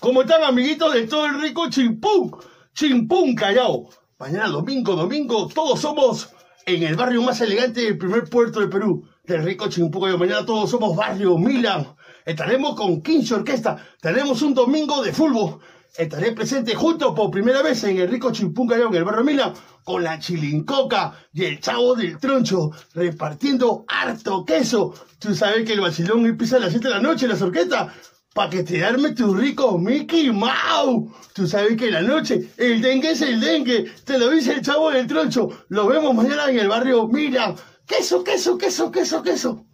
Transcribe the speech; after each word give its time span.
¿Cómo 0.00 0.22
están 0.22 0.44
amiguitos 0.44 0.94
de 0.94 1.06
todo 1.08 1.26
el 1.26 1.40
rico 1.40 1.68
Chimpún? 1.68 2.36
Chimpún 2.72 3.34
Callao. 3.34 3.88
Mañana 4.20 4.46
domingo, 4.48 4.94
domingo, 4.94 5.48
todos 5.48 5.80
somos 5.80 6.30
en 6.66 6.84
el 6.84 6.94
barrio 6.94 7.22
más 7.22 7.40
elegante 7.40 7.80
del 7.80 7.98
primer 7.98 8.30
puerto 8.30 8.60
de 8.60 8.68
Perú, 8.68 9.08
del 9.24 9.42
rico 9.42 9.68
Chimpún 9.68 10.02
Callao. 10.02 10.18
Mañana 10.18 10.46
todos 10.46 10.70
somos 10.70 10.94
barrio 10.94 11.36
Milan. 11.36 11.96
Estaremos 12.24 12.76
con 12.76 13.02
15 13.02 13.34
orquesta. 13.34 13.76
Tenemos 14.00 14.42
un 14.42 14.54
domingo 14.54 15.02
de 15.02 15.12
fútbol. 15.12 15.58
Estaré 15.96 16.32
presente 16.32 16.74
junto 16.74 17.14
por 17.14 17.30
primera 17.30 17.62
vez 17.62 17.82
en 17.84 17.98
el 17.98 18.08
rico 18.08 18.30
Chimpún 18.30 18.72
en 18.72 18.94
el 18.94 19.04
barrio 19.04 19.24
Milan, 19.24 19.52
con 19.84 20.04
la 20.04 20.18
chilincoca 20.18 21.14
y 21.32 21.44
el 21.44 21.60
chavo 21.60 21.94
del 21.94 22.18
troncho, 22.18 22.70
repartiendo 22.94 23.84
harto 23.88 24.44
queso. 24.44 24.94
Tú 25.18 25.34
sabes 25.34 25.64
que 25.64 25.72
el 25.72 25.80
vacilón 25.80 26.26
empieza 26.26 26.56
a 26.56 26.60
las 26.60 26.70
7 26.70 26.88
de 26.88 26.94
la 26.94 27.00
noche, 27.00 27.26
las 27.26 27.42
orquestas 27.42 27.92
para 28.34 28.50
que 28.50 28.62
te 28.62 28.84
arme 28.84 29.12
tu 29.12 29.34
rico 29.34 29.78
Mickey 29.78 30.30
Mouse. 30.30 31.10
Tú 31.32 31.48
sabes 31.48 31.76
que 31.76 31.86
en 31.86 31.94
la 31.94 32.02
noche 32.02 32.48
el 32.56 32.80
dengue 32.80 33.10
es 33.10 33.22
el 33.22 33.40
dengue. 33.40 33.90
Te 34.04 34.18
lo 34.18 34.30
dice 34.30 34.52
el 34.52 34.62
chavo 34.62 34.90
del 34.90 35.08
troncho. 35.08 35.48
Lo 35.68 35.88
vemos 35.88 36.14
mañana 36.14 36.48
en 36.48 36.58
el 36.60 36.68
barrio. 36.68 37.08
Mira, 37.08 37.54
queso, 37.86 38.22
queso, 38.22 38.56
queso, 38.56 38.92
queso, 38.92 39.22
queso. 39.22 39.67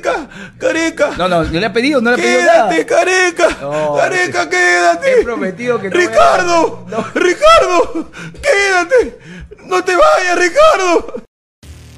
Careca, 0.00 0.28
careca. 0.58 1.10
No, 1.16 1.28
no, 1.28 1.44
no 1.44 1.50
le 1.60 1.66
ha 1.66 1.72
pedido, 1.72 2.00
no 2.00 2.10
le 2.10 2.14
ha 2.14 2.18
pedido 2.18 2.40
Quédate, 2.40 2.86
careca. 2.86 3.48
No, 3.60 3.94
careca, 3.96 4.42
He 4.44 4.48
quédate. 4.48 5.22
prometido 5.22 5.80
que 5.80 5.90
no 5.90 5.96
Ricardo, 5.96 6.86
No. 6.88 7.04
Ricardo, 7.14 8.10
quédate. 8.42 9.18
No 9.66 9.84
te 9.84 9.94
vayas, 9.94 10.38
Ricardo. 10.38 11.22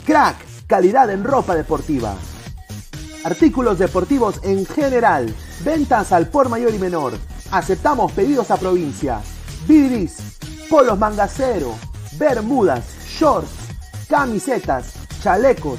Crack, 0.04 0.37
calidad 0.66 1.10
en 1.10 1.25
ropa 1.25 1.54
deportiva. 1.54 2.14
Artículos 3.25 3.78
deportivos 3.78 4.40
en 4.43 4.66
general. 4.66 5.32
Ventas 5.60 6.12
al 6.12 6.28
por 6.28 6.49
mayor 6.49 6.75
y 6.75 6.78
menor. 6.78 7.14
Aceptamos 7.50 8.10
pedidos 8.12 8.50
a 8.50 8.56
provincia. 8.56 9.20
Bidris, 9.69 10.16
polos 10.69 10.99
mangacero, 10.99 11.76
bermudas, 12.19 12.84
shorts, 13.08 13.49
camisetas, 14.08 14.93
chalecos, 15.22 15.78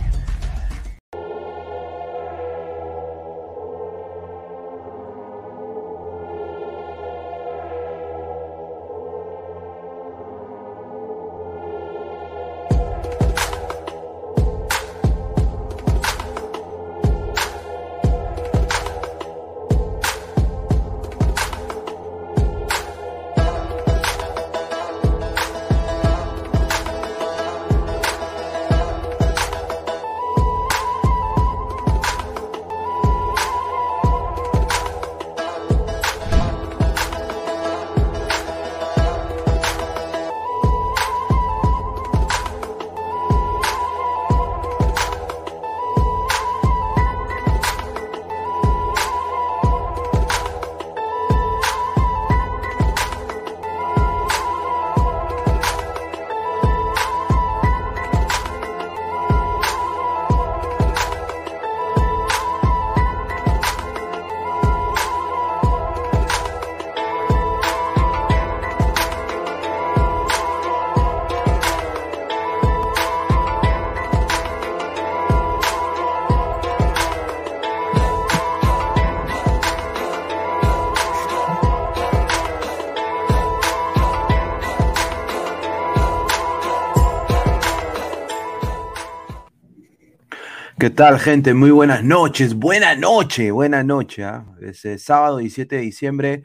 tal, 90.91 91.19
gente? 91.19 91.53
Muy 91.53 91.71
buenas 91.71 92.03
noches. 92.03 92.53
Buena 92.53 92.95
noche, 92.95 93.51
buena 93.51 93.83
noche. 93.83 94.23
¿ah? 94.23 94.45
Es 94.59 94.83
eh, 94.85 94.97
sábado 94.97 95.37
17 95.37 95.77
de 95.77 95.81
diciembre, 95.81 96.43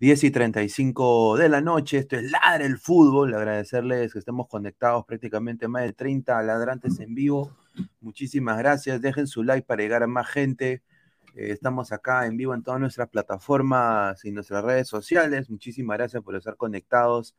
10 0.00 0.24
y 0.24 0.30
35 0.30 1.36
de 1.36 1.48
la 1.48 1.60
noche. 1.60 1.98
Esto 1.98 2.16
es 2.16 2.30
Ladre 2.30 2.66
el 2.66 2.78
Fútbol. 2.78 3.34
Agradecerles 3.34 4.12
que 4.12 4.18
estemos 4.18 4.48
conectados 4.48 5.04
prácticamente 5.04 5.68
más 5.68 5.82
de 5.82 5.92
30 5.92 6.42
ladrantes 6.42 7.00
en 7.00 7.14
vivo. 7.14 7.54
Muchísimas 8.00 8.58
gracias. 8.58 9.00
Dejen 9.00 9.26
su 9.26 9.42
like 9.42 9.66
para 9.66 9.82
llegar 9.82 10.02
a 10.02 10.06
más 10.06 10.28
gente. 10.28 10.82
Eh, 11.34 11.50
estamos 11.50 11.92
acá 11.92 12.26
en 12.26 12.36
vivo 12.36 12.54
en 12.54 12.62
todas 12.62 12.80
nuestras 12.80 13.08
plataformas 13.08 14.24
y 14.24 14.32
nuestras 14.32 14.64
redes 14.64 14.88
sociales. 14.88 15.50
Muchísimas 15.50 15.98
gracias 15.98 16.22
por 16.22 16.34
estar 16.34 16.56
conectados 16.56 17.36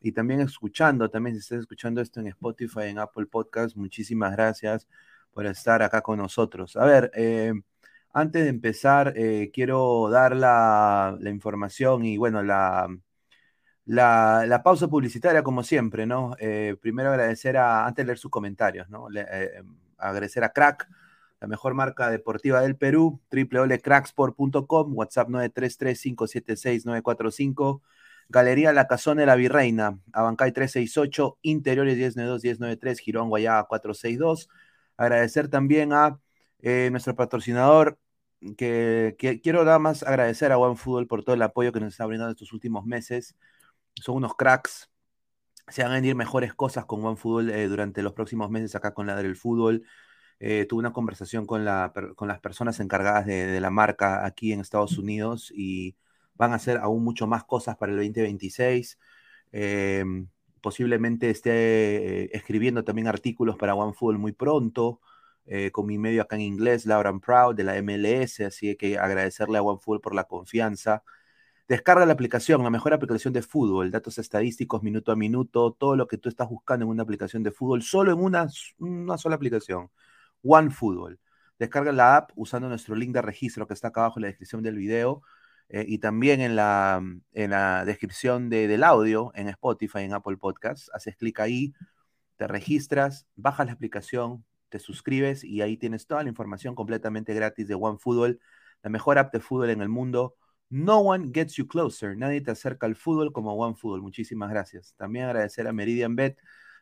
y 0.00 0.12
también 0.12 0.40
escuchando. 0.40 1.08
También 1.08 1.36
si 1.36 1.40
estás 1.40 1.60
escuchando 1.60 2.02
esto 2.02 2.20
en 2.20 2.26
Spotify, 2.28 2.88
en 2.88 2.98
Apple 2.98 3.26
Podcast, 3.26 3.76
muchísimas 3.76 4.32
gracias 4.32 4.86
por 5.34 5.46
estar 5.46 5.82
acá 5.82 6.00
con 6.00 6.18
nosotros. 6.18 6.76
A 6.76 6.84
ver, 6.84 7.10
eh, 7.14 7.52
antes 8.12 8.44
de 8.44 8.50
empezar, 8.50 9.12
eh, 9.16 9.50
quiero 9.52 10.08
dar 10.10 10.36
la, 10.36 11.18
información 11.26 12.04
y 12.04 12.16
bueno, 12.16 12.42
la, 12.44 12.86
la, 13.86 14.60
pausa 14.64 14.86
publicitaria 14.88 15.42
como 15.42 15.62
siempre, 15.64 16.06
¿no? 16.06 16.36
Eh, 16.38 16.76
primero 16.80 17.10
agradecer 17.10 17.56
a, 17.56 17.84
antes 17.86 18.04
de 18.04 18.06
leer 18.06 18.18
sus 18.18 18.30
comentarios, 18.30 18.88
¿no? 18.88 19.10
Le- 19.10 19.26
eh, 19.28 19.62
agradecer 19.98 20.44
a 20.44 20.52
Crack, 20.52 20.88
la 21.40 21.48
mejor 21.48 21.74
marca 21.74 22.08
deportiva 22.10 22.60
del 22.62 22.76
Perú, 22.76 23.20
www.cracksport.com, 23.30 24.96
WhatsApp 24.96 25.28
933-576-945, 25.28 27.82
Galería 28.28 28.72
La 28.72 28.86
Casona 28.86 29.22
de 29.22 29.26
la 29.26 29.34
Virreina, 29.34 29.98
Abancay 30.12 30.52
368, 30.52 31.38
Interiores 31.42 32.16
1092-1093, 32.16 32.98
Girón 32.98 33.28
Guayaba 33.28 33.66
462. 33.66 34.48
Agradecer 34.96 35.48
también 35.48 35.92
a 35.92 36.20
eh, 36.60 36.88
nuestro 36.90 37.14
patrocinador, 37.14 37.98
que, 38.56 39.16
quiero 39.42 39.64
nada 39.64 39.78
más 39.78 40.02
agradecer 40.02 40.52
a 40.52 40.58
OneFootball 40.58 41.06
por 41.06 41.24
todo 41.24 41.34
el 41.34 41.42
apoyo 41.42 41.72
que 41.72 41.80
nos 41.80 41.92
está 41.94 42.06
brindando 42.06 42.32
estos 42.32 42.52
últimos 42.52 42.84
meses. 42.84 43.36
Son 43.94 44.16
unos 44.16 44.34
cracks. 44.36 44.90
Se 45.68 45.82
van 45.82 45.92
a 45.92 45.94
venir 45.96 46.14
mejores 46.14 46.54
cosas 46.54 46.84
con 46.86 47.04
OneFootball 47.04 47.50
eh, 47.50 47.68
durante 47.68 48.02
los 48.02 48.12
próximos 48.12 48.50
meses 48.50 48.74
acá 48.74 48.94
con 48.94 49.06
la 49.06 49.16
del 49.16 49.36
fútbol. 49.36 49.84
Eh, 50.40 50.66
tuve 50.68 50.80
una 50.80 50.92
conversación 50.92 51.46
con, 51.46 51.64
la, 51.64 51.92
con 52.16 52.28
las 52.28 52.40
personas 52.40 52.80
encargadas 52.80 53.26
de, 53.26 53.60
la 53.60 53.70
marca 53.70 54.26
aquí 54.26 54.52
en 54.52 54.60
Estados 54.60 54.98
Unidos 54.98 55.52
y 55.54 55.96
van 56.34 56.52
a 56.52 56.56
hacer 56.56 56.78
aún 56.78 57.04
mucho 57.04 57.26
más 57.26 57.44
cosas 57.44 57.76
para 57.76 57.92
el 57.92 57.98
2026. 57.98 58.98
Eh, 59.52 60.04
posiblemente 60.64 61.28
esté 61.28 61.50
eh, 62.24 62.30
escribiendo 62.32 62.84
también 62.84 63.06
artículos 63.06 63.58
para 63.58 63.74
OneFootball 63.74 64.18
muy 64.18 64.32
pronto, 64.32 65.02
eh, 65.44 65.70
con 65.70 65.84
mi 65.84 65.98
medio 65.98 66.22
acá 66.22 66.36
en 66.36 66.42
inglés, 66.42 66.86
Laura 66.86 67.12
Proud, 67.18 67.54
de 67.54 67.64
la 67.64 67.74
MLS, 67.82 68.40
así 68.46 68.74
que 68.76 68.98
agradecerle 68.98 69.58
a 69.58 69.62
OneFootball 69.62 70.00
por 70.00 70.14
la 70.14 70.24
confianza. 70.24 71.02
Descarga 71.68 72.06
la 72.06 72.14
aplicación, 72.14 72.62
la 72.64 72.70
mejor 72.70 72.94
aplicación 72.94 73.34
de 73.34 73.42
fútbol, 73.42 73.90
datos 73.90 74.16
estadísticos 74.16 74.82
minuto 74.82 75.12
a 75.12 75.16
minuto, 75.16 75.72
todo 75.78 75.96
lo 75.96 76.08
que 76.08 76.16
tú 76.16 76.30
estás 76.30 76.48
buscando 76.48 76.86
en 76.86 76.90
una 76.90 77.02
aplicación 77.02 77.42
de 77.42 77.50
fútbol, 77.50 77.82
solo 77.82 78.12
en 78.12 78.20
una, 78.20 78.48
una 78.78 79.18
sola 79.18 79.36
aplicación, 79.36 79.90
OneFootball. 80.42 81.20
Descarga 81.58 81.92
la 81.92 82.16
app 82.16 82.30
usando 82.36 82.70
nuestro 82.70 82.94
link 82.96 83.12
de 83.12 83.20
registro 83.20 83.66
que 83.66 83.74
está 83.74 83.88
acá 83.88 84.00
abajo 84.00 84.18
en 84.18 84.22
la 84.22 84.28
descripción 84.28 84.62
del 84.62 84.76
video 84.76 85.22
eh, 85.68 85.84
y 85.86 85.98
también 85.98 86.40
en 86.40 86.56
la, 86.56 87.02
en 87.32 87.50
la 87.50 87.84
descripción 87.84 88.48
de, 88.50 88.68
del 88.68 88.84
audio 88.84 89.32
en 89.34 89.48
Spotify, 89.48 90.00
en 90.00 90.14
Apple 90.14 90.36
Podcasts. 90.36 90.90
Haces 90.94 91.16
clic 91.16 91.40
ahí, 91.40 91.72
te 92.36 92.46
registras, 92.46 93.26
bajas 93.36 93.66
la 93.66 93.72
aplicación, 93.72 94.44
te 94.68 94.78
suscribes 94.78 95.44
y 95.44 95.62
ahí 95.62 95.76
tienes 95.76 96.06
toda 96.06 96.22
la 96.22 96.28
información 96.28 96.74
completamente 96.74 97.34
gratis 97.34 97.68
de 97.68 97.74
OneFootball, 97.74 98.40
la 98.82 98.90
mejor 98.90 99.18
app 99.18 99.32
de 99.32 99.40
fútbol 99.40 99.70
en 99.70 99.80
el 99.80 99.88
mundo 99.88 100.36
no 100.74 100.98
one 100.98 101.30
gets 101.32 101.54
you 101.54 101.66
closer. 101.68 102.16
Nadie 102.16 102.40
te 102.40 102.50
acerca 102.50 102.86
al 102.86 102.96
fútbol 102.96 103.32
como 103.32 103.54
OneFootball. 103.54 104.02
Muchísimas 104.02 104.50
gracias. 104.50 104.94
También 104.96 105.26
agradecer 105.26 105.68
a 105.68 105.72
Meridian 105.72 106.16
Bet, 106.16 106.38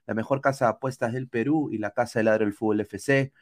la 0.07 0.15
mejor 0.15 0.41
casa 0.41 0.67
de 0.67 0.71
apuestas 0.71 1.13
del 1.13 1.29
Perú 1.29 1.69
y 1.71 1.79
la 1.79 1.91
casa 1.91 2.19
de 2.19 2.25
ladro 2.25 2.45
del 2.47 2.55
fútbol 2.55 2.81
FC. 2.81 3.33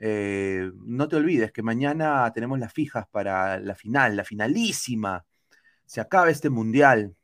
Eh, 0.00 0.72
no 0.84 1.08
te 1.08 1.16
olvides 1.16 1.52
que 1.52 1.62
mañana 1.62 2.32
tenemos 2.32 2.58
las 2.58 2.72
fijas 2.72 3.06
para 3.10 3.60
la 3.60 3.74
final, 3.74 4.16
la 4.16 4.24
finalísima. 4.24 5.26
Se 5.86 6.00
acaba 6.00 6.30
este 6.30 6.50
mundial. 6.50 7.16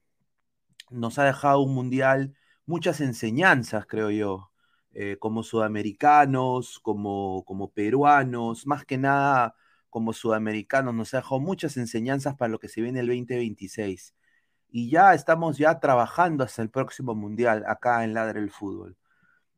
Nos 0.91 1.19
ha 1.19 1.25
dejado 1.25 1.61
un 1.63 1.75
mundial 1.75 2.35
muchas 2.67 3.01
enseñanzas, 3.01 3.87
creo 3.87 4.11
yo, 4.11 4.51
eh, 4.93 5.17
como 5.19 5.43
sudamericanos, 5.43 6.81
como, 6.81 7.45
como 7.45 7.71
peruanos, 7.73 8.67
más 8.67 8.85
que 8.85 8.99
nada 8.99 9.55
como 9.91 10.13
sudamericanos, 10.13 10.95
nos 10.95 11.15
ha 11.15 11.19
dejado 11.19 11.41
muchas 11.41 11.77
enseñanzas 11.79 12.37
para 12.37 12.51
lo 12.51 12.59
que 12.59 12.69
se 12.69 12.83
viene 12.83 13.01
el 13.01 13.07
2026. 13.07 14.15
Y 14.71 14.91
ya 14.91 15.15
estamos 15.15 15.59
ya 15.59 15.81
trabajando 15.81 16.45
hasta 16.45 16.63
el 16.63 16.71
próximo 16.71 17.15
mundial 17.15 17.65
acá 17.67 18.05
en 18.05 18.15
Ladre 18.15 18.41
el 18.41 18.51
Fútbol. 18.51 18.97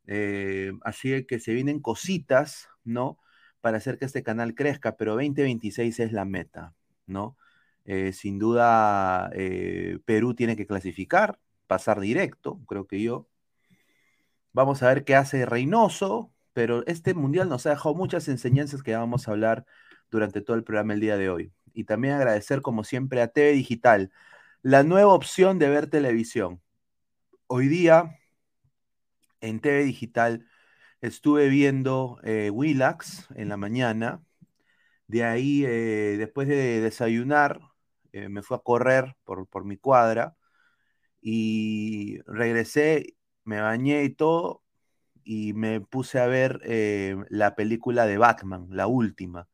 Eh, 0.09 0.73
así 0.83 1.25
que 1.27 1.39
se 1.39 1.53
vienen 1.53 1.81
cositas, 1.81 2.69
¿no? 2.83 3.19
Para 3.61 3.77
hacer 3.77 3.99
que 3.99 4.07
este 4.07 4.23
canal 4.23 4.55
crezca, 4.55 4.97
pero 4.97 5.13
2026 5.13 6.01
es 6.01 6.13
la 6.13 6.25
meta, 6.25 6.75
¿no? 7.07 7.37
Eh, 7.85 8.13
sin 8.13 8.39
duda, 8.39 9.31
eh, 9.35 9.99
Perú 10.07 10.35
tiene 10.35 10.57
que 10.57 10.67
clasificar, 10.67 11.39
pasar 11.67 12.01
directo, 12.01 12.61
creo 12.67 12.87
que 12.87 13.03
yo. 13.03 13.29
Vamos 14.53 14.83
a 14.83 14.89
ver 14.89 15.05
qué 15.05 15.15
hace 15.15 15.47
Reynoso, 15.47 16.33
pero 16.53 16.85
este 16.87 17.15
mundial 17.15 17.49
nos 17.49 17.67
ha 17.67 17.71
dejado 17.71 17.95
muchas 17.95 18.29
enseñanzas 18.29 18.83
que 18.83 18.97
vamos 18.97 19.29
a 19.29 19.33
hablar 19.33 19.67
durante 20.11 20.41
todo 20.41 20.57
el 20.57 20.65
programa 20.65 20.95
el 20.95 21.01
día 21.01 21.17
de 21.17 21.31
hoy. 21.31 21.53
Y 21.75 21.85
también 21.85 22.15
agradecer, 22.15 22.63
como 22.63 22.83
siempre, 22.83 23.21
a 23.23 23.29
TV 23.29 23.53
Digital, 23.53 24.11
la 24.63 24.83
nueva 24.83 25.13
opción 25.13 25.59
de 25.59 25.69
ver 25.69 25.89
televisión. 25.89 26.61
Hoy 27.47 27.69
día, 27.69 28.19
en 29.41 29.61
TV 29.61 29.85
Digital, 29.85 30.47
estuve 31.01 31.49
viendo 31.49 32.19
eh, 32.25 32.51
Willax 32.51 33.29
en 33.35 33.49
la 33.49 33.57
mañana. 33.57 34.23
De 35.07 35.25
ahí, 35.25 35.65
eh, 35.67 36.17
después 36.19 36.49
de 36.49 36.81
desayunar, 36.81 37.61
eh, 38.13 38.29
me 38.29 38.43
fui 38.43 38.57
a 38.57 38.61
correr 38.61 39.17
por, 39.25 39.47
por 39.49 39.65
mi 39.65 39.77
cuadra 39.77 40.37
y 41.23 42.21
regresé, 42.27 43.17
me 43.45 43.61
bañé 43.61 44.05
y 44.05 44.11
todo, 44.11 44.63
y 45.25 45.53
me 45.55 45.81
puse 45.81 46.21
a 46.21 46.27
ver 46.27 46.61
la 47.31 47.55
película 47.57 48.07
de 48.07 48.19
Batman, 48.19 48.69
la 48.71 48.87
última 48.87 49.49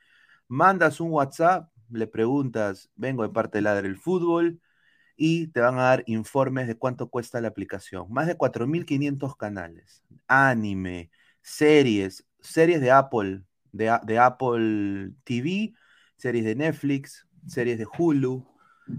Mandas 0.48 1.00
un 1.00 1.12
WhatsApp, 1.12 1.72
le 1.89 2.05
preguntas, 2.08 2.89
vengo 2.96 3.24
de 3.24 3.29
parte 3.29 3.58
de 3.58 3.63
Ladre 3.63 3.88
el 3.88 3.98
Fútbol, 3.98 4.62
y 5.17 5.48
te 5.48 5.62
van 5.62 5.79
a 5.79 5.84
dar 5.84 6.03
informes 6.08 6.67
de 6.67 6.75
cuánto 6.75 7.10
cuesta 7.10 7.41
la 7.41 7.48
aplicación. 7.48 8.08
Más 8.10 8.27
de 8.27 8.38
4.500 8.38 9.36
canales. 9.38 10.03
Anime, 10.27 11.10
series, 11.41 12.25
series 12.41 12.82
de 12.82 12.91
Apple, 12.91 13.44
de, 13.72 14.20
Apple 14.20 15.12
TV, 15.24 15.74
series 16.17 16.46
de 16.46 16.55
Netflix, 16.55 17.27
series 17.48 17.77
de 17.77 17.88
Hulu, 17.98 18.46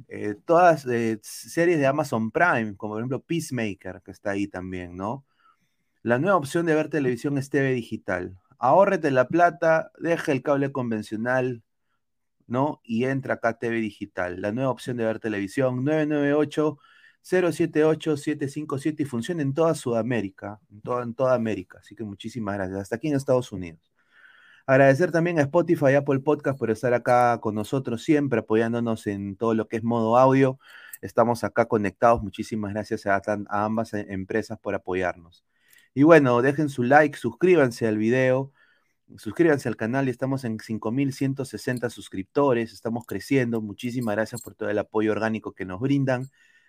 eh, 0.08 0.34
todas 0.44 0.86
eh, 0.86 1.18
series 1.22 1.78
de 1.78 1.86
Amazon 1.86 2.30
Prime, 2.30 2.76
como 2.76 2.94
por 2.94 3.00
ejemplo 3.00 3.22
Peacemaker, 3.22 4.02
que 4.04 4.10
está 4.10 4.30
ahí 4.30 4.48
también, 4.48 4.96
¿no? 4.96 5.24
La 6.02 6.18
nueva 6.18 6.36
opción 6.36 6.66
de 6.66 6.74
ver 6.74 6.88
televisión 6.88 7.38
es 7.38 7.50
TV 7.50 7.72
digital. 7.72 8.38
Ahórrete 8.58 9.10
la 9.10 9.28
plata, 9.28 9.90
deja 9.98 10.32
el 10.32 10.42
cable 10.42 10.72
convencional, 10.72 11.62
¿no? 12.46 12.80
Y 12.84 13.04
entra 13.04 13.34
acá 13.34 13.58
TV 13.58 13.76
digital. 13.80 14.40
La 14.40 14.52
nueva 14.52 14.70
opción 14.70 14.96
de 14.96 15.04
ver 15.04 15.20
televisión, 15.20 15.84
998 15.84 16.78
078 17.22 18.16
757 18.16 19.02
y 19.02 19.06
funciona 19.06 19.42
en 19.42 19.52
toda 19.52 19.74
Sudamérica, 19.74 20.60
en 20.70 20.80
en 21.02 21.14
toda 21.14 21.34
América. 21.34 21.78
Así 21.80 21.96
que 21.96 22.04
muchísimas 22.04 22.56
gracias. 22.56 22.80
Hasta 22.82 22.96
aquí 22.96 23.08
en 23.08 23.16
Estados 23.16 23.50
Unidos. 23.50 23.85
Agradecer 24.66 25.12
también 25.12 25.38
a 25.38 25.42
Spotify 25.42 25.92
y 25.92 25.94
Apple 25.94 26.18
Podcast 26.18 26.58
por 26.58 26.72
estar 26.72 26.92
acá 26.92 27.38
con 27.40 27.54
nosotros 27.54 28.02
siempre, 28.02 28.40
apoyándonos 28.40 29.06
en 29.06 29.36
todo 29.36 29.54
lo 29.54 29.68
que 29.68 29.76
es 29.76 29.84
modo 29.84 30.18
audio. 30.18 30.58
Estamos 31.00 31.44
acá 31.44 31.66
conectados. 31.66 32.20
Muchísimas 32.20 32.72
gracias 32.72 33.06
a, 33.06 33.22
ambas 33.48 33.94
e, 33.94 34.06
empresas 34.12 34.58
por 34.58 34.74
apoyarnos. 34.74 35.44
Y 35.94 36.02
bueno, 36.02 36.42
dejen 36.42 36.68
su 36.68 36.82
like, 36.82 37.16
suscríbanse 37.16 37.86
al 37.86 37.96
video, 37.96 38.52
suscríbanse 39.16 39.68
al 39.68 39.76
canal. 39.76 40.08
Estamos 40.08 40.44
en 40.44 40.58
5.160 40.58 41.88
suscriptores, 41.88 42.72
estamos 42.72 43.06
creciendo. 43.06 43.60
Muchísimas 43.60 44.16
gracias 44.16 44.42
por 44.42 44.56
todo 44.56 44.68
el 44.68 44.78
apoyo 44.78 45.12
orgánico 45.12 45.52
que 45.54 45.64
nos 45.64 45.80
brindan. 45.80 46.28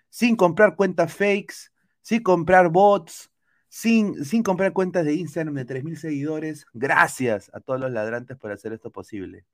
Sin 0.10 0.36
comprar 0.36 0.76
cuentas 0.76 1.14
fakes, 1.14 1.72
sin 2.02 2.22
comprar 2.22 2.70
bots, 2.70 3.32
sin, 3.70 4.24
sin 4.26 4.44
comprar 4.44 4.74
cuentas 4.74 5.06
de 5.06 5.14
Instagram 5.14 5.56
de 5.56 5.66
3.000 5.66 5.96
seguidores. 5.96 6.66
Gracias 6.74 7.52
a 7.54 7.60
todos 7.60 7.80
los 7.80 7.92
ladrantes 7.92 8.38
por 8.38 8.52
hacer 8.52 8.74
esto 8.74 8.92
posible. 8.92 9.46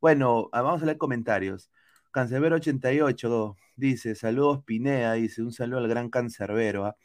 Bueno, 0.00 0.48
ah, 0.52 0.62
vamos 0.62 0.82
a 0.82 0.86
leer 0.86 0.98
comentarios. 0.98 1.70
Cancerbero88 2.12 3.56
dice, 3.76 4.14
saludos 4.14 4.62
Pinea, 4.64 5.14
dice, 5.14 5.42
un 5.42 5.52
saludo 5.52 5.78
al 5.78 5.88
gran 5.88 6.10
Cancerbero. 6.10 6.86
¿ah? 6.86 6.96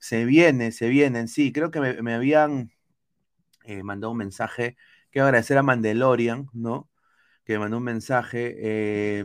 Se 0.00 0.24
viene, 0.24 0.72
se 0.72 0.88
vienen, 0.88 1.28
sí, 1.28 1.52
creo 1.52 1.70
que 1.70 1.80
me, 1.80 2.14
habían 2.14 2.72
eh, 3.64 3.82
mandado 3.82 4.12
un 4.12 4.18
mensaje. 4.18 4.76
Quiero 5.10 5.26
agradecer 5.26 5.58
a 5.58 5.62
Mandalorian, 5.62 6.48
¿no? 6.52 6.90
Que 7.44 7.54
me 7.54 7.60
mandó 7.60 7.78
un 7.78 7.84
mensaje 7.84 8.56
eh, 8.58 9.24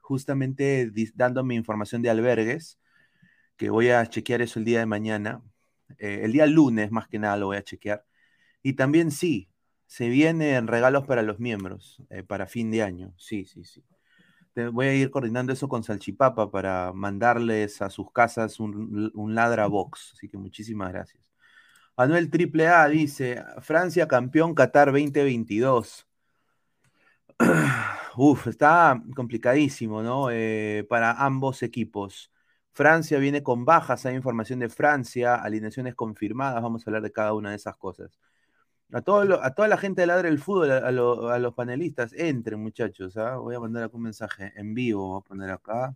justamente 0.00 0.90
dándome 1.14 1.54
información 1.54 2.02
de 2.02 2.10
albergues, 2.10 2.78
que 3.56 3.70
voy 3.70 3.90
a 3.90 4.06
chequear 4.06 4.42
eso 4.42 4.58
el 4.58 4.64
día 4.64 4.80
de 4.80 4.86
mañana. 4.86 5.42
Eh, 5.98 6.20
el 6.24 6.32
día 6.32 6.46
lunes, 6.46 6.90
más 6.90 7.08
que 7.08 7.18
nada, 7.18 7.36
lo 7.36 7.46
voy 7.46 7.56
a 7.58 7.62
chequear. 7.64 8.04
Y 8.62 8.74
también 8.74 9.10
sí, 9.10 9.50
se 9.86 10.08
vienen 10.08 10.66
regalos 10.68 11.06
para 11.06 11.22
los 11.22 11.40
miembros, 11.40 12.02
eh, 12.10 12.22
para 12.22 12.46
fin 12.46 12.70
de 12.70 12.82
año. 12.82 13.14
Sí, 13.18 13.44
sí, 13.46 13.64
sí. 13.64 13.84
voy 14.72 14.86
a 14.86 14.94
ir 14.94 15.10
coordinando 15.10 15.52
eso 15.52 15.68
con 15.68 15.82
Salchipapa 15.84 16.50
para 16.50 16.92
mandarles 16.92 17.82
a 17.82 17.90
sus 17.90 18.12
casas 18.12 18.60
un, 18.60 19.10
un 19.14 19.34
ladra 19.34 19.66
box. 19.66 20.12
Así 20.14 20.28
que 20.28 20.38
muchísimas 20.38 20.92
gracias. 20.92 21.22
Anuel 21.96 22.30
AAA 22.30 22.88
dice: 22.88 23.44
Francia 23.60 24.08
campeón 24.08 24.54
Qatar 24.54 24.88
2022. 24.92 26.06
Uf, 28.16 28.46
está 28.48 29.02
complicadísimo, 29.14 30.02
¿no? 30.02 30.30
Eh, 30.30 30.86
para 30.88 31.12
ambos 31.12 31.62
equipos. 31.62 32.30
Francia 32.80 33.18
viene 33.18 33.42
con 33.42 33.66
bajas, 33.66 34.06
hay 34.06 34.16
información 34.16 34.58
de 34.60 34.70
Francia, 34.70 35.34
alineaciones 35.34 35.94
confirmadas, 35.94 36.62
vamos 36.62 36.86
a 36.86 36.88
hablar 36.88 37.02
de 37.02 37.12
cada 37.12 37.34
una 37.34 37.50
de 37.50 37.56
esas 37.56 37.76
cosas. 37.76 38.18
A, 38.90 39.02
todo 39.02 39.44
a 39.44 39.54
toda 39.54 39.68
la 39.68 39.76
gente 39.76 40.00
de 40.00 40.06
Ladre 40.06 40.30
del 40.30 40.38
Fútbol, 40.38 40.70
a, 40.72 40.90
los 41.38 41.54
panelistas, 41.54 42.14
entren 42.14 42.58
muchachos, 42.58 43.18
¿ah? 43.18 43.36
voy 43.36 43.54
a 43.54 43.60
mandar 43.60 43.90
un 43.92 44.00
mensaje 44.00 44.54
en 44.56 44.72
vivo, 44.72 45.08
voy 45.08 45.20
a 45.20 45.28
poner 45.28 45.50
acá, 45.50 45.94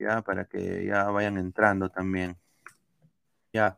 ya, 0.00 0.22
para 0.22 0.44
que 0.46 0.86
ya 0.86 1.04
vayan 1.10 1.38
entrando 1.38 1.88
también. 1.88 2.36
Ya. 3.52 3.76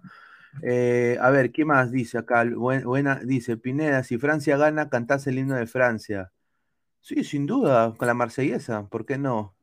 Eh, 0.63 1.19
a 1.21 1.29
ver, 1.29 1.53
¿qué 1.53 1.67
más 1.67 1.93
dice 1.93 2.17
acá? 2.17 2.45
buena, 2.57 3.17
dice 3.17 3.59
Pineda, 3.59 4.03
si 4.03 4.17
Francia 4.17 4.57
gana, 4.57 4.89
cantás 4.89 5.27
el 5.27 5.39
himno 5.39 5.57
de 5.57 5.67
Francia. 5.67 6.33
Sí, 7.01 7.25
sin 7.25 7.47
duda, 7.47 7.95
con 7.99 8.09
la 8.09 8.15
marsellesa, 8.15 8.89
¿por 8.89 9.05
qué 9.05 9.19
no? 9.19 9.55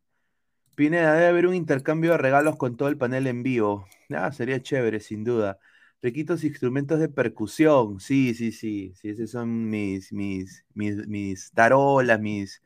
Pineda, 0.79 1.13
debe 1.13 1.27
haber 1.27 1.45
un 1.45 1.55
intercambio 1.55 2.11
de 2.11 2.17
regalos 2.17 2.55
con 2.55 2.77
todo 2.77 2.87
el 2.87 2.97
panel 2.97 3.27
en 3.27 3.43
vivo. 3.43 3.85
Ah, 4.15 4.31
sería 4.31 4.61
chévere, 4.61 5.01
sin 5.01 5.25
duda. 5.25 5.59
Riquitos 6.01 6.45
instrumentos 6.45 7.01
de 7.01 7.09
percusión. 7.09 7.99
Sí, 7.99 8.33
sí, 8.33 8.53
sí. 8.53 8.93
Sí, 8.95 9.09
esos 9.09 9.29
son 9.31 9.69
mis, 9.69 10.13
mis, 10.13 10.63
mis, 10.73 11.05
mis 11.05 11.51
tarolas, 11.51 12.21
mis, 12.21 12.63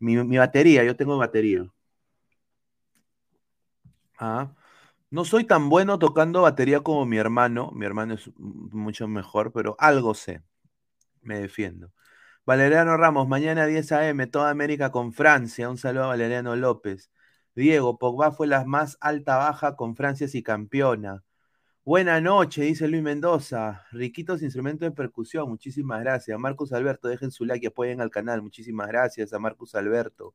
mi, 0.00 0.16
mi 0.24 0.38
batería. 0.38 0.82
Yo 0.84 0.96
tengo 0.96 1.18
batería. 1.18 1.64
Ah. 4.18 4.52
No 5.10 5.24
soy 5.24 5.44
tan 5.44 5.68
bueno 5.68 5.98
tocando 6.00 6.42
batería 6.42 6.80
como 6.80 7.06
mi 7.06 7.16
hermano. 7.18 7.70
Mi 7.72 7.86
hermano 7.86 8.14
es 8.14 8.28
mucho 8.38 9.06
mejor, 9.08 9.52
pero 9.52 9.76
algo 9.78 10.14
sé. 10.14 10.42
Me 11.22 11.40
defiendo. 11.40 11.92
Valeriano 12.46 12.96
Ramos, 12.96 13.28
mañana 13.28 13.66
10 13.66 13.92
a.m., 13.92 14.26
toda 14.28 14.50
América 14.50 14.90
con 14.92 15.12
Francia. 15.12 15.70
Un 15.70 15.78
saludo 15.78 16.04
a 16.04 16.08
Valeriano 16.08 16.56
López. 16.56 17.10
Diego, 17.56 17.98
Pogba 17.98 18.32
fue 18.32 18.46
la 18.46 18.64
más 18.66 18.98
alta 19.00 19.38
baja 19.38 19.76
con 19.76 19.96
Francia 19.96 20.28
y 20.32 20.42
campeona. 20.42 21.24
Buena 21.84 22.20
noche, 22.20 22.62
dice 22.62 22.88
Luis 22.88 23.02
Mendoza. 23.02 23.86
Riquitos 23.92 24.42
instrumentos 24.42 24.88
de 24.88 24.92
percusión, 24.94 25.48
muchísimas 25.48 26.00
gracias. 26.02 26.38
Marcus 26.38 26.72
Alberto, 26.74 27.08
dejen 27.08 27.30
su 27.30 27.46
like 27.46 27.64
y 27.66 27.68
apoyen 27.68 28.00
al 28.02 28.10
canal. 28.10 28.42
Muchísimas 28.42 28.88
gracias 28.88 29.32
a 29.32 29.38
Marcus 29.38 29.74
Alberto. 29.74 30.34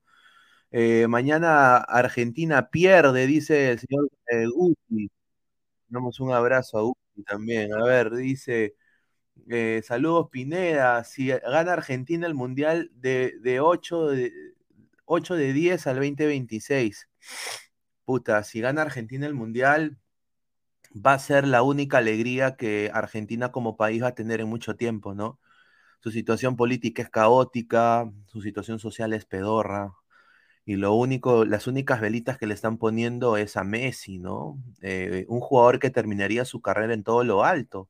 Eh, 0.71 1.07
mañana 1.07 1.77
Argentina 1.77 2.69
pierde, 2.69 3.27
dice 3.27 3.71
el 3.71 3.79
señor 3.79 4.09
eh. 4.31 4.47
Damos 5.89 6.19
un 6.19 6.31
abrazo 6.31 6.77
a 6.79 6.81
Guti 6.83 7.23
también. 7.25 7.73
A 7.73 7.83
ver, 7.83 8.11
dice, 8.15 8.75
eh, 9.49 9.81
saludos 9.85 10.29
Pineda, 10.31 11.03
si 11.03 11.27
gana 11.29 11.73
Argentina 11.73 12.27
el 12.27 12.35
Mundial 12.35 12.91
de, 12.95 13.35
de 13.41 13.59
8, 13.59 14.07
de 14.09 14.33
8 15.05 15.35
de 15.35 15.53
10 15.53 15.87
al 15.87 15.95
2026. 15.97 17.10
Puta, 18.05 18.43
si 18.43 18.61
gana 18.61 18.81
Argentina 18.81 19.25
el 19.27 19.33
Mundial, 19.33 19.97
va 20.93 21.13
a 21.13 21.19
ser 21.19 21.47
la 21.47 21.63
única 21.63 21.97
alegría 21.99 22.55
que 22.55 22.91
Argentina 22.93 23.51
como 23.51 23.77
país 23.77 24.03
va 24.03 24.09
a 24.09 24.15
tener 24.15 24.41
en 24.41 24.47
mucho 24.49 24.75
tiempo, 24.75 25.13
¿no? 25.13 25.39
Su 26.01 26.11
situación 26.11 26.55
política 26.57 27.03
es 27.03 27.09
caótica, 27.09 28.11
su 28.27 28.41
situación 28.41 28.79
social 28.79 29.13
es 29.13 29.25
pedorra, 29.25 29.93
y 30.65 30.75
lo 30.75 30.93
único, 30.93 31.45
las 31.45 31.67
únicas 31.67 32.01
velitas 32.01 32.37
que 32.37 32.47
le 32.47 32.53
están 32.53 32.77
poniendo 32.77 33.37
es 33.37 33.57
a 33.57 33.63
Messi, 33.63 34.19
¿no? 34.19 34.57
Eh, 34.81 35.25
un 35.29 35.39
jugador 35.41 35.79
que 35.79 35.89
terminaría 35.89 36.45
su 36.45 36.61
carrera 36.61 36.93
en 36.93 37.03
todo 37.03 37.23
lo 37.23 37.43
alto. 37.43 37.89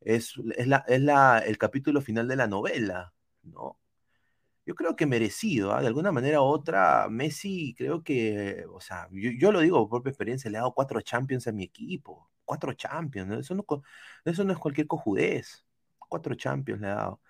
Es, 0.00 0.34
es, 0.56 0.68
la, 0.68 0.84
es 0.88 1.00
la, 1.02 1.38
el 1.40 1.58
capítulo 1.58 2.00
final 2.02 2.28
de 2.28 2.36
la 2.36 2.46
novela, 2.48 3.14
¿no? 3.42 3.78
Yo 4.66 4.74
creo 4.74 4.96
que 4.96 5.06
merecido, 5.06 5.72
¿ah? 5.72 5.80
de 5.80 5.86
alguna 5.86 6.12
manera 6.12 6.42
u 6.42 6.44
otra, 6.44 7.08
Messi 7.08 7.74
creo 7.78 8.02
que, 8.02 8.66
o 8.72 8.80
sea, 8.80 9.08
yo, 9.12 9.30
yo, 9.38 9.52
lo 9.52 9.60
digo 9.60 9.78
por 9.88 10.02
propia 10.02 10.10
experiencia, 10.10 10.50
le 10.50 10.58
ha 10.58 10.62
dado 10.62 10.74
cuatro 10.74 11.00
Champions 11.00 11.46
a 11.46 11.52
mi 11.52 11.64
equipo, 11.64 12.30
cuatro 12.44 12.72
Champions. 12.74 13.32
Eso, 13.32 13.54
no, 13.54 13.64
eso 14.24 14.44
no 14.44 14.52
es 14.52 14.58
cualquier 14.58 14.88
cojudez, 14.88 15.64
cuatro 15.98 16.34
Champions 16.34 16.80
le 16.80 16.88
ha 16.88 16.94
dado. 16.96 17.20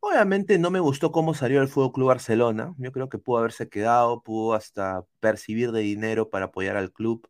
Obviamente 0.00 0.58
no 0.58 0.70
me 0.70 0.80
gustó 0.80 1.12
cómo 1.12 1.32
salió 1.34 1.62
el 1.62 1.68
Fútbol 1.68 1.92
Club 1.92 2.08
Barcelona. 2.08 2.74
Yo 2.78 2.92
creo 2.92 3.08
que 3.08 3.18
pudo 3.18 3.38
haberse 3.38 3.70
quedado, 3.70 4.22
pudo 4.22 4.54
hasta 4.54 5.06
percibir 5.20 5.72
de 5.72 5.80
dinero 5.80 6.28
para 6.30 6.46
apoyar 6.46 6.76
al 6.76 6.92
club. 6.92 7.26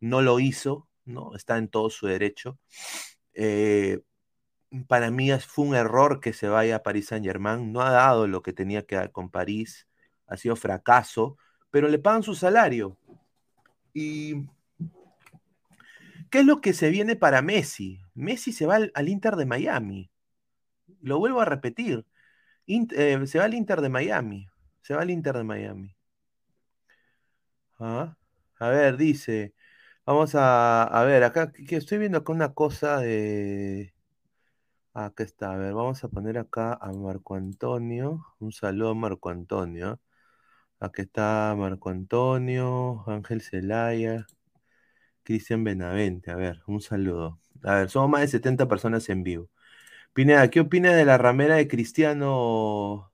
No 0.00 0.22
lo 0.22 0.40
hizo, 0.40 0.88
¿no? 1.04 1.36
Está 1.36 1.56
en 1.58 1.68
todo 1.68 1.88
su 1.90 2.08
derecho. 2.08 2.58
Eh, 3.34 4.00
para 4.88 5.10
mí 5.10 5.30
fue 5.40 5.66
un 5.66 5.74
error 5.74 6.20
que 6.20 6.32
se 6.32 6.48
vaya 6.48 6.76
a 6.76 6.82
París 6.82 7.06
Saint 7.08 7.24
Germain. 7.24 7.72
No 7.72 7.80
ha 7.82 7.90
dado 7.90 8.26
lo 8.26 8.42
que 8.42 8.52
tenía 8.52 8.86
que 8.86 8.96
dar 8.96 9.12
con 9.12 9.30
París. 9.30 9.86
Ha 10.26 10.36
sido 10.36 10.56
fracaso, 10.56 11.38
pero 11.70 11.88
le 11.88 11.98
pagan 11.98 12.22
su 12.22 12.34
salario. 12.34 12.98
¿Y 13.94 14.46
qué 16.30 16.40
es 16.40 16.46
lo 16.46 16.60
que 16.60 16.72
se 16.72 16.90
viene 16.90 17.16
para 17.16 17.42
Messi? 17.42 18.00
Messi 18.14 18.52
se 18.52 18.66
va 18.66 18.76
al, 18.92 19.08
Inter 19.08 19.36
de 19.36 19.46
Miami. 19.46 20.10
Lo 21.00 21.18
vuelvo 21.18 21.40
a 21.40 21.44
repetir. 21.44 22.06
Eh, 22.66 23.26
se 23.26 23.38
va 23.38 23.44
al 23.44 23.54
Inter 23.54 23.80
de 23.80 23.88
Miami. 23.88 24.48
Se 24.82 24.94
va 24.94 25.02
al 25.02 25.10
Inter 25.10 25.36
de 25.36 25.44
Miami. 25.44 25.94
Ah, 27.78 28.16
a 28.58 28.68
ver, 28.68 28.96
dice. 28.96 29.54
Vamos 30.04 30.34
a, 30.34 30.84
a 30.84 31.04
ver, 31.04 31.24
acá 31.24 31.52
que 31.52 31.76
estoy 31.76 31.98
viendo 31.98 32.18
acá 32.18 32.32
una 32.32 32.54
cosa 32.54 32.98
de. 32.98 33.95
Acá 34.96 35.24
está, 35.24 35.52
a 35.52 35.56
ver, 35.58 35.74
vamos 35.74 36.02
a 36.04 36.08
poner 36.08 36.38
acá 36.38 36.72
a 36.80 36.90
Marco 36.92 37.34
Antonio. 37.34 38.24
Un 38.38 38.50
saludo 38.52 38.90
a 38.90 38.94
Marco 38.94 39.28
Antonio. 39.28 40.00
Aquí 40.80 41.02
está 41.02 41.54
Marco 41.56 41.90
Antonio, 41.90 43.04
Ángel 43.08 43.42
Celaya, 43.42 44.26
Cristian 45.24 45.64
Benavente. 45.64 46.30
A 46.30 46.36
ver, 46.36 46.62
un 46.66 46.80
saludo. 46.80 47.40
A 47.64 47.76
ver, 47.76 47.90
somos 47.90 48.10
más 48.10 48.22
de 48.22 48.28
70 48.28 48.68
personas 48.68 49.08
en 49.10 49.22
vivo. 49.22 49.50
Pineda, 50.14 50.50
¿qué 50.50 50.60
opinas 50.60 50.96
de 50.96 51.04
la 51.06 51.18
ramera 51.18 51.56
de 51.56 51.68
Cristiano, 51.68 53.12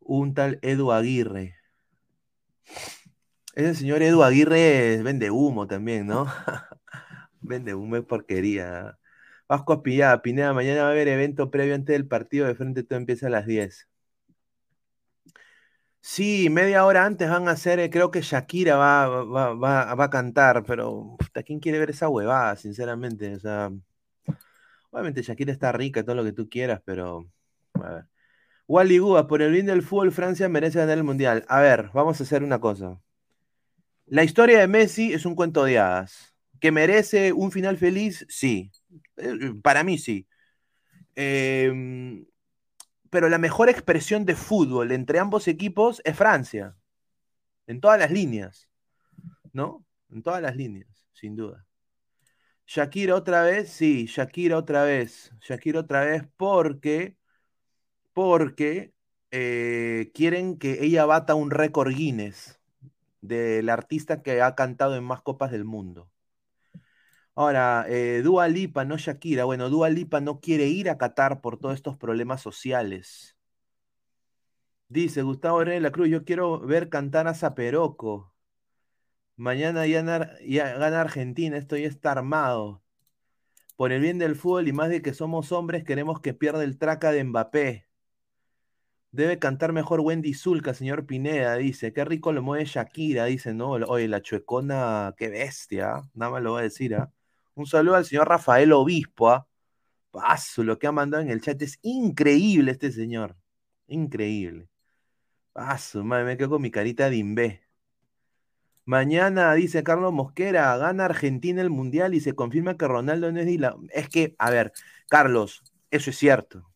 un 0.00 0.34
tal 0.34 0.58
Edu 0.62 0.92
Aguirre? 0.92 1.56
Ese 3.54 3.74
señor 3.74 4.02
Edu 4.02 4.22
Aguirre 4.22 5.02
vende 5.02 5.30
humo 5.30 5.66
también, 5.66 6.06
¿no? 6.06 6.26
vende 7.40 7.74
humo 7.74 7.96
es 7.96 8.04
porquería. 8.04 8.99
Vasco 9.50 9.72
Aspillada, 9.72 10.22
Pineda, 10.22 10.54
mañana 10.54 10.82
va 10.84 10.88
a 10.88 10.92
haber 10.92 11.08
evento 11.08 11.50
previo 11.50 11.74
antes 11.74 11.92
del 11.94 12.06
partido, 12.06 12.46
de 12.46 12.54
frente 12.54 12.84
todo 12.84 12.98
empieza 12.98 13.26
a 13.26 13.30
las 13.30 13.46
10. 13.46 13.88
Sí, 16.00 16.48
media 16.50 16.84
hora 16.86 17.04
antes 17.04 17.28
van 17.28 17.48
a 17.48 17.52
hacer, 17.52 17.80
eh, 17.80 17.90
creo 17.90 18.10
que 18.12 18.20
Shakira 18.22 18.76
va, 18.76 20.04
a 20.04 20.10
cantar, 20.10 20.64
pero 20.64 21.16
¿quién 21.44 21.58
quiere 21.58 21.80
ver 21.80 21.90
esa 21.90 22.08
huevada, 22.08 22.54
sinceramente? 22.56 23.34
O 23.34 23.40
sea, 23.40 23.70
Obviamente 24.90 25.22
Shakira 25.22 25.52
está 25.52 25.72
rica, 25.72 26.04
todo 26.04 26.14
lo 26.16 26.24
que 26.24 26.32
tú 26.32 26.48
quieras, 26.48 26.80
pero. 26.84 27.26
A. 27.74 28.06
Wally 28.68 28.98
Gua, 28.98 29.26
por 29.26 29.42
el 29.42 29.52
bien 29.52 29.66
del 29.66 29.82
fútbol, 29.82 30.12
Francia 30.12 30.48
merece 30.48 30.78
ganar 30.78 30.98
el 30.98 31.04
mundial. 31.04 31.44
A 31.48 31.60
ver, 31.60 31.90
vamos 31.92 32.20
a 32.20 32.24
hacer 32.24 32.44
una 32.44 32.60
cosa. 32.60 33.00
La 34.06 34.22
historia 34.24 34.60
de 34.60 34.68
Messi 34.68 35.12
es 35.12 35.26
un 35.26 35.34
cuento 35.34 35.64
de 35.64 35.78
hadas. 35.78 36.34
¿Que 36.60 36.70
merece 36.72 37.32
un 37.32 37.50
final 37.50 37.78
feliz? 37.78 38.26
Sí. 38.28 38.70
Eh, 39.16 39.54
para 39.62 39.84
mí 39.84 39.98
sí. 39.98 40.26
Eh, 41.16 42.24
pero 43.10 43.28
la 43.28 43.38
mejor 43.38 43.68
expresión 43.68 44.24
de 44.24 44.36
fútbol 44.36 44.92
entre 44.92 45.18
ambos 45.18 45.48
equipos 45.48 46.00
es 46.04 46.16
Francia. 46.16 46.76
En 47.66 47.80
todas 47.80 47.98
las 47.98 48.10
líneas. 48.10 48.68
¿No? 49.52 49.84
En 50.10 50.22
todas 50.22 50.40
las 50.40 50.56
líneas, 50.56 50.88
sin 51.12 51.36
duda. 51.36 51.66
Shakira 52.66 53.16
otra 53.16 53.42
vez, 53.42 53.70
sí, 53.70 54.06
Shakira 54.06 54.56
otra 54.56 54.84
vez. 54.84 55.32
Shakira 55.40 55.80
otra 55.80 56.04
vez 56.04 56.22
porque, 56.36 57.16
porque 58.12 58.92
eh, 59.32 60.12
quieren 60.14 60.56
que 60.56 60.84
ella 60.84 61.04
bata 61.04 61.34
un 61.34 61.50
récord 61.50 61.92
Guinness 61.92 62.60
del 63.20 63.68
artista 63.68 64.22
que 64.22 64.40
ha 64.42 64.54
cantado 64.54 64.96
en 64.96 65.04
más 65.04 65.20
copas 65.20 65.50
del 65.50 65.64
mundo. 65.64 66.08
Ahora, 67.34 67.86
eh, 67.88 68.22
Dua 68.22 68.48
Lipa, 68.48 68.84
no 68.84 68.96
Shakira. 68.96 69.44
Bueno, 69.44 69.70
Dua 69.70 69.88
Lipa 69.88 70.20
no 70.20 70.40
quiere 70.40 70.66
ir 70.66 70.90
a 70.90 70.98
Qatar 70.98 71.40
por 71.40 71.58
todos 71.58 71.74
estos 71.74 71.96
problemas 71.96 72.40
sociales. 72.42 73.36
Dice 74.88 75.22
Gustavo 75.22 75.60
René 75.62 75.74
de 75.76 75.80
la 75.80 75.92
Cruz, 75.92 76.08
yo 76.08 76.24
quiero 76.24 76.60
ver 76.60 76.88
cantar 76.88 77.28
a 77.28 77.34
Zaperoco. 77.34 78.34
Mañana 79.36 79.86
ya, 79.86 80.02
gana 80.02 81.00
Argentina, 81.00 81.56
esto 81.56 81.76
ya 81.76 81.88
está 81.88 82.12
armado. 82.12 82.82
Por 83.76 83.92
el 83.92 84.02
bien 84.02 84.18
del 84.18 84.36
fútbol 84.36 84.68
y 84.68 84.72
más 84.72 84.90
de 84.90 85.00
que 85.02 85.14
somos 85.14 85.52
hombres, 85.52 85.84
queremos 85.84 86.20
que 86.20 86.34
pierda 86.34 86.64
el 86.64 86.78
traca 86.78 87.12
de 87.12 87.24
Mbappé. 87.24 87.88
Debe 89.12 89.38
cantar 89.38 89.72
mejor 89.72 90.00
Wendy 90.00 90.34
Zulka, 90.34 90.74
señor 90.74 91.06
Pineda, 91.06 91.56
dice. 91.56 91.92
Qué 91.92 92.04
rico 92.04 92.32
lo 92.32 92.42
mueve 92.42 92.64
Shakira, 92.64 93.24
dice, 93.26 93.54
no. 93.54 93.70
Oye, 93.70 94.08
la 94.08 94.22
chuecona, 94.22 95.14
qué 95.16 95.28
bestia. 95.30 95.94
¿ah? 95.94 96.10
Nada 96.14 96.32
más 96.32 96.42
lo 96.42 96.52
voy 96.52 96.60
a 96.60 96.62
decir, 96.64 96.94
¿ah? 96.94 97.12
Un 97.54 97.66
saludo 97.66 97.96
al 97.96 98.04
señor 98.04 98.28
Rafael 98.28 98.72
Obispo, 98.72 99.30
¿ah? 99.30 99.46
Paso, 100.10 100.64
lo 100.64 100.78
que 100.78 100.86
ha 100.86 100.92
mandado 100.92 101.22
en 101.22 101.30
el 101.30 101.40
chat 101.40 101.60
es 101.62 101.78
increíble 101.82 102.72
este 102.72 102.90
señor. 102.92 103.36
Increíble. 103.86 104.68
Paso, 105.52 106.04
madre, 106.04 106.24
me 106.24 106.36
quedo 106.36 106.50
con 106.50 106.62
mi 106.62 106.70
carita 106.70 107.10
de 107.10 107.16
imbé. 107.16 107.62
Mañana, 108.84 109.54
dice 109.54 109.84
Carlos 109.84 110.12
Mosquera, 110.12 110.76
gana 110.76 111.04
Argentina 111.04 111.62
el 111.62 111.70
Mundial 111.70 112.14
y 112.14 112.20
se 112.20 112.34
confirma 112.34 112.76
que 112.76 112.88
Ronaldo 112.88 113.30
no 113.30 113.40
es 113.40 113.60
la... 113.60 113.76
Es 113.90 114.08
que, 114.08 114.34
a 114.38 114.50
ver, 114.50 114.72
Carlos, 115.08 115.62
eso 115.90 116.10
es 116.10 116.16
cierto. 116.18 116.70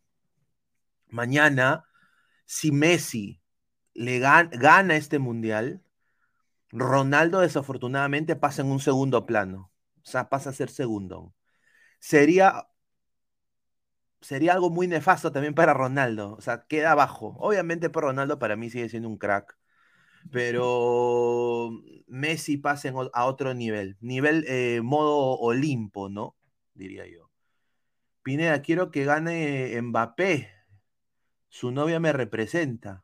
Mañana, 1.08 1.84
si 2.46 2.70
Messi 2.72 3.40
le 3.94 4.18
gana 4.20 4.96
este 4.96 5.18
Mundial, 5.18 5.82
Ronaldo 6.70 7.40
desafortunadamente 7.40 8.36
pasa 8.36 8.62
en 8.62 8.68
un 8.68 8.80
segundo 8.80 9.26
plano. 9.26 9.70
O 10.04 10.10
sea, 10.10 10.28
pasa 10.28 10.50
a 10.50 10.52
ser 10.52 10.70
segundo. 10.70 11.34
Sería, 12.00 12.68
sería 14.20 14.52
algo 14.54 14.70
muy 14.70 14.86
nefasto 14.88 15.32
también 15.32 15.54
para 15.54 15.74
Ronaldo. 15.74 16.34
O 16.34 16.40
sea, 16.40 16.66
queda 16.66 16.92
abajo. 16.92 17.36
Obviamente, 17.38 17.90
por 17.90 18.04
Ronaldo 18.04 18.38
para 18.38 18.56
mí 18.56 18.70
sigue 18.70 18.88
siendo 18.88 19.08
un 19.08 19.18
crack 19.18 19.56
Pero 20.32 21.72
Messi 22.08 22.58
pasa 22.58 22.90
a 23.14 23.26
otro 23.26 23.54
nivel, 23.54 23.96
nivel 24.00 24.44
eh, 24.48 24.80
modo 24.82 25.38
Olimpo, 25.40 26.08
¿no? 26.10 26.36
Diría 26.74 27.06
yo. 27.08 27.30
Pineda, 28.22 28.62
quiero 28.62 28.90
que 28.90 29.04
gane 29.04 29.80
Mbappé. 29.82 30.50
Su 31.48 31.70
novia 31.70 32.00
me 32.00 32.12
representa. 32.12 33.02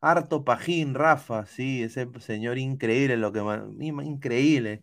Harto 0.00 0.44
Pajín, 0.44 0.94
Rafa, 0.94 1.46
sí, 1.46 1.82
ese 1.82 2.08
señor 2.20 2.58
increíble, 2.58 3.16
lo 3.16 3.32
que 3.32 3.40
increíble. 3.80 4.82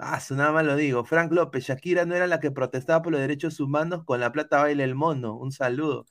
Ah, 0.00 0.20
nada 0.30 0.52
más 0.52 0.64
lo 0.64 0.76
digo. 0.76 1.04
Frank 1.04 1.32
López, 1.32 1.64
Shakira 1.64 2.04
no 2.04 2.14
era 2.14 2.26
la 2.28 2.38
que 2.40 2.50
protestaba 2.52 3.02
por 3.02 3.12
los 3.12 3.20
derechos 3.20 3.58
humanos, 3.58 4.04
con 4.04 4.20
la 4.20 4.30
plata 4.32 4.62
baila 4.62 4.84
el 4.84 4.94
mono. 4.94 5.34
Un 5.36 5.50
saludo. 5.52 6.06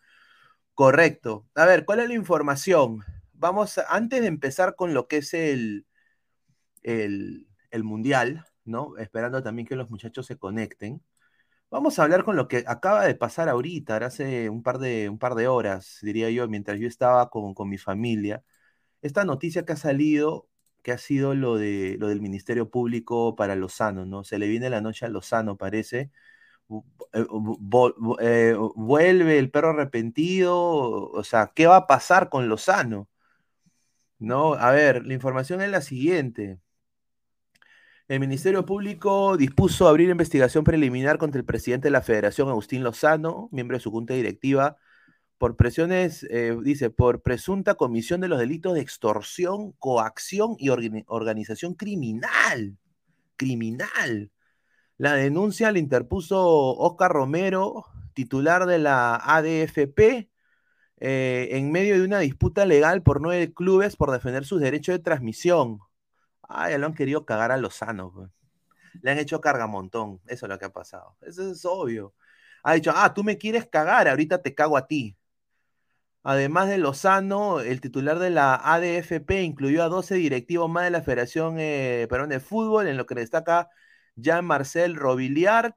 Correcto. 0.75 1.47
A 1.55 1.65
ver, 1.65 1.85
¿cuál 1.85 2.01
es 2.01 2.09
la 2.09 2.15
información? 2.15 3.03
Vamos, 3.33 3.79
antes 3.89 4.21
de 4.21 4.27
empezar 4.27 4.75
con 4.75 4.93
lo 4.93 5.07
que 5.07 5.17
es 5.17 5.33
el, 5.33 5.85
el, 6.83 7.47
el 7.71 7.83
mundial, 7.83 8.45
¿no? 8.65 8.97
Esperando 8.97 9.43
también 9.43 9.67
que 9.67 9.75
los 9.75 9.89
muchachos 9.89 10.25
se 10.27 10.37
conecten. 10.37 11.01
Vamos 11.71 11.99
a 11.99 12.03
hablar 12.03 12.23
con 12.23 12.35
lo 12.37 12.47
que 12.47 12.63
acaba 12.67 13.05
de 13.05 13.15
pasar 13.15 13.49
ahorita, 13.49 13.97
hace 13.97 14.49
un 14.49 14.63
par 14.63 14.79
de, 14.79 15.09
un 15.09 15.19
par 15.19 15.35
de 15.35 15.47
horas, 15.47 15.99
diría 16.01 16.29
yo, 16.31 16.47
mientras 16.47 16.79
yo 16.79 16.87
estaba 16.87 17.29
con, 17.29 17.53
con 17.53 17.69
mi 17.69 17.77
familia. 17.77 18.43
Esta 19.01 19.25
noticia 19.25 19.65
que 19.65 19.73
ha 19.73 19.77
salido, 19.77 20.46
que 20.87 20.93
ha 20.93 20.97
sido 20.97 21.35
lo, 21.35 21.57
de, 21.57 21.97
lo 21.99 22.07
del 22.07 22.21
Ministerio 22.21 22.69
Público 22.71 23.35
para 23.35 23.57
Lozano, 23.57 24.05
¿no? 24.05 24.23
Se 24.23 24.39
le 24.39 24.47
viene 24.47 24.69
la 24.69 24.79
noche 24.79 25.05
a 25.05 25.09
Lozano, 25.09 25.57
parece. 25.57 26.11
eh, 27.13 27.25
eh, 28.21 28.55
vuelve 28.75 29.39
el 29.39 29.51
perro 29.51 29.71
arrepentido, 29.71 30.57
o 31.11 31.23
sea, 31.25 31.51
¿qué 31.55 31.67
va 31.67 31.77
a 31.77 31.87
pasar 31.87 32.29
con 32.29 32.49
Lozano? 32.49 33.09
No, 34.19 34.53
a 34.53 34.71
ver, 34.71 35.05
la 35.05 35.13
información 35.15 35.61
es 35.61 35.69
la 35.71 35.81
siguiente. 35.81 36.59
El 38.07 38.19
Ministerio 38.21 38.65
Público 38.65 39.35
dispuso 39.37 39.87
abrir 39.87 40.09
investigación 40.09 40.63
preliminar 40.63 41.17
contra 41.17 41.39
el 41.39 41.45
presidente 41.45 41.87
de 41.87 41.91
la 41.91 42.01
Federación, 42.01 42.49
Agustín 42.49 42.83
Lozano, 42.83 43.49
miembro 43.51 43.77
de 43.77 43.81
su 43.81 43.91
junta 43.91 44.13
directiva, 44.13 44.77
por 45.37 45.55
presiones, 45.55 46.25
eh, 46.29 46.57
dice, 46.63 46.89
por 46.89 47.21
presunta 47.21 47.75
comisión 47.75 48.21
de 48.21 48.27
los 48.27 48.39
delitos 48.39 48.73
de 48.73 48.81
extorsión, 48.81 49.73
coacción 49.73 50.55
y 50.59 50.69
organi- 50.69 51.05
organización 51.07 51.75
criminal. 51.75 52.77
Criminal. 53.35 54.31
La 54.97 55.13
denuncia 55.13 55.71
la 55.71 55.79
interpuso 55.79 56.39
Oscar 56.77 57.11
Romero, 57.11 57.85
titular 58.13 58.65
de 58.65 58.79
la 58.79 59.15
ADFP, 59.15 60.29
eh, 60.99 61.49
en 61.51 61.71
medio 61.71 61.95
de 61.95 62.03
una 62.03 62.19
disputa 62.19 62.65
legal 62.65 63.03
por 63.03 63.21
nueve 63.21 63.53
clubes 63.53 63.95
por 63.95 64.11
defender 64.11 64.45
sus 64.45 64.59
derechos 64.61 64.93
de 64.93 64.99
transmisión. 65.03 65.79
Ah, 66.41 66.69
ya 66.71 66.77
lo 66.79 66.87
han 66.87 66.95
querido 66.95 67.25
cagar 67.25 67.51
a 67.51 67.57
Lozano. 67.57 68.11
pues. 68.13 68.31
Le 69.01 69.11
han 69.11 69.19
hecho 69.19 69.41
cargamontón. 69.41 70.21
Eso 70.27 70.45
es 70.45 70.49
lo 70.49 70.59
que 70.59 70.65
ha 70.65 70.73
pasado. 70.73 71.15
Eso 71.21 71.51
es 71.51 71.65
obvio. 71.65 72.13
Ha 72.63 72.73
dicho, 72.75 72.91
ah, 72.95 73.13
tú 73.13 73.23
me 73.23 73.37
quieres 73.37 73.67
cagar, 73.67 74.07
ahorita 74.07 74.41
te 74.41 74.55
cago 74.55 74.77
a 74.77 74.87
ti. 74.87 75.16
Además 76.29 76.67
de 76.67 76.77
Lozano, 76.77 77.61
el 77.61 77.79
titular 77.79 78.19
de 78.19 78.29
la 78.29 78.55
ADFP 78.55 79.43
incluyó 79.43 79.81
a 79.81 79.87
12 79.87 80.15
directivos 80.15 80.69
más 80.69 80.83
de 80.83 80.89
la 80.91 81.01
Federación 81.01 81.55
eh, 81.57 82.05
Peruana 82.09 82.33
de 82.35 82.41
Fútbol, 82.41 82.87
en 82.87 82.97
lo 82.97 83.05
que 83.05 83.15
destaca 83.15 83.69
Jean-Marcel 84.17 84.97
Robiliard. 84.97 85.73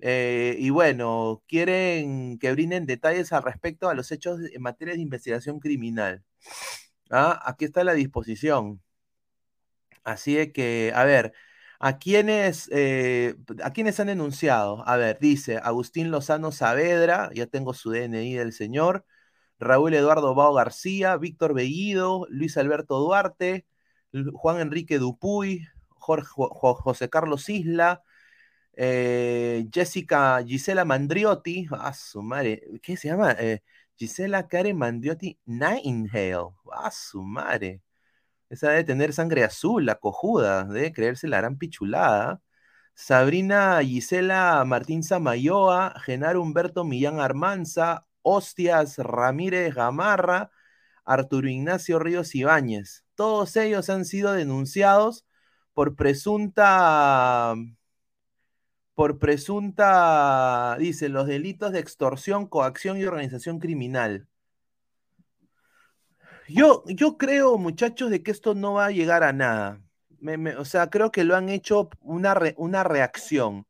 Eh, 0.00 0.56
y 0.58 0.70
bueno, 0.70 1.42
quieren 1.46 2.38
que 2.38 2.50
brinden 2.52 2.86
detalles 2.86 3.30
al 3.34 3.42
respecto 3.42 3.90
a 3.90 3.94
los 3.94 4.10
hechos 4.10 4.40
en 4.40 4.62
materia 4.62 4.94
de 4.94 5.02
investigación 5.02 5.60
criminal. 5.60 6.24
Ah, 7.10 7.38
aquí 7.44 7.66
está 7.66 7.84
la 7.84 7.92
disposición. 7.94 8.80
Así 10.04 10.38
es 10.38 10.52
que, 10.52 10.92
a 10.94 11.04
ver, 11.04 11.34
¿a 11.78 11.98
quiénes, 11.98 12.68
eh, 12.72 13.34
¿a 13.62 13.72
quiénes 13.72 14.00
han 14.00 14.06
denunciado? 14.06 14.82
A 14.88 14.96
ver, 14.96 15.18
dice 15.20 15.58
Agustín 15.58 16.10
Lozano 16.10 16.52
Saavedra, 16.52 17.30
ya 17.34 17.46
tengo 17.46 17.74
su 17.74 17.90
DNI 17.90 18.34
del 18.34 18.52
señor, 18.54 19.04
Raúl 19.58 19.94
Eduardo 19.94 20.34
Bao 20.34 20.54
García, 20.54 21.16
Víctor 21.16 21.54
Bellido, 21.54 22.26
Luis 22.30 22.56
Alberto 22.56 22.98
Duarte, 23.00 23.66
Juan 24.32 24.60
Enrique 24.60 24.98
Dupuy, 24.98 25.66
José 25.98 27.10
Carlos 27.10 27.48
Isla, 27.48 28.02
eh, 28.74 29.66
Jessica 29.72 30.42
Gisela 30.46 30.84
Mandriotti, 30.84 31.66
a 31.72 31.92
su 31.92 32.22
madre, 32.22 32.62
¿qué 32.82 32.96
se 32.96 33.08
llama? 33.08 33.32
Eh, 33.32 33.62
Gisela 33.96 34.48
Karen 34.48 34.76
Mandriotti 34.78 35.38
Nightingale, 35.46 36.54
a 36.72 36.90
su 36.90 37.22
madre. 37.22 37.82
Esa 38.50 38.70
debe 38.70 38.84
tener 38.84 39.12
sangre 39.12 39.44
azul, 39.44 39.86
la 39.86 39.96
cojuda, 39.96 40.64
debe 40.64 40.92
creerse 40.92 41.28
la 41.28 41.38
gran 41.38 41.58
pichulada. 41.58 42.42
Sabrina 42.94 43.80
Gisela 43.82 44.64
Martín 44.66 45.02
Samayoa, 45.04 45.94
Genaro 46.04 46.42
Humberto 46.42 46.84
Millán 46.84 47.20
Armanza, 47.20 48.07
Hostias 48.30 48.98
Ramírez 48.98 49.74
Gamarra, 49.74 50.50
Arturo 51.04 51.48
Ignacio 51.48 51.98
Ríos 51.98 52.34
Ibáñez. 52.34 53.04
Todos 53.14 53.56
ellos 53.56 53.88
han 53.88 54.04
sido 54.04 54.32
denunciados 54.32 55.24
por 55.72 55.96
presunta, 55.96 57.54
por 58.94 59.18
presunta, 59.18 60.76
dice, 60.78 61.08
los 61.08 61.26
delitos 61.26 61.72
de 61.72 61.78
extorsión, 61.78 62.46
coacción 62.46 62.98
y 62.98 63.04
organización 63.04 63.58
criminal. 63.60 64.28
Yo, 66.48 66.82
yo 66.86 67.16
creo, 67.16 67.58
muchachos, 67.58 68.10
de 68.10 68.22
que 68.22 68.30
esto 68.30 68.54
no 68.54 68.74
va 68.74 68.86
a 68.86 68.90
llegar 68.90 69.22
a 69.22 69.32
nada. 69.32 69.80
Me- 70.20 70.56
o 70.56 70.64
sea, 70.64 70.90
creo 70.90 71.10
que 71.12 71.24
lo 71.24 71.36
han 71.36 71.48
hecho 71.48 71.88
una, 72.00 72.36
una 72.56 72.84
reacción. 72.84 73.66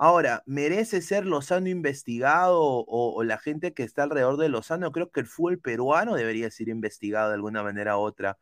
Ahora, 0.00 0.44
¿merece 0.46 1.02
ser 1.02 1.26
Lozano 1.26 1.68
investigado 1.68 2.60
o, 2.60 3.24
la 3.24 3.38
gente 3.38 3.74
que 3.74 3.82
está 3.82 4.04
alrededor 4.04 4.36
de 4.36 4.48
Lozano? 4.48 4.92
Creo 4.92 5.10
que 5.10 5.20
el 5.20 5.26
fútbol 5.26 5.58
peruano 5.60 6.14
debería 6.14 6.50
ser 6.50 6.68
investigado 6.68 7.30
de 7.30 7.34
alguna 7.34 7.64
manera 7.64 7.98
u 7.98 8.02
otra. 8.02 8.38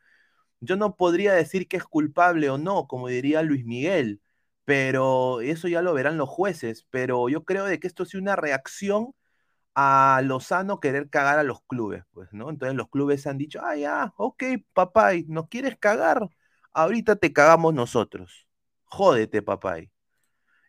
Yo 0.61 0.77
no 0.77 0.97
podría 0.97 1.35
decir 1.35 1.69
que 1.69 1.79
es 1.79 1.85
culpable 1.85 2.51
o 2.51 2.59
no, 2.59 2.87
como 2.89 3.09
diría 3.09 3.43
Luis 3.43 3.65
Miguel, 3.67 4.23
pero 4.65 5.41
eso 5.43 5.69
ya 5.69 5.83
lo 5.83 5.95
verán 5.95 6.19
los 6.19 6.29
jueces. 6.29 6.87
Pero 6.91 7.29
yo 7.31 7.45
creo 7.45 7.65
de 7.67 7.81
que 7.81 7.87
esto 7.89 8.05
es 8.05 8.15
una 8.15 8.37
reacción 8.37 9.15
a 9.75 10.23
Lozano 10.25 10.81
querer 10.81 11.11
cagar 11.11 11.39
a 11.39 11.45
los 11.45 11.63
clubes, 11.65 12.05
pues, 12.13 12.33
¿no? 12.33 12.51
Entonces 12.51 12.77
los 12.77 12.91
clubes 12.91 13.27
han 13.27 13.39
dicho, 13.39 13.61
ah, 13.65 13.77
ya, 13.77 14.15
ok, 14.19 14.45
papá, 14.75 15.13
¿nos 15.29 15.49
quieres 15.49 15.77
cagar? 15.79 16.29
Ahorita 16.73 17.17
te 17.17 17.33
cagamos 17.33 17.75
nosotros. 17.75 18.47
Jódete, 18.87 19.43
papá. 19.43 19.79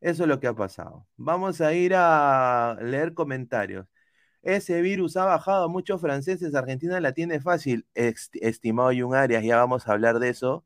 Eso 0.01 0.23
es 0.23 0.29
lo 0.29 0.39
que 0.39 0.47
ha 0.47 0.53
pasado. 0.55 1.07
Vamos 1.17 1.61
a 1.61 1.73
ir 1.73 1.93
a 1.95 2.77
leer 2.81 3.13
comentarios. 3.13 3.87
Ese 4.43 4.81
virus 4.81 5.17
ha 5.17 5.25
bajado 5.25 5.65
a 5.65 5.67
muchos 5.69 6.01
franceses. 6.01 6.55
Argentina 6.55 6.99
la 7.01 7.13
tiene 7.13 7.39
fácil, 7.41 7.87
Est- 7.95 8.35
estimado 8.41 8.91
Jun 8.97 9.15
Arias. 9.15 9.43
Ya 9.43 9.57
vamos 9.57 9.87
a 9.87 9.93
hablar 9.93 10.19
de 10.19 10.29
eso. 10.29 10.65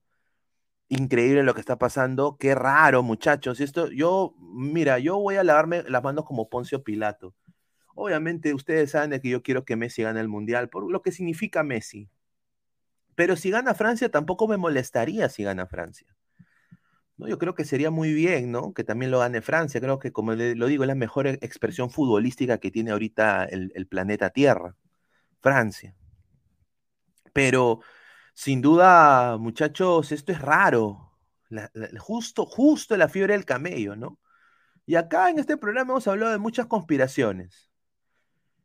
Increíble 0.89 1.43
lo 1.43 1.53
que 1.55 1.61
está 1.61 1.77
pasando. 1.77 2.37
Qué 2.39 2.55
raro, 2.55 3.03
muchachos. 3.03 3.59
Esto, 3.61 3.89
yo, 3.91 4.35
mira, 4.39 4.99
yo 4.99 5.19
voy 5.19 5.37
a 5.37 5.43
lavarme 5.43 5.83
las 5.89 6.03
manos 6.03 6.25
como 6.25 6.49
Poncio 6.49 6.83
Pilato. 6.83 7.33
Obviamente, 7.95 8.53
ustedes 8.53 8.91
saben 8.91 9.11
de 9.11 9.21
que 9.21 9.29
yo 9.29 9.43
quiero 9.43 9.65
que 9.65 9.75
Messi 9.77 10.03
gane 10.03 10.21
el 10.21 10.29
mundial, 10.29 10.69
por 10.69 10.89
lo 10.91 11.01
que 11.01 11.11
significa 11.13 11.63
Messi. 11.63 12.09
Pero 13.15 13.37
si 13.37 13.49
gana 13.51 13.73
Francia, 13.73 14.09
tampoco 14.11 14.47
me 14.49 14.57
molestaría 14.57 15.29
si 15.29 15.43
gana 15.43 15.65
Francia. 15.65 16.13
Yo 17.27 17.37
creo 17.37 17.55
que 17.55 17.65
sería 17.65 17.91
muy 17.91 18.13
bien, 18.13 18.51
¿no? 18.51 18.73
Que 18.73 18.83
también 18.83 19.11
lo 19.11 19.19
gane 19.19 19.41
Francia. 19.41 19.79
Creo 19.81 19.99
que, 19.99 20.11
como 20.11 20.33
lo 20.33 20.67
digo, 20.67 20.83
es 20.83 20.87
la 20.87 20.95
mejor 20.95 21.27
e- 21.27 21.39
expresión 21.41 21.89
futbolística 21.89 22.57
que 22.59 22.71
tiene 22.71 22.91
ahorita 22.91 23.45
el, 23.45 23.87
planeta 23.87 24.29
Tierra. 24.31 24.75
Francia. 25.41 25.95
Pero, 27.33 27.81
sin 28.33 28.61
duda, 28.61 29.37
muchachos, 29.37 30.11
esto 30.11 30.31
es 30.31 30.41
raro. 30.41 31.11
Justo, 31.99 32.45
justo 32.45 32.97
la 32.97 33.09
fiebre 33.09 33.33
del 33.33 33.45
camello, 33.45 33.95
¿no? 33.95 34.19
Y 34.85 34.95
acá 34.95 35.29
en 35.29 35.39
este 35.39 35.57
programa 35.57 35.93
hemos 35.93 36.07
hablado 36.07 36.31
de 36.31 36.37
muchas 36.39 36.67
conspiraciones. 36.67 37.69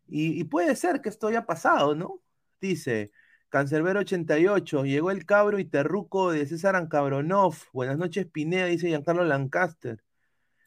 Y 0.09 0.45
puede 0.45 0.77
ser 0.77 1.01
que 1.01 1.09
esto 1.09 1.27
haya 1.27 1.47
pasado, 1.47 1.95
¿no? 1.95 2.21
Dice, 2.61 3.13
Cancerbero 3.49 4.01
88, 4.01 4.85
llegó 4.85 5.11
el 5.13 5.25
cabro 5.25 5.59
y 5.61 5.65
terruco 5.65 6.33
de 6.33 6.47
César 6.47 6.75
Ancabronov. 6.75 7.55
Buenas 7.73 7.97
noches, 7.97 8.27
Pineda, 8.27 8.67
dice 8.67 8.89
Giancarlo 8.89 9.25
Lancaster. 9.25 10.03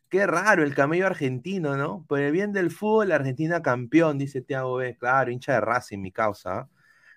Qué 0.09 0.25
raro 0.25 0.63
el 0.63 0.73
camello 0.73 1.05
argentino, 1.05 1.77
¿no? 1.77 2.05
Por 2.07 2.19
el 2.21 2.31
bien 2.31 2.53
del 2.53 2.71
fútbol, 2.71 3.11
Argentina 3.11 3.61
campeón, 3.61 4.17
dice 4.17 4.41
Tiago 4.41 4.75
B. 4.77 4.97
Claro, 4.97 5.31
hincha 5.31 5.53
de 5.53 5.61
Racing, 5.61 5.99
mi 5.99 6.11
causa. 6.11 6.59
¿ah? 6.59 6.69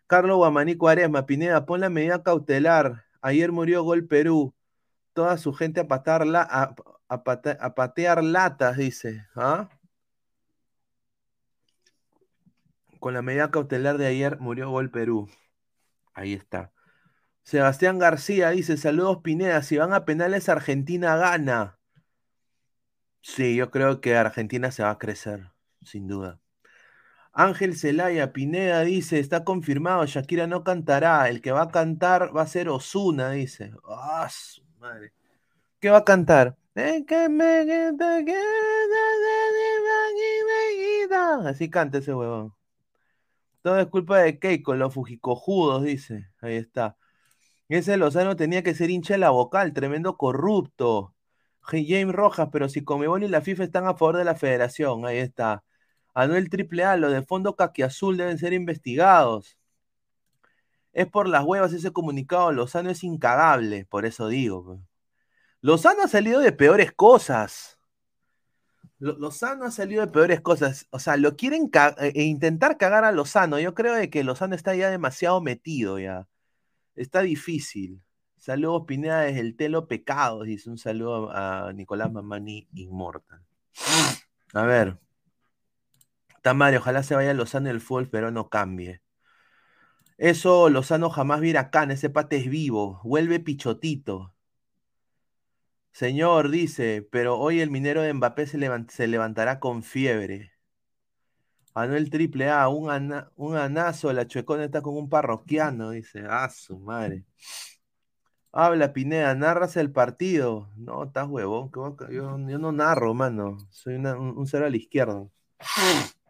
Carlos 0.06 0.36
Guamaní 0.36 0.76
Cuaresma, 0.76 1.26
Pineda, 1.26 1.64
pon 1.64 1.80
la 1.80 1.88
medida 1.90 2.22
cautelar. 2.22 3.04
Ayer 3.22 3.52
murió 3.52 3.82
Gol 3.84 4.06
Perú. 4.06 4.54
Toda 5.14 5.38
su 5.38 5.52
gente 5.54 5.80
a, 5.80 5.88
patar 5.88 6.26
la, 6.26 6.42
a, 6.42 6.74
a 7.08 7.74
patear 7.74 8.24
latas, 8.24 8.76
dice. 8.76 9.26
¿Ah? 9.36 9.68
Con 13.00 13.14
la 13.14 13.22
medida 13.22 13.50
cautelar 13.50 13.98
de 13.98 14.06
ayer 14.06 14.38
murió 14.40 14.70
Gol 14.70 14.90
Perú. 14.90 15.28
Ahí 16.14 16.34
está. 16.34 16.72
Sebastián 17.42 17.98
García 17.98 18.50
dice: 18.50 18.76
Saludos 18.76 19.18
Pineda, 19.22 19.62
si 19.62 19.76
van 19.76 19.92
a 19.92 20.04
penales, 20.04 20.48
Argentina 20.48 21.16
gana. 21.16 21.78
Sí, 23.20 23.56
yo 23.56 23.70
creo 23.70 24.00
que 24.00 24.16
Argentina 24.16 24.70
se 24.72 24.82
va 24.82 24.90
a 24.90 24.98
crecer, 24.98 25.52
sin 25.82 26.06
duda. 26.08 26.40
Ángel 27.32 27.76
Celaya 27.76 28.32
Pineda 28.32 28.82
dice: 28.82 29.18
Está 29.18 29.44
confirmado, 29.44 30.04
Shakira 30.06 30.46
no 30.46 30.64
cantará. 30.64 31.28
El 31.28 31.40
que 31.40 31.52
va 31.52 31.62
a 31.62 31.68
cantar 31.70 32.36
va 32.36 32.42
a 32.42 32.46
ser 32.46 32.68
Osuna, 32.68 33.30
dice. 33.30 33.72
¡Ah, 33.88 34.28
su 34.30 34.62
madre! 34.78 35.12
¿Qué 35.80 35.90
va 35.90 35.98
a 35.98 36.04
cantar? 36.04 36.56
Así 41.46 41.68
canta 41.70 41.98
ese 41.98 42.14
huevón. 42.14 42.54
Todo 43.62 43.78
es 43.78 43.86
culpa 43.86 44.18
de 44.18 44.38
Keiko, 44.38 44.74
los 44.74 44.92
fujicojudos, 44.94 45.84
dice. 45.84 46.28
Ahí 46.40 46.56
está. 46.56 46.96
Ese 47.68 47.96
Lozano 47.96 48.36
tenía 48.36 48.62
que 48.62 48.74
ser 48.74 48.90
hincha 48.90 49.14
de 49.14 49.18
la 49.18 49.30
vocal, 49.30 49.72
tremendo 49.72 50.16
corrupto. 50.16 51.14
James 51.62 52.12
Rojas, 52.14 52.48
pero 52.52 52.68
si 52.68 52.84
Comebol 52.84 53.22
y 53.24 53.28
la 53.28 53.40
FIFA 53.40 53.64
están 53.64 53.86
a 53.86 53.94
favor 53.94 54.16
de 54.16 54.24
la 54.24 54.34
federación, 54.34 55.06
ahí 55.06 55.18
está. 55.18 55.64
Anuel 56.14 56.48
AAA, 56.50 56.96
los 56.96 57.12
de 57.12 57.22
fondo 57.22 57.56
caquiazul 57.56 58.16
deben 58.16 58.38
ser 58.38 58.52
investigados. 58.52 59.58
Es 60.92 61.06
por 61.06 61.28
las 61.28 61.44
huevas 61.44 61.72
ese 61.72 61.92
comunicado, 61.92 62.52
Lozano 62.52 62.90
es 62.90 63.02
incagable, 63.04 63.86
por 63.86 64.04
eso 64.06 64.28
digo. 64.28 64.64
pues. 64.64 64.80
Lozano 65.60 66.02
ha 66.02 66.08
salido 66.08 66.40
de 66.40 66.52
peores 66.52 66.92
cosas. 66.92 67.71
Lo- 69.02 69.18
Lozano 69.18 69.64
ha 69.64 69.72
salido 69.72 70.06
de 70.06 70.12
peores 70.12 70.40
cosas. 70.40 70.86
O 70.90 71.00
sea, 71.00 71.16
lo 71.16 71.36
quieren 71.36 71.68
eh, 71.98 72.12
e 72.14 72.22
intentar 72.22 72.78
cagar 72.78 73.02
a 73.04 73.10
Lozano. 73.10 73.58
Yo 73.58 73.74
creo 73.74 73.94
de 73.94 74.08
que 74.10 74.22
Lozano 74.22 74.54
está 74.54 74.76
ya 74.76 74.90
demasiado 74.90 75.40
metido 75.40 75.98
ya. 75.98 76.28
Está 76.94 77.22
difícil. 77.22 78.00
Saludos 78.38 78.84
Pineda 78.86 79.22
desde 79.22 79.40
el 79.40 79.56
Telo 79.56 79.88
Pecados. 79.88 80.46
Dice 80.46 80.70
un 80.70 80.78
saludo 80.78 81.32
a 81.32 81.72
Nicolás 81.72 82.12
Mamani 82.12 82.68
Inmortal. 82.74 83.40
A 84.54 84.62
ver. 84.66 84.96
Tamario, 86.42 86.78
ojalá 86.78 87.02
se 87.02 87.16
vaya 87.16 87.34
Lozano 87.34 87.70
el 87.70 87.80
fútbol, 87.80 88.08
pero 88.08 88.30
no 88.30 88.50
cambie. 88.50 89.02
Eso 90.16 90.68
Lozano 90.68 91.10
jamás 91.10 91.40
viera 91.40 91.58
acá, 91.60 91.82
ese 91.90 92.08
pate 92.08 92.36
es 92.36 92.48
vivo. 92.48 93.00
Vuelve 93.02 93.40
pichotito. 93.40 94.32
Señor, 95.92 96.50
dice, 96.50 97.06
pero 97.10 97.38
hoy 97.38 97.60
el 97.60 97.70
minero 97.70 98.02
de 98.02 98.12
Mbappé 98.14 98.46
se, 98.46 98.58
levan- 98.58 98.88
se 98.90 99.06
levantará 99.06 99.60
con 99.60 99.82
fiebre. 99.82 100.52
Anuel 101.74 102.10
triple 102.10 102.50
A, 102.50 102.68
un, 102.68 102.90
ana- 102.90 103.30
un 103.36 103.56
anazo, 103.56 104.12
la 104.12 104.26
chuecona 104.26 104.64
está 104.64 104.82
con 104.82 104.96
un 104.96 105.08
parroquiano, 105.08 105.90
dice. 105.90 106.24
Ah, 106.28 106.48
su 106.50 106.78
madre. 106.78 107.24
Habla 108.52 108.92
Pineda, 108.92 109.34
narras 109.34 109.76
el 109.78 109.90
partido. 109.90 110.70
No, 110.76 111.04
estás 111.04 111.26
huevón. 111.28 111.70
Yo, 111.74 111.96
yo 112.10 112.58
no 112.58 112.72
narro, 112.72 113.14
mano. 113.14 113.56
Soy 113.70 113.94
un, 113.94 114.06
un 114.06 114.46
cero 114.46 114.66
a 114.66 114.70
la 114.70 114.76
izquierda. 114.76 115.26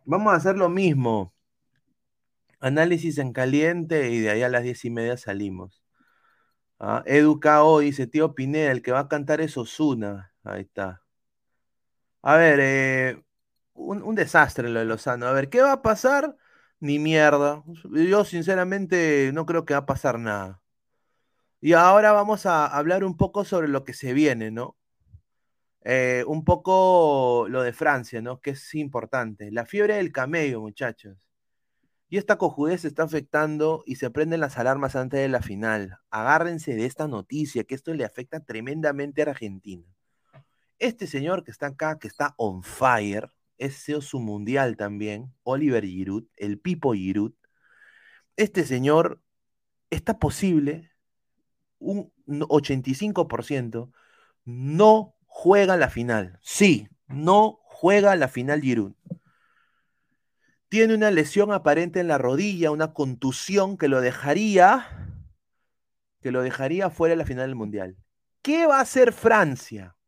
Vamos 0.05 0.33
a 0.33 0.37
hacer 0.37 0.57
lo 0.57 0.69
mismo. 0.69 1.35
Análisis 2.61 3.19
en 3.19 3.33
caliente 3.33 4.11
y 4.11 4.21
de 4.21 4.31
ahí 4.31 4.43
a 4.43 4.49
las 4.49 4.63
diez 4.63 4.85
y 4.85 4.91
media 4.91 5.17
salimos. 5.17 5.82
Ah, 6.85 7.03
Educao 7.07 7.79
dice, 7.79 8.07
tío 8.09 8.35
Pineda, 8.35 8.73
el 8.73 8.83
que 8.83 8.91
va 8.93 9.01
a 9.01 9.09
cantar 9.09 9.41
es 9.41 9.57
Osuna. 9.57 10.35
Ahí 10.43 10.63
está. 10.63 11.03
A 12.23 12.37
ver, 12.37 12.59
eh, 12.61 13.23
un, 13.75 14.03
un 14.03 14.15
desastre 14.15 14.69
lo 14.69 14.81
de 14.81 14.87
Lozano. 14.87 15.27
A 15.27 15.33
ver, 15.33 15.49
¿qué 15.49 15.61
va 15.63 15.73
a 15.73 15.83
pasar? 15.83 16.37
Ni 16.81 16.99
mierda. 16.99 17.63
Yo 17.93 18.25
sinceramente 18.25 19.31
no 19.35 19.47
creo 19.47 19.65
que 19.65 19.75
va 19.75 19.81
a 19.81 19.87
pasar 19.87 20.19
nada. 20.19 20.61
Y 21.61 21.75
ahora 21.75 22.13
vamos 22.13 22.47
a 22.47 22.67
hablar 22.67 23.05
un 23.05 23.17
poco 23.17 23.45
sobre 23.45 23.69
lo 23.69 23.85
que 23.85 23.95
se 23.95 24.13
viene, 24.13 24.51
¿no? 24.51 24.77
Eh, 25.85 26.25
un 26.27 26.45
poco 26.45 27.47
lo 27.49 27.63
de 27.63 27.73
Francia, 27.73 28.21
¿no? 28.23 28.41
Que 28.41 28.51
es 28.51 28.75
importante. 28.75 29.51
La 29.53 29.67
fiebre 29.67 29.97
del 29.97 30.13
camello, 30.13 30.61
muchachos. 30.61 31.17
Y 32.13 32.19
esta 32.19 32.37
cojudez 32.37 32.85
está 32.85 33.05
afectando 33.05 33.83
y 33.87 33.97
se 33.97 34.11
prenden 34.11 34.41
las 34.41 34.59
alarmas 34.59 34.97
antes 34.97 35.19
de 35.19 35.31
la 35.31 35.41
final. 35.41 35.97
Agárrense 36.11 36.75
de 36.75 36.85
esta 36.85 37.09
noticia, 37.09 37.65
que 37.65 37.75
esto 37.75 37.95
le 37.95 38.05
afecta 38.05 38.41
tremendamente 38.41 39.23
a 39.23 39.31
Argentina. 39.31 39.87
Este 40.79 41.07
señor 41.07 41.43
que 41.43 41.51
está 41.51 41.69
acá, 41.69 41.99
que 41.99 42.09
está 42.09 42.35
on 42.37 42.63
fire, 42.63 43.33
es 43.57 43.83
CEO 43.83 44.03
su 44.03 44.21
mundial 44.21 44.77
también, 44.77 45.33
Oliver 45.43 45.87
Giroud, 45.87 46.25
el 46.37 46.59
Pipo 46.59 46.93
Giroud. 46.93 47.33
Este 48.37 48.67
señor 48.67 49.23
está 49.89 50.19
posible, 50.19 50.91
un 51.79 52.13
85%, 52.27 53.91
no 54.45 55.17
juega 55.25 55.79
la 55.79 55.89
final. 55.89 56.39
Sí, 56.43 56.89
no 57.07 57.59
juega 57.65 58.15
la 58.17 58.29
final 58.29 58.61
Giroud. 58.61 58.93
Tiene 60.73 60.95
una 60.95 61.11
lesión 61.11 61.53
aparente 61.53 62.01
en 62.01 62.09
la 62.09 62.17
rodilla, 62.17 62.71
una 62.71 62.95
contusión 62.95 63.77
que 63.77 63.89
lo 63.89 64.01
dejaría, 64.01 64.89
que 66.23 66.33
lo 66.33 66.41
dejaría 66.41 66.89
fuera 66.89 67.13
de 67.13 67.17
la 67.19 67.27
final 67.27 67.49
del 67.49 67.57
mundial. 67.57 67.99
¿Qué 68.41 68.67
va 68.67 68.79
a 68.79 68.81
hacer 68.81 69.13
Francia? 69.13 69.99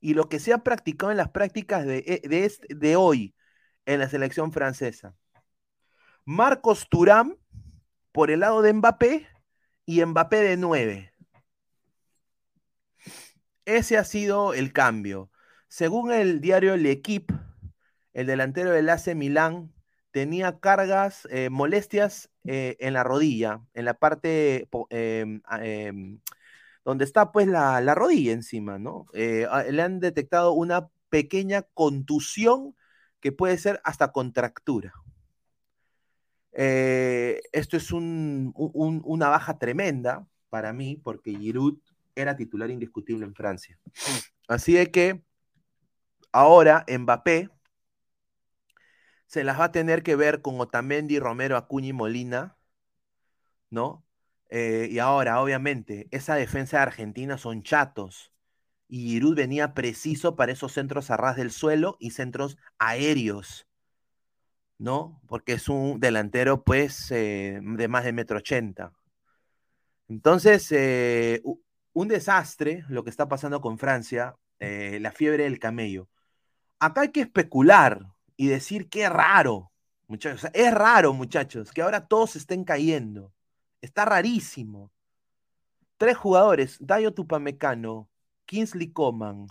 Y 0.00 0.14
lo 0.14 0.30
que 0.30 0.38
se 0.38 0.54
ha 0.54 0.64
practicado 0.64 1.10
en 1.10 1.18
las 1.18 1.28
prácticas 1.28 1.84
de, 1.84 1.98
eh, 2.06 2.50
de, 2.70 2.96
hoy 2.96 3.34
en 3.84 3.98
la 3.98 4.08
selección 4.08 4.50
francesa. 4.50 5.14
Marcos 6.24 6.88
Turán 6.88 7.36
por 8.10 8.30
el 8.30 8.40
lado 8.40 8.62
de 8.62 8.72
Mbappé 8.72 9.28
y 9.84 10.02
Mbappé 10.02 10.36
de 10.38 10.56
9. 10.56 11.12
Ese 13.66 13.98
ha 13.98 14.04
sido 14.04 14.54
el 14.54 14.72
cambio. 14.72 15.30
Según 15.68 16.12
el 16.12 16.40
diario 16.40 16.78
L'Equipe, 16.78 17.34
el 18.14 18.26
delantero 18.26 18.70
del 18.70 18.88
AC 18.88 19.14
Milán 19.14 19.74
tenía 20.10 20.58
cargas, 20.60 21.26
eh, 21.30 21.50
molestias 21.50 22.30
eh, 22.44 22.76
en 22.80 22.94
la 22.94 23.04
rodilla, 23.04 23.62
en 23.74 23.84
la 23.84 23.94
parte 23.94 24.68
em, 24.90 25.42
em, 25.62 26.20
donde 26.84 27.04
está 27.04 27.32
pues 27.32 27.46
la, 27.46 27.80
la 27.80 27.94
rodilla 27.94 28.32
encima, 28.32 28.78
¿no? 28.78 29.06
Eh, 29.14 29.46
le 29.70 29.82
han 29.82 30.00
detectado 30.00 30.52
una 30.52 30.88
pequeña 31.10 31.62
contusión 31.74 32.74
que 33.20 33.32
puede 33.32 33.58
ser 33.58 33.80
hasta 33.84 34.12
contractura. 34.12 34.94
Esto 37.52 37.76
es 37.76 37.92
un- 37.92 38.52
un- 38.56 39.02
una 39.04 39.28
baja 39.28 39.58
tremenda 39.58 40.26
para 40.50 40.72
mí, 40.72 40.96
porque 40.96 41.32
Giroud 41.36 41.78
era 42.14 42.36
titular 42.36 42.70
indiscutible 42.70 43.24
en 43.24 43.34
Francia. 43.34 43.78
Así 44.48 44.74
de 44.74 44.90
que 44.90 45.22
ahora 46.32 46.84
Mbappé 46.88 47.48
se 49.28 49.44
las 49.44 49.60
va 49.60 49.64
a 49.64 49.72
tener 49.72 50.02
que 50.02 50.16
ver 50.16 50.42
con 50.42 50.58
Otamendi, 50.60 51.18
Romero, 51.20 51.56
Acuña 51.56 51.88
y 51.88 51.92
Molina, 51.92 52.56
¿no? 53.70 54.04
Eh, 54.48 54.88
y 54.90 54.98
ahora, 54.98 55.40
obviamente, 55.42 56.08
esa 56.10 56.34
defensa 56.34 56.78
de 56.78 56.84
Argentina 56.84 57.36
son 57.36 57.62
chatos. 57.62 58.32
Y 58.88 59.10
Giroud 59.10 59.36
venía 59.36 59.74
preciso 59.74 60.34
para 60.34 60.52
esos 60.52 60.72
centros 60.72 61.10
a 61.10 61.18
ras 61.18 61.36
del 61.36 61.50
suelo 61.50 61.98
y 62.00 62.12
centros 62.12 62.56
aéreos, 62.78 63.68
¿no? 64.78 65.20
Porque 65.26 65.52
es 65.52 65.68
un 65.68 66.00
delantero, 66.00 66.64
pues, 66.64 67.10
eh, 67.10 67.60
de 67.62 67.88
más 67.88 68.04
de 68.04 68.14
metro 68.14 68.38
ochenta. 68.38 68.92
Entonces, 70.08 70.72
eh, 70.72 71.42
un 71.92 72.08
desastre 72.08 72.86
lo 72.88 73.04
que 73.04 73.10
está 73.10 73.28
pasando 73.28 73.60
con 73.60 73.76
Francia, 73.78 74.36
la 74.58 75.12
fiebre 75.12 75.44
del 75.44 75.58
camello. 75.58 76.08
Acá 76.80 77.02
hay 77.02 77.12
que 77.12 77.20
especular 77.20 78.06
y 78.38 78.46
decir 78.48 78.88
qué 78.88 79.08
raro, 79.10 79.72
muchachos. 80.06 80.50
Es 80.54 80.72
raro, 80.72 81.12
muchachos, 81.12 81.72
que 81.72 81.82
ahora 81.82 82.06
todos 82.06 82.36
estén 82.36 82.64
cayendo. 82.64 83.34
Está 83.82 84.04
rarísimo. 84.06 84.92
Tres 85.98 86.16
jugadores, 86.16 86.78
Dayo 86.80 87.12
Tupamecano, 87.12 88.08
Kingsley 88.46 88.92
Coman, 88.92 89.48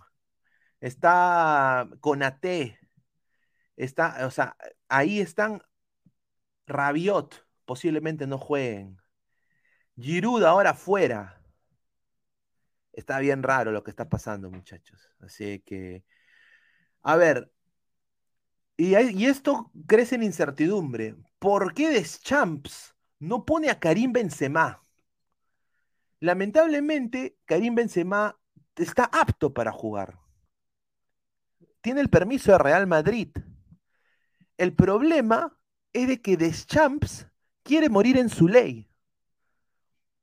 está 0.79 1.89
Conate, 1.99 2.79
está, 3.75 4.25
o 4.25 4.31
sea, 4.31 4.55
ahí 4.87 5.19
están 5.19 5.61
Rabiot, 6.67 7.45
posiblemente 7.65 8.25
no 8.25 8.37
jueguen. 8.37 8.97
Giroud 9.97 10.43
ahora 10.43 10.73
fuera. 10.73 11.41
Está 12.93 13.19
bien 13.19 13.43
raro 13.43 13.71
lo 13.71 13.83
que 13.83 13.91
está 13.91 14.09
pasando, 14.09 14.49
muchachos. 14.49 15.09
Así 15.19 15.59
que, 15.65 16.03
a 17.03 17.15
ver, 17.17 17.51
y, 18.77 19.25
esto 19.25 19.71
crece 19.87 20.15
en 20.15 20.23
incertidumbre. 20.23 21.15
¿Por 21.39 21.73
qué 21.73 21.89
Deschamps 21.89 22.95
no 23.19 23.43
pone 23.43 23.71
a 23.71 23.79
Karim 23.79 24.13
Benzema? 24.13 24.83
Lamentablemente, 26.19 27.37
Karim 27.45 27.73
Benzema 27.73 28.39
está 28.75 29.05
apto 29.05 29.53
para 29.53 29.71
jugar. 29.71 30.19
Tiene 31.81 32.01
el 32.01 32.09
permiso 32.09 32.51
de 32.51 32.59
Real 32.59 32.85
Madrid. 32.85 33.29
El 34.57 34.73
problema 34.73 35.57
es 35.93 36.07
de 36.07 36.21
que 36.21 36.37
Deschamps 36.37 37.27
quiere 37.63 37.89
morir 37.89 38.17
en 38.17 38.29
su 38.29 38.47
ley. 38.47 38.87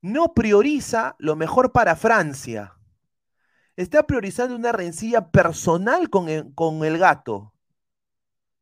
no 0.01 0.35
prioriza 0.35 1.15
lo 1.17 1.35
mejor 1.35 1.71
para 1.71 1.95
Francia. 1.95 2.77
Está 3.75 4.05
priorizando 4.05 4.55
una 4.55 4.71
rencilla 4.71 5.31
personal 5.31 6.11
con 6.11 6.51
con 6.51 6.85
el 6.85 6.99
gato. 6.99 7.54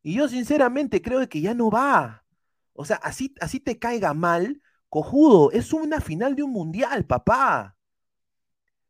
Y 0.04 0.16
yo 0.16 0.28
sinceramente 0.28 1.02
creo 1.02 1.28
que 1.30 1.42
ya 1.42 1.54
no 1.54 1.72
va. 1.72 2.26
O 2.74 2.86
sea, 2.86 2.98
así, 2.98 3.34
así 3.42 3.60
te 3.60 3.80
caiga 3.80 4.14
mal, 4.14 4.62
cojudo, 4.90 5.52
es 5.52 5.74
una 5.74 6.02
final 6.02 6.36
de 6.36 6.44
un 6.44 6.52
mundial, 6.52 7.06
papá. 7.06 7.78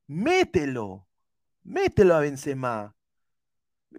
Mételo. 0.08 1.08
Mételo 1.64 2.16
a 2.16 2.20
Benzema. 2.20 2.96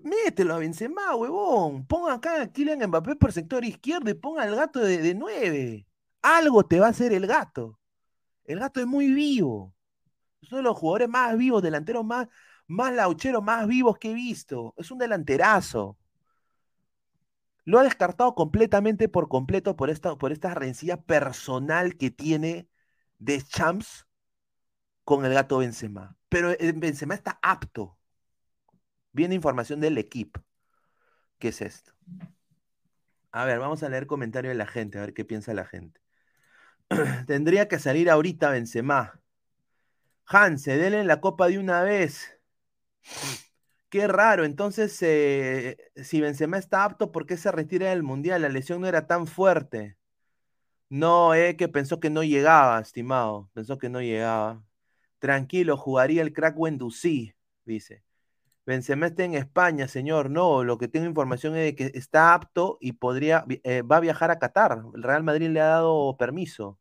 Mételo 0.03 0.55
a 0.55 0.59
Benzema, 0.59 1.15
huevón. 1.15 1.87
Ponga 1.87 2.15
acá 2.15 2.43
a 2.43 2.53
Kylian 2.53 2.89
Mbappé 2.89 3.17
por 3.17 3.33
sector 3.33 3.65
izquierdo 3.65 4.11
y 4.11 4.15
ponga 4.15 4.43
al 4.43 4.57
gato 4.57 4.81
de, 4.81 5.15
9. 5.15 5.87
Algo 6.23 6.67
te 6.67 6.81
va 6.81 6.87
a 6.89 6.91
hacer 6.91 7.13
el 7.13 7.27
gato. 7.27 7.79
El 8.45 8.59
gato 8.61 8.81
es 8.81 8.87
muy 8.87 9.13
vivo. 9.13 9.75
Es 10.43 10.51
uno 10.51 10.59
de 10.59 10.65
los 10.65 10.77
jugadores 10.77 11.09
más 11.09 11.37
vivos, 11.39 11.63
delanteros 11.63 12.05
más, 12.05 12.29
más 12.67 12.93
laucheros, 12.93 13.43
más 13.43 13.67
vivos 13.67 13.99
que 13.99 14.11
he 14.11 14.15
visto. 14.15 14.75
Es 14.77 14.91
un 14.91 14.99
delanterazo. 14.99 15.97
Lo 17.65 17.79
ha 17.79 17.83
descartado 17.83 18.35
completamente 18.35 19.09
por 19.09 19.29
completo 19.29 19.77
por 19.77 19.91
esta, 19.91 20.17
por 20.17 20.33
esta 20.33 20.55
rencilla 20.55 21.01
personal 21.03 21.97
que 21.97 22.11
tiene 22.11 22.69
de 23.19 23.43
Champs 23.43 24.07
con 25.05 25.25
el 25.25 25.33
gato 25.35 25.59
Benzema. 25.59 26.17
Pero 26.29 26.51
eh, 26.51 26.73
Benzema 26.77 27.15
está 27.15 27.39
apto. 27.43 27.99
Viene 29.13 29.35
información 29.35 29.81
del 29.81 29.97
equipo. 29.99 30.43
¿Qué 31.39 31.49
es 31.49 31.61
esto? 31.63 31.93
A 33.33 33.45
ver, 33.45 33.59
vamos 33.59 33.83
a 33.83 33.89
leer 33.89 34.07
comentarios 34.07 34.53
de 34.53 34.59
la 34.59 34.67
gente, 34.67 34.99
a 34.99 35.03
ver 35.03 35.15
qué 35.15 35.25
piensa 35.25 35.55
la 35.55 35.65
gente. 35.65 36.01
Tendría 37.27 37.69
que 37.69 37.79
salir 37.79 38.11
ahorita 38.11 38.51
Benzema. 38.51 39.21
Hanse, 40.27 40.77
denle 40.77 41.05
la 41.05 41.21
copa 41.21 41.49
de 41.49 41.59
una 41.59 41.83
vez. 41.83 42.39
Qué 43.95 44.09
raro, 44.09 44.45
entonces 44.45 45.01
eh, 45.03 45.77
si 45.95 46.21
Benzema 46.21 46.59
está 46.59 46.83
apto, 46.83 47.13
¿por 47.13 47.27
qué 47.27 47.37
se 47.37 47.53
retira 47.53 47.91
del 47.91 48.03
Mundial? 48.03 48.43
La 48.43 48.49
lesión 48.49 48.81
no 48.81 48.89
era 48.89 49.07
tan 49.07 49.29
fuerte. 49.29 49.97
No, 50.89 51.33
eh, 51.35 51.57
que 51.57 51.69
pensó 51.69 52.01
que 52.01 52.11
no 52.11 52.25
llegaba, 52.25 52.81
estimado. 52.81 53.51
Pensó 53.55 53.79
que 53.79 53.89
no 53.89 54.01
llegaba. 54.01 54.65
Tranquilo, 55.21 55.77
jugaría 55.77 56.23
el 56.23 56.33
crack 56.33 56.59
Wendusí, 56.59 57.35
dice. 57.65 58.03
Benzema 58.67 59.07
está 59.07 59.25
en 59.25 59.35
España, 59.35 59.89
señor. 59.89 60.31
No, 60.31 60.65
lo 60.65 60.79
que 60.79 60.89
tengo 60.89 61.07
información 61.07 61.57
es 61.57 61.65
de 61.65 61.77
que 61.77 61.99
está 61.99 62.35
apto 62.35 62.79
y 62.81 62.95
podría, 62.95 63.45
eh, 63.65 63.83
va 63.83 63.99
a 63.99 64.01
viajar 64.01 64.31
a 64.33 64.41
Qatar. 64.41 64.83
El 64.95 65.05
Real 65.05 65.23
Madrid 65.23 65.51
le 65.51 65.61
ha 65.61 65.67
dado 65.67 66.17
permiso. 66.17 66.81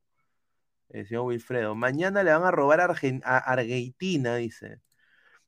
El 0.90 1.08
señor 1.08 1.26
Wilfredo. 1.26 1.76
Mañana 1.76 2.24
le 2.24 2.32
van 2.34 2.44
a 2.46 2.52
robar 2.52 2.82
a 2.82 2.86
Argentina, 2.86 4.36
dice. 4.38 4.82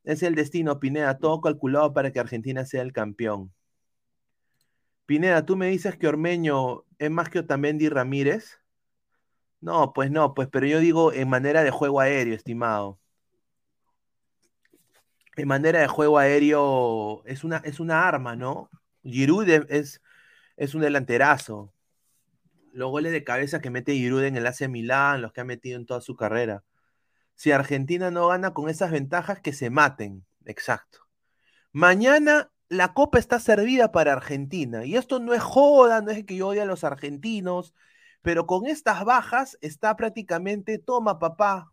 Es 0.05 0.23
el 0.23 0.35
destino, 0.35 0.79
Pineda, 0.79 1.17
todo 1.17 1.41
calculado 1.41 1.93
para 1.93 2.11
que 2.11 2.19
Argentina 2.19 2.63
sea 2.65 2.83
el 2.83 2.93
campeón. 2.93 3.51
Pineda, 5.05 5.45
¿tú 5.45 5.55
me 5.55 5.67
dices 5.67 5.97
que 5.97 6.07
Ormeño 6.07 6.83
es 6.99 7.11
más 7.11 7.29
que 7.29 7.39
Otamendi 7.39 7.89
Ramírez? 7.89 8.59
No, 9.61 9.93
pues 9.93 10.11
no, 10.11 10.33
pues, 10.35 10.47
pero 10.51 10.67
yo 10.67 10.79
digo 10.79 11.11
en 11.11 11.27
manera 11.29 11.63
de 11.63 11.71
juego 11.71 11.99
aéreo, 11.99 12.35
estimado. 12.35 12.99
En 15.35 15.47
manera 15.47 15.79
de 15.79 15.87
juego 15.87 16.17
aéreo 16.19 17.23
es 17.25 17.43
una, 17.43 17.57
es 17.57 17.79
una 17.79 18.07
arma, 18.07 18.35
¿no? 18.35 18.69
Giroud 19.03 19.49
es, 19.49 19.65
es, 19.69 20.01
es 20.55 20.75
un 20.75 20.81
delanterazo. 20.81 21.73
Los 22.73 22.91
goles 22.91 23.11
de 23.11 23.23
cabeza 23.23 23.59
que 23.59 23.69
mete 23.71 23.93
Giroud 23.93 24.23
en 24.23 24.37
el 24.37 24.45
AC 24.45 24.67
Milán, 24.69 25.21
los 25.21 25.33
que 25.33 25.41
ha 25.41 25.45
metido 25.45 25.79
en 25.79 25.85
toda 25.85 26.01
su 26.01 26.15
carrera. 26.15 26.63
Si 27.35 27.51
Argentina 27.51 28.11
no 28.11 28.27
gana 28.27 28.53
con 28.53 28.69
esas 28.69 28.91
ventajas, 28.91 29.39
que 29.41 29.53
se 29.53 29.69
maten. 29.69 30.25
Exacto. 30.45 30.99
Mañana 31.71 32.51
la 32.69 32.93
copa 32.93 33.19
está 33.19 33.39
servida 33.39 33.91
para 33.91 34.13
Argentina. 34.13 34.85
Y 34.85 34.95
esto 34.95 35.19
no 35.19 35.33
es 35.33 35.41
joda, 35.43 36.01
no 36.01 36.11
es 36.11 36.25
que 36.25 36.35
yo 36.37 36.49
odie 36.49 36.61
a 36.61 36.65
los 36.65 36.83
argentinos, 36.83 37.73
pero 38.21 38.47
con 38.47 38.65
estas 38.67 39.05
bajas 39.05 39.57
está 39.61 39.95
prácticamente, 39.95 40.79
toma 40.79 41.19
papá, 41.19 41.71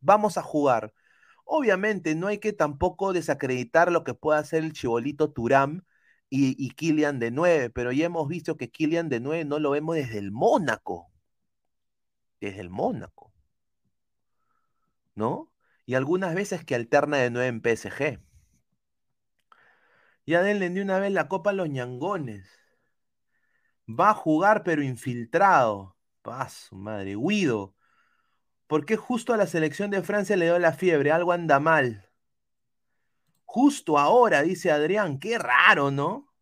vamos 0.00 0.36
a 0.38 0.42
jugar. 0.42 0.92
Obviamente 1.44 2.14
no 2.14 2.26
hay 2.28 2.38
que 2.38 2.52
tampoco 2.52 3.12
desacreditar 3.12 3.92
lo 3.92 4.04
que 4.04 4.14
pueda 4.14 4.38
hacer 4.40 4.64
el 4.64 4.72
chibolito 4.72 5.32
Turam 5.32 5.84
y, 6.28 6.56
y 6.64 6.70
Kylian 6.70 7.18
de 7.18 7.30
9, 7.30 7.70
pero 7.70 7.92
ya 7.92 8.06
hemos 8.06 8.28
visto 8.28 8.56
que 8.56 8.70
Kylian 8.70 9.08
de 9.08 9.20
9 9.20 9.44
no 9.44 9.58
lo 9.58 9.70
vemos 9.70 9.96
desde 9.96 10.18
el 10.18 10.32
Mónaco. 10.32 11.10
Desde 12.40 12.60
el 12.60 12.70
Mónaco. 12.70 13.25
¿No? 15.16 15.52
Y 15.86 15.94
algunas 15.94 16.34
veces 16.34 16.64
que 16.64 16.76
alterna 16.76 17.16
de 17.18 17.30
9 17.30 17.48
en 17.48 17.60
PSG. 17.60 18.20
Ya 20.26 20.42
denle 20.42 20.70
de 20.70 20.82
una 20.82 20.98
vez 20.98 21.12
la 21.12 21.28
copa 21.28 21.50
a 21.50 21.52
los 21.52 21.68
ñangones. 21.68 22.48
Va 23.88 24.10
a 24.10 24.14
jugar, 24.14 24.62
pero 24.64 24.82
infiltrado. 24.82 25.96
Paz, 26.22 26.68
madre. 26.72 27.14
Guido. 27.16 27.74
¿Por 28.66 28.84
qué 28.86 28.96
justo 28.96 29.32
a 29.32 29.36
la 29.36 29.46
selección 29.46 29.90
de 29.90 30.02
Francia 30.02 30.36
le 30.36 30.46
dio 30.46 30.58
la 30.58 30.72
fiebre? 30.72 31.12
Algo 31.12 31.32
anda 31.32 31.60
mal. 31.60 32.10
Justo 33.44 33.98
ahora, 33.98 34.42
dice 34.42 34.70
Adrián. 34.70 35.18
Qué 35.18 35.38
raro, 35.38 35.90
¿no? 35.90 36.32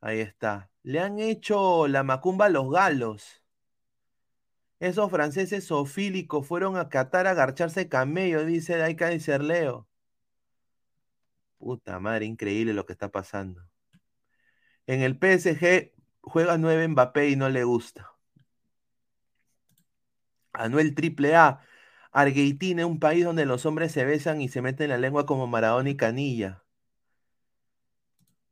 Ahí 0.00 0.20
está. 0.20 0.70
Le 0.82 0.98
han 1.00 1.18
hecho 1.20 1.86
la 1.88 2.02
macumba 2.02 2.46
a 2.46 2.48
los 2.48 2.70
galos. 2.70 3.37
Esos 4.80 5.10
franceses 5.10 5.64
sofílicos 5.64 6.46
fueron 6.46 6.76
a 6.76 6.88
Qatar 6.88 7.26
a 7.26 7.34
garcharse 7.34 7.88
camello, 7.88 8.44
dice 8.44 8.76
Daika 8.76 9.12
y 9.12 9.20
Cerleo. 9.20 9.88
Puta 11.58 11.98
madre, 11.98 12.24
increíble 12.26 12.72
lo 12.72 12.86
que 12.86 12.92
está 12.92 13.10
pasando. 13.10 13.62
En 14.86 15.02
el 15.02 15.18
PSG 15.18 15.92
juega 16.22 16.58
9 16.58 16.88
Mbappé 16.88 17.28
y 17.30 17.36
no 17.36 17.48
le 17.48 17.64
gusta. 17.64 18.12
Anuel 20.52 20.94
Triple 20.94 21.36
A. 21.36 21.60
Argentina, 22.12 22.86
un 22.86 22.98
país 23.00 23.24
donde 23.24 23.46
los 23.46 23.66
hombres 23.66 23.92
se 23.92 24.04
besan 24.04 24.40
y 24.40 24.48
se 24.48 24.62
meten 24.62 24.90
la 24.90 24.98
lengua 24.98 25.26
como 25.26 25.46
Maradona 25.46 25.90
y 25.90 25.96
Canilla. 25.96 26.64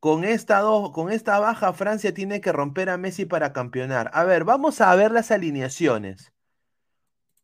Con 0.06 0.22
esta, 0.22 0.60
do- 0.60 0.92
con 0.92 1.10
esta 1.10 1.40
baja, 1.40 1.72
Francia 1.72 2.14
tiene 2.14 2.40
que 2.40 2.52
romper 2.52 2.90
a 2.90 2.96
Messi 2.96 3.24
para 3.24 3.52
campeonar. 3.52 4.08
A 4.14 4.22
ver, 4.22 4.44
vamos 4.44 4.80
a 4.80 4.94
ver 4.94 5.10
las 5.10 5.32
alineaciones. 5.32 6.32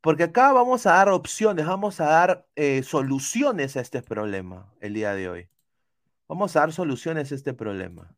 Porque 0.00 0.22
acá 0.22 0.52
vamos 0.52 0.86
a 0.86 0.92
dar 0.92 1.08
opciones, 1.08 1.66
vamos 1.66 1.98
a 2.00 2.04
dar 2.04 2.46
eh, 2.54 2.84
soluciones 2.84 3.76
a 3.76 3.80
este 3.80 4.00
problema 4.00 4.72
el 4.80 4.94
día 4.94 5.12
de 5.12 5.28
hoy. 5.28 5.48
Vamos 6.28 6.54
a 6.54 6.60
dar 6.60 6.72
soluciones 6.72 7.32
a 7.32 7.34
este 7.34 7.52
problema. 7.52 8.14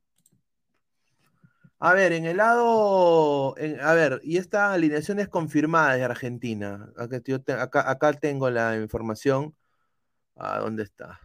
A 1.78 1.94
ver, 1.94 2.12
en 2.12 2.26
el 2.26 2.36
lado. 2.36 3.54
a 3.82 3.94
ver, 3.94 4.20
y 4.24 4.36
esta 4.36 4.74
alineación 4.74 5.20
es 5.20 5.28
confirmada 5.28 5.94
de 5.94 6.04
Argentina. 6.04 6.92
Acá, 6.98 8.12
tengo 8.12 8.50
la 8.50 8.76
información. 8.76 9.54
¿A 10.36 10.58
dónde 10.58 10.82
está? 10.82 11.18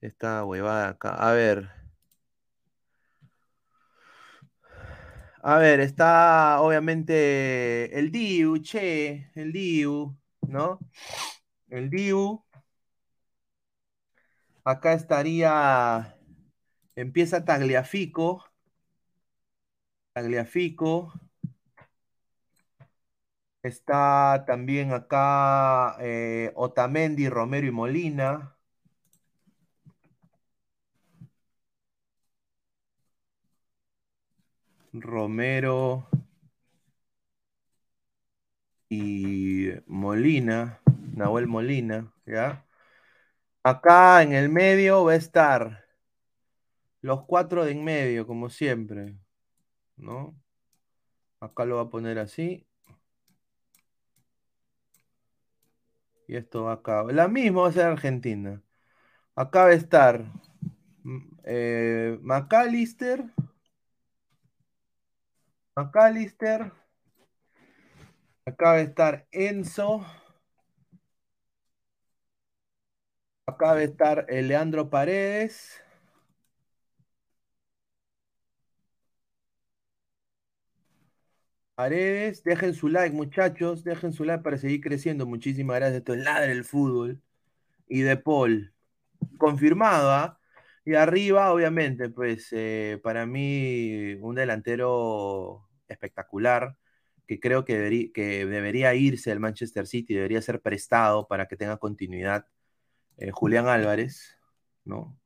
Esta 0.00 0.44
huevada 0.44 0.88
acá. 0.88 1.14
A 1.16 1.32
ver. 1.32 1.68
A 5.42 5.58
ver, 5.58 5.80
está 5.80 6.60
obviamente 6.60 7.96
el 7.98 8.10
Diu, 8.10 8.58
che, 8.62 9.30
el 9.34 9.52
Diu, 9.52 10.16
¿no? 10.48 10.80
El 11.70 11.90
Diu. 11.90 12.44
Acá 14.64 14.92
estaría. 14.92 16.14
Empieza 16.96 17.44
Tagliafico. 17.44 18.44
Tagliafico. 20.14 21.12
Está 23.62 24.44
también 24.46 24.92
acá 24.92 25.96
eh, 26.00 26.52
Otamendi, 26.54 27.28
Romero 27.28 27.66
y 27.66 27.70
Molina. 27.72 28.55
Romero 35.00 36.08
y 38.88 39.70
Molina, 39.86 40.80
Nahuel 41.14 41.46
Molina, 41.46 42.12
¿ya? 42.26 42.66
Acá 43.62 44.22
en 44.22 44.32
el 44.32 44.48
medio 44.48 45.04
va 45.04 45.12
a 45.12 45.16
estar 45.16 45.84
los 47.00 47.24
cuatro 47.24 47.64
de 47.64 47.72
en 47.72 47.84
medio, 47.84 48.26
como 48.26 48.50
siempre, 48.50 49.16
¿no? 49.96 50.36
Acá 51.40 51.64
lo 51.64 51.76
va 51.76 51.82
a 51.82 51.90
poner 51.90 52.18
así. 52.18 52.66
Y 56.28 56.36
esto 56.36 56.64
va 56.64 56.72
acá. 56.74 57.04
La 57.04 57.28
misma 57.28 57.62
va 57.62 57.68
a 57.68 57.72
ser 57.72 57.84
Argentina. 57.86 58.62
Acá 59.36 59.64
va 59.64 59.70
a 59.70 59.74
estar 59.74 60.24
mm, 61.04 61.18
eh, 61.44 62.18
McAllister. 62.22 63.24
McAllister. 65.76 66.72
Acá 68.44 68.70
va 68.72 68.76
a 68.78 68.80
estar 68.80 69.26
Enzo. 69.30 70.04
Acá 73.46 73.72
va 73.72 73.78
a 73.80 73.82
estar 73.82 74.24
eh, 74.28 74.42
Leandro 74.42 74.88
Paredes. 74.90 75.82
Paredes, 81.74 82.42
dejen 82.42 82.74
su 82.74 82.88
like, 82.88 83.14
muchachos. 83.14 83.84
Dejen 83.84 84.12
su 84.12 84.24
like 84.24 84.42
para 84.42 84.56
seguir 84.58 84.80
creciendo. 84.80 85.26
Muchísimas 85.26 85.76
gracias. 85.76 85.98
Esto 85.98 86.14
es 86.14 86.24
Ladre 86.24 86.52
el 86.52 86.64
Fútbol. 86.64 87.20
Y 87.88 88.02
de 88.02 88.16
Paul. 88.16 88.74
Confirmado, 89.38 90.10
¿ah? 90.12 90.40
Y 90.86 90.96
arriba, 90.96 91.52
obviamente, 91.52 92.10
pues 92.10 92.48
eh, 92.52 93.00
para 93.04 93.26
mí 93.26 94.14
un 94.22 94.36
delantero 94.36 95.68
espectacular 95.88 96.76
que 97.28 97.40
creo 97.40 97.66
que, 97.66 97.74
deberí- 97.78 98.12
que 98.14 98.46
debería 98.46 98.94
irse 98.96 99.30
del 99.30 99.40
Manchester 99.40 99.86
City, 99.88 100.14
debería 100.14 100.42
ser 100.42 100.62
prestado 100.62 101.28
para 101.28 101.46
que 101.48 101.56
tenga 101.58 101.78
continuidad. 101.78 102.46
eh, 103.18 103.30
Julián 103.32 103.68
Álvarez, 103.68 104.38
¿no? 104.84 105.18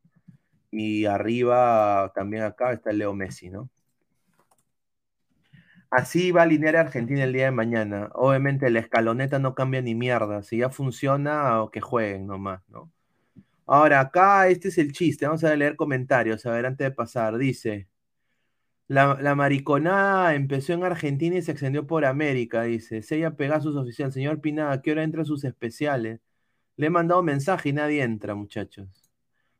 Y 0.72 1.06
arriba 1.06 2.12
también 2.14 2.44
acá 2.44 2.72
está 2.72 2.92
Leo 2.92 3.14
Messi, 3.14 3.50
¿no? 3.50 3.70
Así 5.90 6.30
va 6.32 6.40
a 6.42 6.44
alinear 6.44 6.76
a 6.76 6.80
Argentina 6.80 7.24
el 7.24 7.32
día 7.32 7.44
de 7.46 7.50
mañana. 7.52 8.10
Obviamente 8.14 8.70
la 8.70 8.80
escaloneta 8.80 9.38
no 9.38 9.54
cambia 9.54 9.82
ni 9.82 9.94
mierda. 9.94 10.42
Si 10.42 10.58
ya 10.58 10.70
funciona, 10.70 11.62
o 11.62 11.70
que 11.70 11.80
jueguen 11.80 12.26
nomás, 12.26 12.62
¿no? 12.68 12.90
Ahora, 13.70 14.00
acá 14.00 14.48
este 14.48 14.68
es 14.68 14.78
el 14.78 14.92
chiste. 14.92 15.26
Vamos 15.26 15.44
a 15.44 15.54
leer 15.54 15.76
comentarios. 15.76 16.44
A 16.44 16.50
ver, 16.50 16.66
antes 16.66 16.84
de 16.86 16.90
pasar. 16.90 17.38
Dice, 17.38 17.88
la, 18.88 19.34
mariconada 19.36 20.34
empezó 20.34 20.72
en 20.72 20.84
Argentina 20.84 21.36
y 21.38 21.42
se 21.42 21.52
extendió 21.52 21.86
por 21.86 22.04
América, 22.04 22.62
dice. 22.64 23.02
Sella 23.02 23.36
Pegasus 23.36 23.76
oficial. 23.76 24.12
Señor 24.12 24.40
Pinada, 24.40 24.72
¿a 24.72 24.82
qué 24.82 24.92
hora 24.92 25.04
entran 25.04 25.24
sus 25.24 25.44
especiales? 25.44 26.20
Le 26.76 26.86
he 26.88 26.90
mandado 26.90 27.22
mensaje 27.22 27.70
y 27.70 27.72
nadie 27.74 28.02
entra, 28.02 28.34
muchachos. 28.34 29.10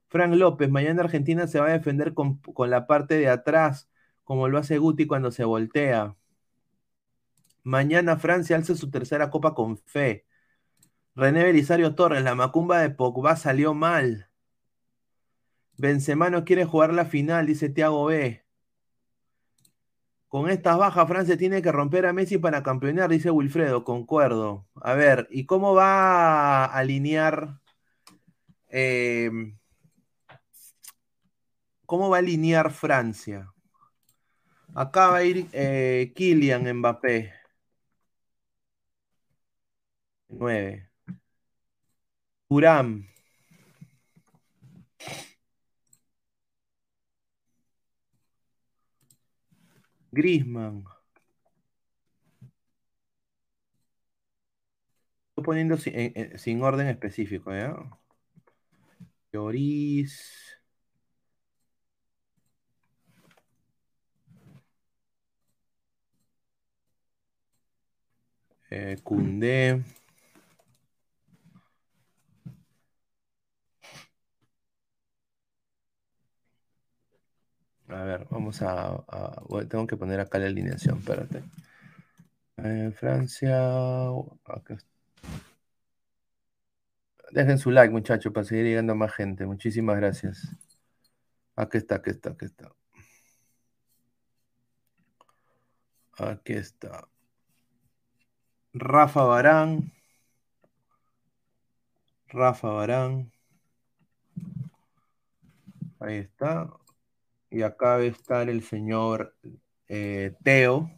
Frank 0.09 0.35
López, 0.35 0.71
mañana 0.71 1.03
Argentina 1.05 1.47
se 1.47 1.61
va 1.61 1.69
a 1.69 1.73
defender 1.73 2.15
con, 2.15 2.39
con 2.41 2.71
la 2.71 2.87
parte 2.87 3.17
de 3.19 3.29
atrás, 3.29 3.91
como 4.25 4.49
lo 4.49 4.59
hace 4.59 4.79
Guti 4.79 5.07
cuando 5.07 5.31
se 5.33 5.45
voltea. 5.45 6.17
Mañana 7.63 8.17
Francia 8.17 8.57
alza 8.57 8.75
su 8.75 8.91
tercera 8.91 9.31
copa 9.31 9.55
con 9.55 9.79
fe. 9.79 10.27
René 11.21 11.45
Belisario 11.45 11.95
Torres, 11.95 12.23
la 12.25 12.35
macumba 12.35 12.81
de 12.81 12.89
Pogba 12.89 13.37
salió 13.37 13.75
mal. 13.75 14.31
Benzema 15.77 16.31
no 16.31 16.47
quiere 16.47 16.65
jugar 16.65 16.95
la 16.95 17.05
final, 17.05 17.47
dice 17.47 17.69
Thiago 17.69 18.07
B. 18.07 18.43
Con 20.29 20.49
estas 20.49 20.79
bajas, 20.79 21.07
Francia 21.07 21.37
tiene 21.37 21.61
que 21.61 21.73
romper 21.73 22.07
a 22.07 22.15
Messi 22.15 22.39
para 22.39 22.63
campeonar, 22.63 23.11
dice 23.11 23.31
Wilfredo, 23.31 23.85
concuerdo. 23.85 24.67
A 24.77 24.95
ver, 24.95 25.29
¿y 25.31 25.45
cómo 25.45 25.75
va 25.75 26.65
a 26.65 26.79
alinear? 26.79 27.61
eh, 28.69 29.31
¿Cómo 31.85 32.09
va 32.09 32.17
a 32.17 32.21
alinear 32.21 32.71
Francia? 32.71 33.53
Acá 34.75 35.09
va 35.11 35.19
a 35.19 35.25
ir 35.25 35.47
eh, 35.53 36.13
Kylian 36.17 36.73
Mbappé. 36.79 37.33
9. 40.31 40.90
Turam. 42.51 43.07
Griezmann. 50.13 50.85
Estoy 55.31 55.45
poniendo 55.45 55.77
sin, 55.77 55.95
eh, 55.99 56.13
eh, 56.15 56.39
sin 56.39 56.63
orden 56.63 56.87
específico, 56.89 57.53
¿ya? 57.53 57.75
Lloris. 59.33 60.15
Eh. 68.71 68.97
A 77.91 78.05
ver, 78.05 78.27
vamos 78.31 78.63
a, 78.63 79.03
tengo 79.69 79.87
que 79.87 79.97
poner 79.97 80.21
acá 80.21 80.39
la 80.39 80.47
alineación, 80.47 80.99
espérate. 80.99 81.43
Eh, 82.59 82.93
Francia. 82.95 84.09
acá. 84.45 84.77
Dejen 87.33 87.59
su 87.59 87.71
like, 87.71 87.93
muchachos, 87.93 88.33
para 88.33 88.45
seguir 88.45 88.65
llegando 88.67 88.93
a 88.93 88.97
más 88.97 89.13
gente. 89.13 89.47
Muchísimas 89.47 89.97
gracias. 89.97 90.55
Aquí 91.57 91.79
está, 91.79 91.97
aquí 91.97 92.11
está, 92.11 92.31
aquí 92.31 92.45
está. 92.47 92.73
Aquí 96.19 96.53
está. 96.53 97.09
Rafa 98.73 99.23
Barán. 99.25 99.93
Rafa 102.29 102.69
Barán. 102.69 103.33
Ahí 106.01 106.17
está. 106.19 106.80
Y 107.51 107.63
acá 107.63 107.97
a 107.97 108.03
estar 108.03 108.49
el 108.49 108.63
señor 108.63 109.35
eh, 109.89 110.35
Teo. 110.45 110.91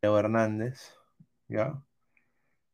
Teo 0.00 0.18
Hernández. 0.18 0.92
¿Ya? 1.48 1.82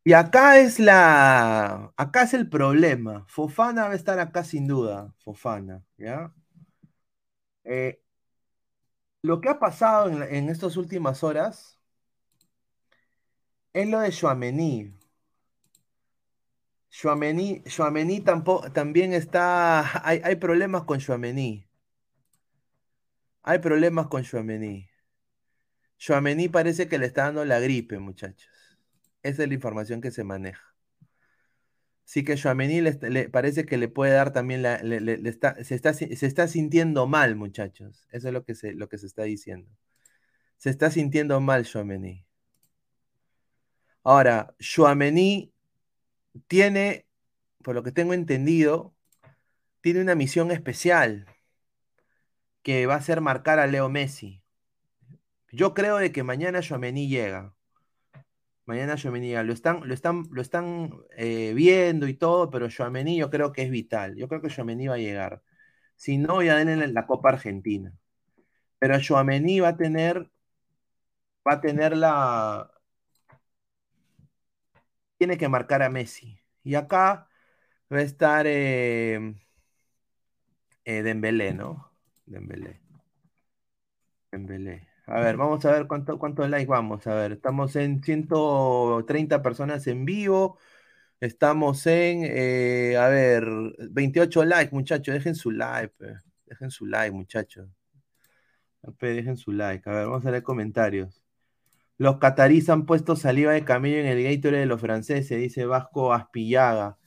Y 0.03 0.13
acá 0.13 0.59
es 0.59 0.79
la. 0.79 1.93
Acá 1.97 2.23
es 2.23 2.33
el 2.33 2.49
problema. 2.49 3.25
Fofana 3.27 3.85
va 3.87 3.91
a 3.91 3.95
estar 3.95 4.19
acá 4.19 4.43
sin 4.43 4.67
duda. 4.67 5.13
Fofana. 5.19 5.83
¿Ya? 5.97 6.33
Eh, 7.65 7.99
lo 9.21 9.41
que 9.41 9.49
ha 9.49 9.59
pasado 9.59 10.09
en, 10.09 10.49
estas 10.49 10.77
últimas 10.77 11.23
horas 11.23 11.79
es 13.73 13.87
lo 13.89 13.99
de. 13.99 14.11
Chouameni, 14.11 14.93
Chouameni 17.63 18.21
tampoco, 18.21 18.71
también 18.71 19.13
está. 19.13 19.81
Hay, 20.07 20.21
hay 20.23 20.35
problemas 20.37 20.83
con 20.83 20.99
Chouameni. 20.99 21.66
Hay 23.41 23.57
problemas 23.57 24.07
con 24.09 24.21
Chouameni. 24.23 24.87
Chouameni 25.99 26.49
parece 26.49 26.87
que 26.87 26.97
le 26.97 27.05
está 27.07 27.23
dando 27.23 27.45
la 27.45 27.59
gripe, 27.59 27.99
muchachos. 27.99 28.49
Esa 29.23 29.43
es 29.43 29.49
la 29.49 29.55
información 29.55 30.01
que 30.01 30.11
se 30.11 30.23
maneja. 30.23 30.75
Sí 32.05 32.23
que 32.23 32.35
Chouameni 32.35 32.81
le, 32.81 33.29
parece 33.29 33.65
que 33.65 33.77
le 33.77 33.89
puede 33.89 34.13
dar 34.13 34.31
también 34.31 34.61
la, 34.61 34.77
le- 34.81 35.19
está, 35.29 35.61
se, 35.63 35.75
está, 35.75 35.93
se 35.93 36.07
está 36.25 36.47
sintiendo 36.47 37.05
mal, 37.05 37.35
muchachos. 37.35 38.07
Eso 38.11 38.27
es 38.29 38.33
lo 38.33 38.43
que 38.45 38.55
se, 38.55 38.73
lo 38.73 38.87
que 38.89 38.97
se 38.97 39.07
está 39.07 39.23
diciendo. 39.23 39.69
Se 40.57 40.69
está 40.69 40.91
sintiendo 40.91 41.39
mal 41.41 41.65
Chouameni. 41.65 42.25
Ahora, 44.03 44.55
Chouameni 44.59 45.53
tiene, 46.47 47.07
por 47.63 47.75
lo 47.75 47.83
que 47.83 47.91
tengo 47.91 48.13
entendido, 48.13 48.95
tiene 49.81 50.01
una 50.01 50.15
misión 50.15 50.51
especial 50.51 51.27
que 52.67 52.85
va 52.85 52.95
a 52.95 53.01
ser 53.01 53.21
marcar 53.21 53.59
a 53.59 53.67
Leo 53.67 53.87
Messi. 53.89 54.43
Yo 55.51 55.73
creo 55.73 55.97
de 55.97 56.11
que 56.11 56.23
mañana 56.23 56.61
Chouameni 56.61 57.07
llega. 57.07 57.53
Mañana 58.65 58.97
Chouameni 58.97 59.27
llega. 59.29 59.43
Lo 59.43 59.53
están, 59.53 59.87
lo 59.87 59.93
están, 59.93 60.25
lo 60.31 60.41
están 60.41 60.91
eh, 61.17 61.53
viendo 61.55 62.07
y 62.07 62.13
todo, 62.15 62.49
pero 62.49 62.69
Chouameni 62.69 63.17
yo 63.17 63.29
creo 63.29 63.53
que 63.53 63.61
es 63.63 63.71
vital. 63.71 64.15
Yo 64.17 64.27
creo 64.27 64.41
que 64.41 64.49
Chouameni 64.49 64.87
va 64.87 64.95
a 64.95 64.97
llegar. 64.97 65.41
Si 65.95 66.17
no, 66.17 66.43
ya 66.43 66.57
denle 66.57 66.87
la, 66.87 67.07
Copa 67.07 67.29
Argentina. 67.29 67.93
Pero 68.79 68.99
Chouameni 68.99 69.59
va 69.61 69.69
a 69.69 69.77
tener, 69.77 70.29
va 71.47 71.53
a 71.53 71.61
tener 71.61 71.95
la, 71.97 72.71
tiene 75.17 75.37
que 75.37 75.49
marcar 75.49 75.81
a 75.83 75.89
Messi. 75.89 76.39
Y 76.63 76.75
acá 76.75 77.29
va 77.91 77.97
a 77.99 78.01
estar 78.01 78.45
eh, 78.47 79.35
eh, 80.85 81.03
Dembélé, 81.03 81.53
¿no? 81.53 81.86
Dembélé. 82.27 82.79
Dembélé. 84.31 84.87
A 85.07 85.21
ver, 85.21 85.37
vamos 85.37 85.63
a 85.65 85.71
ver 85.71 85.87
cuánto, 85.87 86.19
cuántos 86.19 86.49
likes 86.49 86.67
vamos. 86.67 87.07
A 87.07 87.15
ver, 87.15 87.33
estamos 87.33 87.75
en 87.77 88.03
130 88.03 89.41
personas 89.41 89.87
en 89.87 90.05
vivo. 90.05 90.57
Estamos 91.21 91.87
en, 91.87 92.23
eh, 92.25 92.97
a 92.97 93.07
ver, 93.09 93.45
28 93.91 94.45
likes, 94.45 94.75
muchachos. 94.75 95.13
Dejen 95.15 95.35
su 95.35 95.51
like, 95.51 95.93
dejen 96.45 96.71
su 96.71 96.85
like, 96.85 97.11
muchachos. 97.11 97.69
Dejen 98.99 99.37
su 99.37 99.51
like. 99.51 99.89
A 99.89 99.93
ver, 99.93 100.05
vamos 100.07 100.25
a 100.25 100.31
leer 100.31 100.43
comentarios. 100.43 101.23
Los 101.97 102.17
catarís 102.19 102.69
han 102.69 102.85
puesto 102.85 103.15
saliva 103.15 103.53
de 103.53 103.65
camello 103.65 103.97
en 103.97 104.07
el 104.07 104.23
Gatorade 104.23 104.61
de 104.61 104.65
los 104.67 104.81
franceses, 104.81 105.39
dice 105.39 105.65
Vasco 105.65 106.13
Aspillaga. 106.13 106.97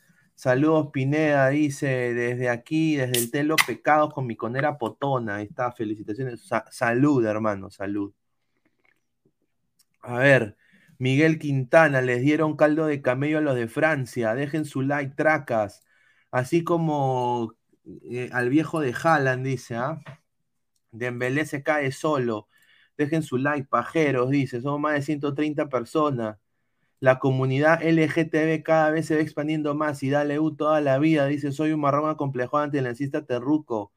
Saludos 0.41 0.89
Pineda, 0.91 1.51
dice 1.51 2.15
desde 2.15 2.49
aquí, 2.49 2.97
desde 2.97 3.19
el 3.19 3.31
Telo 3.31 3.57
Pecados 3.67 4.15
con 4.15 4.27
mi 4.27 4.37
conera 4.37 4.79
potona. 4.79 5.37
Ahí 5.37 5.45
está, 5.45 5.71
felicitaciones. 5.71 6.41
Sa- 6.47 6.65
salud, 6.71 7.23
hermano, 7.27 7.71
salud. 7.71 8.15
A 10.01 10.19
ver, 10.19 10.57
Miguel 10.99 11.39
Quintana, 11.39 12.01
les 12.01 12.23
dieron 12.23 12.57
caldo 12.57 12.87
de 12.87 13.03
camello 13.03 13.37
a 13.37 13.41
los 13.43 13.55
de 13.55 13.69
Francia. 13.69 14.35
Dejen 14.35 14.65
su 14.65 14.81
like, 14.81 15.15
tracas. 15.15 15.85
Así 16.31 16.65
como 16.65 17.55
eh, 18.11 18.31
al 18.33 18.49
viejo 18.49 18.81
de 18.81 18.95
Haaland, 18.95 19.45
dice, 19.45 19.77
¿ah? 19.77 20.01
Dembélé 20.91 21.45
se 21.45 21.63
cae 21.63 21.93
solo. 21.93 22.49
Dejen 22.97 23.23
su 23.23 23.37
like, 23.37 23.69
pajeros, 23.69 24.31
dice. 24.31 24.63
Somos 24.63 24.81
más 24.81 24.95
de 24.95 25.03
130 25.03 25.69
personas. 25.69 26.39
La 27.01 27.19
comunidad 27.19 27.83
LGTB 27.83 28.63
cada 28.63 28.91
vez 28.91 29.07
se 29.07 29.17
va 29.17 29.23
expandiendo 29.23 29.75
más 29.75 30.03
y 30.03 30.11
dale 30.11 30.39
U 30.39 30.55
toda 30.55 30.81
la 30.81 30.99
vida. 30.99 31.27
Dice, 31.27 31.53
soy 31.53 31.73
un 31.73 31.81
marrón 31.81 32.11
acomplejo 32.11 32.59
antilancista 32.59 33.25
terruco. 33.27 33.93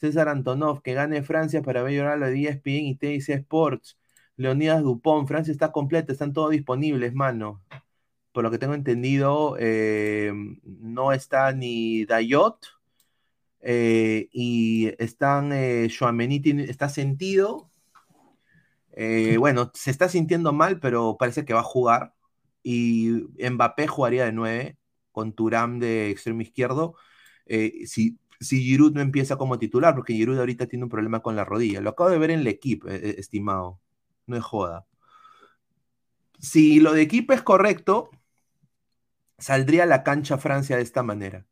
César 0.00 0.28
Antonov, 0.28 0.82
que 0.82 0.94
gane 0.94 1.22
Francia 1.22 1.62
para 1.62 1.82
ver 1.82 1.94
llorar 1.94 2.18
lo 2.18 2.26
de 2.26 2.42
ESPN 2.48 2.86
y 2.86 2.96
TIC 2.96 3.28
Sports. 3.30 3.98
Leonidas 4.36 4.82
Dupont, 4.82 5.26
Francia 5.28 5.52
está 5.52 5.72
completa, 5.72 6.12
están 6.12 6.32
todos 6.32 6.50
disponibles, 6.50 7.14
mano. 7.14 7.62
Por 8.32 8.44
lo 8.44 8.50
que 8.50 8.58
tengo 8.58 8.74
entendido, 8.74 9.56
eh, 9.58 10.32
no 10.64 11.12
está 11.12 11.52
ni 11.52 12.04
Dayot 12.04 12.58
eh, 13.60 14.28
y 14.32 14.94
están 15.02 15.52
eh, 15.52 15.88
está 15.88 16.88
sentido. 16.88 17.70
Eh, 18.92 19.36
bueno, 19.38 19.70
se 19.74 19.90
está 19.90 20.08
sintiendo 20.08 20.52
mal, 20.52 20.80
pero 20.80 21.16
parece 21.18 21.44
que 21.44 21.54
va 21.54 21.60
a 21.60 21.64
jugar. 21.64 22.14
Y 22.68 23.10
Mbappé 23.50 23.86
jugaría 23.86 24.26
de 24.26 24.32
9 24.32 24.76
con 25.12 25.32
Turam 25.32 25.78
de 25.78 26.10
extremo 26.10 26.42
izquierdo. 26.42 26.96
si, 27.46 28.18
si 28.40 28.62
Giroud 28.62 28.92
no 28.92 29.00
empieza 29.00 29.36
como 29.36 29.58
titular, 29.58 29.94
porque 29.94 30.14
Giroud 30.14 30.38
ahorita 30.38 30.66
tiene 30.66 30.84
un 30.84 30.90
problema 30.90 31.20
con 31.20 31.36
la 31.36 31.44
rodilla. 31.44 31.80
Lo 31.80 31.90
acabo 31.90 32.10
de 32.10 32.18
ver 32.18 32.30
en 32.30 32.40
el 32.40 32.46
equipo, 32.46 32.88
estimado 32.88 33.80
no 34.26 34.36
es 34.36 34.44
joda. 34.44 34.86
Si 36.38 36.80
lo 36.80 36.92
de 36.92 37.02
equipo 37.02 37.32
es 37.32 37.42
correcto, 37.42 38.10
saldría 39.38 39.84
a 39.84 39.86
la 39.86 40.02
cancha 40.04 40.38
Francia 40.38 40.76
de 40.76 40.82
esta 40.82 41.02
manera. 41.02 41.46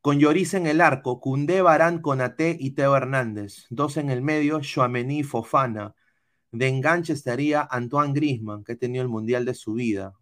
Con 0.00 0.18
Lloris 0.18 0.54
en 0.54 0.66
el 0.66 0.80
arco, 0.80 1.20
Cundé, 1.20 1.62
Barán, 1.62 2.00
Conate 2.00 2.56
y 2.58 2.70
Teo 2.72 2.96
Hernández. 2.96 3.66
Dos 3.70 3.98
en 3.98 4.10
el 4.10 4.22
medio, 4.22 4.60
Chouameni 4.60 5.22
Fofana. 5.22 5.94
De 6.52 6.68
enganche 6.68 7.12
estaría 7.12 7.68
Antoine 7.70 8.14
Grisman, 8.14 8.64
que 8.64 8.72
ha 8.72 8.76
tenido 8.76 9.02
el 9.02 9.08
mundial 9.10 9.44
de 9.44 9.54
su 9.54 9.74
vida. 9.74 10.14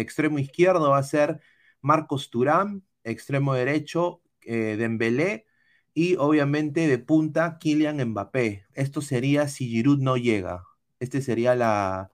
Extremo 0.00 0.38
izquierdo 0.38 0.90
va 0.90 0.98
a 0.98 1.02
ser 1.02 1.40
Marcos 1.80 2.30
Turán. 2.30 2.84
Extremo 3.04 3.54
derecho, 3.54 4.22
eh, 4.42 4.76
Dembélé. 4.78 5.46
Y 5.94 6.16
obviamente 6.16 6.86
de 6.86 6.98
punta, 6.98 7.58
Kylian 7.58 8.02
Mbappé. 8.10 8.66
Esto 8.74 9.02
sería 9.02 9.48
si 9.48 9.68
Giroud 9.68 10.00
no 10.00 10.16
llega. 10.16 10.64
Esta 11.00 11.20
sería 11.20 11.54
la, 11.54 12.10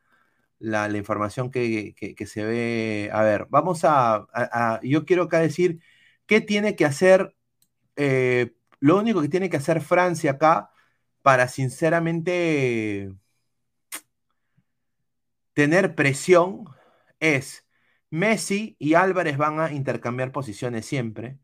información 0.96 1.50
que, 1.50 1.94
se 2.26 2.44
ve. 2.44 3.10
A 3.12 3.22
ver, 3.22 3.46
vamos 3.50 3.80
a, 3.84 4.80
Yo 4.82 5.04
quiero 5.04 5.24
acá 5.24 5.40
decir 5.40 5.80
qué 6.26 6.40
tiene 6.40 6.76
que 6.76 6.84
hacer. 6.84 7.36
Eh, 7.96 8.54
lo 8.80 8.98
único 8.98 9.22
que 9.22 9.28
tiene 9.28 9.50
que 9.50 9.56
hacer 9.58 9.80
Francia 9.80 10.32
acá 10.32 10.70
para 11.22 11.48
sinceramente 11.48 13.12
tener 15.54 15.94
presión 15.94 16.66
es 17.18 17.65
Messi 18.10 18.76
y 18.78 18.94
Álvarez 18.94 19.36
van 19.36 19.60
a 19.60 19.72
intercambiar 19.72 20.32
posiciones 20.32 20.86
siempre, 20.86 21.38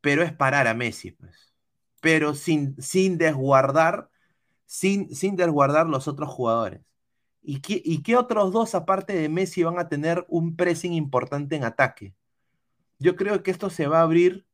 pero 0.00 0.22
es 0.22 0.32
parar 0.32 0.66
a 0.68 0.74
Messi, 0.74 1.12
pues. 1.12 1.52
Pero 2.00 2.34
sin, 2.34 2.80
sin 2.80 3.18
desguardar 3.18 4.10
sin, 4.72 5.14
sin 5.14 5.36
desguardar 5.36 5.86
los 5.86 6.08
otros 6.08 6.30
jugadores. 6.30 6.80
¿Y 7.42 7.60
qué, 7.60 7.82
¿Y 7.84 8.02
qué 8.02 8.16
otros 8.16 8.52
dos, 8.52 8.74
aparte 8.74 9.12
de 9.12 9.28
Messi, 9.28 9.62
van 9.62 9.78
a 9.78 9.90
tener 9.90 10.24
un 10.28 10.56
pressing 10.56 10.94
importante 10.94 11.56
en 11.56 11.64
ataque? 11.64 12.14
Yo 12.98 13.14
creo 13.14 13.42
que 13.42 13.50
esto 13.50 13.68
se 13.68 13.86
va 13.86 13.98
a 13.98 14.02
abrir 14.02 14.46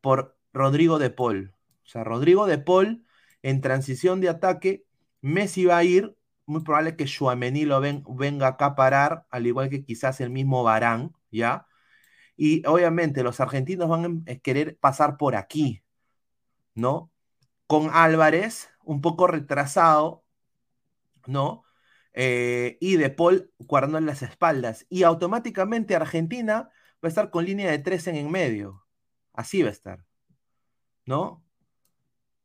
por 0.00 0.36
Rodrigo 0.52 1.00
de 1.00 1.10
Paul. 1.10 1.54
O 1.84 1.88
sea, 1.88 2.04
Rodrigo 2.04 2.46
de 2.46 2.58
Paul 2.58 3.04
en 3.42 3.60
transición 3.60 4.20
de 4.20 4.28
ataque, 4.28 4.84
Messi 5.20 5.64
va 5.64 5.78
a 5.78 5.84
ir, 5.84 6.16
muy 6.46 6.62
probable 6.62 6.96
que 6.96 7.06
Shuamení 7.06 7.64
lo 7.64 7.80
venga 7.80 8.48
acá 8.48 8.66
a 8.66 8.74
parar, 8.74 9.26
al 9.30 9.46
igual 9.46 9.70
que 9.70 9.84
quizás 9.84 10.20
el 10.20 10.30
mismo 10.30 10.62
Barán, 10.62 11.14
¿ya? 11.30 11.66
Y 12.36 12.66
obviamente 12.66 13.22
los 13.22 13.40
argentinos 13.40 13.88
van 13.88 14.24
a 14.28 14.36
querer 14.36 14.78
pasar 14.78 15.16
por 15.16 15.36
aquí, 15.36 15.84
¿no? 16.74 17.12
Con 17.66 17.90
Álvarez 17.92 18.70
un 18.84 19.00
poco 19.00 19.26
retrasado, 19.26 20.24
¿no? 21.26 21.64
Eh, 22.14 22.78
y 22.80 22.96
De 22.96 23.10
Paul 23.10 23.52
guardando 23.58 23.98
en 23.98 24.06
las 24.06 24.22
espaldas. 24.22 24.86
Y 24.88 25.02
automáticamente 25.04 25.96
Argentina 25.96 26.70
va 27.04 27.08
a 27.08 27.08
estar 27.08 27.30
con 27.30 27.44
línea 27.44 27.70
de 27.70 27.78
tres 27.78 28.06
en 28.06 28.16
en 28.16 28.30
medio. 28.30 28.86
Así 29.32 29.62
va 29.62 29.68
a 29.70 29.72
estar, 29.72 30.04
¿no? 31.06 31.44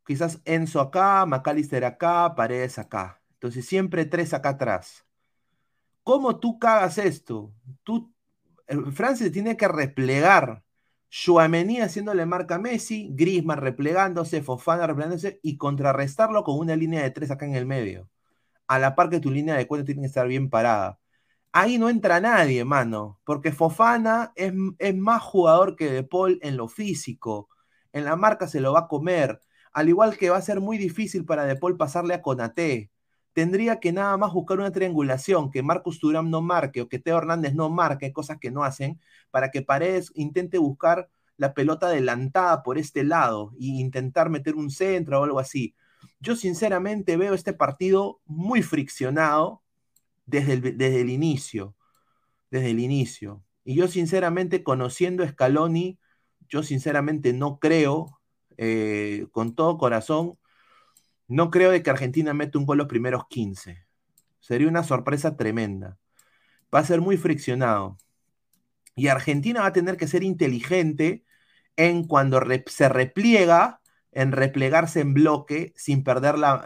Quizás 0.06 0.42
Enzo 0.46 0.82
acá, 0.82 1.26
McAllister 1.26 1.86
acá, 1.86 2.34
Paredes 2.36 2.80
acá. 2.80 3.19
Entonces 3.40 3.66
siempre 3.66 4.06
tres 4.06 4.34
acá 4.34 4.50
atrás. 4.50 5.06
¿Cómo 6.04 6.40
tú 6.40 6.60
cagas 6.60 6.98
esto? 6.98 7.54
Tú, 7.84 8.14
Francia 8.92 9.32
tiene 9.32 9.56
que 9.56 9.68
replegar 9.70 10.64
Shuamení 11.10 11.80
haciéndole 11.80 12.26
marca 12.26 12.56
a 12.56 12.60
Messi, 12.60 13.10
Griezmann 13.14 13.60
replegándose, 13.60 14.44
Fofana 14.44 14.88
replegándose 14.88 15.40
y 15.42 15.58
contrarrestarlo 15.58 16.44
con 16.44 16.60
una 16.60 16.76
línea 16.76 17.02
de 17.02 17.12
tres 17.12 17.32
acá 17.32 17.46
en 17.46 17.56
el 17.56 17.66
medio. 17.66 18.10
A 18.68 18.78
la 18.80 18.96
par 18.96 19.10
que 19.10 19.22
tu 19.22 19.32
línea 19.32 19.56
de 19.56 19.68
cuatro 19.68 19.86
tiene 19.86 20.02
que 20.02 20.08
estar 20.08 20.28
bien 20.28 20.50
parada. 20.50 21.00
Ahí 21.52 21.78
no 21.78 21.90
entra 21.90 22.20
nadie, 22.20 22.66
mano, 22.66 23.20
porque 23.24 23.52
Fofana 23.52 24.34
es, 24.36 24.54
es 24.80 24.96
más 24.98 25.24
jugador 25.24 25.76
que 25.78 25.92
De 25.92 26.04
Paul 26.04 26.40
en 26.44 26.58
lo 26.58 26.68
físico. 26.68 27.50
En 27.94 28.06
la 28.06 28.16
marca 28.18 28.48
se 28.48 28.60
lo 28.60 28.74
va 28.74 28.82
a 28.82 28.88
comer. 28.88 29.40
Al 29.74 29.90
igual 29.90 30.18
que 30.18 30.30
va 30.30 30.38
a 30.38 30.42
ser 30.42 30.60
muy 30.60 30.78
difícil 30.78 31.26
para 31.26 31.46
De 31.46 31.56
Paul 31.56 31.78
pasarle 31.78 32.14
a 32.14 32.22
Conate 32.22 32.92
tendría 33.34 33.80
que 33.80 33.92
nada 33.92 34.18
más 34.18 34.34
buscar 34.34 34.60
una 34.60 34.72
triangulación, 34.72 35.52
que 35.52 35.64
Marcus 35.64 36.00
Turam 36.00 36.30
no 36.30 36.42
marque 36.42 36.82
o 36.82 36.90
que 36.90 37.00
Teo 37.00 37.18
Hernández 37.18 37.54
no 37.56 37.70
marque, 37.70 38.14
cosas 38.14 38.38
que 38.40 38.52
no 38.52 38.64
hacen, 38.64 39.00
para 39.32 39.52
que 39.52 39.62
Paredes 39.62 40.12
intente 40.16 40.58
buscar 40.58 41.10
la 41.38 41.54
pelota 41.54 41.88
adelantada 41.88 42.64
por 42.64 42.78
este 42.78 43.04
lado 43.04 43.54
e 43.60 43.68
intentar 43.68 44.30
meter 44.30 44.56
un 44.56 44.70
centro 44.72 45.20
o 45.20 45.24
algo 45.24 45.40
así. 45.40 45.76
Yo 46.20 46.36
sinceramente 46.36 47.16
veo 47.18 47.34
este 47.34 47.54
partido 47.54 48.20
muy 48.26 48.62
friccionado 48.62 49.62
desde 50.26 50.54
el, 50.54 50.62
desde 50.78 51.02
el 51.02 51.10
inicio, 51.10 51.76
desde 52.52 52.72
el 52.72 52.80
inicio. 52.80 53.44
Y 53.64 53.76
yo 53.76 53.88
sinceramente, 53.88 54.64
conociendo 54.64 55.24
a 55.24 55.30
Scaloni, 55.30 56.00
yo 56.50 56.64
sinceramente 56.64 57.34
no 57.34 57.60
creo, 57.60 58.20
eh, 58.58 59.28
con 59.32 59.56
todo 59.56 59.78
corazón, 59.78 60.39
no 61.30 61.52
creo 61.52 61.72
de 61.72 61.84
que 61.84 61.92
Argentina 61.92 62.34
meta 62.34 62.58
un 62.58 62.66
gol 62.66 62.80
los 62.80 62.88
primeros 62.88 63.28
15. 63.30 63.86
Sería 64.40 64.68
una 64.68 64.84
sorpresa 64.84 65.38
tremenda. 65.38 65.98
Va 66.74 66.80
a 66.80 66.86
ser 66.86 67.02
muy 67.02 67.18
friccionado. 67.18 67.98
Y 68.96 69.08
Argentina 69.08 69.62
va 69.62 69.68
a 69.68 69.74
tener 69.74 69.96
que 69.96 70.08
ser 70.08 70.24
inteligente 70.24 71.24
en 71.78 72.06
cuando 72.06 72.42
se 72.66 72.90
repliega, 72.90 73.80
en 74.12 74.32
replegarse 74.32 75.02
en 75.02 75.14
bloque, 75.14 75.72
sin 75.76 76.04
perder 76.04 76.38
la. 76.40 76.66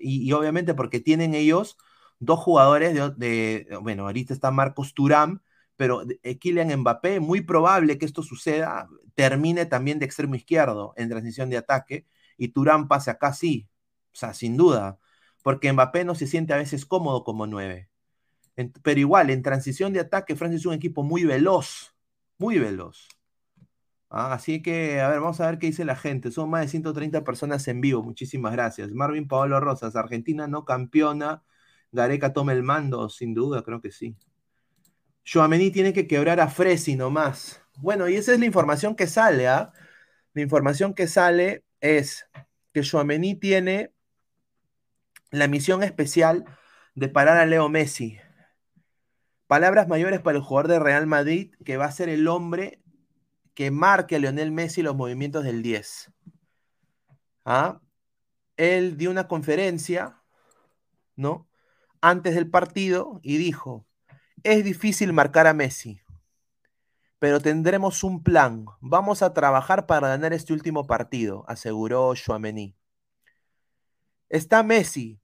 y, 0.00 0.32
obviamente 0.32 0.74
porque 0.74 1.00
tienen 1.00 1.34
ellos 1.34 1.76
dos 2.18 2.40
jugadores 2.40 2.94
de, 3.18 3.68
Bueno, 3.82 4.04
ahorita 4.06 4.32
está 4.32 4.50
Marcos 4.50 4.94
Turán, 4.94 5.42
pero 5.76 6.02
eh, 6.22 6.38
Kylian 6.38 6.80
Mbappé, 6.80 7.20
muy 7.20 7.42
probable 7.42 7.98
que 7.98 8.06
esto 8.06 8.22
suceda, 8.22 8.88
termine 9.14 9.66
también 9.66 9.98
de 9.98 10.06
extremo 10.06 10.34
izquierdo 10.34 10.94
en 10.96 11.10
transición 11.10 11.50
de 11.50 11.58
ataque 11.58 12.06
y 12.36 12.48
Turán 12.48 12.88
pase 12.88 13.10
acá 13.10 13.32
sí. 13.32 13.68
O 14.12 14.16
sea, 14.16 14.34
sin 14.34 14.56
duda. 14.56 14.98
Porque 15.42 15.72
Mbappé 15.72 16.04
no 16.04 16.14
se 16.14 16.26
siente 16.26 16.52
a 16.54 16.56
veces 16.56 16.86
cómodo 16.86 17.24
como 17.24 17.46
nueve. 17.46 17.90
pero 18.82 19.00
igual, 19.00 19.30
en 19.30 19.42
transición 19.42 19.92
de 19.92 20.00
ataque, 20.00 20.36
Francia 20.36 20.56
es 20.56 20.66
un 20.66 20.74
equipo 20.74 21.02
muy 21.02 21.24
veloz. 21.24 21.94
Muy 22.38 22.58
veloz. 22.58 23.08
Ah, 24.08 24.32
así 24.34 24.62
que, 24.62 25.00
a 25.00 25.08
ver, 25.08 25.20
vamos 25.20 25.40
a 25.40 25.46
ver 25.46 25.58
qué 25.58 25.66
dice 25.66 25.84
la 25.84 25.96
gente. 25.96 26.30
Son 26.30 26.48
más 26.48 26.62
de 26.62 26.68
130 26.68 27.24
personas 27.24 27.66
en 27.68 27.80
vivo. 27.80 28.02
Muchísimas 28.02 28.52
gracias. 28.52 28.92
Marvin 28.92 29.28
Paolo 29.28 29.60
Rosas, 29.60 29.96
Argentina 29.96 30.46
no 30.46 30.64
campeona. 30.64 31.42
Gareca 31.92 32.32
toma 32.32 32.52
el 32.52 32.62
mando, 32.62 33.08
sin 33.08 33.34
duda, 33.34 33.62
creo 33.62 33.80
que 33.80 33.90
sí. 33.90 34.16
Joamení 35.24 35.70
tiene 35.70 35.92
que 35.92 36.06
quebrar 36.06 36.40
a 36.40 36.48
Fresi 36.48 36.96
nomás. 36.96 37.60
Bueno, 37.78 38.08
y 38.08 38.16
esa 38.16 38.32
es 38.32 38.40
la 38.40 38.46
información 38.46 38.94
que 38.94 39.06
sale, 39.06 39.48
¿ah? 39.48 39.72
La 40.34 40.42
información 40.42 40.94
que 40.94 41.08
sale 41.08 41.65
es 41.86 42.26
que 42.72 42.82
Joamení 42.82 43.34
tiene 43.34 43.92
la 45.30 45.48
misión 45.48 45.82
especial 45.82 46.44
de 46.94 47.08
parar 47.08 47.36
a 47.36 47.46
Leo 47.46 47.68
Messi. 47.68 48.18
Palabras 49.46 49.86
mayores 49.86 50.20
para 50.20 50.38
el 50.38 50.42
jugador 50.42 50.68
de 50.68 50.78
Real 50.78 51.06
Madrid, 51.06 51.54
que 51.64 51.76
va 51.76 51.84
a 51.84 51.92
ser 51.92 52.08
el 52.08 52.26
hombre 52.26 52.82
que 53.54 53.70
marque 53.70 54.16
a 54.16 54.18
Lionel 54.18 54.52
Messi 54.52 54.82
los 54.82 54.96
movimientos 54.96 55.44
del 55.44 55.62
10. 55.62 56.12
¿Ah? 57.44 57.80
Él 58.56 58.96
dio 58.96 59.10
una 59.10 59.28
conferencia, 59.28 60.22
¿no? 61.14 61.48
Antes 62.00 62.34
del 62.34 62.50
partido 62.50 63.20
y 63.22 63.38
dijo, 63.38 63.86
Es 64.42 64.64
difícil 64.64 65.12
marcar 65.12 65.46
a 65.46 65.54
Messi, 65.54 66.00
pero 67.18 67.40
tendremos 67.40 68.04
un 68.04 68.22
plan. 68.22 68.66
Vamos 68.80 69.22
a 69.22 69.32
trabajar 69.32 69.86
para 69.86 70.08
ganar 70.08 70.32
este 70.32 70.52
último 70.52 70.86
partido, 70.86 71.44
aseguró 71.48 72.14
Chouameni. 72.14 72.76
Está 74.28 74.62
Messi, 74.62 75.20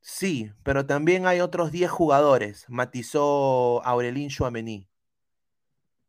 sí, 0.00 0.52
pero 0.62 0.86
también 0.86 1.26
hay 1.26 1.40
otros 1.40 1.72
10 1.72 1.90
jugadores, 1.90 2.64
matizó 2.68 3.84
Aurelín 3.84 4.30
Chouameni. 4.30 4.88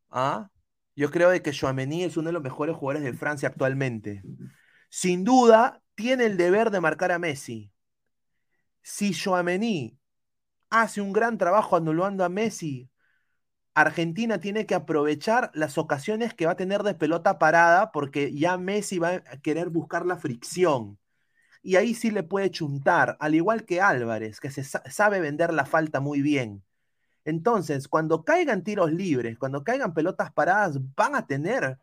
¿Ah? 0.09 0.49
Yo 0.95 1.11
creo 1.11 1.29
de 1.29 1.41
que 1.41 1.51
Chouameni 1.51 2.03
es 2.03 2.17
uno 2.17 2.27
de 2.27 2.33
los 2.33 2.43
mejores 2.43 2.75
jugadores 2.75 3.03
de 3.03 3.17
Francia 3.17 3.49
actualmente. 3.49 4.21
Sin 4.89 5.23
duda, 5.23 5.81
tiene 5.95 6.25
el 6.25 6.37
deber 6.37 6.71
de 6.71 6.81
marcar 6.81 7.11
a 7.11 7.19
Messi. 7.19 7.71
Si 8.81 9.13
Chouameni 9.13 9.97
hace 10.69 11.01
un 11.01 11.13
gran 11.13 11.37
trabajo 11.37 11.75
anulando 11.75 12.23
a 12.23 12.29
Messi, 12.29 12.89
Argentina 13.73 14.39
tiene 14.39 14.65
que 14.65 14.75
aprovechar 14.75 15.51
las 15.53 15.77
ocasiones 15.77 16.33
que 16.33 16.45
va 16.45 16.53
a 16.53 16.55
tener 16.57 16.83
de 16.83 16.95
pelota 16.95 17.39
parada 17.39 17.91
porque 17.91 18.33
ya 18.33 18.57
Messi 18.57 18.99
va 18.99 19.09
a 19.15 19.37
querer 19.41 19.69
buscar 19.69 20.05
la 20.05 20.17
fricción. 20.17 20.99
Y 21.63 21.75
ahí 21.77 21.93
sí 21.95 22.11
le 22.11 22.23
puede 22.23 22.51
chuntar, 22.51 23.17
al 23.19 23.35
igual 23.35 23.65
que 23.65 23.81
Álvarez, 23.81 24.39
que 24.39 24.51
se 24.51 24.63
sa- 24.63 24.83
sabe 24.91 25.19
vender 25.21 25.53
la 25.53 25.65
falta 25.65 25.99
muy 25.99 26.21
bien. 26.21 26.63
Entonces, 27.25 27.87
cuando 27.87 28.23
caigan 28.25 28.63
tiros 28.63 28.91
libres, 28.91 29.37
cuando 29.37 29.63
caigan 29.63 29.93
pelotas 29.93 30.31
paradas, 30.33 30.77
van 30.95 31.15
a 31.15 31.27
tener, 31.27 31.65
o 31.65 31.77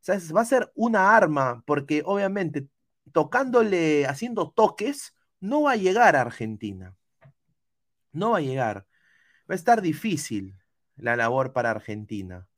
sea, 0.00 0.18
va 0.36 0.42
a 0.42 0.44
ser 0.44 0.70
una 0.74 1.16
arma, 1.16 1.62
porque 1.66 2.02
obviamente 2.04 2.68
tocándole, 3.12 4.06
haciendo 4.06 4.50
toques, 4.52 5.14
no 5.40 5.62
va 5.62 5.72
a 5.72 5.76
llegar 5.76 6.16
a 6.16 6.22
Argentina. 6.22 6.94
No 8.20 8.30
va 8.32 8.38
a 8.38 8.40
llegar. 8.40 8.86
Va 9.50 9.54
a 9.54 9.56
estar 9.56 9.82
difícil 9.82 10.56
la 10.96 11.16
labor 11.16 11.52
para 11.52 11.70
Argentina, 11.70 12.48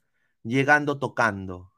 llegando 0.43 0.99
tocando. 0.99 1.73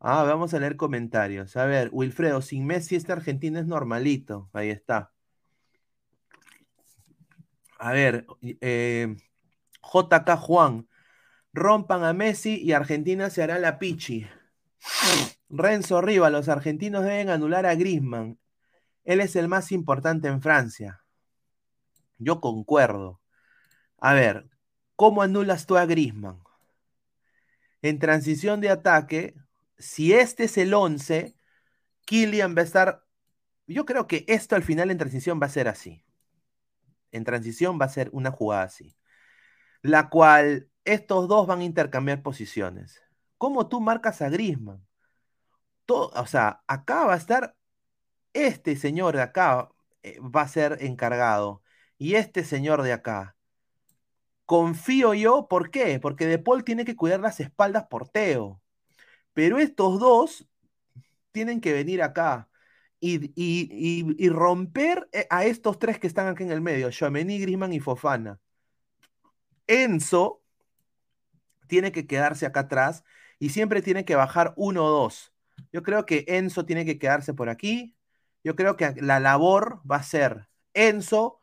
Ah, 0.00 0.24
vamos 0.24 0.52
a 0.52 0.60
leer 0.60 0.76
comentarios. 0.76 1.56
A 1.56 1.64
ver, 1.66 1.88
Wilfredo, 1.92 2.42
sin 2.42 2.66
Messi 2.66 2.96
este 2.96 3.12
Argentina 3.12 3.60
es 3.60 3.66
normalito. 3.66 4.50
Ahí 4.52 4.68
está. 4.68 5.12
A 7.78 7.92
ver, 7.92 8.26
eh, 8.42 9.16
JK 9.82 10.36
Juan, 10.36 10.88
rompan 11.52 12.04
a 12.04 12.12
Messi 12.12 12.60
y 12.62 12.72
Argentina 12.72 13.30
se 13.30 13.42
hará 13.42 13.58
la 13.58 13.78
pichi. 13.78 14.26
Renzo 15.48 16.00
Riva, 16.00 16.30
los 16.30 16.48
argentinos 16.48 17.04
deben 17.04 17.30
anular 17.30 17.64
a 17.66 17.74
Griezmann. 17.74 18.38
Él 19.04 19.20
es 19.20 19.36
el 19.36 19.48
más 19.48 19.72
importante 19.72 20.28
en 20.28 20.42
Francia. 20.42 21.02
Yo 22.18 22.40
concuerdo. 22.40 23.20
A 23.98 24.14
ver, 24.14 24.48
¿cómo 24.96 25.22
anulas 25.22 25.66
tú 25.66 25.76
a 25.76 25.86
Griezmann? 25.86 26.40
En 27.82 27.98
transición 27.98 28.60
de 28.60 28.70
ataque, 28.70 29.34
si 29.78 30.12
este 30.12 30.44
es 30.44 30.58
el 30.58 30.74
11, 30.74 31.36
Kylian 32.06 32.56
va 32.56 32.62
a 32.62 32.64
estar. 32.64 33.04
Yo 33.66 33.84
creo 33.86 34.06
que 34.08 34.24
esto 34.28 34.56
al 34.56 34.62
final 34.64 34.90
en 34.90 34.98
transición 34.98 35.40
va 35.42 35.46
a 35.46 35.50
ser 35.50 35.68
así. 35.68 36.04
En 37.12 37.24
transición 37.24 37.78
va 37.80 37.86
a 37.86 37.88
ser 37.88 38.10
una 38.12 38.30
jugada 38.30 38.64
así. 38.64 38.96
La 39.82 40.10
cual 40.10 40.70
estos 40.84 41.28
dos 41.28 41.46
van 41.46 41.60
a 41.60 41.64
intercambiar 41.64 42.22
posiciones. 42.22 43.02
¿Cómo 43.38 43.68
tú 43.68 43.80
marcas 43.80 44.22
a 44.22 44.28
Griezmann? 44.30 44.86
To- 45.86 46.10
o 46.14 46.26
sea, 46.26 46.62
acá 46.66 47.04
va 47.06 47.14
a 47.14 47.16
estar 47.16 47.56
este 48.34 48.76
señor 48.76 49.16
de 49.16 49.22
acá 49.22 49.70
eh, 50.04 50.18
va 50.20 50.42
a 50.42 50.48
ser 50.48 50.78
encargado 50.82 51.62
y 51.98 52.16
este 52.16 52.44
señor 52.44 52.82
de 52.82 52.92
acá. 52.94 53.33
Confío 54.46 55.14
yo, 55.14 55.48
¿por 55.48 55.70
qué? 55.70 55.98
Porque 56.00 56.26
De 56.26 56.38
Paul 56.38 56.64
tiene 56.64 56.84
que 56.84 56.96
cuidar 56.96 57.20
las 57.20 57.40
espaldas 57.40 57.86
por 57.88 58.08
Teo. 58.08 58.60
Pero 59.34 59.58
estos 59.60 60.00
dos 60.00 60.46
tienen 61.32 61.60
que 61.60 61.72
venir 61.72 62.02
acá 62.02 62.48
y, 63.00 63.26
y- 63.36 64.16
y- 64.18 64.28
romper 64.30 65.08
eh, 65.12 65.26
a 65.30 65.44
estos 65.46 65.78
tres 65.78 65.98
que 66.00 66.06
están 66.08 66.28
aquí 66.28 66.44
en 66.44 66.52
el 66.52 66.60
medio, 66.62 66.90
Tchouaméni, 66.90 67.40
Griezmann 67.40 67.72
y 67.74 67.80
Fofana. 67.80 68.40
Enzo 69.68 70.40
tiene 71.66 71.92
que 71.92 72.06
quedarse 72.06 72.46
acá 72.46 72.60
atrás 72.60 73.04
y 73.38 73.50
siempre 73.50 73.82
tiene 73.82 74.04
que 74.04 74.16
bajar 74.16 74.52
uno 74.56 74.84
o 74.84 74.90
dos. 74.90 75.32
Yo 75.72 75.82
creo 75.82 76.06
que 76.06 76.24
Enzo 76.28 76.64
tiene 76.66 76.84
que 76.84 76.98
quedarse 76.98 77.34
por 77.34 77.48
aquí. 77.48 77.96
Yo 78.42 78.54
creo 78.56 78.76
que 78.76 78.94
la 79.00 79.20
labor 79.20 79.80
va 79.90 79.96
a 79.96 80.02
ser 80.02 80.48
Enzo 80.74 81.40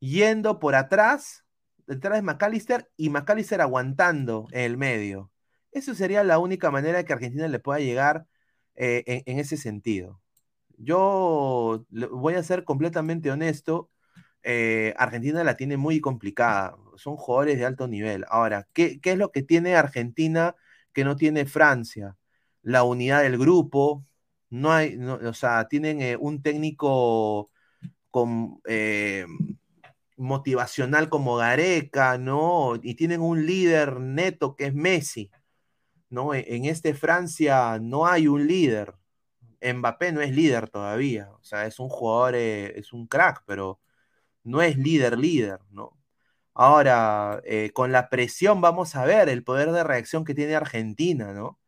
yendo 0.00 0.58
por 0.58 0.74
atrás, 0.74 1.41
detrás 1.86 2.14
de 2.18 2.22
McAllister 2.22 2.90
y 2.96 3.10
McAllister 3.10 3.60
aguantando 3.60 4.46
en 4.52 4.62
el 4.62 4.76
medio. 4.76 5.30
Eso 5.72 5.94
sería 5.94 6.24
la 6.24 6.38
única 6.38 6.70
manera 6.70 7.04
que 7.04 7.12
Argentina 7.12 7.48
le 7.48 7.58
pueda 7.58 7.80
llegar 7.80 8.26
eh, 8.74 9.22
en, 9.26 9.38
ese 9.38 9.56
sentido. 9.56 10.20
Yo 10.78 11.86
voy 11.90 12.34
a 12.34 12.42
ser 12.42 12.64
completamente 12.64 13.30
honesto. 13.30 13.90
eh, 14.42 14.94
Argentina 14.98 15.44
la 15.44 15.56
tiene 15.56 15.76
muy 15.76 16.00
complicada. 16.00 16.76
Son 16.96 17.16
jugadores 17.16 17.58
de 17.58 17.66
alto 17.66 17.88
nivel. 17.88 18.24
Ahora, 18.28 18.68
¿qué, 18.72 19.00
qué 19.00 19.12
es 19.12 19.18
lo 19.18 19.30
que 19.32 19.42
tiene 19.42 19.76
Argentina 19.76 20.56
que 20.92 21.04
no 21.04 21.16
tiene 21.16 21.46
Francia? 21.46 22.16
La 22.62 22.84
unidad 22.84 23.22
del 23.22 23.38
grupo. 23.38 24.04
No 24.50 24.72
hay, 24.72 24.96
no- 24.96 25.14
o 25.16 25.34
sea, 25.34 25.68
tienen 25.68 26.00
eh, 26.02 26.16
un 26.18 26.42
técnico 26.42 27.50
con, 28.10 28.60
motivacional 30.16 31.08
como 31.08 31.36
Gareca, 31.36 32.18
¿no? 32.18 32.74
Y 32.82 32.94
tienen 32.94 33.20
un 33.22 33.46
líder 33.46 34.00
neto 34.00 34.56
que 34.56 34.66
es 34.66 34.74
Messi, 34.74 35.30
¿no? 36.10 36.34
En, 36.34 36.44
en 36.46 36.64
este 36.66 36.94
Francia 36.94 37.78
no 37.80 38.06
hay 38.06 38.28
un 38.28 38.46
líder. 38.46 38.94
Mbappé 39.62 40.12
no 40.12 40.20
es 40.20 40.32
líder 40.32 40.68
todavía, 40.70 41.30
o 41.32 41.42
sea, 41.44 41.66
es 41.66 41.78
un 41.78 41.88
jugador, 41.88 42.34
eh, 42.36 42.78
es 42.78 42.92
un 42.92 43.06
crack, 43.06 43.44
pero 43.46 43.80
no 44.44 44.62
es 44.62 44.76
líder, 44.78 45.18
líder, 45.18 45.60
¿no? 45.70 45.98
Ahora, 46.54 47.40
eh, 47.46 47.72
con 47.74 47.92
la 47.92 48.10
presión 48.10 48.60
vamos 48.60 48.96
a 48.96 49.04
ver 49.06 49.28
el 49.30 49.44
poder 49.44 49.72
de 49.72 49.84
reacción 49.84 50.24
que 50.24 50.34
tiene 50.34 50.56
Argentina, 50.56 51.32
¿no? 51.34 51.60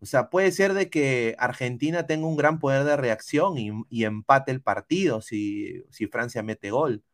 O 0.00 0.06
sea, 0.06 0.30
puede 0.30 0.52
ser 0.52 0.74
de 0.74 0.90
que 0.90 1.36
Argentina 1.38 2.06
tenga 2.06 2.26
un 2.26 2.36
gran 2.36 2.58
poder 2.60 2.84
de 2.84 2.96
reacción 2.96 3.58
y, 3.58 3.70
y 3.90 4.04
empate 4.04 4.52
el 4.52 4.62
partido 4.62 5.22
si, 5.22 5.84
si 5.90 6.06
Francia 6.08 6.42
mete 6.42 6.70
gol. 6.70 7.04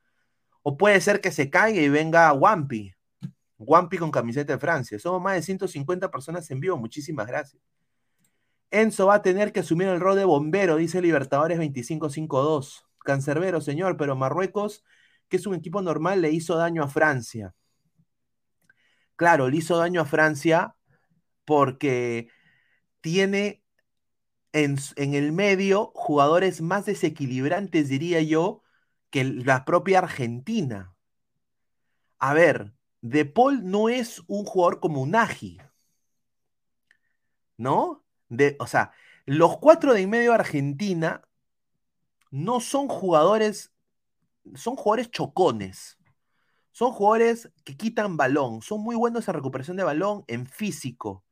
O 0.63 0.77
puede 0.77 1.01
ser 1.01 1.21
que 1.21 1.33
se 1.33 1.51
caiga 1.51 1.81
y 1.81 1.89
venga 1.89 2.33
Wampi. 2.33 2.95
Wampi 3.59 3.99
con 3.99 4.11
camiseta 4.11 4.53
de 4.55 4.59
Francia. 4.59 4.99
Somos 4.99 5.21
más 5.21 5.35
de 5.35 5.43
150 5.43 6.11
personas 6.11 6.51
en 6.51 6.61
vivo. 6.61 6.77
Muchísimas 6.77 7.27
gracias. 7.27 7.63
Enzo 8.71 9.07
va 9.07 9.17
a 9.17 9.23
tener 9.23 9.53
que 9.53 9.61
asumir 9.61 9.89
el 9.89 10.01
rol 10.01 10.17
de 10.17 10.25
bombero, 10.25 10.77
dice 10.77 11.03
Libertadores 11.03 11.59
2552. 11.59 12.87
Cancerbero, 13.05 13.61
señor, 13.61 13.97
pero 13.97 14.17
Marruecos, 14.17 14.85
que 15.29 15.37
es 15.37 15.47
un 15.47 15.55
equipo 15.55 15.83
normal, 15.83 16.23
le 16.23 16.31
hizo 16.31 16.57
daño 16.57 16.83
a 16.83 16.89
Francia. 16.89 17.55
Claro, 19.17 19.49
le 19.49 19.59
hizo 19.59 19.77
daño 19.77 20.01
a 20.01 20.07
Francia 20.07 20.75
porque 21.45 22.29
tiene 23.03 23.63
en, 24.53 24.79
en 24.97 25.15
el 25.15 25.33
medio 25.33 25.93
jugadores 25.95 26.63
más 26.63 26.87
desequilibrantes, 26.87 27.89
diría 27.89 28.23
yo, 28.23 28.63
que 29.13 29.25
la 29.25 29.65
propia 29.65 30.01
Argentina. 30.01 30.95
A 32.19 32.35
ver, 32.35 32.75
De 33.03 33.25
Paul 33.25 33.71
no 33.71 33.89
es 33.89 34.23
un 34.29 34.45
jugador 34.45 34.81
como 34.81 35.03
Unagi, 35.03 35.59
¿no? 37.57 38.05
De, 38.29 38.57
o 38.61 38.67
sea, 38.67 38.93
los 39.27 39.59
cuatro 39.59 39.93
de 39.95 40.07
medio 40.07 40.31
de 40.31 40.37
Argentina 40.37 41.23
no 42.31 42.61
son 42.61 42.89
jugadores, 42.89 43.73
son 44.55 44.77
jugadores 44.77 45.11
chocones. 45.11 45.99
Son 46.73 46.93
jugadores 46.93 47.51
que 47.65 47.77
quitan 47.77 48.17
balón, 48.17 48.63
son 48.63 48.81
muy 48.81 48.97
buenos 48.97 49.29
en 49.29 49.35
recuperación 49.35 49.77
de 49.77 49.85
balón, 49.85 50.25
en 50.27 50.47
físico. 50.47 51.25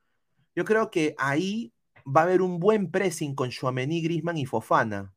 Yo 0.55 0.65
creo 0.67 0.91
que 0.91 1.15
ahí 1.19 1.73
va 2.07 2.23
a 2.23 2.25
haber 2.25 2.43
un 2.43 2.61
buen 2.61 2.91
pressing 2.91 3.35
con 3.35 3.51
Chouameni, 3.51 4.03
Griezmann 4.03 4.37
y 4.37 4.47
Fofana. 4.47 5.15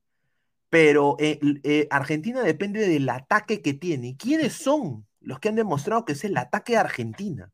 Pero 0.73 1.17
eh, 1.19 1.39
eh, 1.61 1.87
Argentina 1.91 2.41
depende 2.41 2.87
del 2.87 3.07
ataque 3.07 3.61
que 3.61 3.75
tiene. 3.75 4.07
¿Y 4.07 4.17
quiénes 4.17 4.53
son 4.53 5.05
los 5.19 5.39
que 5.39 5.49
han 5.49 5.55
demostrado 5.55 6.03
que 6.03 6.13
es 6.13 6.23
el 6.23 6.35
ataque 6.35 6.73
de 6.73 6.79
Argentina? 6.79 7.51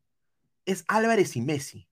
Es 0.64 0.86
Álvarez 0.88 1.36
y 1.36 1.42
Messi. 1.42 1.86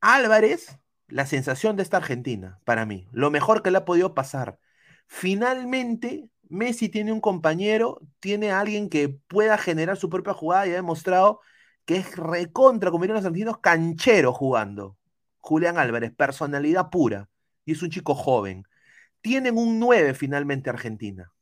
Álvarez, 0.00 0.78
la 1.08 1.26
sensación 1.26 1.76
de 1.76 1.82
esta 1.82 1.98
Argentina, 1.98 2.58
para 2.64 2.86
mí. 2.86 3.06
Lo 3.12 3.30
mejor 3.30 3.62
que 3.62 3.70
le 3.70 3.76
ha 3.76 3.84
podido 3.84 4.14
pasar. 4.14 4.58
Finalmente, 5.08 6.30
Messi 6.48 6.88
tiene 6.88 7.12
un 7.12 7.20
compañero, 7.20 8.00
tiene 8.20 8.50
a 8.50 8.60
alguien 8.60 8.88
que 8.88 9.10
pueda 9.10 9.58
generar 9.58 9.98
su 9.98 10.08
propia 10.08 10.32
jugada 10.32 10.68
y 10.68 10.70
ha 10.70 10.76
demostrado 10.76 11.40
que 11.84 11.96
es 11.96 12.16
recontra, 12.16 12.90
como 12.90 13.02
dirían 13.02 13.16
los 13.16 13.26
argentinos, 13.26 13.58
canchero 13.58 14.32
jugando. 14.32 14.96
Julián 15.40 15.76
Álvarez, 15.76 16.14
personalidad 16.16 16.88
pura. 16.88 17.28
Y 17.66 17.72
es 17.72 17.82
un 17.82 17.90
chico 17.90 18.14
joven. 18.14 18.64
Tienen 19.24 19.56
un 19.56 19.80
9 19.80 20.12
finalmente 20.12 20.68
Argentina. 20.68 21.32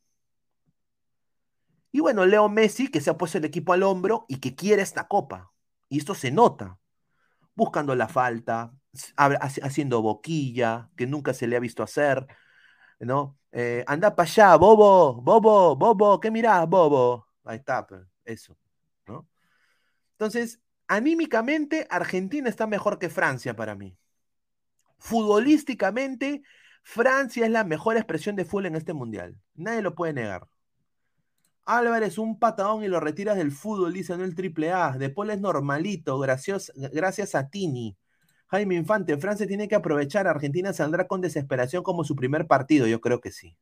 Y 1.91 1.99
bueno, 1.99 2.25
Leo 2.25 2.49
Messi, 2.49 2.87
que 2.87 3.01
se 3.01 3.11
ha 3.11 3.19
puesto 3.19 3.39
el 3.39 3.45
equipo 3.45 3.73
al 3.73 3.83
hombro 3.83 4.25
y 4.29 4.39
que 4.39 4.55
quiere 4.55 4.83
esta 4.83 5.09
copa. 5.09 5.51
Y 5.89 5.99
esto 5.99 6.15
se 6.15 6.31
nota. 6.31 6.79
Buscando 7.57 7.97
la 7.97 8.07
falta, 8.07 8.73
haciendo 9.17 10.01
boquilla, 10.01 10.91
que 10.97 11.09
nunca 11.09 11.35
se 11.35 11.49
le 11.49 11.57
ha 11.57 11.59
visto 11.59 11.83
hacer. 11.83 12.25
¿No? 13.01 13.37
Eh, 13.51 13.83
anda 13.89 14.15
para 14.15 14.31
allá, 14.31 14.55
bobo, 14.55 15.21
bobo, 15.21 15.75
bobo, 15.75 16.21
¿qué 16.21 16.31
mirás, 16.31 16.69
bobo? 16.69 17.27
Ahí 17.43 17.59
está, 17.59 17.85
eso. 18.25 18.57
¿no? 19.09 19.27
Entonces, 20.13 20.61
anímicamente, 20.87 21.89
Argentina 21.91 22.49
está 22.49 22.69
mejor 22.69 23.01
que 23.01 23.11
Francia 23.11 23.57
para 23.57 23.75
mí. 23.75 23.99
Futbolísticamente, 24.99 26.45
Francia 26.83 27.45
es 27.45 27.51
la 27.51 27.65
mejor 27.65 27.97
expresión 27.97 28.37
de 28.37 28.45
fútbol 28.45 28.67
en 28.67 28.77
este 28.77 28.93
mundial. 28.93 29.41
Nadie 29.55 29.83
lo 29.83 29.95
puede 29.95 30.13
negar. 30.13 30.49
Álvarez, 31.65 32.19
un 32.19 32.39
patadón 32.39 32.83
y 32.83 32.89
lo 32.89 32.99
retiras 32.99 33.37
del 33.37 33.53
fútbol, 33.53 33.93
dice 33.93 34.17
no 34.17 34.25
el 34.25 34.35
triple 34.35 34.73
A. 34.73 34.99
De 34.99 35.11
Paul 35.11 35.31
es 35.31 35.41
normalito, 35.41 36.19
gracias, 36.19 36.73
a 37.35 37.49
Tini. 37.49 37.97
Jaime 38.49 38.75
Infante, 38.75 39.17
Francia 39.17 39.47
tiene 39.47 39.69
que 39.69 39.77
aprovechar. 39.77 40.27
Argentina 40.27 40.73
saldrá 40.73 41.07
con 41.07 41.21
desesperación 41.21 41.83
como 41.83 42.05
su 42.05 42.17
primer 42.17 42.47
partido. 42.47 42.87
Yo 42.87 43.01
creo 43.01 43.21
que 43.21 43.31
sí. 43.31 43.57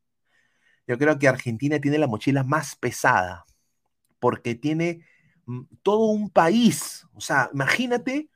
Yo 0.86 0.98
creo 0.98 1.18
que 1.18 1.28
Argentina 1.28 1.78
tiene 1.78 1.98
la 1.98 2.08
mochila 2.08 2.42
más 2.42 2.74
pesada 2.74 3.44
porque 4.18 4.54
tiene 4.54 5.04
mm, 5.46 5.62
todo 5.82 6.06
un 6.06 6.30
país. 6.30 7.06
O 7.14 7.20
sea, 7.20 7.50
imagínate, 7.52 8.30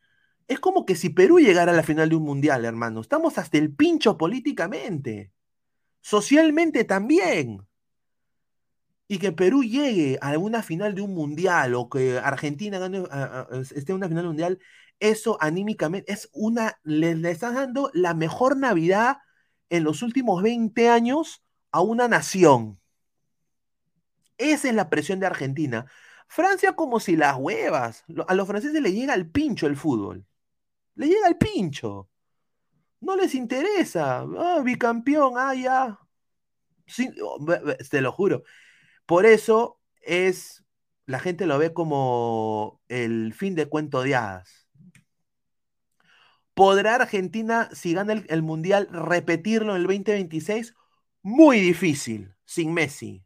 es 0.49 0.61
como 0.61 0.84
que 0.84 0.97
si 0.97 1.11
Perú 1.11 1.38
llegara 1.38 1.72
a 1.72 1.76
la 1.76 1.82
final 1.82 2.09
de 2.09 2.16
un 2.16 2.24
mundial, 2.24 2.64
hermano. 2.64 3.01
Estamos 3.01 3.38
hasta 3.38 3.59
el 3.59 3.74
pincho 3.74 4.16
políticamente, 4.18 5.32
socialmente 6.01 6.84
también. 6.84 7.66
Y 9.07 9.18
que 9.18 9.32
Perú 9.32 9.62
llegue 9.62 10.18
a 10.22 10.38
una 10.38 10.62
final 10.62 10.95
de 10.95 11.03
un 11.03 11.14
mundial 11.14 11.74
o 11.74 11.88
que 11.88 12.18
Argentina 12.18 12.78
gane, 12.78 13.05
esté 13.74 13.92
en 13.92 13.97
una 13.97 14.09
final 14.09 14.26
mundial, 14.26 14.59
eso 14.99 15.36
anímicamente 15.40 16.12
es 16.12 16.30
una, 16.32 16.78
le, 16.84 17.14
le 17.14 17.34
dando 17.34 17.90
la 17.92 18.14
mejor 18.14 18.57
Navidad 18.57 19.18
en 19.68 19.84
los 19.84 20.03
últimos 20.03 20.42
20 20.42 20.88
años 20.88 21.42
a 21.70 21.80
una 21.82 22.09
nación. 22.09 22.80
Esa 24.38 24.68
es 24.68 24.74
la 24.74 24.90
presión 24.90 25.20
de 25.20 25.26
Argentina. 25.26 25.86
Francia 26.28 26.74
como 26.74 27.01
si 27.01 27.16
las 27.16 27.36
huevas. 27.36 28.05
A 28.26 28.34
los 28.34 28.47
franceses 28.49 28.80
les 28.82 28.95
llega 28.95 29.14
al 29.14 29.28
pincho 29.30 29.66
el 29.66 29.76
fútbol. 29.76 30.26
Les 30.97 31.09
llega 31.09 31.26
al 31.26 31.38
pincho. 31.38 32.09
No 33.01 33.16
les 33.16 33.34
interesa. 33.34 34.20
Ah, 34.38 34.61
bicampeón, 34.64 35.34
ah, 35.36 35.55
ya. 35.55 35.99
Sí, 36.86 37.11
oh, 37.22 37.38
te 37.90 38.01
lo 38.01 38.12
juro. 38.12 38.45
Por 39.07 39.26
eso 39.26 39.80
es, 40.03 40.64
la 41.07 41.18
gente 41.18 41.47
lo 41.47 41.59
ve 41.59 41.72
como 41.72 42.80
el 42.88 43.34
fin 43.34 43.55
de 43.55 43.66
cuento 43.66 44.03
de 44.03 44.14
hadas. 44.14 44.68
¿Podrá 46.55 46.95
Argentina, 46.95 47.68
si 47.72 47.95
gana 47.95 48.12
el, 48.12 48.26
el 48.28 48.42
Mundial, 48.42 48.88
repetirlo 48.90 49.72
en 49.74 49.82
el 49.82 49.86
2026? 49.86 50.74
Muy 51.22 51.61
difícil, 51.61 52.34
sin 52.45 52.72
Messi. 52.72 53.24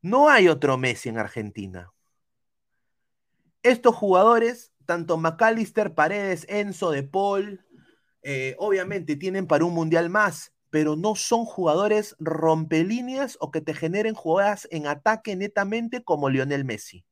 No 0.00 0.28
hay 0.28 0.48
otro 0.48 0.78
Messi 0.78 1.08
en 1.10 1.18
Argentina. 1.18 1.92
Estos 3.62 3.94
jugadores, 3.94 4.72
tanto 4.88 5.18
McAllister, 5.18 5.94
Paredes, 5.94 6.46
Enzo, 6.48 6.90
De 6.90 7.02
Paul, 7.02 7.62
eh, 8.22 8.56
obviamente 8.58 9.16
tienen 9.16 9.46
para 9.46 9.66
un 9.66 9.74
mundial 9.74 10.08
más, 10.08 10.54
pero 10.70 10.96
no 10.96 11.14
son 11.14 11.44
jugadores 11.44 12.16
rompelíneas 12.18 13.36
o 13.38 13.50
que 13.50 13.60
te 13.60 13.74
generen 13.74 14.14
jugadas 14.14 14.66
en 14.70 14.86
ataque 14.86 15.36
netamente 15.36 16.02
como 16.02 16.30
Lionel 16.30 16.64
Messi. 16.64 17.04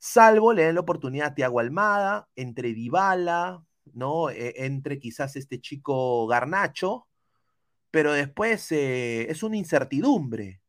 Salvo 0.00 0.52
le 0.52 0.64
den 0.64 0.74
la 0.74 0.80
oportunidad 0.80 1.28
a 1.28 1.34
Thiago 1.36 1.60
Almada, 1.60 2.28
entre 2.34 2.74
Dybala, 2.74 3.64
¿no? 3.92 4.28
Eh, 4.30 4.54
entre 4.56 4.98
quizás 4.98 5.36
este 5.36 5.60
chico 5.60 6.26
Garnacho, 6.26 7.06
pero 7.92 8.12
después 8.14 8.72
eh, 8.72 9.30
es 9.30 9.44
una 9.44 9.56
incertidumbre. 9.56 10.60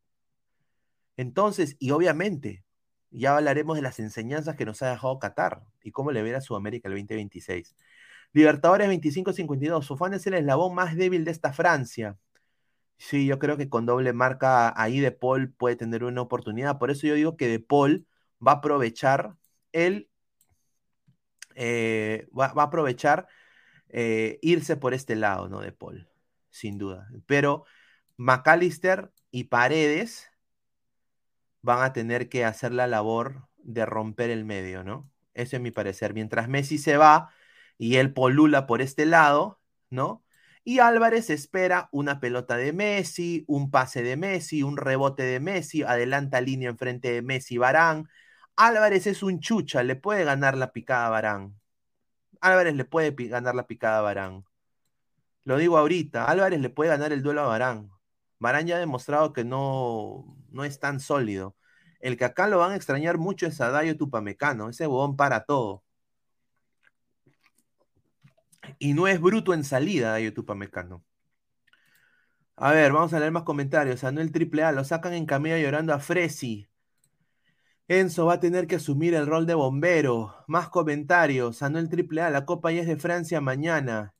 Entonces, 1.16 1.74
y 1.80 1.90
obviamente, 1.90 2.64
ya 3.12 3.36
hablaremos 3.36 3.76
de 3.76 3.82
las 3.82 4.00
enseñanzas 4.00 4.56
que 4.56 4.64
nos 4.66 4.82
ha 4.82 4.90
dejado 4.90 5.18
Qatar 5.18 5.62
y 5.82 5.92
cómo 5.92 6.12
le 6.12 6.22
verá 6.22 6.40
Sudamérica 6.40 6.88
el 6.88 6.94
2026. 6.94 7.76
Libertadores 8.32 8.88
25-52. 8.88 9.86
Sofán 9.86 10.14
es 10.14 10.26
el 10.26 10.34
eslabón 10.34 10.74
más 10.74 10.96
débil 10.96 11.24
de 11.24 11.30
esta 11.32 11.52
Francia. 11.52 12.18
Sí, 12.98 13.26
yo 13.26 13.38
creo 13.38 13.56
que 13.56 13.68
con 13.68 13.86
doble 13.86 14.12
marca 14.12 14.72
ahí 14.80 15.00
De 15.00 15.12
Paul 15.12 15.52
puede 15.52 15.76
tener 15.76 16.04
una 16.04 16.22
oportunidad. 16.22 16.78
Por 16.78 16.90
eso 16.90 17.06
yo 17.06 17.14
digo 17.14 17.36
que 17.36 17.48
De 17.48 17.60
Paul 17.60 18.06
va 18.46 18.52
a 18.52 18.54
aprovechar 18.56 19.36
el. 19.72 20.08
eh, 21.54 22.28
va, 22.38 22.52
va 22.52 22.62
a 22.64 22.66
aprovechar 22.66 23.28
eh, 23.90 24.38
irse 24.42 24.76
por 24.76 24.94
este 24.94 25.16
lado, 25.16 25.48
¿no? 25.48 25.60
De 25.60 25.72
Paul, 25.72 26.08
sin 26.50 26.78
duda. 26.78 27.08
Pero 27.26 27.64
McAllister 28.18 29.12
y 29.32 29.44
Paredes 29.46 30.31
van 31.62 31.82
a 31.82 31.92
tener 31.92 32.28
que 32.28 32.44
hacer 32.44 32.72
la 32.72 32.86
labor 32.86 33.48
de 33.58 33.86
romper 33.86 34.30
el 34.30 34.44
medio, 34.44 34.84
¿no? 34.84 35.10
Eso 35.34 35.56
es 35.56 35.62
mi 35.62 35.70
parecer. 35.70 36.14
Mientras 36.14 36.48
Messi 36.48 36.78
se 36.78 36.96
va 36.96 37.30
y 37.78 37.96
él 37.96 38.12
polula 38.12 38.66
por 38.66 38.82
este 38.82 39.06
lado, 39.06 39.60
¿no? 39.90 40.24
Y 40.64 40.78
Álvarez 40.78 41.30
espera 41.30 41.88
una 41.92 42.20
pelota 42.20 42.56
de 42.56 42.72
Messi, 42.72 43.44
un 43.48 43.70
pase 43.70 44.02
de 44.02 44.16
Messi, 44.16 44.62
un 44.62 44.76
rebote 44.76 45.24
de 45.24 45.40
Messi, 45.40 45.82
adelanta 45.82 46.40
línea 46.40 46.70
enfrente 46.70 47.12
de 47.12 47.22
Messi, 47.22 47.58
Barán. 47.58 48.08
Álvarez 48.56 49.06
es 49.06 49.22
un 49.22 49.40
chucha, 49.40 49.82
le 49.82 49.96
puede 49.96 50.24
ganar 50.24 50.56
la 50.56 50.72
picada 50.72 51.06
a 51.06 51.10
Barán. 51.10 51.58
Álvarez 52.40 52.74
le 52.76 52.84
puede 52.84 53.12
ganar 53.28 53.54
la 53.54 53.66
picada 53.66 53.98
a 53.98 54.02
Barán. 54.02 54.44
Lo 55.44 55.56
digo 55.58 55.78
ahorita, 55.78 56.24
Álvarez 56.26 56.60
le 56.60 56.70
puede 56.70 56.90
ganar 56.90 57.12
el 57.12 57.22
duelo 57.22 57.42
a 57.42 57.46
Barán. 57.46 57.90
Barán 58.42 58.66
ya 58.66 58.76
ha 58.76 58.80
demostrado 58.80 59.32
que 59.32 59.44
no, 59.44 60.24
no 60.50 60.64
es 60.64 60.80
tan 60.80 60.98
sólido. 61.00 61.56
El 62.00 62.16
que 62.16 62.24
acá 62.24 62.48
lo 62.48 62.58
van 62.58 62.72
a 62.72 62.76
extrañar 62.76 63.16
mucho 63.16 63.46
es 63.46 63.60
a 63.60 63.70
Dayo 63.70 63.96
Tupamecano. 63.96 64.68
Ese 64.68 64.86
huevón 64.88 65.16
para 65.16 65.44
todo. 65.44 65.84
Y 68.78 68.94
no 68.94 69.06
es 69.06 69.20
bruto 69.20 69.54
en 69.54 69.62
salida, 69.64 70.10
Dayo 70.10 70.34
Tupamecano. 70.34 71.04
A 72.56 72.72
ver, 72.72 72.92
vamos 72.92 73.12
a 73.14 73.20
leer 73.20 73.30
más 73.30 73.44
comentarios. 73.44 74.02
Anuel 74.02 74.32
AAA, 74.34 74.72
lo 74.72 74.84
sacan 74.84 75.12
en 75.14 75.26
camilla 75.26 75.58
llorando 75.58 75.94
a 75.94 76.00
Fresi. 76.00 76.68
Enzo 77.86 78.26
va 78.26 78.34
a 78.34 78.40
tener 78.40 78.66
que 78.66 78.76
asumir 78.76 79.14
el 79.14 79.26
rol 79.28 79.46
de 79.46 79.54
bombero. 79.54 80.34
Más 80.48 80.68
comentarios. 80.68 81.62
Anuel 81.62 81.88
AAA, 81.88 82.30
la 82.30 82.44
Copa 82.44 82.72
ya 82.72 82.80
es 82.80 82.88
de 82.88 82.96
Francia 82.96 83.40
mañana. 83.40 84.14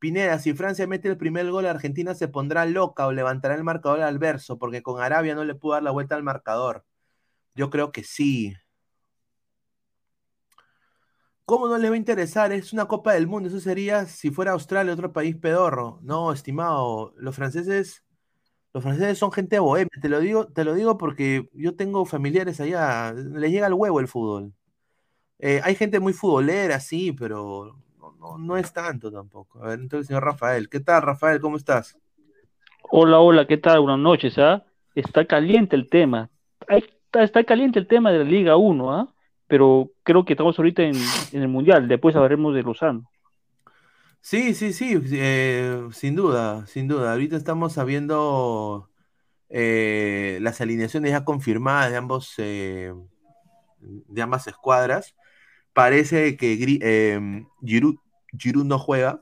Pineda, 0.00 0.38
si 0.40 0.54
Francia 0.54 0.86
mete 0.86 1.08
el 1.08 1.18
primer 1.18 1.50
gol, 1.50 1.66
Argentina 1.66 2.14
se 2.14 2.28
pondrá 2.28 2.66
loca 2.66 3.06
o 3.06 3.12
levantará 3.12 3.54
el 3.54 3.64
marcador 3.64 4.00
al 4.02 4.18
verso, 4.18 4.58
porque 4.58 4.82
con 4.82 5.02
Arabia 5.02 5.34
no 5.34 5.44
le 5.44 5.54
pudo 5.54 5.74
dar 5.74 5.82
la 5.84 5.90
vuelta 5.92 6.16
al 6.16 6.22
marcador. 6.24 6.86
Yo 7.54 7.70
creo 7.70 7.92
que 7.92 8.04
sí. 8.04 8.56
¿Cómo 11.44 11.68
no 11.68 11.76
les 11.78 11.90
va 11.90 11.94
a 11.94 11.98
interesar? 11.98 12.52
Es 12.52 12.72
una 12.72 12.86
Copa 12.86 13.12
del 13.12 13.26
Mundo. 13.26 13.48
Eso 13.48 13.60
sería 13.60 14.06
si 14.06 14.30
fuera 14.30 14.52
Australia, 14.52 14.92
otro 14.92 15.12
país 15.12 15.36
pedorro. 15.36 15.98
No, 16.02 16.32
estimado, 16.32 17.12
los 17.16 17.34
franceses, 17.36 18.04
los 18.74 18.82
franceses 18.82 19.18
son 19.18 19.32
gente 19.32 19.58
bohemia. 19.58 19.90
Te 20.00 20.08
lo 20.08 20.20
digo, 20.20 20.46
te 20.48 20.64
lo 20.64 20.74
digo 20.74 20.98
porque 20.98 21.48
yo 21.54 21.76
tengo 21.76 22.06
familiares 22.06 22.60
allá. 22.60 23.12
Les 23.12 23.50
llega 23.52 23.66
el 23.66 23.74
huevo 23.74 24.00
el 24.00 24.08
fútbol. 24.08 24.54
Eh, 25.40 25.60
hay 25.64 25.74
gente 25.76 26.00
muy 26.00 26.12
futbolera, 26.12 26.80
sí, 26.80 27.12
pero 27.12 27.76
no, 28.20 28.38
no, 28.38 28.56
es 28.56 28.72
tanto 28.72 29.10
tampoco. 29.10 29.64
A 29.64 29.68
ver, 29.68 29.80
entonces, 29.80 30.06
señor 30.06 30.24
Rafael. 30.24 30.68
¿Qué 30.68 30.80
tal, 30.80 31.02
Rafael? 31.02 31.40
¿Cómo 31.40 31.56
estás? 31.56 31.98
Hola, 32.90 33.18
hola, 33.18 33.46
¿qué 33.46 33.56
tal? 33.56 33.80
Buenas 33.80 33.98
noches, 33.98 34.38
¿ah? 34.38 34.64
Está 34.94 35.24
caliente 35.24 35.74
el 35.74 35.88
tema. 35.88 36.28
Está, 36.68 37.22
está 37.22 37.44
caliente 37.44 37.78
el 37.78 37.86
tema 37.86 38.12
de 38.12 38.18
la 38.18 38.24
Liga 38.24 38.56
1, 38.56 38.92
¿ah? 38.92 39.14
Pero 39.46 39.90
creo 40.02 40.24
que 40.24 40.34
estamos 40.34 40.58
ahorita 40.58 40.82
en, 40.82 40.94
en 41.32 41.42
el 41.42 41.48
Mundial, 41.48 41.88
después 41.88 42.14
hablaremos 42.14 42.54
de 42.54 42.62
Lozano. 42.62 43.10
Sí, 44.20 44.54
sí, 44.54 44.72
sí, 44.74 45.00
eh, 45.12 45.88
sin 45.92 46.14
duda, 46.14 46.66
sin 46.66 46.88
duda. 46.88 47.12
Ahorita 47.12 47.36
estamos 47.36 47.72
sabiendo 47.72 48.90
eh, 49.48 50.38
las 50.42 50.60
alineaciones 50.60 51.10
ya 51.12 51.24
confirmadas 51.24 51.90
de 51.90 51.96
ambos, 51.96 52.34
eh, 52.36 52.92
de 53.80 54.22
ambas 54.22 54.46
escuadras. 54.46 55.16
Parece 55.72 56.36
que 56.36 56.58
eh, 56.82 57.44
Giroud, 57.64 57.96
Giroud 58.36 58.64
no 58.64 58.78
juega. 58.78 59.20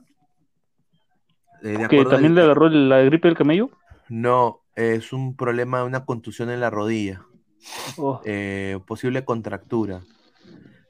Eh, 1.63 1.77
de 1.77 1.87
Que 1.87 2.05
también 2.05 2.35
le 2.35 2.41
agarró 2.41 2.69
la 2.69 3.01
gripe 3.01 3.27
del 3.27 3.37
camello. 3.37 3.69
No, 4.07 4.61
es 4.75 5.13
un 5.13 5.35
problema, 5.35 5.83
una 5.83 6.05
contusión 6.05 6.49
en 6.49 6.59
la 6.59 6.69
rodilla. 6.69 7.25
Oh, 7.97 8.21
eh, 8.25 8.79
posible 8.87 9.25
contractura. 9.25 10.01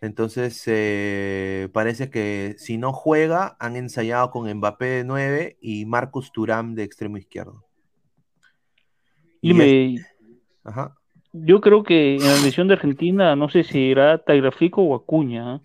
Entonces, 0.02 0.64
eh, 0.68 1.68
parece 1.74 2.10
que 2.10 2.56
si 2.58 2.78
no 2.78 2.94
juega, 2.94 3.58
han 3.60 3.76
ensayado 3.76 4.32
con 4.32 4.50
Mbappé 4.50 4.86
de 4.86 5.04
9 5.04 5.58
y 5.62 5.86
Marcus 5.86 6.32
Thuram 6.32 6.76
de 6.76 6.84
extremo 6.84 7.18
izquierdo. 7.18 7.66
Y 9.42 9.50
dime, 9.50 9.96
Ajá. 10.64 10.96
Yo 11.32 11.62
creo 11.62 11.84
que 11.84 12.16
en 12.16 12.24
la 12.24 12.38
elección 12.38 12.68
de 12.68 12.74
Argentina, 12.74 13.36
no 13.36 13.50
sé 13.50 13.64
si 13.64 13.80
irá 13.80 14.18
Tagliafico 14.18 14.82
o 14.82 14.96
Acuña. 14.96 15.56
¿eh? 15.56 15.60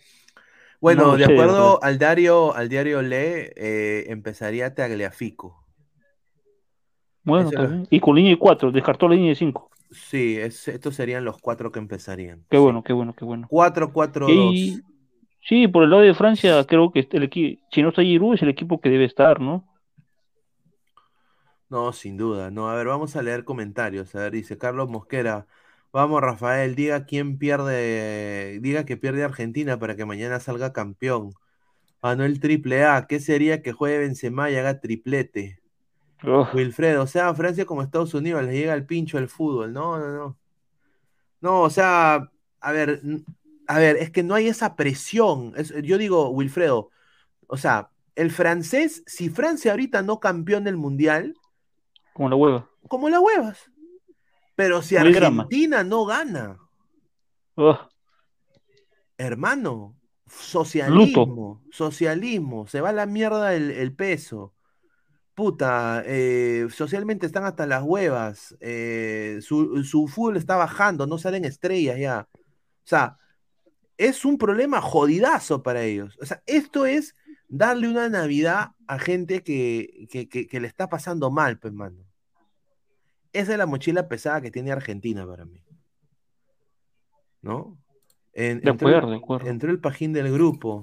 Bueno, 0.84 1.12
No 1.12 1.16
de 1.16 1.24
acuerdo 1.24 1.82
al 1.82 1.98
diario, 1.98 2.54
al 2.54 2.68
diario 2.68 3.00
Le, 3.00 3.52
eh, 3.56 4.12
empezaría 4.12 4.74
Tagliafico. 4.74 5.64
Bueno, 7.24 7.50
lo-. 7.50 7.86
Y 7.88 8.00
con 8.00 8.16
línea 8.16 8.32
de 8.32 8.38
4, 8.38 8.70
descartó 8.70 9.08
la 9.08 9.14
línea 9.14 9.30
de 9.30 9.36
5. 9.36 9.70
Sí, 9.90 10.36
es- 10.38 10.68
estos 10.68 10.94
serían 10.94 11.24
los 11.24 11.38
cuatro 11.40 11.72
que 11.72 11.78
empezarían. 11.78 12.44
Qué 12.50 12.58
bueno, 12.58 12.82
qué 12.82 12.92
bueno, 12.92 13.14
qué 13.16 13.24
bueno. 13.24 13.46
4-4-2. 13.48 14.54
Y 14.54 14.82
sí, 15.40 15.68
por 15.68 15.84
el 15.84 15.90
lado 15.90 16.02
de 16.02 16.12
Francia, 16.12 16.62
creo 16.66 16.92
que 16.92 17.08
el 17.10 17.22
equipo, 17.22 17.62
si 17.72 17.80
no 17.82 17.88
está 17.88 18.02
Giroud, 18.02 18.34
es 18.34 18.42
el 18.42 18.50
equipo 18.50 18.78
que 18.78 18.90
debe 18.90 19.06
estar, 19.06 19.40
¿no? 19.40 19.64
No, 21.68 21.92
sin 21.92 22.16
duda. 22.16 22.50
No, 22.50 22.68
a 22.70 22.74
ver, 22.76 22.86
vamos 22.86 23.16
a 23.16 23.22
leer 23.22 23.44
comentarios. 23.44 24.14
A 24.14 24.20
ver, 24.20 24.32
dice 24.32 24.58
Carlos 24.58 24.88
Mosquera. 24.88 25.46
Vamos, 25.94 26.20
Rafael, 26.20 26.74
diga 26.74 27.06
quién 27.06 27.38
pierde, 27.38 28.58
diga 28.60 28.84
que 28.84 28.96
pierde 28.96 29.22
Argentina 29.22 29.78
para 29.78 29.94
que 29.94 30.04
mañana 30.04 30.40
salga 30.40 30.72
campeón. 30.72 31.30
Manuel 32.02 32.40
triple 32.40 32.84
A, 32.84 33.06
¿qué 33.06 33.20
sería 33.20 33.62
que 33.62 33.72
juegue 33.72 33.98
Benzema 33.98 34.50
y 34.50 34.56
haga 34.56 34.80
triplete? 34.80 35.60
Wilfredo, 36.52 37.04
o 37.04 37.06
sea, 37.06 37.32
Francia 37.34 37.64
como 37.64 37.80
Estados 37.82 38.12
Unidos, 38.12 38.42
les 38.42 38.54
llega 38.54 38.74
el 38.74 38.86
pincho 38.86 39.18
el 39.18 39.28
fútbol. 39.28 39.72
No, 39.72 39.96
no, 40.00 40.08
no. 40.12 40.38
No, 41.40 41.62
o 41.62 41.70
sea, 41.70 42.28
a 42.60 42.72
ver, 42.72 43.00
a 43.68 43.78
ver, 43.78 43.96
es 43.98 44.10
que 44.10 44.24
no 44.24 44.34
hay 44.34 44.48
esa 44.48 44.74
presión. 44.74 45.52
Es- 45.56 45.72
yo 45.84 45.96
digo, 45.96 46.28
Wilfredo, 46.30 46.90
o 47.46 47.56
sea, 47.56 47.90
el 48.16 48.32
francés, 48.32 49.04
si 49.06 49.28
Francia 49.30 49.70
ahorita 49.70 50.02
no 50.02 50.18
campeón 50.18 50.64
del 50.64 50.76
mundial, 50.76 51.34
como 52.14 52.28
la 52.28 52.36
hueva. 52.36 52.70
como 52.88 53.08
la 53.08 53.20
huevas. 53.20 53.70
Pero 54.54 54.82
si 54.82 54.96
drama. 54.96 55.42
Argentina 55.44 55.84
no 55.84 56.04
gana, 56.06 56.58
Uf, 57.56 57.78
hermano, 59.18 59.96
socialismo, 60.26 61.62
socialismo, 61.70 62.66
se 62.66 62.80
va 62.80 62.90
a 62.90 62.92
la 62.92 63.06
mierda 63.06 63.54
el, 63.54 63.70
el 63.70 63.94
peso. 63.94 64.52
Puta, 65.34 66.02
eh, 66.06 66.68
socialmente 66.70 67.26
están 67.26 67.44
hasta 67.44 67.66
las 67.66 67.82
huevas, 67.82 68.56
eh, 68.60 69.38
su, 69.42 69.82
su 69.82 70.06
fútbol 70.06 70.36
está 70.36 70.56
bajando, 70.56 71.06
no 71.06 71.18
salen 71.18 71.44
estrellas 71.44 71.98
ya. 71.98 72.28
O 72.32 72.86
sea, 72.86 73.18
es 73.96 74.24
un 74.24 74.38
problema 74.38 74.80
jodidazo 74.80 75.62
para 75.62 75.82
ellos. 75.84 76.16
O 76.20 76.26
sea, 76.26 76.42
esto 76.46 76.86
es 76.86 77.16
darle 77.48 77.88
una 77.88 78.08
Navidad 78.08 78.70
a 78.86 78.98
gente 78.98 79.42
que, 79.42 80.06
que, 80.10 80.28
que- 80.28 80.46
que 80.46 80.60
le 80.60 80.68
está 80.68 80.88
pasando 80.88 81.30
mal, 81.30 81.58
pues, 81.58 81.72
mano. 81.72 82.03
Esa 83.34 83.52
es 83.52 83.58
la 83.58 83.66
mochila 83.66 84.08
pesada 84.08 84.40
que 84.40 84.50
tiene 84.50 84.72
Argentina 84.72 85.26
para 85.26 85.44
mí. 85.44 85.60
¿No? 87.42 87.76
En- 88.32 88.60
De 88.60 88.70
entró 88.70 88.88
acuerdo, 88.88 89.10
de 89.10 89.16
acuerdo. 89.16 89.46
Entró 89.48 89.70
el 89.70 89.80
pajín 89.80 90.12
del 90.12 90.32
grupo. 90.32 90.80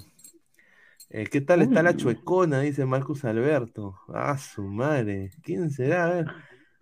Eh, 1.10 1.26
¿qué 1.30 1.41
tal 1.41 1.62
está 1.62 1.82
la 1.82 1.91
Uy. 1.91 1.97
chuecona? 1.97 2.60
Dice 2.62 2.86
Marcus 2.86 3.26
Alberto. 3.26 3.95
Ah, 4.14 4.38
su 4.38 4.64
madre. 4.64 5.32
¿Quién 5.43 5.72
será? 5.72 6.06
A 6.06 6.10
ver. 6.14 6.26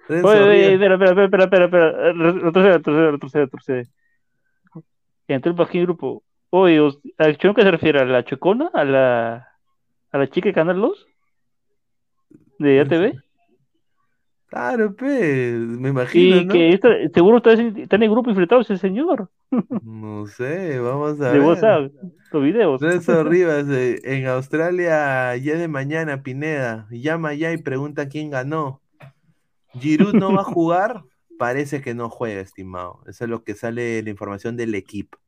Renzo 0.07 0.27
Oye, 0.27 0.41
oye, 0.43 0.73
espera, 0.73 0.95
espera, 0.95 1.23
espera, 1.23 1.43
espera, 1.45 1.65
espera, 1.65 1.91
Re- 2.13 2.31
retrocede, 2.33 2.73
retrocede, 2.73 3.11
retrocede, 3.11 3.43
retrocede. 3.45 3.87
Entró 5.27 5.51
el 5.51 5.57
bajín 5.57 5.83
grupo. 5.83 6.23
Oye, 6.49 6.79
¿a 7.19 7.31
qué 7.33 7.53
se 7.61 7.71
refiere? 7.71 7.99
¿A 7.99 8.05
la 8.05 8.25
chocona? 8.25 8.71
¿A 8.73 8.83
la, 8.83 9.47
a 10.11 10.17
la 10.17 10.27
chica 10.29 10.49
de 10.49 10.53
Canal 10.55 10.81
2? 10.81 11.05
¿De 12.57 12.79
ATV? 12.81 13.21
Claro, 14.49 14.95
pues, 14.95 15.55
me 15.55 15.89
imagino, 15.89 16.35
Y 16.35 16.45
¿no? 16.45 16.53
que 16.53 16.69
esta- 16.73 16.89
seguro 17.13 17.37
está, 17.37 17.53
está 17.53 17.95
en 17.97 18.03
el 18.03 18.09
grupo 18.09 18.31
infiltrado 18.31 18.61
ese 18.61 18.77
señor, 18.77 19.29
No 19.81 20.25
sé, 20.27 20.79
vamos 20.79 21.21
a 21.21 21.31
de 21.31 21.39
ver. 21.39 21.41
WhatsApp, 21.47 21.91
los 22.31 22.43
videos. 22.43 22.81
Renzo 22.81 23.23
Rivas, 23.23 23.65
eh, 23.69 23.99
en 24.03 24.27
Australia 24.27 25.35
ya 25.37 25.55
de 25.57 25.67
mañana, 25.67 26.23
Pineda. 26.23 26.87
Llama 26.91 27.33
ya 27.33 27.51
y 27.53 27.57
pregunta 27.57 28.09
quién 28.09 28.29
ganó. 28.31 28.81
Giroud 29.73 30.15
no 30.15 30.33
va 30.33 30.41
a 30.41 30.43
jugar, 30.43 31.03
parece 31.37 31.81
que 31.81 31.93
no 31.93 32.09
juega, 32.09 32.41
estimado. 32.41 33.01
Eso 33.07 33.25
es 33.25 33.29
lo 33.29 33.43
que 33.43 33.55
sale 33.55 34.01
la 34.03 34.09
información 34.09 34.57
del 34.57 34.75
equipo. 34.75 35.19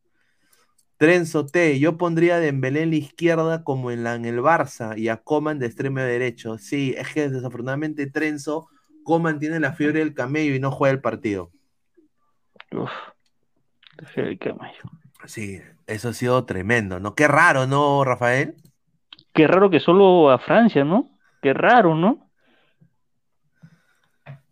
Trenzo 0.97 1.45
T, 1.47 1.79
yo 1.79 1.97
pondría 1.97 2.35
a 2.35 2.39
Dembélé 2.39 2.83
en 2.83 2.91
la 2.91 2.95
izquierda 2.97 3.63
como 3.63 3.89
en, 3.91 4.03
la, 4.03 4.15
en 4.15 4.25
el 4.25 4.39
Barça 4.39 4.97
y 4.97 5.09
a 5.09 5.17
Coman 5.17 5.57
de 5.59 5.65
extremo 5.65 5.99
derecho. 5.99 6.57
Sí, 6.59 6.93
es 6.97 7.11
que 7.13 7.29
desafortunadamente 7.29 8.05
Trenzo, 8.07 8.67
Coman 9.11 9.39
tiene 9.39 9.59
la 9.59 9.73
fiebre 9.73 9.99
del 9.99 10.13
camello 10.13 10.55
y 10.55 10.59
no 10.61 10.71
juega 10.71 10.93
el 10.93 11.01
partido. 11.01 11.51
Uf, 12.71 12.89
qué 14.15 14.37
camayo. 14.37 14.83
Sí, 15.25 15.59
eso 15.85 16.07
ha 16.07 16.13
sido 16.13 16.45
tremendo, 16.45 17.01
¿no? 17.01 17.13
Qué 17.13 17.27
raro, 17.27 17.67
¿no, 17.67 18.05
Rafael? 18.05 18.55
Qué 19.33 19.47
raro 19.47 19.69
que 19.69 19.81
solo 19.81 20.31
a 20.31 20.37
Francia, 20.37 20.85
¿no? 20.85 21.09
Qué 21.41 21.53
raro, 21.53 21.93
¿no? 21.93 22.29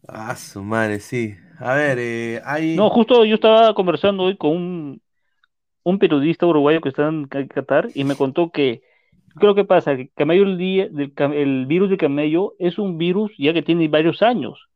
Ah, 0.05 0.35
su 0.35 0.61
madre, 0.61 0.99
sí. 0.99 1.37
A 1.59 1.75
ver, 1.75 1.97
eh, 1.97 2.41
hay... 2.43 2.75
No, 2.75 2.89
justo 2.89 3.23
yo 3.23 3.35
estaba 3.35 3.73
conversando 3.73 4.23
hoy 4.23 4.35
con 4.35 4.51
un, 4.51 5.01
un 5.83 5.99
periodista 5.99 6.45
uruguayo 6.45 6.81
que 6.81 6.89
está 6.89 7.07
en 7.07 7.27
Qatar 7.27 7.87
y 7.95 8.03
me 8.03 8.17
contó 8.17 8.51
que, 8.51 8.83
creo 9.39 9.55
que 9.55 9.65
pasa, 9.65 9.95
que 9.95 10.09
camello 10.09 10.43
el, 10.43 11.11
el 11.33 11.65
virus 11.65 11.89
de 11.89 11.97
camello 11.97 12.53
es 12.59 12.77
un 12.77 12.97
virus 12.97 13.31
ya 13.37 13.53
que 13.53 13.61
tiene 13.61 13.87
varios 13.87 14.21
años, 14.21 14.69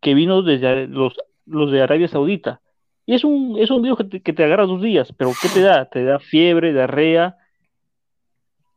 que 0.00 0.14
vino 0.14 0.42
desde 0.42 0.86
los, 0.86 1.14
los 1.46 1.70
de 1.70 1.82
Arabia 1.82 2.08
Saudita. 2.08 2.60
Y 3.06 3.14
es 3.14 3.24
un, 3.24 3.56
es 3.58 3.70
un 3.70 3.82
virus 3.82 3.98
que 3.98 4.04
te, 4.04 4.22
que 4.22 4.32
te 4.32 4.44
agarra 4.44 4.66
dos 4.66 4.82
días, 4.82 5.12
pero 5.16 5.32
¿qué 5.40 5.48
te 5.48 5.62
da? 5.62 5.86
Te 5.86 6.04
da 6.04 6.18
fiebre, 6.18 6.72
diarrea, 6.72 7.36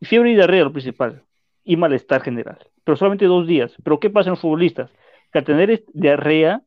fiebre 0.01 0.31
y 0.31 0.35
diarrea 0.35 0.63
lo 0.63 0.71
principal, 0.71 1.23
y 1.63 1.75
malestar 1.75 2.21
general, 2.21 2.59
pero 2.83 2.95
solamente 2.95 3.25
dos 3.25 3.45
días. 3.45 3.75
Pero 3.83 3.99
¿qué 3.99 4.09
pasa 4.09 4.29
en 4.29 4.31
los 4.31 4.39
futbolistas? 4.39 4.89
Que 5.33 5.39
al 5.39 5.45
tener 5.45 5.83
diarrea, 5.93 6.61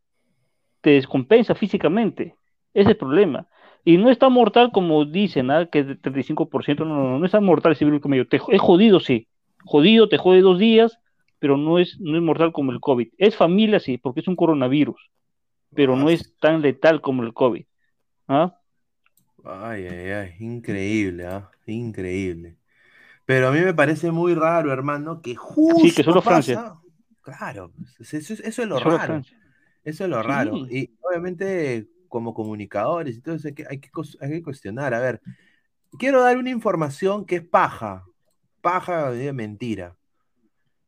te 0.81 0.91
descompensa 0.91 1.55
físicamente. 1.55 2.37
Ese 2.75 2.83
es 2.83 2.89
el 2.89 2.97
problema. 2.97 3.47
Y 3.85 3.99
no 3.99 4.11
es 4.11 4.19
tan 4.19 4.33
mortal 4.33 4.71
como 4.73 5.05
dicen, 5.05 5.51
¿ah? 5.51 5.67
que 5.67 5.81
es 5.81 5.87
de 5.87 5.97
35%. 5.97 6.85
No, 6.87 6.95
no, 6.97 7.09
no, 7.11 7.19
no 7.19 7.27
es 7.27 7.33
tan 7.33 7.45
mortal 7.45 7.73
ese 7.73 7.85
virus 7.85 8.01
como 8.01 8.15
yo. 8.15 8.27
Te, 8.27 8.37
es 8.49 8.61
jodido, 8.61 8.99
sí. 9.01 9.29
Jodido, 9.65 10.09
te 10.09 10.17
jode 10.19 10.41
dos 10.41 10.59
días, 10.59 10.99
pero 11.39 11.57
no 11.57 11.79
es, 11.79 12.01
no 12.01 12.17
es 12.17 12.23
mortal 12.23 12.53
como 12.53 12.73
el 12.73 12.81
COVID. 12.81 13.09
Es 13.19 13.37
familia, 13.37 13.81
sí, 13.81 13.99
porque 13.99 14.21
es 14.21 14.29
un 14.29 14.37
coronavirus, 14.37 15.11
pero 15.75 15.97
no 15.97 16.09
es 16.09 16.35
tan 16.39 16.63
letal 16.63 17.01
como 17.03 17.23
el 17.23 17.35
COVID. 17.35 17.65
¿Ah? 18.29 18.59
Ay, 19.45 19.87
ay, 19.87 20.11
ay, 20.11 20.35
increíble, 20.41 21.27
¿ah? 21.27 21.51
Increíble. 21.67 22.57
Pero 23.27 23.49
a 23.49 23.53
mí 23.53 23.61
me 23.61 23.75
parece 23.75 24.11
muy 24.11 24.35
raro, 24.35 24.73
hermano, 24.73 25.21
que 25.21 25.35
justo 25.35 25.81
Sí, 25.81 25.95
que 25.95 26.03
solo 26.03 26.23
pasa- 26.23 26.31
Francia. 26.31 26.75
Claro, 27.21 27.73
eso, 28.01 28.17
eso- 28.17 28.35
eso 28.35 28.63
es 28.63 28.69
lo 28.69 28.79
Solo 28.79 28.97
raro. 28.97 29.05
Francia. 29.07 29.39
Eso 29.83 30.05
es 30.05 30.11
lo 30.11 30.23
Sí. 30.23 30.29
raro. 30.29 30.57
Y 30.71 30.91
obviamente, 31.03 31.89
como 32.15 32.33
comunicadores 32.33 33.21
eso, 33.27 33.49
hay 33.49 33.55
que, 33.55 33.67
hay 33.69 33.81
que, 33.81 33.91
hay 34.21 34.31
que 34.31 34.43
cuestionar. 34.45 34.95
A 34.95 35.01
ver, 35.01 35.21
quiero 35.99 36.23
dar 36.23 36.39
una 36.39 36.51
información 36.51 37.25
que 37.27 37.37
es 37.37 37.43
paja. 37.43 38.05
Paja 38.61 39.11
de 39.11 39.33
mentira. 39.33 39.97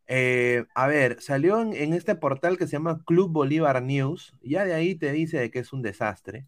Eh, 0.06 0.66
a 0.76 0.86
ver, 0.86 1.20
salió 1.20 1.60
en, 1.60 1.74
en 1.74 1.94
este 1.94 2.14
portal 2.14 2.56
que 2.56 2.66
se 2.66 2.74
llama 2.74 3.02
Club 3.04 3.32
Bolívar 3.32 3.82
News. 3.82 4.34
Ya 4.40 4.64
de 4.64 4.74
ahí 4.74 4.94
te 4.94 5.10
dice 5.10 5.38
de 5.38 5.50
que 5.50 5.58
es 5.58 5.72
un 5.72 5.82
desastre. 5.82 6.46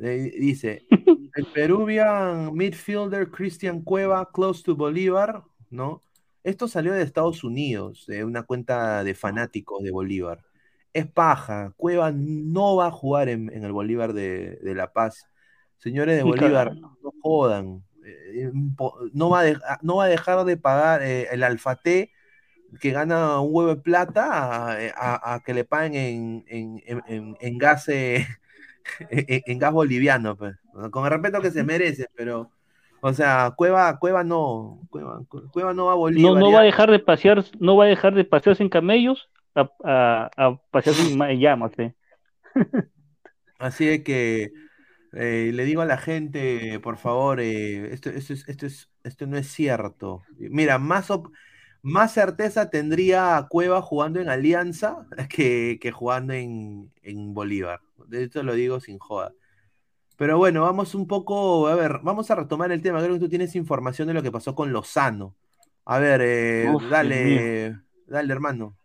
Eh, 0.00 0.32
dice, 0.40 0.86
el 1.34 1.46
Peruvian 1.52 2.54
midfielder 2.54 3.30
Christian 3.30 3.82
Cueva, 3.82 4.30
close 4.32 4.62
to 4.62 4.74
Bolívar, 4.74 5.44
¿no? 5.68 6.00
Esto 6.42 6.68
salió 6.68 6.94
de 6.94 7.02
Estados 7.02 7.44
Unidos, 7.44 8.06
de 8.06 8.24
una 8.24 8.44
cuenta 8.44 9.04
de 9.04 9.14
fanáticos 9.14 9.82
de 9.82 9.90
Bolívar. 9.90 10.42
Es 10.92 11.06
paja, 11.06 11.72
Cueva 11.76 12.10
no 12.12 12.76
va 12.76 12.86
a 12.88 12.90
jugar 12.90 13.28
en, 13.28 13.52
en 13.54 13.64
el 13.64 13.72
Bolívar 13.72 14.12
de, 14.12 14.56
de 14.62 14.74
La 14.74 14.92
Paz. 14.92 15.26
Señores 15.78 16.16
de 16.16 16.24
Bolívar, 16.24 16.72
no 17.02 17.12
jodan. 17.22 17.84
Eh, 18.04 18.50
impo- 18.52 19.10
no, 19.12 19.30
va 19.30 19.40
a 19.40 19.46
dej- 19.46 19.78
no 19.82 19.96
va 19.96 20.04
a 20.04 20.08
dejar 20.08 20.44
de 20.44 20.56
pagar 20.56 21.02
eh, 21.02 21.28
el 21.30 21.42
alfate 21.44 22.10
que 22.80 22.90
gana 22.92 23.40
un 23.40 23.50
huevo 23.54 23.74
de 23.74 23.80
plata 23.82 24.26
a, 24.72 24.76
a- 24.96 25.34
a 25.34 25.40
que 25.40 25.54
le 25.54 25.64
paguen 25.64 26.44
en, 26.48 27.58
gas 27.58 27.88
eh, 27.88 28.26
en, 29.10 29.42
en 29.46 29.58
gas 29.58 29.72
boliviano, 29.72 30.36
pues. 30.36 30.56
Con 30.90 31.04
el 31.04 31.10
respeto 31.10 31.40
que 31.40 31.50
se 31.50 31.64
merece, 31.64 32.06
pero 32.14 32.50
o 33.02 33.12
sea, 33.12 33.52
Cueva, 33.56 33.98
Cueva 33.98 34.24
no, 34.24 34.80
Cueva, 34.90 35.20
Cueva 35.52 35.72
no 35.74 35.86
va 35.86 35.92
a 35.92 35.96
Bolívar. 35.96 36.32
no 36.40 36.52
va 36.52 36.60
a 36.60 36.62
dejar 36.64 36.90
de 36.90 36.98
pasear, 36.98 37.44
no 37.58 37.76
va 37.76 37.84
a 37.84 37.88
dejar 37.88 38.14
de 38.14 38.24
pasearse 38.24 38.62
en 38.62 38.68
camellos 38.68 39.28
a, 39.54 40.30
a, 40.36 40.58
ma- 41.16 41.30
en 41.32 41.40
llamas, 41.40 41.72
¿eh? 41.78 41.94
Así 43.58 43.84
de 43.86 44.02
que 44.02 44.52
eh, 45.12 45.50
le 45.54 45.64
digo 45.64 45.82
a 45.82 45.86
la 45.86 45.98
gente, 45.98 46.80
por 46.80 46.96
favor, 46.98 47.40
eh, 47.40 47.92
esto, 47.94 48.10
esto, 48.10 48.32
es, 48.34 48.48
esto, 48.48 48.66
es, 48.66 48.90
esto 49.04 49.26
no 49.26 49.36
es 49.38 49.48
cierto. 49.52 50.22
Mira, 50.38 50.78
más, 50.78 51.10
op- 51.10 51.32
más 51.82 52.12
certeza 52.14 52.70
tendría 52.70 53.36
a 53.36 53.48
Cueva 53.48 53.82
jugando 53.82 54.20
en 54.20 54.28
Alianza 54.30 55.06
que, 55.30 55.78
que 55.80 55.92
jugando 55.92 56.32
en, 56.34 56.92
en 57.02 57.34
Bolívar. 57.34 57.80
De 58.08 58.24
esto 58.24 58.42
lo 58.42 58.54
digo 58.54 58.80
sin 58.80 58.98
joda. 58.98 59.34
Pero 60.16 60.38
bueno, 60.38 60.62
vamos 60.62 60.94
un 60.94 61.06
poco, 61.08 61.68
a 61.68 61.74
ver, 61.76 62.00
vamos 62.02 62.30
a 62.30 62.36
retomar 62.36 62.72
el 62.72 62.82
tema. 62.82 63.00
Creo 63.00 63.14
que 63.14 63.20
tú 63.20 63.28
tienes 63.30 63.56
información 63.56 64.08
de 64.08 64.14
lo 64.14 64.22
que 64.22 64.32
pasó 64.32 64.54
con 64.54 64.72
Lozano. 64.72 65.36
A 65.86 65.98
ver, 66.00 66.20
eh, 66.24 66.76
Uf, 66.76 66.86
dale, 66.88 67.76
dale, 68.06 68.32
hermano. 68.34 68.78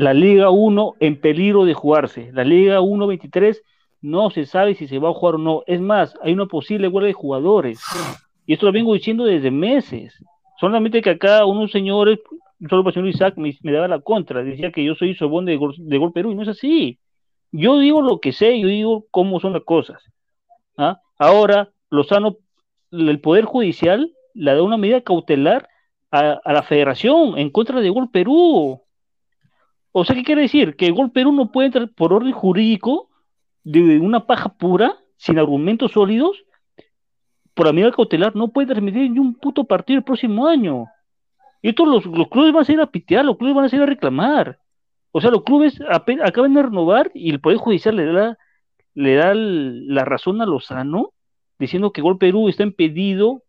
La 0.00 0.14
Liga 0.14 0.48
1 0.48 0.94
en 1.00 1.20
peligro 1.20 1.66
de 1.66 1.74
jugarse. 1.74 2.30
La 2.32 2.42
Liga 2.42 2.80
1-23 2.80 3.60
no 4.00 4.30
se 4.30 4.46
sabe 4.46 4.74
si 4.74 4.88
se 4.88 4.98
va 4.98 5.10
a 5.10 5.12
jugar 5.12 5.34
o 5.34 5.38
no. 5.38 5.62
Es 5.66 5.78
más, 5.78 6.14
hay 6.22 6.32
una 6.32 6.46
posible 6.46 6.88
huelga 6.88 7.08
de 7.08 7.12
jugadores. 7.12 7.82
Y 8.46 8.54
esto 8.54 8.64
lo 8.64 8.72
vengo 8.72 8.94
diciendo 8.94 9.24
desde 9.24 9.50
meses. 9.50 10.14
Solamente 10.58 11.02
que 11.02 11.10
acá 11.10 11.44
unos 11.44 11.70
señores, 11.70 12.18
solo 12.70 12.88
el 12.88 12.94
señor 12.94 13.08
Isaac 13.10 13.34
me, 13.36 13.52
daba 13.62 13.88
la 13.88 14.00
contra, 14.00 14.42
decía 14.42 14.72
que 14.72 14.82
yo 14.82 14.94
soy 14.94 15.14
sobón 15.16 15.44
de 15.44 15.58
Gol, 15.58 15.74
de 15.76 15.98
Gol 15.98 16.14
Perú, 16.14 16.32
y 16.32 16.34
no 16.34 16.44
es 16.44 16.48
así. 16.48 16.98
Yo 17.52 17.78
digo 17.78 18.00
lo 18.00 18.20
que 18.20 18.32
sé, 18.32 18.58
yo 18.58 18.68
digo 18.68 19.04
cómo 19.10 19.38
son 19.38 19.52
las 19.52 19.64
cosas. 19.64 20.02
¿ah? 20.78 20.98
Ahora, 21.18 21.72
Lozano, 21.90 22.38
el 22.90 23.20
Poder 23.20 23.44
Judicial 23.44 24.10
le 24.32 24.54
da 24.54 24.62
una 24.62 24.78
medida 24.78 25.02
cautelar 25.02 25.68
a 26.10 26.40
la 26.46 26.62
federación 26.62 27.36
en 27.36 27.50
contra 27.50 27.82
de 27.82 27.90
Gol 27.90 28.10
Perú. 28.10 28.80
O 29.92 30.04
sea, 30.04 30.14
¿qué 30.14 30.22
quiere 30.22 30.42
decir? 30.42 30.76
Que 30.76 30.90
Gol 30.90 31.10
Perú 31.10 31.32
no 31.32 31.50
puede 31.50 31.66
entrar 31.66 31.90
por 31.90 32.12
orden 32.12 32.32
jurídico 32.32 33.10
de 33.64 33.98
una 33.98 34.26
paja 34.26 34.50
pura, 34.50 34.96
sin 35.16 35.38
argumentos 35.38 35.92
sólidos, 35.92 36.44
por 37.54 37.66
la 37.66 37.72
medida 37.72 37.92
cautelar, 37.92 38.34
no 38.34 38.48
puede 38.48 38.68
transmitir 38.68 39.10
ni 39.10 39.18
un 39.18 39.34
puto 39.34 39.64
partido 39.64 39.98
el 39.98 40.04
próximo 40.04 40.46
año. 40.46 40.86
Y 41.62 41.70
esto 41.70 41.84
los, 41.84 42.04
clubes 42.28 42.52
van 42.52 42.64
a 42.66 42.72
ir 42.72 42.80
a 42.80 42.86
pitear, 42.86 43.24
los 43.24 43.36
clubes 43.36 43.54
van 43.54 43.64
a 43.64 43.76
ir 43.76 43.82
a 43.82 43.86
reclamar. 43.86 44.58
O 45.12 45.20
sea, 45.20 45.30
los 45.30 45.42
clubes 45.42 45.78
acaban 45.88 46.54
de 46.54 46.62
renovar 46.62 47.10
y 47.14 47.30
el 47.30 47.40
Poder 47.40 47.58
Judicial 47.58 47.96
le 47.96 48.06
da, 48.06 48.38
le 48.94 49.14
da 49.14 49.34
la 49.34 50.04
razón 50.04 50.40
a 50.40 50.46
Lozano, 50.46 51.12
diciendo 51.58 51.92
que 51.92 52.00
Gol 52.00 52.16
Perú 52.16 52.48
está 52.48 52.62
impedido 52.62 53.42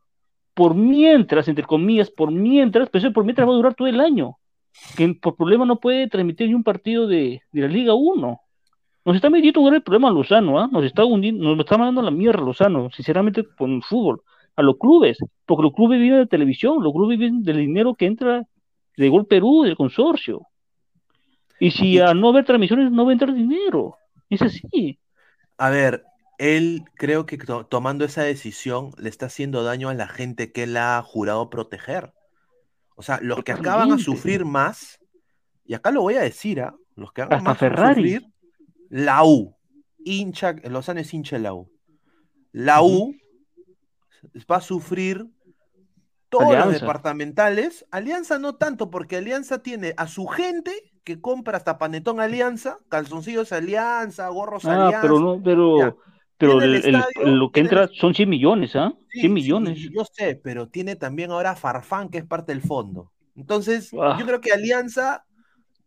por 0.54 0.76
mientras, 0.76 1.48
entre 1.48 1.64
comillas, 1.64 2.10
por 2.10 2.32
mientras, 2.32 2.89
pero 2.89 3.06
eso 3.06 3.14
por 3.14 3.24
mientras 3.24 3.48
va 3.48 3.54
a 3.54 3.56
durar 3.56 3.76
todo 3.76 3.88
el 3.88 4.02
año. 4.02 4.38
Que 4.95 5.13
por 5.15 5.36
problema 5.36 5.65
no 5.65 5.80
puede 5.80 6.07
transmitir 6.07 6.47
ni 6.47 6.53
un 6.55 6.63
partido 6.63 7.07
de, 7.07 7.41
de 7.51 7.61
la 7.61 7.67
Liga 7.67 7.93
1. 7.93 8.41
Nos 9.03 9.15
está 9.15 9.30
metiendo 9.30 9.61
un 9.61 9.69
gran 9.69 9.82
problema 9.82 10.11
Lozano, 10.11 10.59
¿ah? 10.59 10.69
Nos 10.72 10.86
está 10.86 11.05
hundiendo, 11.05 11.43
nos 11.55 11.59
está 11.65 11.78
mandando 11.78 12.01
a 12.01 12.05
la 12.05 12.11
mierda 12.11 12.41
Lozano, 12.41 12.89
sinceramente, 12.91 13.43
con 13.57 13.72
el 13.72 13.84
fútbol, 13.84 14.22
a 14.55 14.61
los 14.61 14.78
clubes, 14.78 15.17
porque 15.45 15.63
los 15.63 15.74
clubes 15.74 15.99
viven 15.99 16.19
de 16.19 16.28
televisión, 16.28 16.84
los 16.84 16.93
clubes 16.93 17.17
viven 17.17 17.43
del 17.43 17.57
dinero 17.57 17.95
que 17.95 18.05
entra 18.05 18.43
de 18.97 19.09
Gol 19.09 19.26
Perú, 19.26 19.63
del 19.63 19.76
consorcio. 19.76 20.41
Y 21.59 21.72
si 21.72 21.99
a 21.99 22.13
no 22.13 22.30
haber 22.30 22.45
transmisiones 22.45 22.91
no 22.91 23.05
va 23.05 23.11
a 23.11 23.13
entrar 23.13 23.34
dinero. 23.34 23.95
Es 24.30 24.41
así. 24.41 24.97
A 25.57 25.69
ver, 25.69 26.03
él 26.38 26.84
creo 26.95 27.26
que 27.26 27.38
to- 27.38 27.65
tomando 27.65 28.05
esa 28.05 28.24
decisión 28.24 28.91
le 28.97 29.09
está 29.09 29.28
haciendo 29.28 29.63
daño 29.63 29.89
a 29.89 29.93
la 29.93 30.07
gente 30.07 30.51
que 30.51 30.63
él 30.63 30.78
ha 30.78 31.01
jurado 31.03 31.49
proteger. 31.49 32.13
O 33.02 33.04
sea, 33.04 33.18
los 33.20 33.43
que 33.43 33.52
acaban 33.52 33.91
a 33.91 33.97
sufrir 33.97 34.45
más, 34.45 34.99
y 35.66 35.74
acá 35.74 35.89
lo 35.89 36.04
voy 36.04 36.14
a 36.18 36.22
decir, 36.22 36.62
¿ah? 36.62 36.76
los 36.95 37.12
que 37.12 37.24
Hasta 37.24 37.39
más 37.39 37.60
a 37.64 37.70
sufrir, 37.93 38.28
la 38.89 39.24
U, 39.24 39.56
hincha, 40.06 40.54
Lozano 40.70 40.99
es 40.99 41.12
hincha 41.12 41.39
la 41.39 41.52
U. 41.56 41.68
La 42.52 42.84
U 42.84 43.16
va 44.52 44.58
a 44.58 44.62
sufrir 44.62 45.26
todos 46.30 46.56
los 46.56 46.74
departamentales. 46.74 47.88
Alianza 47.89 48.38
no 48.38 48.58
tanto, 48.58 48.91
porque 48.91 49.18
Alianza 49.18 49.64
tiene 49.64 49.95
a 49.97 50.06
su 50.06 50.28
gente 50.28 50.72
que 51.04 51.20
compra 51.20 51.58
hasta 51.58 51.80
panetón 51.80 52.20
Alianza, 52.20 52.78
calzoncillos 52.88 53.52
Alianza, 53.52 54.28
gorros 54.28 54.64
Ah, 54.66 54.76
Alianza. 54.76 55.02
pero 55.02 55.20
no, 55.20 55.41
pero, 55.43 55.80
Ya. 55.80 55.95
Pero 56.42 56.62
el, 56.62 56.76
el 56.76 56.86
el- 56.86 56.96
estadio, 56.96 57.28
lo 57.36 57.52
que 57.52 57.60
entra 57.62 57.84
el- 57.84 57.89
son 57.94 58.14
100 58.14 58.30
millones, 58.30 58.76
¿ah? 58.76 58.94
Sí, 59.10 59.20
100 59.22 59.22
sí, 59.22 59.30
millones. 59.30 59.78
yo 59.92 60.04
sé, 60.12 60.36
pero 60.36 60.68
tiene 60.68 60.96
también 60.96 61.32
ahora 61.32 61.56
Farfán, 61.56 62.10
que 62.10 62.18
es 62.20 62.26
parte 62.26 62.52
del 62.52 62.62
fondo. 62.62 63.12
Entonces, 63.36 63.92
Ah. 64.00 64.18
yo 64.20 64.26
creo 64.26 64.42
que 64.42 64.52
Alianza, 64.52 65.26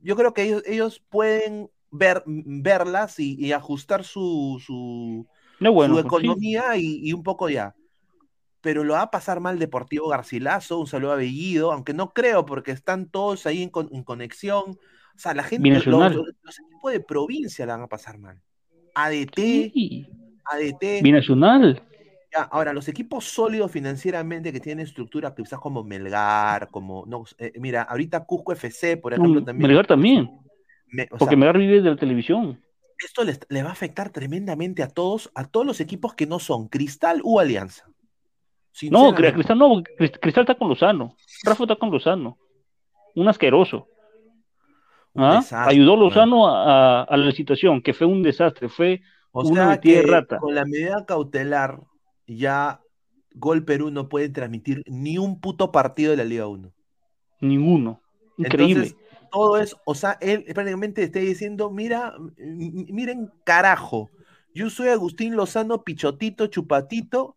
yo 0.00 0.16
creo 0.16 0.32
que 0.34 0.42
ellos, 0.44 0.62
ellos 0.66 1.02
pueden 1.10 1.70
ver, 1.90 2.22
verlas 2.26 3.20
y, 3.20 3.36
y 3.38 3.52
ajustar 3.52 4.04
su, 4.04 4.60
su, 4.64 5.26
No, 5.60 5.72
bueno, 5.72 5.94
su 5.96 6.02
pues, 6.02 6.10
sí. 6.22 6.26
economía 6.26 6.76
y, 6.76 7.00
y 7.08 7.12
un 7.12 7.22
poco 7.22 7.48
ya. 7.50 7.74
Pero 8.60 8.82
lo 8.82 8.94
va 8.94 9.02
a 9.02 9.10
pasar 9.10 9.40
mal 9.40 9.58
Deportivo 9.58 10.08
Garcilaso, 10.08 10.78
un 10.80 10.86
saludo 10.86 11.12
a 11.12 11.16
Bellido, 11.16 11.70
aunque 11.70 11.92
no 11.92 12.12
creo 12.14 12.46
porque 12.46 12.70
están 12.72 13.08
todos 13.10 13.44
ahí 13.46 13.62
en, 13.62 13.68
con- 13.68 13.90
en 13.92 14.02
conexión. 14.04 14.62
O 14.70 15.18
sea, 15.18 15.34
la 15.34 15.42
gente, 15.44 15.68
los, 15.70 15.86
los- 15.86 16.14
los 16.42 16.58
equipos 16.58 16.90
de 16.92 17.00
provincia 17.00 17.66
la 17.66 17.74
van 17.74 17.84
a 17.84 17.88
pasar 17.88 18.18
mal. 18.18 18.40
ADT, 18.94 19.70
Sí. 19.72 20.06
ADT. 20.46 21.02
Binacional. 21.02 21.82
Ya, 22.32 22.42
ahora, 22.42 22.72
los 22.72 22.88
equipos 22.88 23.24
sólidos 23.24 23.70
financieramente 23.70 24.52
que 24.52 24.58
tienen 24.60 24.84
estructura, 24.86 25.34
quizás 25.34 25.60
como 25.60 25.84
Melgar, 25.84 26.68
como. 26.70 27.04
No, 27.06 27.24
eh, 27.38 27.52
mira, 27.60 27.82
ahorita 27.82 28.24
Cusco 28.24 28.52
FC, 28.52 28.96
por 28.96 29.12
ejemplo, 29.14 29.42
también. 29.44 29.68
Melgar 29.68 29.86
también, 29.86 30.30
me- 30.88 31.06
porque 31.06 31.26
sea, 31.26 31.36
Melgar 31.36 31.58
vive 31.58 31.80
de 31.80 31.90
la 31.90 31.96
televisión. 31.96 32.60
esto 32.98 33.22
les, 33.22 33.38
le 33.48 33.62
va 33.62 33.68
a 33.68 33.72
afectar 33.72 34.10
tremendamente 34.10 34.82
a 34.82 34.88
todos, 34.88 35.30
a 35.34 35.44
todos 35.44 35.64
los 35.64 35.80
equipos 35.80 36.14
que 36.14 36.26
no 36.26 36.38
son 36.40 36.68
Cristal 36.68 37.20
u 37.22 37.38
Alianza. 37.38 37.84
No, 38.90 39.14
Cristal 39.14 39.56
no, 39.58 39.82
Cris- 39.84 40.18
Cristal 40.20 40.42
está 40.42 40.56
con 40.56 40.68
Lozano. 40.68 41.14
Rafa 41.44 41.62
está 41.62 41.76
con 41.76 41.92
Lozano. 41.92 42.36
Un 43.14 43.28
asqueroso. 43.28 43.86
¿Ah? 45.14 45.36
desastre, 45.36 45.72
Ayudó. 45.76 45.94
Lozano 45.94 46.48
a, 46.48 47.02
a- 47.02 47.02
a 47.04 47.16
la 47.16 47.26
licitación, 47.26 47.80
que 47.80 47.94
fue 47.94 48.08
un 48.08 48.22
desastre, 48.24 48.68
fue 48.68 49.00
O 49.36 49.44
sea 49.44 49.80
que 49.80 50.02
rata. 50.02 50.38
con 50.38 50.54
la 50.54 50.64
medida 50.64 51.04
cautelar, 51.04 51.80
ya 52.26 52.80
Gol 53.34 53.64
Perú 53.64 53.90
no 53.90 54.08
puede 54.08 54.28
transmitir 54.28 54.84
ni 54.86 55.18
un 55.18 55.40
puto 55.40 55.72
partido 55.72 56.12
de 56.12 56.16
la 56.18 56.24
Liga 56.24 56.46
1. 56.46 56.72
Ninguno. 57.40 58.00
Increíble. 58.38 58.86
Entonces, 58.86 58.96
todo 59.32 59.58
es, 59.58 59.76
o 59.84 59.94
sea, 59.96 60.16
él 60.20 60.44
prácticamente 60.54 61.02
está 61.02 61.18
diciendo, 61.18 61.70
mira, 61.70 62.14
miren, 62.38 63.32
carajo, 63.42 64.10
yo 64.54 64.70
soy 64.70 64.88
Agustín 64.88 65.34
Lozano, 65.34 65.82
Pichotito, 65.82 66.46
Chupatito, 66.46 67.36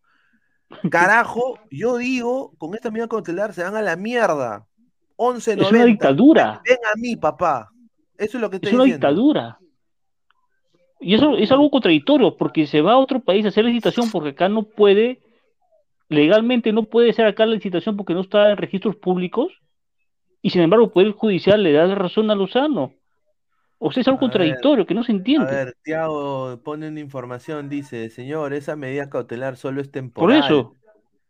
carajo, 0.90 1.58
yo 1.70 1.96
digo, 1.96 2.52
con 2.58 2.74
esta 2.76 2.90
medida 2.92 3.08
cautelar 3.08 3.52
se 3.52 3.64
van 3.64 3.74
a 3.74 3.82
la 3.82 3.96
mierda. 3.96 4.66
11.90. 5.16 5.62
es 5.64 5.72
una 5.72 5.84
dictadura. 5.84 6.62
Ven 6.64 6.78
a 6.92 6.96
mí, 6.96 7.16
papá. 7.16 7.72
Eso 8.16 8.38
es 8.38 8.40
lo 8.40 8.48
que 8.50 8.56
estoy 8.56 8.68
Es 8.68 8.74
una 8.74 8.84
diciendo. 8.84 9.08
dictadura. 9.08 9.58
Y 11.00 11.14
eso 11.14 11.36
es 11.36 11.50
algo 11.52 11.70
contradictorio, 11.70 12.36
porque 12.36 12.66
se 12.66 12.80
va 12.82 12.92
a 12.92 12.98
otro 12.98 13.20
país 13.20 13.44
a 13.44 13.48
hacer 13.48 13.64
la 13.64 13.70
licitación, 13.70 14.10
porque 14.10 14.30
acá 14.30 14.48
no 14.48 14.64
puede, 14.64 15.20
legalmente 16.08 16.72
no 16.72 16.84
puede 16.84 17.12
ser 17.12 17.26
acá 17.26 17.46
la 17.46 17.54
licitación 17.54 17.96
porque 17.96 18.14
no 18.14 18.20
está 18.22 18.50
en 18.50 18.56
registros 18.56 18.96
públicos, 18.96 19.52
y 20.42 20.50
sin 20.50 20.62
embargo 20.62 20.86
el 20.86 20.92
Poder 20.92 21.12
Judicial 21.12 21.62
le 21.62 21.72
da 21.72 21.86
la 21.86 21.94
razón 21.94 22.30
a 22.30 22.34
Lozano. 22.34 22.92
O 23.78 23.92
sea, 23.92 24.00
es 24.00 24.08
algo 24.08 24.18
A 24.18 24.22
ver, 24.22 24.30
contradictorio, 24.30 24.86
que 24.86 24.94
no 24.94 25.04
se 25.04 25.12
A 25.12 25.14
entiende. 25.16 25.46
ver, 25.46 25.76
Tiago 25.82 26.60
pone 26.64 26.88
una 26.88 27.00
información, 27.00 27.68
dice, 27.68 28.10
señor, 28.10 28.52
esa 28.52 28.76
medida 28.76 29.08
cautelar 29.08 29.56
solo 29.56 29.80
es 29.80 29.88
Por 29.88 29.94
temporal. 29.94 30.44
eso, 30.44 30.74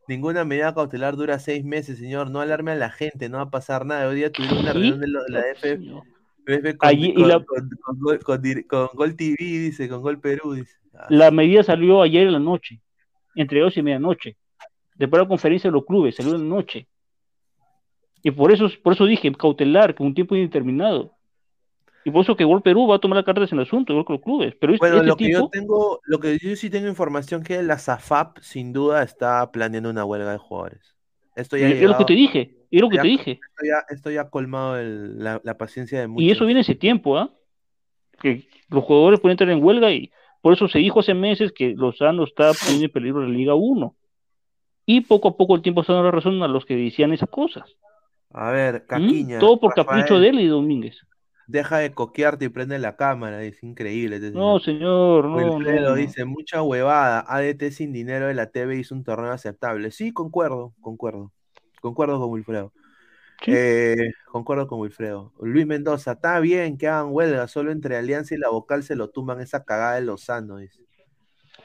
Ninguna 0.08 0.44
medida 0.46 0.74
cautelar 0.74 1.16
dura 1.16 1.38
seis 1.38 1.64
meses, 1.64 1.98
señor. 1.98 2.30
No 2.30 2.40
alarme 2.40 2.72
a 2.72 2.76
la 2.76 2.90
gente, 2.90 3.28
no 3.28 3.36
va 3.36 3.44
a 3.44 3.50
pasar 3.50 3.84
nada. 3.84 4.08
Hoy 4.08 4.16
día 4.16 4.32
tuvieron 4.32 4.60
una 4.60 4.72
reunión 4.72 5.00
de, 5.00 5.08
lo- 5.08 5.22
de 5.24 5.30
la 5.30 5.50
F- 5.50 5.76
señor. 5.76 6.04
Con, 6.48 6.88
Allí- 6.88 7.10
y 7.10 7.14
con- 7.14 7.28
la- 7.28 7.44
con- 7.44 7.70
con 8.66 8.88
Gol- 8.94 9.16
TV, 9.16 9.36
dice, 9.38 9.88
con 9.88 10.00
Gol 10.00 10.18
Perú, 10.18 10.54
dice. 10.54 10.72
Ah, 10.94 11.06
la 11.10 11.30
medida 11.30 11.62
salió 11.62 12.00
ayer 12.00 12.26
en 12.26 12.32
la 12.32 12.38
noche, 12.38 12.80
entre 13.34 13.60
dos 13.60 13.76
y 13.76 13.82
medianoche. 13.82 14.36
Después 14.94 15.18
de 15.20 15.24
la 15.24 15.28
conferencia 15.28 15.68
de 15.68 15.72
los 15.74 15.84
clubes, 15.84 16.16
salió 16.16 16.34
en 16.34 16.48
la 16.48 16.56
noche. 16.56 16.88
Y 18.22 18.30
por 18.30 18.50
eso, 18.50 18.68
por 18.82 18.94
eso 18.94 19.04
dije 19.04 19.30
cautelar, 19.32 19.94
con 19.94 20.06
un 20.08 20.14
tiempo 20.14 20.34
indeterminado. 20.34 21.12
Y 22.04 22.10
por 22.10 22.22
eso 22.22 22.34
que 22.36 22.44
Gol 22.44 22.62
Perú 22.62 22.86
va 22.86 22.96
a 22.96 22.98
tomar 22.98 23.16
las 23.16 23.24
cartas 23.26 23.52
en 23.52 23.58
el 23.58 23.66
asunto, 23.66 23.92
igual 23.92 24.06
que 24.06 24.12
los 24.14 24.22
clubes. 24.22 24.54
Pero 24.58 24.72
este, 24.72 24.82
Bueno, 24.86 24.96
este 24.96 25.08
lo 25.08 25.16
que 25.16 25.30
yo 25.30 25.48
tengo, 25.50 26.00
lo 26.04 26.18
que 26.18 26.38
yo 26.38 26.56
sí 26.56 26.70
tengo 26.70 26.88
información 26.88 27.42
que 27.42 27.62
la 27.62 27.78
SAFAP 27.78 28.38
sin 28.40 28.72
duda 28.72 29.02
está 29.02 29.50
planeando 29.52 29.90
una 29.90 30.04
huelga 30.04 30.32
de 30.32 30.38
jugadores. 30.38 30.96
Esto 31.38 31.56
ya 31.56 31.68
es 31.68 31.80
lo 31.82 31.96
que 31.96 32.04
te 32.04 32.14
dije, 32.14 32.56
es 32.70 32.80
lo 32.80 32.88
que 32.88 32.96
ya- 32.96 33.02
te 33.02 33.08
dije. 33.08 33.30
esto 33.32 33.64
ya, 33.64 33.94
esto 33.94 34.10
ya 34.10 34.20
ha 34.22 34.30
colmado 34.30 34.76
el- 34.76 35.22
la, 35.22 35.40
la 35.44 35.56
paciencia 35.56 36.00
de 36.00 36.08
muchos. 36.08 36.22
Y 36.24 36.30
eso 36.30 36.44
viene 36.44 36.60
ese 36.62 36.74
tiempo, 36.74 37.16
¿ah? 37.16 37.30
Que 38.20 38.42
los 38.68 38.82
jugadores 38.82 39.20
pueden 39.20 39.34
entrar 39.34 39.50
en 39.50 39.62
huelga 39.62 39.92
y 39.92 40.10
por 40.42 40.52
eso 40.52 40.66
se 40.68 40.80
dijo 40.80 41.00
hace 41.00 41.14
meses 41.14 41.52
que 41.52 41.74
Lozano 41.76 42.24
está 42.24 42.52
poniendo 42.54 42.86
en 42.86 42.90
peligro 42.92 43.22
la 43.22 43.28
Liga 43.28 43.54
1. 43.54 43.94
Y 44.84 45.02
poco 45.02 45.28
a 45.28 45.36
poco 45.36 45.54
el 45.54 45.62
tiempo 45.62 45.82
está 45.82 45.92
dando 45.92 46.06
la 46.06 46.12
razón 46.12 46.42
a 46.42 46.48
los 46.48 46.64
que 46.64 46.74
decían 46.74 47.12
esas 47.12 47.28
cosas. 47.28 47.64
A 48.32 48.50
ver, 48.50 48.82
¿Mm? 48.82 48.86
Caquiña. 48.88 49.38
Todo 49.38 49.60
por 49.60 49.70
Rafael, 49.76 49.86
capricho 49.86 50.18
de 50.20 50.28
él 50.28 50.40
y 50.40 50.46
Domínguez. 50.46 50.98
Deja 51.48 51.78
de 51.78 51.92
coquearte 51.92 52.44
y 52.44 52.48
prende 52.50 52.78
la 52.78 52.94
cámara, 52.96 53.42
es 53.42 53.62
increíble. 53.62 54.16
este 54.16 54.32
No, 54.32 54.60
señor. 54.60 55.24
no, 55.24 55.34
Wilfredo 55.56 55.88
no. 55.90 55.94
dice, 55.96 56.26
mucha 56.26 56.62
huevada, 56.62 57.24
ADT 57.26 57.70
sin 57.72 57.90
dinero 57.92 58.26
de 58.26 58.34
la 58.34 58.50
TV 58.50 58.76
hizo 58.76 58.94
un 58.94 59.02
torneo 59.02 59.32
aceptable. 59.32 59.90
Sí, 59.90 60.12
concuerdo, 60.12 60.74
concuerdo. 60.82 61.32
Concuerdo 61.80 62.20
con 62.20 62.28
Wilfredo. 62.30 62.72
Eh, 63.46 64.12
concuerdo 64.30 64.66
con 64.66 64.80
Wilfredo. 64.80 65.32
Luis 65.40 65.66
Mendoza, 65.66 66.12
está 66.12 66.38
bien 66.40 66.76
que 66.76 66.86
hagan 66.88 67.08
huelga, 67.12 67.48
solo 67.48 67.72
entre 67.72 67.96
Alianza 67.96 68.34
y 68.34 68.38
la 68.38 68.50
vocal 68.50 68.82
se 68.82 68.94
lo 68.94 69.08
tumban 69.08 69.40
esa 69.40 69.64
cagada 69.64 69.94
de 69.94 70.02
Lozano. 70.02 70.58
Dice. 70.58 70.82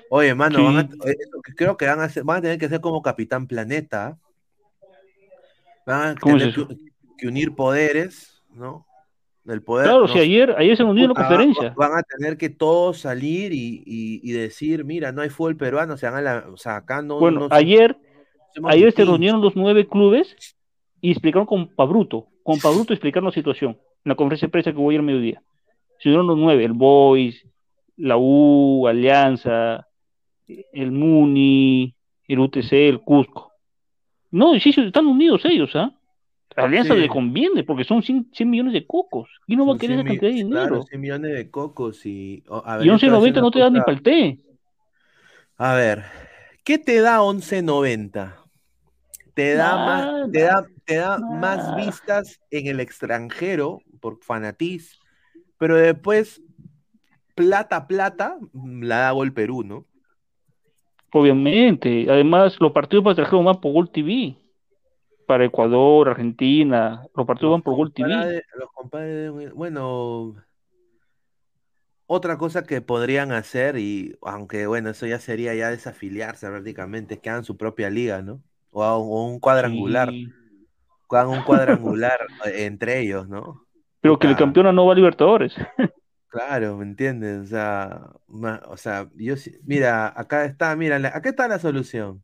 Oye, 0.09 0.33
mano, 0.33 0.59
Sí. 0.59 0.63
van 0.63 0.77
a- 0.77 1.09
eh, 1.09 1.17
creo 1.57 1.75
que 1.75 1.87
van 1.87 1.99
a, 1.99 2.07
ser- 2.07 2.23
van 2.23 2.37
a 2.37 2.41
tener 2.41 2.57
que 2.57 2.69
ser 2.69 2.79
como 2.79 3.01
Capitán 3.01 3.47
Planeta. 3.47 4.17
Van 5.85 6.09
a 6.11 6.15
¿Cómo 6.15 6.37
es 6.37 6.53
tener 6.53 6.67
que 7.17 7.27
unir 7.27 7.53
poderes, 7.53 8.41
¿no? 8.53 8.85
El 9.45 9.61
poder. 9.61 9.87
Claro, 9.87 10.01
no 10.01 10.07
si 10.07 10.19
ayer, 10.19 10.55
ayer 10.57 10.77
se 10.77 10.83
en 10.83 10.95
la 10.95 11.07
Puta, 11.09 11.27
conferencia. 11.27 11.73
Van 11.75 11.97
a 11.97 12.03
tener 12.03 12.37
que 12.37 12.49
todos 12.49 12.99
salir 12.99 13.51
y, 13.51 13.83
y- 13.85 14.21
y 14.23 14.31
decir, 14.31 14.85
mira, 14.85 15.11
no 15.11 15.21
hay 15.21 15.29
fútbol 15.29 15.57
peruano, 15.57 15.95
o 15.95 15.97
sea, 15.97 16.09
hagan 16.09 16.23
la- 16.23 16.45
o 16.51 16.55
sea, 16.57 16.77
acá 16.77 17.01
no. 17.01 17.19
Bueno, 17.19 17.41
no 17.41 17.47
ayer, 17.51 17.97
ayer 18.63 18.91
se 18.93 19.03
reunieron 19.03 19.41
los 19.41 19.55
nueve 19.55 19.85
clubes 19.87 20.55
y 21.01 21.11
explicaron 21.11 21.45
con 21.45 21.67
Pabruto, 21.67 22.27
con 22.43 22.59
Pabruto 22.59 22.93
explicaron 22.93 23.25
la 23.25 23.33
situación 23.33 23.71
en 24.05 24.09
la 24.09 24.15
conferencia 24.15 24.47
de 24.47 24.51
prensa 24.51 24.71
que 24.71 24.77
hubo 24.77 24.89
ayer 24.89 25.01
al 25.01 25.05
mediodía. 25.05 25.41
Se 25.99 26.07
unieron 26.09 26.27
los 26.27 26.37
nueve, 26.37 26.63
el 26.63 26.73
Boys, 26.73 27.45
la 27.97 28.15
U, 28.17 28.87
Alianza, 28.87 29.87
el 30.47 30.91
Muni, 30.91 31.93
el 32.27 32.39
UTC, 32.39 32.71
el 32.89 33.01
Cusco. 33.01 33.51
No, 34.31 34.57
sí, 34.59 34.71
sí, 34.71 34.81
están 34.81 35.05
unidos 35.05 35.43
ellos, 35.45 35.75
¿ah? 35.75 35.91
A 36.55 36.63
Alianza 36.65 36.93
Sí. 36.93 36.99
le 36.99 37.07
conviene 37.07 37.63
porque 37.63 37.83
son 37.83 38.03
100, 38.03 38.29
100 38.33 38.49
millones 38.49 38.73
de 38.73 38.85
cocos. 38.85 39.29
¿Quién 39.45 39.59
no 39.59 39.65
va 39.65 39.75
a 39.75 39.77
querer 39.77 39.97
100 39.97 40.07
esa 40.07 40.07
cantidad 40.13 40.31
de 40.31 40.35
dinero? 40.35 40.61
Claro, 40.67 40.83
100 40.83 41.01
millones 41.01 41.33
de 41.35 41.49
cocos 41.49 42.05
y. 42.05 42.43
o- 42.47 42.63
a 42.65 42.77
ver, 42.77 42.85
y 42.85 42.89
yo 42.89 42.97
te 42.99 43.09
voy 43.09 43.15
a 43.15 43.19
decir 43.19 43.33
11.90 43.33 43.41
no 43.41 43.51
te 43.51 43.59
dan 43.59 43.73
ni 43.73 43.79
para 43.79 43.91
el 43.91 44.01
té. 44.03 44.39
A 45.57 45.73
ver, 45.75 46.03
¿qué 46.63 46.77
te 46.77 46.99
da 47.01 47.21
11.90? 47.21 48.37
Te 49.33 49.53
da 49.55 49.77
más, 49.77 50.31
te 50.31 50.41
da, 50.41 50.67
te 50.85 50.95
da 50.97 51.17
más 51.19 51.73
vistas 51.75 52.39
en 52.51 52.67
el 52.67 52.79
extranjero 52.79 53.79
por 53.99 54.19
fanatiz, 54.23 54.99
pero 55.57 55.75
después 55.75 56.41
plata, 57.35 57.87
plata, 57.87 58.37
mm, 58.51 58.83
la 58.83 58.97
da 58.97 59.11
Gol 59.11 59.33
Perú, 59.33 59.63
¿no? 59.63 59.85
Obviamente. 61.11 62.07
Además, 62.09 62.57
los 62.59 62.71
partidos 62.71 63.03
para 63.03 63.13
extranjeros 63.13 63.45
van 63.45 63.61
por 63.61 63.71
Gol 63.73 63.89
TV. 63.91 64.35
Para 65.25 65.45
Ecuador, 65.45 66.09
Argentina, 66.09 67.05
los 67.15 67.25
partidos 67.25 67.51
van 67.53 67.61
por 67.61 67.75
Gol 67.75 67.93
TV. 67.93 68.41
Los 68.57 68.71
compadres 68.73 69.35
de- 69.35 69.51
bueno, 69.51 70.35
otra 72.05 72.37
cosa 72.37 72.63
que 72.63 72.81
podrían 72.81 73.31
hacer, 73.31 73.77
y 73.77 74.15
aunque 74.21 74.67
bueno, 74.67 74.89
eso 74.89 75.05
ya 75.07 75.19
sería 75.19 75.55
ya 75.55 75.69
desafiliarse 75.69 76.47
prácticamente, 76.47 77.15
es 77.15 77.19
que 77.21 77.29
hagan 77.29 77.43
su 77.43 77.57
propia 77.57 77.89
liga, 77.89 78.21
¿no? 78.21 78.41
O, 78.71 78.83
a- 78.83 78.97
o 78.97 79.25
un 79.25 79.39
cuadrangular, 79.39 80.09
Sí. 80.09 80.31
hagan 81.09 81.29
un 81.29 81.43
cuadrangular 81.43 82.19
eh, 82.45 82.65
entre 82.65 82.99
ellos, 82.99 83.27
¿no? 83.29 83.65
Pero 84.01 84.19
que 84.19 84.27
el 84.27 84.33
Puta. 84.33 84.45
campeona 84.45 84.71
no 84.73 84.85
va 84.85 84.93
a 84.93 84.95
Libertadores. 84.95 85.55
Claro, 86.27 86.77
¿me 86.77 86.83
entiendes? 86.85 87.41
O 87.41 87.45
sea, 87.45 88.07
ma- 88.27 88.63
o 88.67 88.75
sea, 88.75 89.07
yo 89.15 89.35
mira, 89.65 90.11
acá 90.19 90.45
está, 90.45 90.75
mira, 90.75 90.97
la- 90.97 91.09
acá 91.09 91.29
está 91.29 91.47
la 91.47 91.59
solución. 91.59 92.23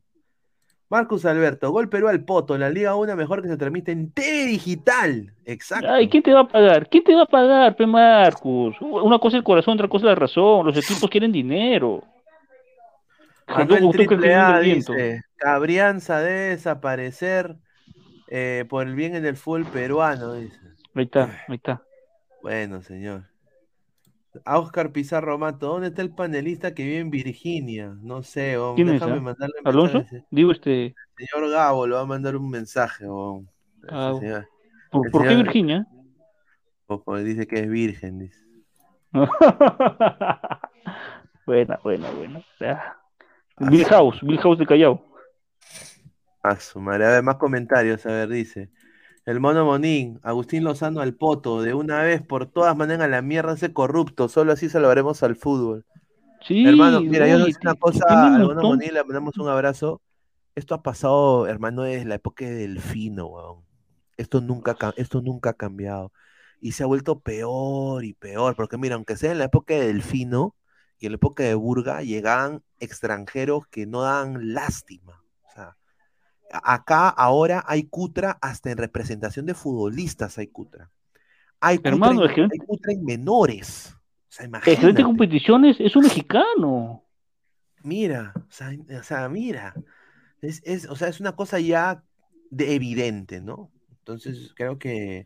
Marcus 0.90 1.24
Alberto, 1.24 1.70
Gol 1.70 1.88
Perú 1.88 2.08
al 2.08 2.24
Poto, 2.24 2.58
la 2.58 2.68
Liga 2.68 2.96
1 2.96 3.14
mejor 3.14 3.42
que 3.42 3.48
se 3.48 3.56
transmite 3.56 3.92
en 3.92 4.10
TV 4.10 4.46
digital. 4.46 5.32
Exacto. 5.44 5.88
Ay, 5.88 6.08
¿quién 6.08 6.24
te 6.24 6.32
va 6.32 6.40
a 6.40 6.48
pagar? 6.48 6.88
¿Quién 6.88 7.04
te 7.04 7.14
va 7.14 7.22
a 7.22 7.26
pagar, 7.26 7.76
P. 7.76 7.86
Marcus? 7.86 8.76
Una 8.80 9.20
cosa 9.20 9.36
es 9.36 9.40
el 9.40 9.44
corazón, 9.44 9.74
otra 9.74 9.86
cosa 9.86 10.06
es 10.06 10.08
la 10.08 10.14
razón. 10.16 10.66
Los 10.66 10.76
equipos 10.76 11.08
quieren 11.10 11.30
dinero. 11.30 12.02
Cabrianza 15.36 16.18
debe 16.18 16.48
desaparecer 16.50 17.54
eh, 18.26 18.64
por 18.68 18.84
el 18.84 18.96
bien 18.96 19.14
en 19.14 19.24
el 19.24 19.36
fútbol 19.36 19.66
peruano, 19.66 20.34
dice. 20.34 20.58
Ahí 20.96 21.04
está, 21.04 21.44
ahí 21.46 21.54
está. 21.54 21.82
Bueno, 22.42 22.82
señor. 22.82 23.29
A 24.44 24.58
Oscar 24.58 24.92
Pizarro 24.92 25.38
Mato, 25.38 25.68
¿dónde 25.68 25.88
está 25.88 26.02
el 26.02 26.14
panelista 26.14 26.74
que 26.74 26.84
vive 26.84 26.98
en 26.98 27.10
Virginia? 27.10 27.96
No 28.00 28.22
sé, 28.22 28.56
oh, 28.58 28.74
¿Quién 28.76 28.88
es? 28.88 28.94
déjame 28.94 29.18
ah? 29.18 29.20
mandarle 29.20 29.54
un 29.60 29.68
¿Alonso? 29.68 29.98
mensaje. 29.98 30.24
Digo, 30.30 30.52
este. 30.52 30.94
Señor 31.16 31.50
Gabo, 31.50 31.86
le 31.86 31.94
va 31.94 32.02
a 32.02 32.06
mandar 32.06 32.36
un 32.36 32.48
mensaje. 32.48 33.06
oh. 33.08 33.44
Ah, 33.88 34.12
señor- 34.18 34.46
¿Por, 34.90 35.26
el 35.26 35.28
qué 35.28 35.36
Virginia? 35.36 35.86
pues 37.04 37.24
dice 37.24 37.46
que 37.46 37.60
es 37.60 37.68
virgen, 37.68 38.18
dice. 38.18 38.40
buena, 41.46 41.78
buena, 41.82 42.10
buena. 42.10 42.44
Bill 43.58 43.84
House, 43.86 44.20
Bill 44.22 44.38
House 44.38 44.58
de 44.58 44.66
Callao. 44.66 45.04
A 46.42 46.56
su 46.56 46.80
madre. 46.80 47.06
A 47.06 47.10
ver, 47.10 47.22
más 47.22 47.36
comentarios. 47.36 48.04
A 48.06 48.10
ver, 48.10 48.28
dice. 48.28 48.70
El 49.30 49.40
mono 49.40 49.64
Monín, 49.64 50.18
Agustín 50.22 50.64
Lozano 50.64 51.00
al 51.00 51.14
poto, 51.14 51.62
de 51.62 51.74
una 51.74 52.02
vez 52.02 52.20
por 52.22 52.46
todas 52.46 52.76
manen 52.76 53.00
a 53.02 53.08
la 53.08 53.22
mierda 53.22 53.52
ese 53.54 53.72
corrupto, 53.72 54.28
solo 54.28 54.52
así 54.52 54.68
salvaremos 54.68 55.22
al 55.22 55.36
fútbol. 55.36 55.84
Sí, 56.40 56.68
hermano, 56.68 57.04
mira, 57.08 57.28
yo 57.28 57.38
no 57.38 57.46
sé 57.50 57.58
una 57.62 57.74
cosa, 57.76 58.34
al 58.34 58.44
mono. 58.44 58.64
Monín 58.64 58.94
le 58.94 59.04
mandamos 59.04 59.38
un 59.38 59.48
abrazo. 59.48 60.02
Esto 60.54 60.74
ha 60.74 60.82
pasado, 60.82 61.46
hermano, 61.48 61.82
desde 61.84 62.06
la 62.06 62.16
época 62.16 62.44
de 62.46 62.52
Delfino, 62.54 63.26
weón. 63.28 63.64
Esto 64.16 64.40
nunca, 64.40 64.76
ca- 64.76 64.94
esto 64.96 65.22
nunca 65.22 65.50
ha 65.50 65.54
cambiado. 65.54 66.12
Y 66.60 66.72
se 66.72 66.84
ha 66.84 66.86
vuelto 66.86 67.20
peor 67.20 68.04
y 68.04 68.14
peor, 68.14 68.56
porque 68.56 68.78
mira, 68.78 68.96
aunque 68.96 69.16
sea 69.16 69.32
en 69.32 69.38
la 69.38 69.46
época 69.46 69.74
de 69.74 69.88
Delfino 69.88 70.56
y 70.98 71.06
en 71.06 71.12
la 71.12 71.16
época 71.16 71.44
de 71.44 71.54
Burga, 71.54 72.02
llegaban 72.02 72.62
extranjeros 72.80 73.66
que 73.68 73.86
no 73.86 74.02
dan 74.02 74.54
lástima. 74.54 75.19
Acá 76.52 77.08
ahora 77.08 77.64
hay 77.66 77.84
cutra 77.84 78.32
hasta 78.40 78.70
en 78.70 78.78
representación 78.78 79.46
de 79.46 79.54
futbolistas 79.54 80.38
hay 80.38 80.48
cutra. 80.48 80.90
Hay 81.60 81.78
cutra, 81.78 81.92
Hermano, 81.92 82.24
en, 82.24 82.28
el 82.30 82.34
gerente- 82.34 82.56
hay 82.60 82.66
cutra 82.66 82.92
en 82.92 83.04
menores. 83.04 83.94
O 83.94 84.32
sea, 84.32 84.46
El 84.46 84.52
gerente 84.62 85.02
de 85.02 85.02
imagínate. 85.02 85.02
competiciones 85.02 85.76
es 85.80 85.94
un 85.96 86.04
mexicano. 86.04 87.04
Mira, 87.82 88.32
o 88.36 88.50
sea, 88.50 88.70
o 88.98 89.02
sea, 89.02 89.28
mira. 89.28 89.74
Es, 90.42 90.62
es, 90.64 90.86
o 90.88 90.96
sea, 90.96 91.08
es 91.08 91.20
una 91.20 91.36
cosa 91.36 91.58
ya 91.60 92.02
de 92.50 92.74
evidente, 92.74 93.40
¿no? 93.40 93.70
Entonces, 93.98 94.52
creo 94.56 94.78
que. 94.78 95.24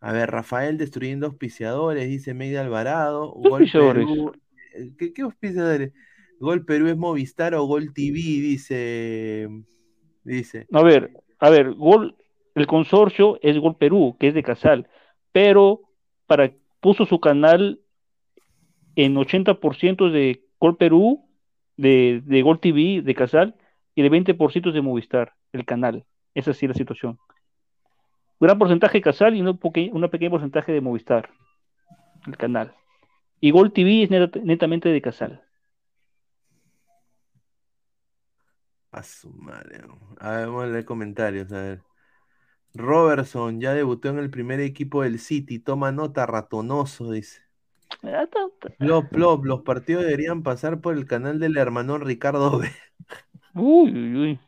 A 0.00 0.12
ver, 0.12 0.30
Rafael 0.30 0.78
destruyendo 0.78 1.26
auspiciadores, 1.26 2.08
dice 2.08 2.34
Meida 2.34 2.60
Alvarado. 2.60 3.32
¿Qué 3.34 3.48
Gol 3.48 3.52
auspiciadores? 3.62 4.06
Perú. 4.08 4.32
eh, 4.74 4.92
¿Qué, 4.98 5.12
qué 5.12 5.22
auspiciadores? 5.22 5.92
Gol 6.40 6.64
Perú 6.64 6.88
es 6.88 6.96
Movistar 6.96 7.54
o 7.54 7.64
Gol 7.66 7.92
TV, 7.94 8.12
dice. 8.18 9.48
Dice. 10.24 10.66
A 10.72 10.82
ver, 10.82 11.12
a 11.38 11.50
ver, 11.50 11.72
Gol, 11.72 12.16
el 12.54 12.66
consorcio 12.66 13.38
es 13.42 13.58
Gol 13.58 13.76
Perú, 13.76 14.16
que 14.18 14.28
es 14.28 14.34
de 14.34 14.42
Casal, 14.42 14.88
pero 15.32 15.80
para 16.26 16.52
puso 16.80 17.06
su 17.06 17.20
canal 17.20 17.80
en 18.96 19.16
80% 19.16 20.10
de 20.10 20.44
Gol 20.60 20.76
Perú, 20.76 21.26
de, 21.76 22.22
de 22.24 22.42
Gol 22.42 22.60
TV, 22.60 23.02
de 23.02 23.14
Casal, 23.14 23.54
y 23.94 24.02
de 24.02 24.10
20% 24.10 24.72
de 24.72 24.80
Movistar, 24.82 25.34
el 25.52 25.64
canal. 25.64 26.04
Esa 26.34 26.52
sí 26.52 26.66
la 26.66 26.74
situación. 26.74 27.18
Gran 28.40 28.58
porcentaje 28.58 28.98
de 28.98 29.02
Casal 29.02 29.36
y 29.36 29.42
un 29.42 29.58
pequeña 29.58 30.30
porcentaje 30.30 30.72
de 30.72 30.80
Movistar, 30.80 31.30
el 32.26 32.36
canal. 32.36 32.74
Y 33.40 33.50
Gol 33.50 33.72
TV 33.72 34.04
es 34.04 34.10
net- 34.10 34.42
netamente 34.42 34.88
de 34.88 35.00
Casal. 35.00 35.42
A 38.92 39.02
su 39.02 39.30
madre. 39.30 39.80
A 40.18 40.30
ver, 40.32 40.46
vamos 40.46 40.64
a 40.64 40.66
leer 40.68 40.84
comentarios. 40.84 41.50
A 41.52 41.62
ver. 41.62 41.82
Robertson 42.74 43.60
ya 43.60 43.74
debutó 43.74 44.08
en 44.10 44.18
el 44.18 44.30
primer 44.30 44.60
equipo 44.60 45.02
del 45.02 45.18
City. 45.20 45.58
Toma 45.60 45.92
nota, 45.92 46.26
ratonoso, 46.26 47.10
dice. 47.12 47.42
Plop, 48.78 49.12
plop, 49.12 49.44
los 49.46 49.62
partidos 49.62 50.02
deberían 50.04 50.42
pasar 50.42 50.80
por 50.80 50.94
el 50.96 51.06
canal 51.06 51.38
del 51.40 51.56
hermano 51.56 51.98
Ricardo 51.98 52.58
B. 52.58 52.70
Uy, 53.54 53.90
uy, 53.92 54.16
uy. 54.16 54.38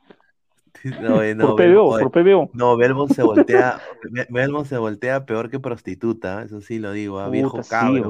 No, 0.98 1.22
eh, 1.22 1.34
no, 1.34 1.54
por 1.54 1.54
PBO, 1.54 1.98
por 1.98 2.10
PBO. 2.10 2.50
no, 2.52 2.76
Belmont 2.76 3.10
se 3.10 3.22
voltea, 3.22 3.82
Be- 4.02 4.26
Belmont 4.30 4.66
se 4.66 4.76
voltea 4.76 5.24
peor 5.26 5.50
que 5.50 5.60
prostituta, 5.60 6.42
eso 6.42 6.60
sí 6.60 6.78
lo 6.78 6.92
digo, 6.92 7.20
a 7.20 7.30
viejo 7.30 7.62
Puta, 7.62 7.62
sí. 7.62 8.02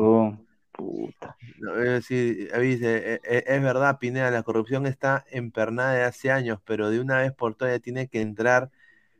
Puta. 0.76 1.36
No, 1.60 1.80
eh, 1.82 2.00
dice, 2.00 3.14
eh, 3.14 3.20
eh, 3.24 3.44
es 3.46 3.62
verdad, 3.62 3.98
Pineda, 3.98 4.30
la 4.30 4.42
corrupción 4.42 4.86
está 4.86 5.24
empernada 5.30 5.94
de 5.94 6.02
hace 6.02 6.30
años, 6.30 6.58
pero 6.64 6.90
de 6.90 7.00
una 7.00 7.18
vez 7.18 7.32
por 7.32 7.54
todas 7.54 7.80
tiene 7.80 8.08
que 8.08 8.20
entrar 8.20 8.70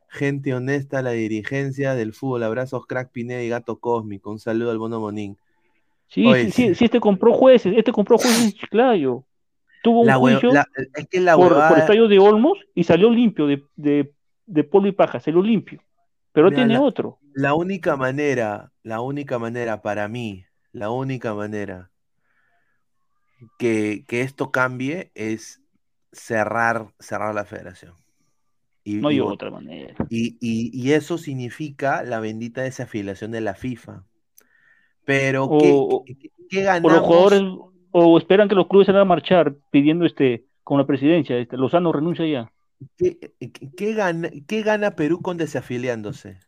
gente 0.09 0.53
honesta 0.55 0.99
a 0.99 1.03
la 1.03 1.11
dirigencia 1.13 1.95
del 1.95 2.13
fútbol. 2.13 2.43
Abrazos, 2.43 2.87
crack 2.87 3.11
Pineda 3.13 3.43
y 3.43 3.49
gato 3.49 3.79
cósmico. 3.79 4.31
Un 4.31 4.39
saludo 4.39 4.71
al 4.71 4.79
mono 4.79 5.01
Monín. 5.01 5.37
Sí, 6.09 6.27
Oye, 6.27 6.47
sí, 6.47 6.51
sí. 6.51 6.69
sí, 6.69 6.75
sí, 6.75 6.85
este 6.85 7.01
compró 7.01 7.33
jueces, 7.33 7.75
este 7.77 7.93
compró 7.93 8.19
jueces 8.19 8.43
en 8.45 8.53
Chiclayo. 8.53 9.25
Tuvo 9.83 10.01
un 10.03 10.07
La 10.07 10.17
juicio 10.17 10.53
la- 10.53 10.67
es 10.95 11.09
que 11.09 11.21
la 11.21 11.37
por, 11.37 11.49
por 11.49 11.57
huevada- 11.57 11.79
estadio 11.79 12.09
de 12.09 12.19
Olmos 12.19 12.59
y 12.75 12.85
salió 12.85 13.11
limpio 13.11 13.47
de, 13.47 13.63
de, 13.77 14.13
de 14.47 14.65
polvo 14.65 14.87
y 14.89 14.93
paja, 14.93 15.21
salió 15.21 15.43
limpio. 15.43 15.81
Pero 16.33 16.49
Mira, 16.51 16.57
tiene 16.63 16.75
la- 16.75 16.81
otro. 16.83 17.19
La 17.33 17.55
única 17.55 17.97
manera, 17.97 18.73
la 18.83 19.01
única 19.01 19.39
manera 19.39 19.83
para 19.83 20.07
mí, 20.09 20.45
la 20.75 20.91
única 20.91 21.35
manera 21.35 21.91
que, 23.59 24.05
que 24.07 24.21
esto 24.23 24.51
cambie 24.51 25.11
es 25.15 25.61
cerrar, 26.13 26.95
cerrar 26.99 27.35
la 27.35 27.45
federación. 27.45 27.95
Y, 28.85 29.01
No 29.01 29.09
hay 29.09 29.21
otra 29.21 29.51
manera. 29.51 29.95
Y, 30.11 30.37
y- 30.41 30.71
y 30.73 30.93
eso 30.93 31.19
significa 31.19 32.03
la 32.03 32.21
bendita 32.21 32.63
desafiliación 32.63 33.31
de 33.31 33.41
la 33.41 33.55
FIFA. 33.55 34.05
Pero, 35.05 35.49
¿qué, 35.59 35.75
O- 35.75 36.05
qué- 36.07 36.17
qué- 36.17 36.31
qué 36.49 36.59
O 36.61 36.65
ganamos? 36.65 36.93
los 36.93 37.03
jugadores, 37.03 37.43
o 37.93 38.19
esperan 38.19 38.49
que 38.49 38.55
los 38.55 38.69
clubes 38.69 38.87
salgan 38.87 39.03
a 39.03 39.07
marchar 39.07 39.55
pidiendo 39.71 40.05
este, 40.05 40.45
con 40.63 40.79
la 40.79 40.87
presidencia, 40.87 41.39
este, 41.39 41.57
Lozano 41.57 41.93
renuncia 41.93 42.27
ya. 42.27 42.53
¿Qué, 42.97 43.19
qué- 43.39 43.71
qué 43.77 43.95
gana, 43.95 44.31
qué 44.47 44.63
gana 44.63 44.97
Perú 44.97 45.21
con 45.23 45.37
desafiliándose? 45.37 46.39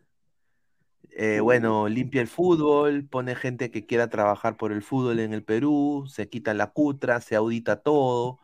Eh, 1.19 1.41
bueno, 1.41 1.89
limpia 1.89 2.21
el 2.21 2.29
fútbol, 2.29 3.07
pone 3.09 3.35
gente 3.37 3.71
que 3.71 3.87
quiera 3.87 4.09
trabajar 4.11 4.57
por 4.59 4.71
el 4.73 4.83
fútbol 4.83 5.19
en 5.21 5.33
el 5.33 5.43
Perú, 5.43 6.05
se 6.09 6.29
quita 6.29 6.53
la 6.55 6.73
cutra, 6.73 7.21
se 7.23 7.37
audita 7.37 7.77
todo, 7.83 8.39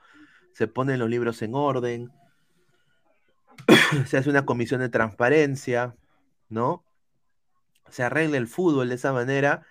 se 0.52 0.68
ponen 0.68 0.98
los 1.00 1.10
libros 1.10 1.42
en 1.42 1.54
orden, 1.54 2.12
se 4.06 4.16
hace 4.16 4.30
una 4.30 4.44
comisión 4.46 4.80
de 4.80 4.88
transparencia, 4.88 5.96
¿no? 6.48 6.84
Se 7.90 8.02
arregla 8.02 8.38
el 8.38 8.48
fútbol 8.48 8.88
de 8.88 8.94
esa 8.96 9.12
manera 9.12 9.64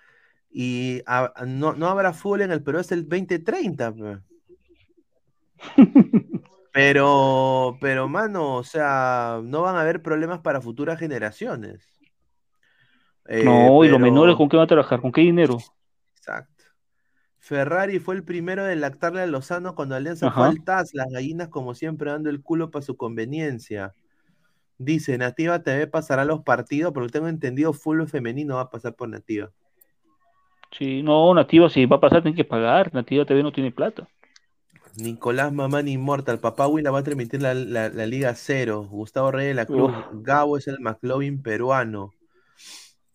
y 0.51 1.01
a- 1.07 1.33
no, 1.47 1.73
no 1.73 1.87
habrá 1.87 2.13
fútbol 2.13 2.41
en 2.43 2.51
el 2.51 2.63
Perú 2.63 2.79
hasta 2.79 2.95
el 2.95 3.07
2030. 3.09 3.93
pe. 3.93 4.19
Pero, 6.73 7.77
pero, 7.81 8.07
mano, 8.07 8.55
o 8.55 8.63
sea, 8.63 9.41
no 9.43 9.61
van 9.61 9.75
a 9.75 9.81
haber 9.81 10.01
problemas 10.01 10.39
para 10.39 10.61
futuras 10.61 10.97
generaciones. 10.99 12.00
Eh, 13.27 13.43
no, 13.43 13.83
y 13.83 13.87
los 13.89 13.99
menores, 13.99 14.35
¿con 14.35 14.49
qué 14.49 14.57
van 14.57 14.65
a 14.65 14.67
trabajar? 14.67 14.99
¿Con 15.01 15.11
qué 15.11 15.21
dinero? 15.21 15.57
Exacto. 16.15 16.63
Ferrari 17.39 17.99
fue 17.99 18.15
el 18.15 18.23
primero 18.23 18.63
de 18.63 18.75
lactarle 18.75 19.21
a 19.21 19.25
Lozano 19.25 19.73
cuando 19.75 19.95
Alianza 19.95 20.31
fue 20.31 20.43
Ajá. 20.43 20.51
al 20.51 20.63
TAS, 20.63 20.93
las 20.93 21.07
gallinas 21.09 21.47
como 21.49 21.73
siempre 21.73 22.11
dando 22.11 22.29
el 22.29 22.41
culo 22.41 22.69
para 22.71 22.83
su 22.85 22.95
conveniencia. 22.97 23.93
Dice, 24.77 25.17
Nativa 25.17 25.61
TV 25.63 25.87
pasará 25.87 26.25
los 26.25 26.41
partidos, 26.43 26.93
porque 26.93 27.11
tengo 27.11 27.27
entendido, 27.27 27.73
fútbol 27.73 28.07
femenino 28.07 28.55
va 28.55 28.61
a 28.61 28.69
pasar 28.69 28.95
por 28.95 29.09
Nativa. 29.09 29.51
Sí, 30.71 31.03
no, 31.03 31.33
Nativa, 31.33 31.69
si 31.69 31.85
va 31.85 31.97
a 31.97 31.99
pasar, 31.99 32.21
tiene 32.21 32.35
que 32.37 32.45
pagar. 32.45 32.93
Nativa 32.93 33.25
TV 33.25 33.43
no 33.43 33.51
tiene 33.51 33.71
plata. 33.71 34.07
Nicolás 34.97 35.51
Mamán 35.53 35.87
Inmortal, 35.87 36.39
Papá 36.39 36.67
Huila 36.67 36.91
va 36.91 36.99
a 36.99 37.03
transmitir 37.03 37.41
la, 37.41 37.53
la- 37.53 37.89
la 37.89 38.05
Liga 38.05 38.33
Cero. 38.35 38.87
Gustavo 38.89 39.31
Reyes 39.31 39.49
de 39.51 39.53
la 39.55 39.65
Cruz, 39.65 39.91
Uf. 39.91 40.05
Gabo 40.23 40.57
es 40.57 40.67
el 40.67 40.79
McLovin 40.79 41.41
peruano. 41.41 42.13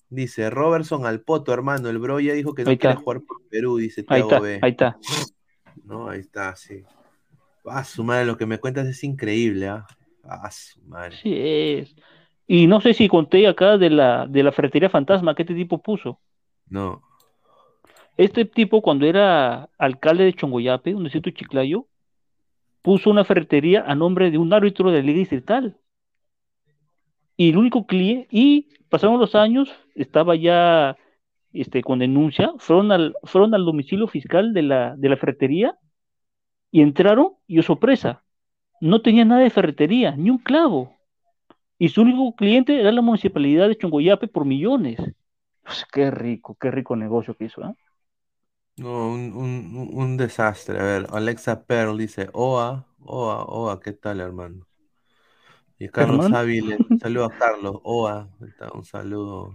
Dice, 0.08 0.50
Robertson 0.50 1.04
al 1.06 1.20
poto, 1.20 1.52
hermano. 1.52 1.88
El 1.88 1.98
bro 1.98 2.20
ya 2.20 2.32
dijo 2.32 2.54
que 2.54 2.64
no 2.64 2.70
Ahí 2.70 2.78
quiere 2.78 2.92
está. 2.94 3.02
jugar 3.02 3.22
por 3.22 3.42
Perú, 3.48 3.76
dice 3.76 4.04
Ahí 4.08 4.20
está, 4.20 4.38
B. 4.40 4.58
ahí 4.62 4.70
está. 4.70 4.96
No, 5.84 6.08
ahí 6.08 6.20
está, 6.20 6.54
sí. 6.56 6.82
Ah, 7.64 7.82
su 7.84 8.04
madre, 8.04 8.26
lo 8.26 8.36
que 8.36 8.46
me 8.46 8.58
cuentas 8.58 8.86
es 8.86 9.02
increíble, 9.02 9.68
¿ah? 9.68 9.86
Ah, 10.22 10.50
su 10.50 10.80
madre. 10.82 11.16
Sí 11.22 11.34
es. 11.36 11.94
Y 12.46 12.66
no 12.68 12.80
sé 12.80 12.94
si 12.94 13.08
conté 13.08 13.46
acá 13.48 13.76
de 13.78 13.90
la, 13.90 14.26
de 14.28 14.42
la 14.44 14.52
ferretería 14.52 14.88
fantasma 14.88 15.34
que 15.34 15.42
este 15.42 15.54
tipo 15.54 15.82
puso. 15.82 16.20
No. 16.68 17.02
Este 18.16 18.44
tipo, 18.44 18.80
cuando 18.82 19.06
era 19.06 19.68
alcalde 19.78 20.24
de 20.24 20.32
Chongoyape, 20.32 20.92
donde 20.92 21.10
siento 21.10 21.30
Chiclayo, 21.30 21.86
puso 22.82 23.10
una 23.10 23.24
ferretería 23.24 23.82
a 23.86 23.94
nombre 23.96 24.30
de 24.30 24.38
un 24.38 24.52
árbitro 24.52 24.90
de 24.90 24.98
la 25.00 25.04
Liga 25.06 25.18
Distrital. 25.18 25.76
Y 27.36 27.50
el 27.50 27.58
único 27.58 27.86
cliente, 27.86 28.28
y 28.30 28.68
pasaron 28.88 29.18
los 29.20 29.34
años, 29.34 29.70
estaba 29.94 30.36
ya 30.36 30.96
este, 31.52 31.82
con 31.82 31.98
denuncia, 32.00 32.52
fueron 32.58 32.92
al, 32.92 33.14
fueron 33.24 33.54
al 33.54 33.64
domicilio 33.64 34.08
fiscal 34.08 34.54
de 34.54 34.62
la, 34.62 34.96
de 34.96 35.08
la 35.08 35.16
ferretería 35.16 35.76
y 36.70 36.82
entraron 36.82 37.34
y, 37.46 37.58
oh 37.58 37.62
sorpresa, 37.62 38.24
no 38.80 39.02
tenía 39.02 39.24
nada 39.26 39.42
de 39.42 39.50
ferretería, 39.50 40.16
ni 40.16 40.30
un 40.30 40.38
clavo. 40.38 40.96
Y 41.78 41.90
su 41.90 42.02
único 42.02 42.34
cliente 42.36 42.80
era 42.80 42.92
la 42.92 43.02
municipalidad 43.02 43.68
de 43.68 43.78
Chongoyape 43.78 44.28
por 44.28 44.44
millones. 44.46 44.98
Pues, 45.64 45.86
qué 45.92 46.10
rico, 46.10 46.56
qué 46.60 46.70
rico 46.70 46.96
negocio 46.96 47.36
que 47.36 47.46
hizo, 47.46 47.64
¿ah? 47.64 47.74
No, 48.76 49.08
un, 49.12 49.32
un- 49.34 49.76
un- 49.76 49.90
un 50.02 50.16
desastre. 50.16 50.78
A 50.80 50.82
ver, 50.84 51.06
Alexa 51.10 51.64
Pearl 51.66 51.96
dice, 51.98 52.28
Oa, 52.32 52.86
Oa, 53.00 53.44
Oa, 53.46 53.80
¿qué 53.80 53.92
tal, 53.92 54.20
hermano? 54.20 54.66
Y 55.78 55.88
Carlos 55.88 56.26
Hermano. 56.26 56.38
Ávila, 56.38 56.76
saludo 57.00 57.24
a 57.26 57.30
Carlos, 57.30 57.80
Oa, 57.82 58.28
un 58.74 58.84
saludo. 58.84 59.54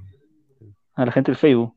A 0.94 1.06
la 1.06 1.12
gente 1.12 1.32
del 1.32 1.38
Facebook. 1.38 1.76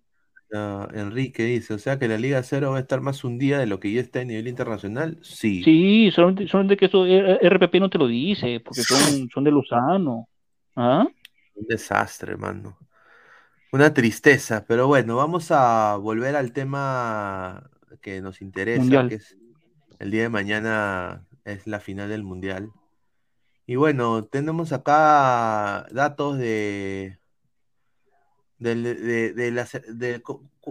Enrique 0.93 1.45
dice, 1.45 1.75
o 1.75 1.79
sea 1.79 1.99
que 1.99 2.07
la 2.07 2.17
Liga 2.17 2.43
Cero 2.43 2.71
va 2.71 2.77
a 2.77 2.81
estar 2.81 3.01
más 3.01 3.25
hundida 3.25 3.59
de 3.59 3.67
lo 3.67 3.81
que 3.81 3.93
ya 3.93 4.01
está 4.01 4.21
a 4.21 4.25
nivel 4.25 4.47
internacional. 4.47 5.19
Sí. 5.23 5.65
Sí, 5.65 6.11
solamente, 6.13 6.47
solamente 6.47 6.77
que 6.77 6.87
eso 6.87 7.07
eh, 7.07 7.39
RPP 7.43 7.75
no 7.81 7.91
te 7.91 7.99
lo 7.99 8.07
dice, 8.07 8.61
porque 8.61 8.83
son, 8.83 9.29
son 9.31 9.45
de 9.45 9.51
Lozano. 9.51 10.29
¿Ah? 10.77 11.07
Un 11.55 11.67
desastre, 11.67 12.33
hermano. 12.33 12.79
Una 13.73 13.93
tristeza, 13.93 14.65
pero 14.67 14.87
bueno, 14.87 15.17
vamos 15.17 15.51
a 15.51 15.97
volver 15.97 16.37
al 16.37 16.53
tema 16.53 17.69
que 18.01 18.21
nos 18.21 18.41
interesa, 18.41 18.83
Mundial. 18.83 19.09
que 19.09 19.17
es 19.17 19.37
el 19.99 20.11
día 20.11 20.23
de 20.23 20.29
mañana 20.29 21.25
es 21.45 21.67
la 21.67 21.81
final 21.81 22.09
del 22.09 22.23
Mundial. 22.23 22.71
Y 23.67 23.77
bueno, 23.77 24.25
tenemos 24.27 24.73
acá 24.73 25.87
datos 25.91 26.39
de, 26.39 27.19
de, 28.59 29.33
de 29.35 29.51
las- 29.51 29.73
de 29.89 30.23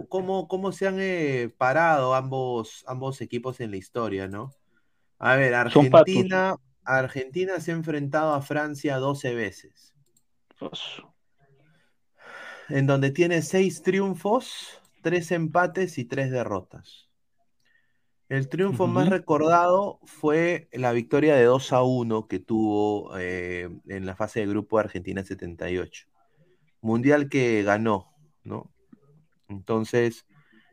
cómo, 0.08 0.48
cómo 0.48 0.72
se 0.72 0.86
han 0.88 0.96
eh, 1.00 1.52
parado 1.56 2.14
ambos, 2.14 2.84
ambos 2.86 3.20
equipos 3.20 3.60
en 3.60 3.70
la 3.70 3.76
historia, 3.76 4.28
¿no? 4.28 4.54
A 5.18 5.36
ver. 5.36 5.54
Argentina, 5.54 6.56
Argentina 6.84 7.60
se 7.60 7.72
ha 7.72 7.76
enfrentado 7.76 8.34
a 8.34 8.42
Francia 8.42 8.98
12 8.98 9.34
veces 9.34 9.94
en 12.68 12.86
donde 12.86 13.10
tiene 13.10 13.42
seis 13.42 13.82
triunfos, 13.82 14.80
tres 15.02 15.30
empates 15.32 15.98
y 15.98 16.04
tres 16.04 16.30
derrotas. 16.30 17.03
El 18.28 18.48
triunfo 18.48 18.86
más 18.86 19.10
recordado 19.10 20.00
fue 20.04 20.68
la 20.72 20.92
victoria 20.92 21.36
de 21.36 21.44
2 21.44 21.72
a 21.72 21.82
1 21.82 22.26
que 22.26 22.38
tuvo 22.38 23.16
eh, 23.18 23.68
en 23.86 24.06
la 24.06 24.16
fase 24.16 24.40
de 24.40 24.46
grupo 24.46 24.78
de 24.78 24.84
Argentina 24.84 25.22
78. 25.22 26.06
Mundial 26.80 27.28
que 27.28 27.62
ganó, 27.62 28.14
¿no? 28.42 28.70
Entonces, 29.48 30.26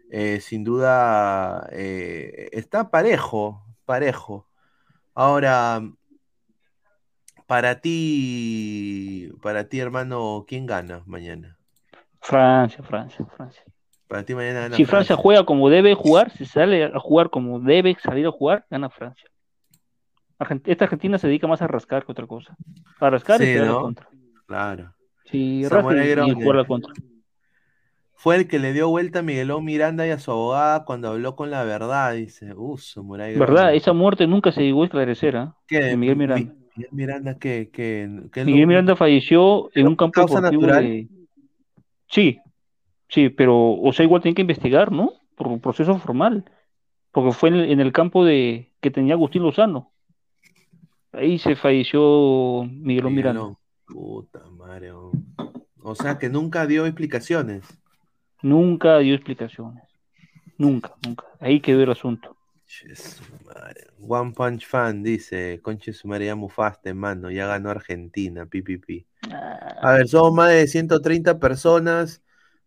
eh, 0.10 0.40
sin 0.40 0.64
duda, 0.64 1.68
eh, 1.72 2.50
está 2.54 2.90
parejo, 2.90 3.66
parejo. 3.86 4.48
Ahora, 5.14 5.82
para 7.48 7.82
ti, 7.82 9.30
para 9.42 9.68
ti, 9.68 9.80
hermano, 9.80 10.46
¿quién 10.48 10.66
gana 10.66 11.04
mañana? 11.06 11.58
Francia, 12.22 12.82
Francia, 12.84 13.26
Francia. 13.26 13.64
Para 14.12 14.26
ti 14.26 14.36
mañana 14.36 14.60
gana 14.60 14.76
Si 14.76 14.84
Francia 14.84 15.16
juega 15.16 15.46
como 15.46 15.70
debe 15.70 15.94
jugar, 15.96 16.32
si 16.32 16.44
sale 16.44 16.84
a 16.84 17.00
jugar 17.00 17.30
como 17.30 17.62
debe 17.62 17.96
salir 18.04 18.28
a 18.28 18.32
jugar, 18.32 18.66
gana 18.70 18.90
Francia. 18.90 19.30
Argent- 20.38 20.68
Esta 20.68 20.84
Argentina 20.84 21.18
se 21.18 21.28
dedica 21.28 21.48
más 21.48 21.62
a 21.62 21.68
rascar 21.68 22.06
que 22.06 22.12
otra 22.12 22.28
cosa. 22.28 22.54
A 23.00 23.10
rascar 23.10 23.42
y 23.42 23.46
Sí, 23.46 23.54
pegar 23.54 23.68
la 23.68 23.72
¿no? 23.72 23.82
contra. 23.82 24.10
Claro. 24.48 24.94
Sí, 25.24 25.64
Samuel 25.64 25.98
rasca 26.00 26.26
y- 26.28 26.30
y 26.30 26.34
jugar 26.34 26.56
la 26.58 26.66
contra. 26.66 26.94
Fue 28.16 28.36
el 28.36 28.50
que 28.50 28.60
le 28.60 28.74
dio 28.74 28.90
vuelta 28.90 29.20
a 29.20 29.22
Miguelón 29.22 29.64
Miranda 29.64 30.06
y 30.06 30.10
a 30.10 30.20
su 30.20 30.30
abogada 30.32 30.84
cuando 30.84 31.08
habló 31.08 31.38
con 31.38 31.50
la 31.50 31.64
verdad, 31.64 32.12
dice. 32.14 32.54
Uh, 32.54 32.78
Samurai 32.78 33.38
¿Verdad? 33.38 33.74
Esa 33.76 33.94
muerte 33.94 34.28
nunca 34.28 34.52
se 34.52 34.62
llegó 34.62 34.82
a 34.82 34.88
esclarecer, 34.88 35.38
¿ah? 35.38 35.56
¿Qué? 35.68 35.80
De 35.80 35.96
Miguel 35.96 36.18
Mi- 36.18 36.24
Miranda. 36.28 36.54
Miguel 36.76 36.90
Miranda, 36.92 37.40
¿qué? 37.40 37.70
¿Qué? 37.72 38.10
¿Qué 38.34 38.44
Miguel 38.44 38.64
lo- 38.64 38.68
Miranda 38.68 38.96
falleció 38.98 39.70
en 39.74 39.88
un 39.88 39.96
campo 39.96 40.20
deportivo 40.20 40.64
natural? 40.64 40.84
de... 40.84 41.08
Sí, 42.10 42.40
sí, 43.12 43.30
pero, 43.30 43.74
o 43.74 43.94
sea, 43.94 44.06
igual 44.06 44.22
tienen 44.22 44.36
que 44.36 44.42
investigar, 44.42 44.92
¿no? 44.92 45.12
Por 45.36 45.48
un 45.48 45.60
proceso 45.60 45.98
formal. 46.00 46.46
Porque 47.12 47.32
fue 47.34 47.50
en 47.50 47.56
el, 47.56 47.72
en 47.72 47.80
el 47.80 47.92
campo 47.92 48.26
de 48.26 48.72
que 48.80 48.90
tenía 48.90 49.14
Agustín 49.14 49.44
Lozano. 49.44 49.92
Ahí 51.12 51.38
se 51.38 51.56
falleció 51.56 52.64
Miguelón 52.72 53.14
Miranda. 53.14 53.54
Puta 53.86 54.40
madre. 54.52 54.92
O 54.92 55.96
sea 55.96 56.18
que 56.18 56.30
nunca 56.30 56.66
dio 56.66 56.86
explicaciones. 56.86 57.66
Nunca 58.42 59.00
dio 59.00 59.14
explicaciones. 59.14 59.84
Nunca, 60.58 60.96
nunca. 61.06 61.26
Ahí 61.40 61.60
quedó 61.60 61.82
el 61.84 61.92
asunto. 61.92 62.38
One 64.00 64.32
Punch 64.32 64.66
Fan 64.66 65.04
dice, 65.04 65.60
conche 65.62 65.92
su 65.92 66.08
madre, 66.08 66.28
ya 66.28 66.36
mufaste, 66.36 66.94
mano, 66.94 67.30
ya 67.30 67.46
ganó 67.46 67.70
Argentina, 67.70 68.46
pipipi. 68.46 69.06
A 69.82 69.94
ver, 69.94 70.08
somos 70.08 70.34
más 70.34 70.50
de 70.52 70.68
130 70.68 71.40
personas, 71.40 72.24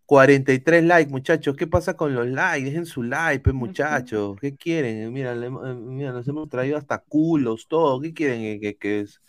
43 0.06 0.84
likes, 0.84 1.10
muchachos. 1.10 1.56
¿Qué 1.56 1.66
pasa 1.66 1.96
con 1.96 2.14
los 2.14 2.26
likes? 2.26 2.66
Dejen 2.66 2.86
su 2.86 3.02
like, 3.02 3.40
pues, 3.42 3.54
muchachos. 3.54 4.36
¿Qué 4.40 4.54
quieren? 4.56 5.12
Mira, 5.12 5.34
le 5.34 5.46
hemos- 5.46 5.66
eh, 5.68 5.74
mira, 5.74 6.12
nos 6.12 6.28
hemos 6.28 6.48
traído 6.48 6.76
hasta 6.76 6.98
culos, 6.98 7.66
todo. 7.68 8.00
¿Qué 8.00 8.12
quieren? 8.12 8.60
Es- 8.62 9.20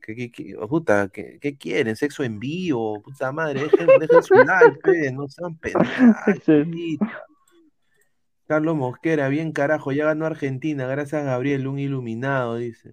que- 0.00 0.14
que- 0.14 0.30
que- 0.30 0.54
puta, 0.68 1.08
¿qué, 1.08 1.38
qué 1.40 1.56
quieren? 1.56 1.96
¿Sexo 1.96 2.24
en 2.24 2.38
vivo? 2.38 3.00
Puta 3.02 3.32
madre, 3.32 3.62
dejen, 3.64 3.86
dejen 3.98 4.22
su 4.22 4.34
like, 4.34 4.78
pe, 4.82 5.10
no 5.12 5.28
sean 5.28 5.58
chiquita. 5.62 5.78
Carlos 8.46 8.76
Mosquera, 8.76 9.28
bien 9.28 9.52
carajo, 9.52 9.92
ya 9.92 10.04
ganó 10.04 10.26
Argentina, 10.26 10.86
gracias 10.86 11.24
Gabriel, 11.24 11.66
un 11.66 11.78
iluminado, 11.78 12.56
dice. 12.56 12.92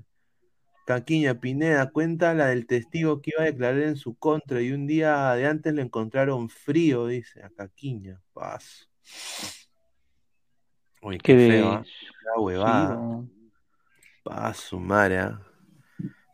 Caquiña 0.86 1.40
Pineda, 1.40 1.92
cuenta 1.92 2.34
la 2.34 2.48
del 2.48 2.66
testigo 2.68 3.22
que 3.22 3.32
iba 3.36 3.44
a 3.44 3.46
declarar 3.46 3.82
en 3.82 3.96
su 3.96 4.16
contra 4.16 4.62
y 4.62 4.72
un 4.72 4.88
día 4.88 5.34
de 5.36 5.46
antes 5.48 5.74
lo 5.74 5.82
encontraron 5.82 6.50
frío, 6.50 7.08
dice 7.08 7.44
a 7.44 7.50
Caquiña. 7.50 8.22
Paz. 8.34 8.90
Uy, 11.02 11.18
qué 11.18 11.36
Que 11.36 11.48
feo, 11.50 11.84
sí, 11.84 11.92
La 12.26 12.42
huevada. 12.42 12.96
no. 12.96 13.30
Paz, 14.24 14.70
¿ah? 14.74 15.42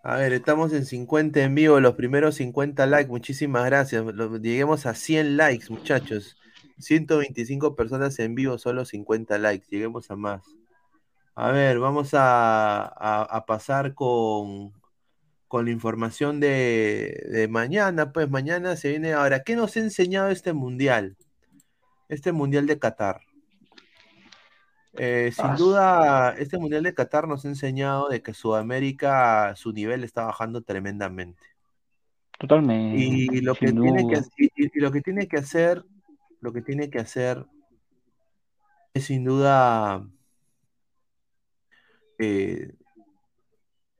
A 0.03 0.15
ver, 0.18 0.34
estamos 0.34 0.74
en 0.74 0.86
50 0.86 1.41
en 1.41 1.56
vivo, 1.56 1.80
los 1.80 1.95
primeros 1.95 2.36
50 2.36 2.86
likes, 2.86 3.10
muchísimas 3.10 3.65
gracias. 3.65 4.06
Lleguemos 4.41 4.86
a 4.86 4.94
100 4.94 5.38
likes, 5.38 5.65
muchachos. 5.69 6.38
125 6.80 7.76
personas 7.76 8.18
en 8.19 8.36
vivo, 8.36 8.57
solo 8.57 8.86
50 8.86 9.38
likes. 9.38 9.68
Lleguemos 9.69 10.10
a 10.11 10.15
más. 10.15 10.56
A 11.39 11.51
ver, 11.51 11.77
vamos 11.77 12.15
a, 12.15 12.81
a- 12.84 13.22
a 13.22 13.45
pasar 13.45 13.93
con, 13.93 14.73
con 15.47 15.65
la 15.65 15.72
información 15.72 16.39
de, 16.39 17.27
de 17.31 17.47
mañana. 17.47 18.11
Pues 18.11 18.27
mañana 18.27 18.76
se 18.76 18.89
viene. 18.89 19.14
Ahora, 19.14 19.43
¿qué 19.43 19.55
nos 19.55 19.77
ha 19.77 19.81
enseñado 19.81 20.30
este 20.30 20.53
mundial? 20.53 21.15
Este 22.09 22.31
mundial 22.31 22.65
de 22.65 22.80
Qatar. 22.80 23.22
Eh, 24.93 25.31
sin 25.31 25.45
Ah, 25.45 25.55
duda, 25.55 26.35
este 26.39 26.57
mundial 26.57 26.81
de 26.81 26.95
Qatar 26.95 27.27
nos 27.27 27.45
ha 27.45 27.49
enseñado 27.49 28.09
de 28.09 28.23
que 28.23 28.34
Sudamérica, 28.34 29.55
su 29.55 29.72
nivel 29.73 30.03
está 30.03 30.26
bajando 30.26 30.64
tremendamente. 30.64 31.43
Totalmente. 32.39 32.97
Y 32.99 33.41
lo 33.41 33.53
que 33.53 33.68
sin 33.68 33.80
tiene 33.80 34.07
que, 34.07 34.15
duda. 34.15 34.27
y- 34.38 34.45
y- 34.55 34.72
y 34.73 34.80
lo 34.80 34.91
que 34.91 35.01
tiene 35.01 35.27
que 35.27 35.38
hacer, 35.38 35.84
lo 36.41 36.51
que 36.51 36.64
tiene 36.64 36.89
que 36.89 36.97
hacer 36.97 37.45
es 38.95 39.05
sin 39.05 39.23
duda, 39.23 40.03
eh, 42.19 42.73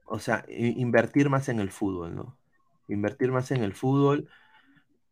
o 0.06 0.20
sea, 0.20 0.46
invertir 0.48 1.30
más 1.30 1.50
en 1.50 1.60
el 1.60 1.70
fútbol, 1.70 2.16
¿no? 2.16 2.38
Invertir 2.88 3.32
más 3.32 3.52
en 3.52 3.64
el 3.64 3.74
fútbol. 3.74 4.30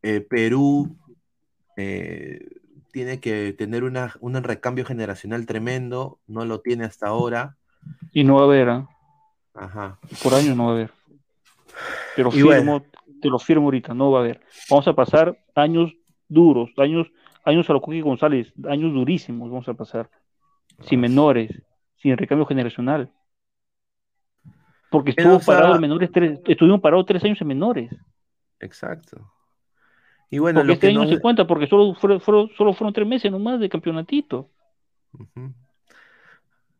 Eh, 0.02 0.22
Perú 0.22 0.96
eh, 1.76 2.48
tiene 2.92 3.20
que 3.20 3.54
tener 3.54 3.84
una, 3.84 4.14
un 4.22 4.42
recambio 4.42 4.86
generacional 4.86 5.46
tremendo, 5.46 6.20
no 6.28 6.46
lo 6.46 6.62
tiene 6.62 6.86
hasta 6.86 7.08
ahora. 7.08 7.58
Y 8.14 8.24
no 8.24 8.36
va 8.36 8.42
a 8.42 8.46
haber, 8.46 8.70
¿ah? 8.70 8.90
Ajá. 9.54 10.00
por 10.24 10.34
años 10.34 10.56
no 10.56 10.66
va 10.66 10.72
a 10.72 10.74
haber. 10.74 10.92
Te 12.16 12.24
lo 12.24 12.30
Y 12.34 12.42
bueno. 12.42 12.80
firmo, 12.80 12.86
te 13.22 13.30
lo 13.30 13.40
firmo 13.40 13.66
ahorita, 13.66 13.94
no 13.94 14.12
va 14.12 14.20
a 14.20 14.22
haber. 14.22 14.42
Vamos 14.70 14.88
a 14.88 14.94
pasar 14.94 15.38
años 15.56 15.94
duros, 16.30 16.70
años, 16.78 17.08
años 17.44 17.70
a 17.70 17.74
lo 17.74 17.82
Cookie 17.82 18.02
González, 18.02 18.54
años 18.70 18.94
durísimos 18.94 19.50
vamos 19.50 19.68
a 19.68 19.74
pasar, 19.74 20.10
sin 20.82 21.00
menores, 21.02 21.52
sin 22.06 22.16
recambio 22.18 22.46
generacional. 22.46 23.12
Porque 24.92 25.10
estuvo 25.10 25.40
parado 25.40 25.74
en 25.74 25.82
menores 25.82 26.12
tres, 26.12 26.40
estuvimos 26.46 26.80
parados 26.80 27.08
tres 27.08 27.24
años 27.24 27.42
en 27.42 27.48
menores. 27.48 27.92
Exacto. 28.60 29.34
Y 30.30 30.38
bueno, 30.38 30.60
porque 30.60 30.68
lo 30.68 30.74
este 30.74 30.88
que 30.88 30.92
año 30.92 31.00
no 31.00 31.06
no 31.06 31.10
se 31.16 31.20
cuenta, 31.20 31.48
porque 31.48 31.66
solo 31.66 31.96
fueron, 31.96 32.22
fueron- 32.22 32.50
solo 32.56 32.74
fueron 32.74 32.94
tres 32.94 33.08
meses 33.08 33.32
nomás 33.32 33.60
de 33.60 33.70
campeonatito. 33.70 34.52
Ujú. 35.14 35.52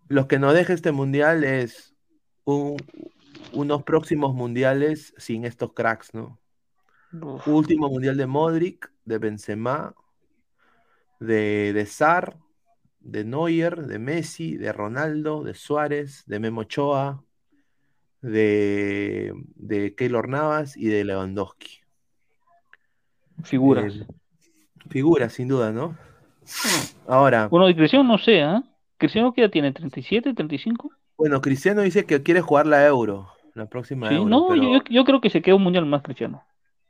Lo 0.10 0.28
que 0.28 0.38
nos 0.38 0.54
deja 0.54 0.74
este 0.74 0.92
mundial 0.92 1.44
es 1.44 1.96
un- 2.44 2.78
unos 3.52 3.82
próximos 3.82 4.36
mundiales 4.36 5.16
sin 5.18 5.44
estos 5.44 5.74
cracks, 5.74 6.14
¿no? 6.14 6.38
Uf, 7.20 7.48
Último 7.48 7.90
mundial 7.90 8.16
de 8.16 8.28
Modric, 8.28 8.92
de 9.06 9.18
Benzema, 9.18 9.96
de, 11.20 11.74
de 11.74 11.86
Sar, 11.88 12.38
de 13.06 13.24
Neuer, 13.24 13.86
de 13.86 14.00
Messi, 14.00 14.58
de 14.58 14.74
Ronaldo, 14.74 15.44
de 15.44 15.54
Suárez, 15.54 16.24
de 16.26 16.40
Memo 16.40 16.62
Ochoa, 16.62 17.24
de, 18.22 19.32
de 19.56 19.94
Keylor 19.96 20.28
Navas 20.28 20.76
y 20.76 20.88
de 20.88 21.04
Lewandowski. 21.06 21.80
figuras. 23.44 23.96
Eh, 23.96 24.08
figuras, 24.90 25.34
sin 25.34 25.48
duda, 25.48 25.72
¿no? 25.72 25.96
Ahora, 27.08 27.48
Bueno, 27.48 27.68
de 27.68 27.76
Cristiano 27.76 28.04
no 28.04 28.18
sé, 28.18 28.42
¿ah? 28.42 28.64
Cristiano 28.98 29.34
qué 29.34 29.42
edad 29.42 29.52
tiene, 29.52 29.72
37, 29.72 30.34
35? 30.34 30.90
bueno, 31.18 31.42
Cristiano 31.42 31.82
dice 31.82 32.06
que 32.06 32.24
quiere 32.24 32.42
jugar 32.42 32.66
la 32.66 32.86
Euro, 32.86 33.30
la 33.54 33.68
próxima 33.68 34.10
Sí, 34.10 34.16
Euro, 34.16 34.30
no, 34.30 34.48
pero- 34.50 34.62
yo, 34.64 34.74
yo- 34.74 34.84
yo 34.90 35.04
creo 35.06 35.22
que 35.22 35.30
se 35.30 35.42
queda 35.42 35.56
un 35.56 35.64
mundial 35.64 35.86
más 35.86 36.02
Cristiano. 36.02 36.44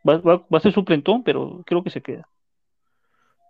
Va, 0.08 0.18
va- 0.20 0.46
va 0.54 0.58
a 0.58 0.62
ser 0.62 0.72
suplentón, 0.74 1.24
pero 1.24 1.62
creo 1.66 1.84
que 1.84 1.90
se 1.90 2.02
queda. 2.02 2.28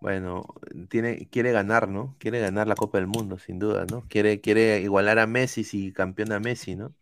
Bueno, 0.06 0.46
tiene, 0.88 1.28
quiere 1.32 1.52
ganar, 1.52 1.90
¿no? 1.90 2.16
Quiere 2.20 2.40
ganar 2.40 2.68
la 2.68 2.76
Copa 2.76 3.00
del 3.00 3.08
Mundo, 3.08 3.40
sin 3.40 3.58
duda, 3.58 3.88
¿no? 3.90 4.04
Quiere, 4.08 4.40
quiere 4.40 4.80
igualar 4.82 5.18
a 5.18 5.26
Messi 5.26 5.64
si 5.64 5.92
campeona 5.92 6.40
Messi, 6.40 6.76
¿no? 6.76 6.94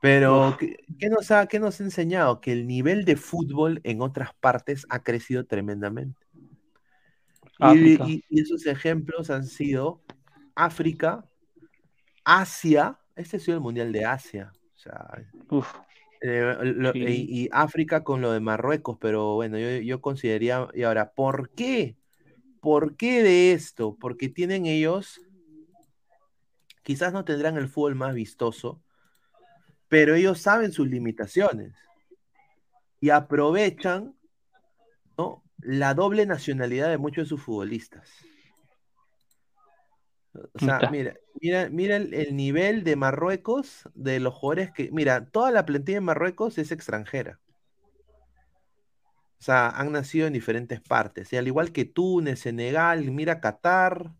Pero. 0.00 0.56
¿qué, 0.58 0.78
qué 0.98 1.10
nos 1.10 1.30
ha, 1.30 1.46
qué 1.46 1.60
nos 1.60 1.78
ha 1.78 1.84
enseñado? 1.84 2.40
Que 2.40 2.52
el 2.52 2.66
nivel 2.66 3.04
de 3.04 3.16
fútbol 3.16 3.82
en 3.84 4.00
otras 4.00 4.30
partes 4.40 4.86
ha 4.88 5.02
crecido 5.02 5.44
tremendamente. 5.44 6.16
Y, 7.58 7.92
y- 8.02 8.24
y 8.30 8.40
esos 8.40 8.64
ejemplos 8.64 9.28
han 9.28 9.44
sido 9.44 10.00
África, 10.54 11.22
Asia, 12.24 12.98
este 13.14 13.36
ha 13.36 13.40
sido 13.40 13.58
el 13.58 13.62
Mundial 13.62 13.92
de 13.92 14.06
Asia, 14.06 14.52
o 14.54 14.78
sea, 14.78 15.22
Uf, 15.50 15.74
eh, 16.22 16.54
lo- 16.62 16.94
Sí. 16.94 17.00
y, 17.00 17.42
y 17.44 17.48
África 17.52 18.04
con 18.04 18.22
lo 18.22 18.32
de 18.32 18.40
Marruecos, 18.40 18.96
pero 18.98 19.34
bueno, 19.34 19.58
yo, 19.58 19.68
yo 19.82 20.00
consideraría, 20.00 20.66
y 20.72 20.84
ahora, 20.84 21.12
¿por 21.12 21.50
qué? 21.50 21.94
¿Por 22.66 22.96
qué 22.96 23.22
de 23.22 23.52
esto? 23.52 23.96
Porque 24.00 24.28
tienen 24.28 24.66
ellos, 24.66 25.20
quizás 26.82 27.12
no 27.12 27.24
tendrán 27.24 27.56
el 27.56 27.68
fútbol 27.68 27.94
más 27.94 28.12
vistoso, 28.12 28.82
pero 29.86 30.16
ellos 30.16 30.40
saben 30.40 30.72
sus 30.72 30.88
limitaciones 30.88 31.76
y 32.98 33.10
aprovechan 33.10 34.16
¿no? 35.16 35.44
la 35.60 35.94
doble 35.94 36.26
nacionalidad 36.26 36.88
de 36.88 36.98
muchos 36.98 37.26
de 37.26 37.28
sus 37.28 37.40
futbolistas. 37.40 38.10
O 40.32 40.58
sea, 40.58 40.88
mira, 40.90 41.14
mira, 41.40 41.68
mira 41.68 41.94
el, 41.94 42.14
el 42.14 42.34
nivel 42.34 42.82
de 42.82 42.96
Marruecos, 42.96 43.88
de 43.94 44.18
los 44.18 44.34
jugadores 44.34 44.72
que, 44.72 44.90
mira, 44.90 45.24
toda 45.26 45.52
la 45.52 45.64
plantilla 45.66 45.98
de 45.98 46.00
Marruecos 46.00 46.58
es 46.58 46.72
extranjera. 46.72 47.38
O 49.38 49.42
sea, 49.42 49.68
han 49.68 49.92
nacido 49.92 50.26
en 50.26 50.32
diferentes 50.32 50.80
partes. 50.80 51.32
Y 51.32 51.36
al 51.36 51.46
igual 51.46 51.72
que 51.72 51.84
Túnez, 51.84 52.40
Senegal, 52.40 53.10
mira 53.10 53.40
Qatar, 53.40 54.12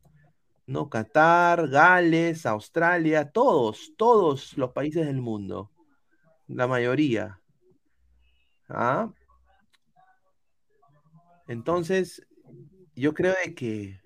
¿no? 0.66 0.90
Qatar, 0.90 1.68
Gales, 1.68 2.44
Australia, 2.46 3.30
todos, 3.30 3.92
todos 3.96 4.56
los 4.58 4.72
países 4.72 5.06
del 5.06 5.20
mundo. 5.20 5.70
La 6.48 6.66
mayoría. 6.66 7.40
¿Ah? 8.68 9.10
Entonces, 11.48 12.26
yo 12.94 13.14
creo 13.14 13.34
que 13.56 14.00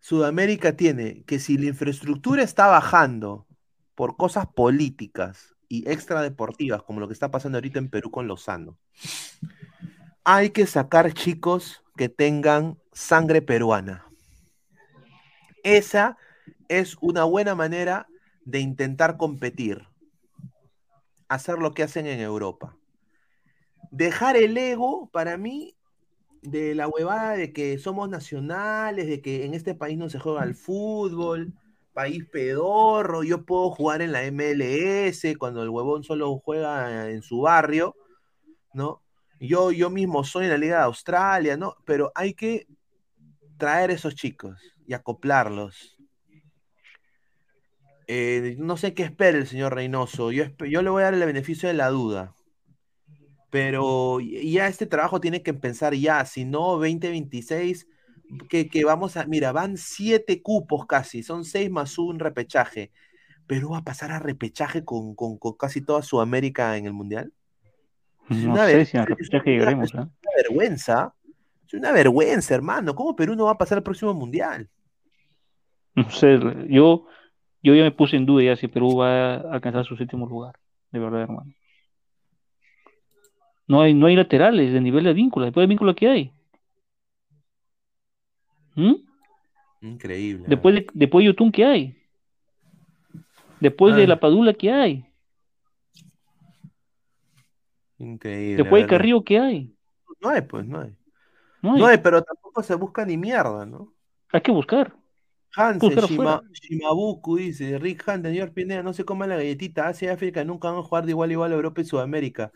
Sudamérica 0.00 0.76
tiene 0.76 1.22
que 1.24 1.38
si 1.38 1.58
la 1.58 1.66
infraestructura 1.66 2.42
está 2.42 2.66
bajando 2.66 3.46
por 3.94 4.16
cosas 4.16 4.46
políticas 4.46 5.51
y 5.72 5.88
extradeportivas, 5.90 6.82
como 6.82 7.00
lo 7.00 7.08
que 7.08 7.14
está 7.14 7.30
pasando 7.30 7.56
ahorita 7.56 7.78
en 7.78 7.88
Perú 7.88 8.10
con 8.10 8.26
Lozano, 8.26 8.76
hay 10.22 10.50
que 10.50 10.66
sacar 10.66 11.14
chicos 11.14 11.82
que 11.96 12.10
tengan 12.10 12.78
sangre 12.92 13.40
peruana. 13.40 14.04
Esa 15.64 16.18
es 16.68 16.98
una 17.00 17.24
buena 17.24 17.54
manera 17.54 18.06
de 18.44 18.60
intentar 18.60 19.16
competir, 19.16 19.88
hacer 21.26 21.58
lo 21.58 21.72
que 21.72 21.84
hacen 21.84 22.06
en 22.06 22.20
Europa. 22.20 22.76
Dejar 23.90 24.36
el 24.36 24.58
ego, 24.58 25.08
para 25.10 25.38
mí, 25.38 25.74
de 26.42 26.74
la 26.74 26.86
huevada 26.86 27.32
de 27.32 27.54
que 27.54 27.78
somos 27.78 28.10
nacionales, 28.10 29.06
de 29.06 29.22
que 29.22 29.46
en 29.46 29.54
este 29.54 29.74
país 29.74 29.96
no 29.96 30.10
se 30.10 30.18
juega 30.18 30.42
al 30.42 30.54
fútbol, 30.54 31.54
país 31.92 32.24
pedorro, 32.30 33.22
yo 33.22 33.44
puedo 33.44 33.70
jugar 33.70 34.02
en 34.02 34.12
la 34.12 34.22
MLS 34.30 35.36
cuando 35.38 35.62
el 35.62 35.68
huevón 35.68 36.04
solo 36.04 36.38
juega 36.38 37.10
en 37.10 37.22
su 37.22 37.40
barrio, 37.42 37.94
¿no? 38.72 39.02
Yo, 39.40 39.72
yo 39.72 39.90
mismo 39.90 40.24
soy 40.24 40.44
en 40.44 40.50
la 40.50 40.58
Liga 40.58 40.76
de 40.78 40.84
Australia, 40.84 41.56
¿no? 41.56 41.76
Pero 41.84 42.12
hay 42.14 42.34
que 42.34 42.66
traer 43.58 43.90
esos 43.90 44.14
chicos 44.14 44.60
y 44.86 44.94
acoplarlos. 44.94 45.98
Eh, 48.06 48.56
no 48.58 48.76
sé 48.76 48.94
qué 48.94 49.04
espera 49.04 49.38
el 49.38 49.46
señor 49.46 49.74
Reynoso, 49.74 50.32
yo, 50.32 50.44
yo 50.68 50.82
le 50.82 50.90
voy 50.90 51.02
a 51.02 51.06
dar 51.06 51.14
el 51.14 51.24
beneficio 51.24 51.68
de 51.68 51.74
la 51.74 51.88
duda. 51.88 52.34
Pero 53.50 54.18
ya 54.20 54.66
este 54.66 54.86
trabajo 54.86 55.20
tiene 55.20 55.42
que 55.42 55.50
empezar 55.50 55.94
ya, 55.94 56.24
si 56.24 56.44
no 56.44 56.78
2026, 56.78 57.86
que, 58.48 58.68
que 58.68 58.84
vamos 58.84 59.16
a, 59.16 59.26
mira, 59.26 59.52
van 59.52 59.76
siete 59.76 60.42
cupos 60.42 60.86
casi, 60.86 61.22
son 61.22 61.44
seis 61.44 61.70
más 61.70 61.98
un 61.98 62.18
repechaje. 62.18 62.90
Perú 63.46 63.70
va 63.70 63.78
a 63.78 63.84
pasar 63.84 64.12
a 64.12 64.18
repechaje 64.18 64.84
con, 64.84 65.14
con- 65.14 65.38
con 65.38 65.54
casi 65.56 65.80
toda 65.80 66.02
Sudamérica 66.02 66.76
en 66.76 66.86
el 66.86 66.92
Mundial. 66.92 67.32
Es 68.30 68.38
no 68.44 68.52
una 68.52 68.66
sé 68.66 68.76
ver- 68.76 68.86
si 68.86 68.96
en 68.96 69.02
el 69.02 69.04
es 69.04 69.10
repechaje 69.10 69.50
una- 69.50 69.58
llegaremos, 69.58 69.88
es 69.88 69.94
una 69.94 70.10
vergüenza. 70.36 71.14
Es 71.66 71.74
una 71.74 71.92
vergüenza, 71.92 72.54
hermano. 72.54 72.94
¿Cómo 72.94 73.16
Perú 73.16 73.34
no 73.34 73.46
va 73.46 73.52
a 73.52 73.58
pasar 73.58 73.78
al 73.78 73.84
próximo 73.84 74.14
Mundial? 74.14 74.68
No 75.94 76.08
sé, 76.10 76.38
yo 76.68 77.06
yo 77.62 77.74
ya 77.74 77.82
me 77.82 77.92
puse 77.92 78.16
en 78.16 78.26
duda 78.26 78.42
ya 78.44 78.56
si 78.56 78.66
Perú 78.68 78.96
va 78.96 79.34
a 79.34 79.36
alcanzar 79.54 79.84
su 79.84 79.96
séptimo 79.96 80.26
lugar, 80.26 80.54
de 80.90 80.98
verdad, 80.98 81.22
hermano. 81.22 81.52
No 83.68 83.80
hay, 83.82 83.94
no 83.94 84.06
hay 84.06 84.16
laterales 84.16 84.72
de 84.72 84.80
nivel 84.80 85.04
de 85.04 85.12
vínculo, 85.12 85.44
después 85.46 85.62
de 85.64 85.68
vínculo 85.68 85.94
que 85.94 86.08
hay. 86.08 86.32
¿Mm? 88.74 88.94
Increíble. 89.82 90.44
Después 90.48 90.74
de, 90.74 90.86
después 90.94 91.22
de 91.22 91.26
Yotun 91.26 91.52
que 91.52 91.64
hay. 91.64 91.96
Después 93.60 93.94
de 93.96 94.04
Ah. 94.04 94.06
la 94.08 94.20
Padula 94.20 94.54
que 94.54 94.72
hay. 94.72 95.04
Increíble. 97.98 98.56
Después 98.62 98.82
de. 98.82 98.88
Carrillo 98.88 99.22
que 99.24 99.38
hay. 99.38 99.74
No 100.20 100.28
hay, 100.28 100.42
pues, 100.42 100.66
no 100.66 100.80
hay. 100.80 100.94
No 101.62 101.74
hay. 101.74 101.80
No 101.80 101.86
hay, 101.86 101.98
pero 101.98 102.22
tampoco 102.22 102.62
se 102.62 102.74
busca 102.74 103.04
ni 103.04 103.16
mierda, 103.16 103.64
¿no? 103.66 103.92
Hay 104.32 104.40
que 104.40 104.50
buscar. 104.50 104.94
Hansen, 105.54 105.90
Buscar 105.90 106.04
Shima- 106.10 106.34
afuera. 106.36 106.50
Shimabuku 106.52 107.36
dice, 107.36 107.78
Rick 107.78 108.04
Hunt, 108.08 108.24
señor 108.24 108.52
Pineda, 108.52 108.82
no 108.82 108.92
se 108.94 109.04
coma 109.04 109.26
la 109.26 109.36
galletita, 109.36 109.86
Asia 109.88 110.08
y 110.08 110.14
África 110.14 110.42
nunca 110.44 110.70
van 110.70 110.78
a 110.78 110.82
jugar 110.82 111.04
de 111.04 111.10
igual 111.12 111.28
a 111.28 111.32
igual 111.34 111.52
a 111.52 111.54
Europa 111.56 111.82
y 111.82 111.84
Sudamérica. 111.84 112.50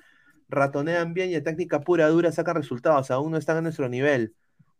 Ratonean 0.48 1.12
bien 1.12 1.30
y 1.30 1.34
a 1.34 1.42
táctica 1.42 1.80
pura 1.80 2.08
dura 2.08 2.32
sacan 2.32 2.56
resultados, 2.56 3.10
aún 3.10 3.32
no 3.32 3.36
están 3.36 3.58
a 3.58 3.60
nuestro 3.60 3.88
nivel. 3.90 4.34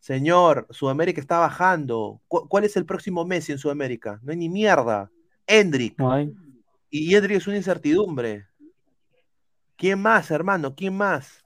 Señor, 0.07 0.69
Sudamérica 0.71 1.21
está 1.21 1.41
bajando. 1.41 2.21
¿Cu- 2.29 2.47
¿Cuál 2.47 2.63
es 2.63 2.77
el 2.77 2.87
próximo 2.87 3.25
Messi 3.25 3.51
en 3.51 3.59
Sudamérica? 3.59 4.21
No 4.23 4.31
hay 4.31 4.39
ni 4.39 4.49
mierda. 4.49 5.11
No 5.99 6.13
hay. 6.13 6.33
Y 6.91 7.13
Hendrik 7.13 7.39
es 7.39 7.49
una 7.49 7.57
incertidumbre. 7.57 8.47
¿Quién 9.75 10.01
más, 10.01 10.31
hermano? 10.31 10.77
¿Quién 10.77 10.97
más? 10.97 11.45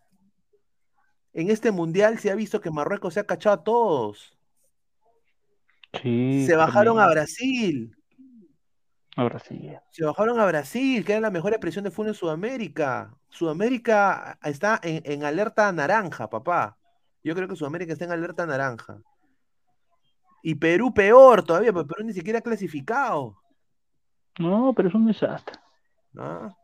En 1.33 1.51
este 1.51 1.71
mundial 1.71 2.19
se 2.19 2.31
ha 2.31 2.35
visto 2.35 2.61
que 2.61 2.71
Marruecos 2.71 3.15
se 3.15 3.21
ha 3.21 3.25
cachado 3.25 3.55
a 3.55 3.65
todos. 3.65 4.37
Sí, 6.03 6.45
se 6.47 6.55
bajaron 6.55 7.01
a. 7.01 7.09
Brasil. 7.09 7.97
A 9.17 9.25
Brasil. 9.25 9.79
Se 9.91 10.05
bajaron 10.05 10.39
a 10.39 10.45
Brasil, 10.45 11.03
que 11.03 11.13
era 11.13 11.23
la 11.23 11.31
mejor 11.31 11.53
expresión 11.53 11.85
de 11.85 11.91
fútbol 11.91 12.09
en 12.09 12.15
Sudamérica. 12.15 13.17
Sudamérica 13.31 14.39
está 14.43 14.79
en, 14.83 15.01
en 15.11 15.25
alerta 15.25 15.73
naranja, 15.73 16.29
papá. 16.29 16.77
Yo 17.23 17.35
creo 17.35 17.49
que 17.49 17.57
Sudamérica 17.57 17.93
está 17.93 18.05
en 18.07 18.13
alerta 18.13 18.47
naranja. 18.47 18.99
Y 20.43 20.55
Perú 20.55 20.95
peor 20.95 21.43
todavía, 21.45 21.73
porque 21.73 21.89
Perú 21.89 22.07
ni 22.07 22.15
siquiera 22.15 22.39
ha 22.39 22.43
clasificado. 22.43 23.37
No, 24.39 24.73
pero 24.75 24.89
es 24.89 24.95
un 24.95 25.07
desastre. 25.07 25.59
¿no? 26.13 26.57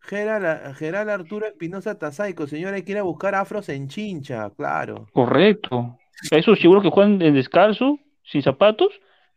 Geral, 0.00 0.74
Geral 0.74 1.10
Arturo 1.10 1.46
Espinosa 1.46 1.98
Tazaico, 1.98 2.46
señor, 2.46 2.72
hay 2.72 2.82
que 2.82 2.92
ir 2.92 2.98
a 2.98 3.02
buscar 3.02 3.34
afros 3.34 3.68
en 3.68 3.88
chincha, 3.88 4.50
claro. 4.56 5.06
Correcto. 5.12 5.98
A 6.32 6.36
esos 6.36 6.58
chibolos 6.58 6.82
que 6.82 6.90
juegan 6.90 7.20
en 7.20 7.34
descalzo, 7.34 7.98
sin 8.24 8.42
zapatos, 8.42 8.88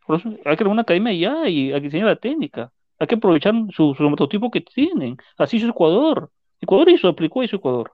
por 0.06 0.18
eso 0.18 0.34
hay 0.44 0.56
que 0.56 0.64
una 0.64 0.82
academia 0.82 1.12
ya 1.12 1.48
y 1.48 1.72
hay 1.72 1.80
que 1.80 1.86
enseñar 1.86 2.06
la 2.06 2.16
técnica. 2.16 2.72
Hay 2.98 3.06
que 3.06 3.16
aprovechar 3.16 3.54
su, 3.74 3.94
su 3.94 4.06
prototipo 4.06 4.50
que 4.50 4.60
tienen. 4.62 5.16
Así 5.36 5.58
hizo 5.58 5.68
Ecuador. 5.68 6.30
Ecuador 6.60 6.88
hizo, 6.88 7.08
aplicó 7.08 7.42
eso 7.42 7.56
Ecuador. 7.56 7.92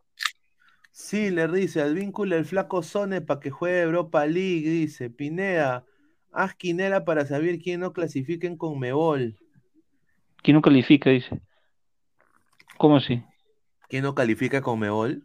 Sí, 0.99 1.31
le 1.31 1.47
dice, 1.47 1.81
al 1.81 1.95
vínculo 1.95 2.35
el 2.35 2.45
flaco 2.45 2.83
Sone 2.83 3.21
para 3.21 3.39
que 3.39 3.51
juegue 3.51 3.83
Europa 3.83 4.27
League, 4.27 4.69
dice. 4.69 5.09
Pineda, 5.09 5.87
haz 6.33 6.57
quinela 6.57 7.05
para 7.05 7.25
saber 7.25 7.61
quién 7.61 7.81
no 7.81 7.93
clasifiquen 7.93 8.57
con 8.57 8.81
Mebol. 8.81 9.39
¿Quién 10.43 10.57
no 10.57 10.61
califica? 10.61 11.09
Dice. 11.09 11.41
¿Cómo 12.77 12.97
así? 12.97 13.23
¿Quién 13.89 14.03
no 14.03 14.13
califica 14.13 14.61
con 14.61 14.81
Mebol? 14.81 15.25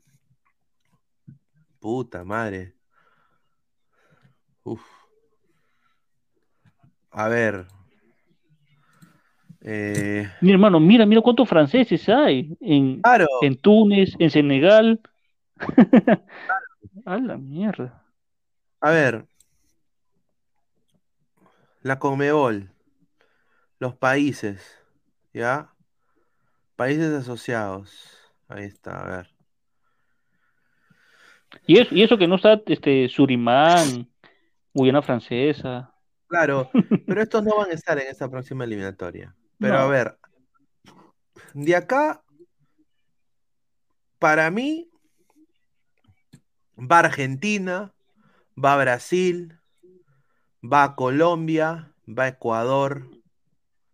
Puta 1.79 2.23
madre. 2.23 2.75
Uf. 4.61 4.83
A 7.09 7.27
ver. 7.29 7.65
Eh, 9.61 10.29
Mi 10.39 10.51
hermano, 10.51 10.79
mira, 10.79 11.07
mira 11.07 11.21
cuántos 11.21 11.49
franceses 11.49 12.07
hay 12.09 12.55
en, 12.61 13.01
claro, 13.01 13.25
en 13.41 13.57
Túnez, 13.57 14.15
en 14.19 14.29
Senegal. 14.29 15.01
A 17.05 17.17
la 17.17 17.37
mierda. 17.37 18.03
a 18.81 18.91
ver. 18.91 19.25
La 21.81 21.99
Conmebol. 21.99 22.69
Los 23.79 23.95
países. 23.95 24.79
¿Ya? 25.33 25.73
Países 26.75 27.13
asociados. 27.13 28.31
Ahí 28.47 28.65
está, 28.65 29.01
a 29.01 29.17
ver. 29.17 29.33
Y 31.67 31.79
eso, 31.79 31.93
y 31.93 32.03
eso 32.03 32.17
que 32.17 32.27
no 32.27 32.35
está 32.35 32.61
este 32.65 33.07
Surimán, 33.09 34.09
Guyana 34.73 35.01
Francesa. 35.01 35.93
Claro, 36.27 36.69
pero 37.07 37.21
estos 37.21 37.43
no 37.43 37.57
van 37.57 37.69
a 37.69 37.73
estar 37.73 37.97
en 37.99 38.07
esta 38.07 38.29
próxima 38.29 38.63
eliminatoria. 38.63 39.35
Pero 39.59 39.77
a 39.77 39.87
ver, 39.87 40.17
de 41.53 41.75
acá, 41.75 42.23
para 44.19 44.49
mí, 44.49 44.89
va 46.77 46.99
Argentina, 46.99 47.93
va 48.61 48.77
Brasil, 48.77 49.59
va 50.63 50.95
Colombia, 50.95 51.93
va 52.07 52.27
Ecuador, 52.27 53.07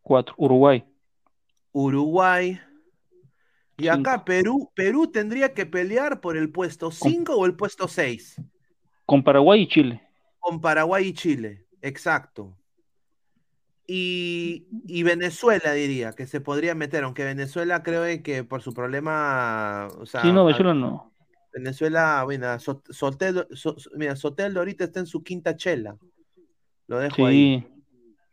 Cuatro. 0.01 0.33
Uruguay. 0.37 0.83
Uruguay. 1.71 2.59
Y 3.77 3.87
acá. 3.87 4.25
Perú, 4.25 4.71
Perú 4.75 5.07
tendría 5.11 5.53
que 5.53 5.65
pelear 5.65 6.19
por 6.19 6.35
el 6.35 6.51
puesto 6.51 6.91
5 6.91 7.35
o 7.35 7.45
el 7.45 7.55
puesto 7.55 7.87
6, 7.87 8.41
Con 9.05 9.23
Paraguay 9.23 9.61
y 9.61 9.67
Chile. 9.67 10.01
con 10.39 10.59
Paraguay 10.61 11.07
y 11.07 11.13
Chile. 11.13 11.65
Exacto. 11.81 12.55
Y, 13.87 14.67
y 14.87 15.03
Venezuela 15.03 15.73
diría 15.73 16.13
que 16.13 16.27
se 16.27 16.41
podría 16.41 16.75
meter, 16.75 17.03
aunque 17.03 17.23
Venezuela 17.23 17.81
creo 17.81 18.03
que 18.23 18.43
por 18.43 18.61
su 18.61 18.73
problema, 18.73 19.87
o 19.99 20.05
sea, 20.05 20.21
Sí, 20.21 20.31
no, 20.31 20.45
Venezuela 20.45 20.73
no. 20.73 21.11
Venezuela, 21.53 22.23
bueno, 22.23 22.47
Sot- 22.59 22.91
Soteldo, 22.91 23.47
So- 23.55 23.75
mira, 23.95 24.13
ahorita 24.13 24.83
está 24.83 24.99
en 24.99 25.07
su 25.07 25.23
quinta 25.23 25.55
chela. 25.55 25.97
Lo 26.87 26.99
dejo 26.99 27.25
ahí. 27.25 27.67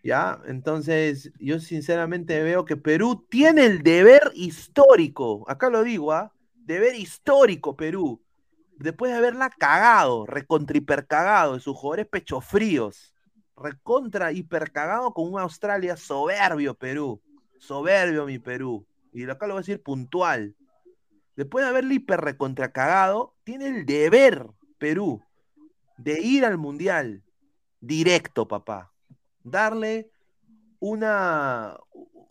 ¿Ya? 0.02 0.40
Entonces, 0.46 1.32
yo 1.40 1.58
sinceramente 1.58 2.40
veo 2.42 2.64
que 2.64 2.76
Perú 2.76 3.26
tiene 3.28 3.66
el 3.66 3.82
deber 3.82 4.30
histórico, 4.34 5.44
acá 5.48 5.68
lo 5.68 5.82
digo, 5.82 6.12
¿ah? 6.12 6.32
Deber 6.54 6.94
histórico, 6.94 7.76
Perú, 7.76 8.22
después 8.78 9.10
de 9.10 9.18
haberla 9.18 9.50
cagado, 9.50 10.24
recontra 10.26 10.76
hiper 10.76 11.06
cagado, 11.06 11.54
en 11.54 11.60
sus 11.60 11.76
jugadores 11.76 12.06
pecho 12.06 12.40
fríos, 12.40 13.14
recontra 13.56 14.30
hiper 14.30 14.70
cagado 14.70 15.12
con 15.12 15.32
un 15.32 15.40
Australia 15.40 15.96
soberbio, 15.96 16.74
Perú, 16.74 17.20
soberbio 17.58 18.26
mi 18.26 18.38
Perú, 18.38 18.86
y 19.12 19.28
acá 19.28 19.46
lo 19.46 19.54
voy 19.54 19.60
a 19.60 19.62
decir 19.62 19.82
puntual. 19.82 20.54
Después 21.36 21.64
de 21.64 21.70
haberle 21.70 21.94
hiper 21.94 22.20
recontra 22.20 22.72
cagado, 22.72 23.34
tiene 23.44 23.68
el 23.68 23.86
deber, 23.86 24.46
Perú, 24.78 25.22
de 25.98 26.20
ir 26.20 26.44
al 26.44 26.58
Mundial 26.58 27.22
directo, 27.80 28.48
papá 28.48 28.92
darle 29.48 30.10
una, 30.80 31.76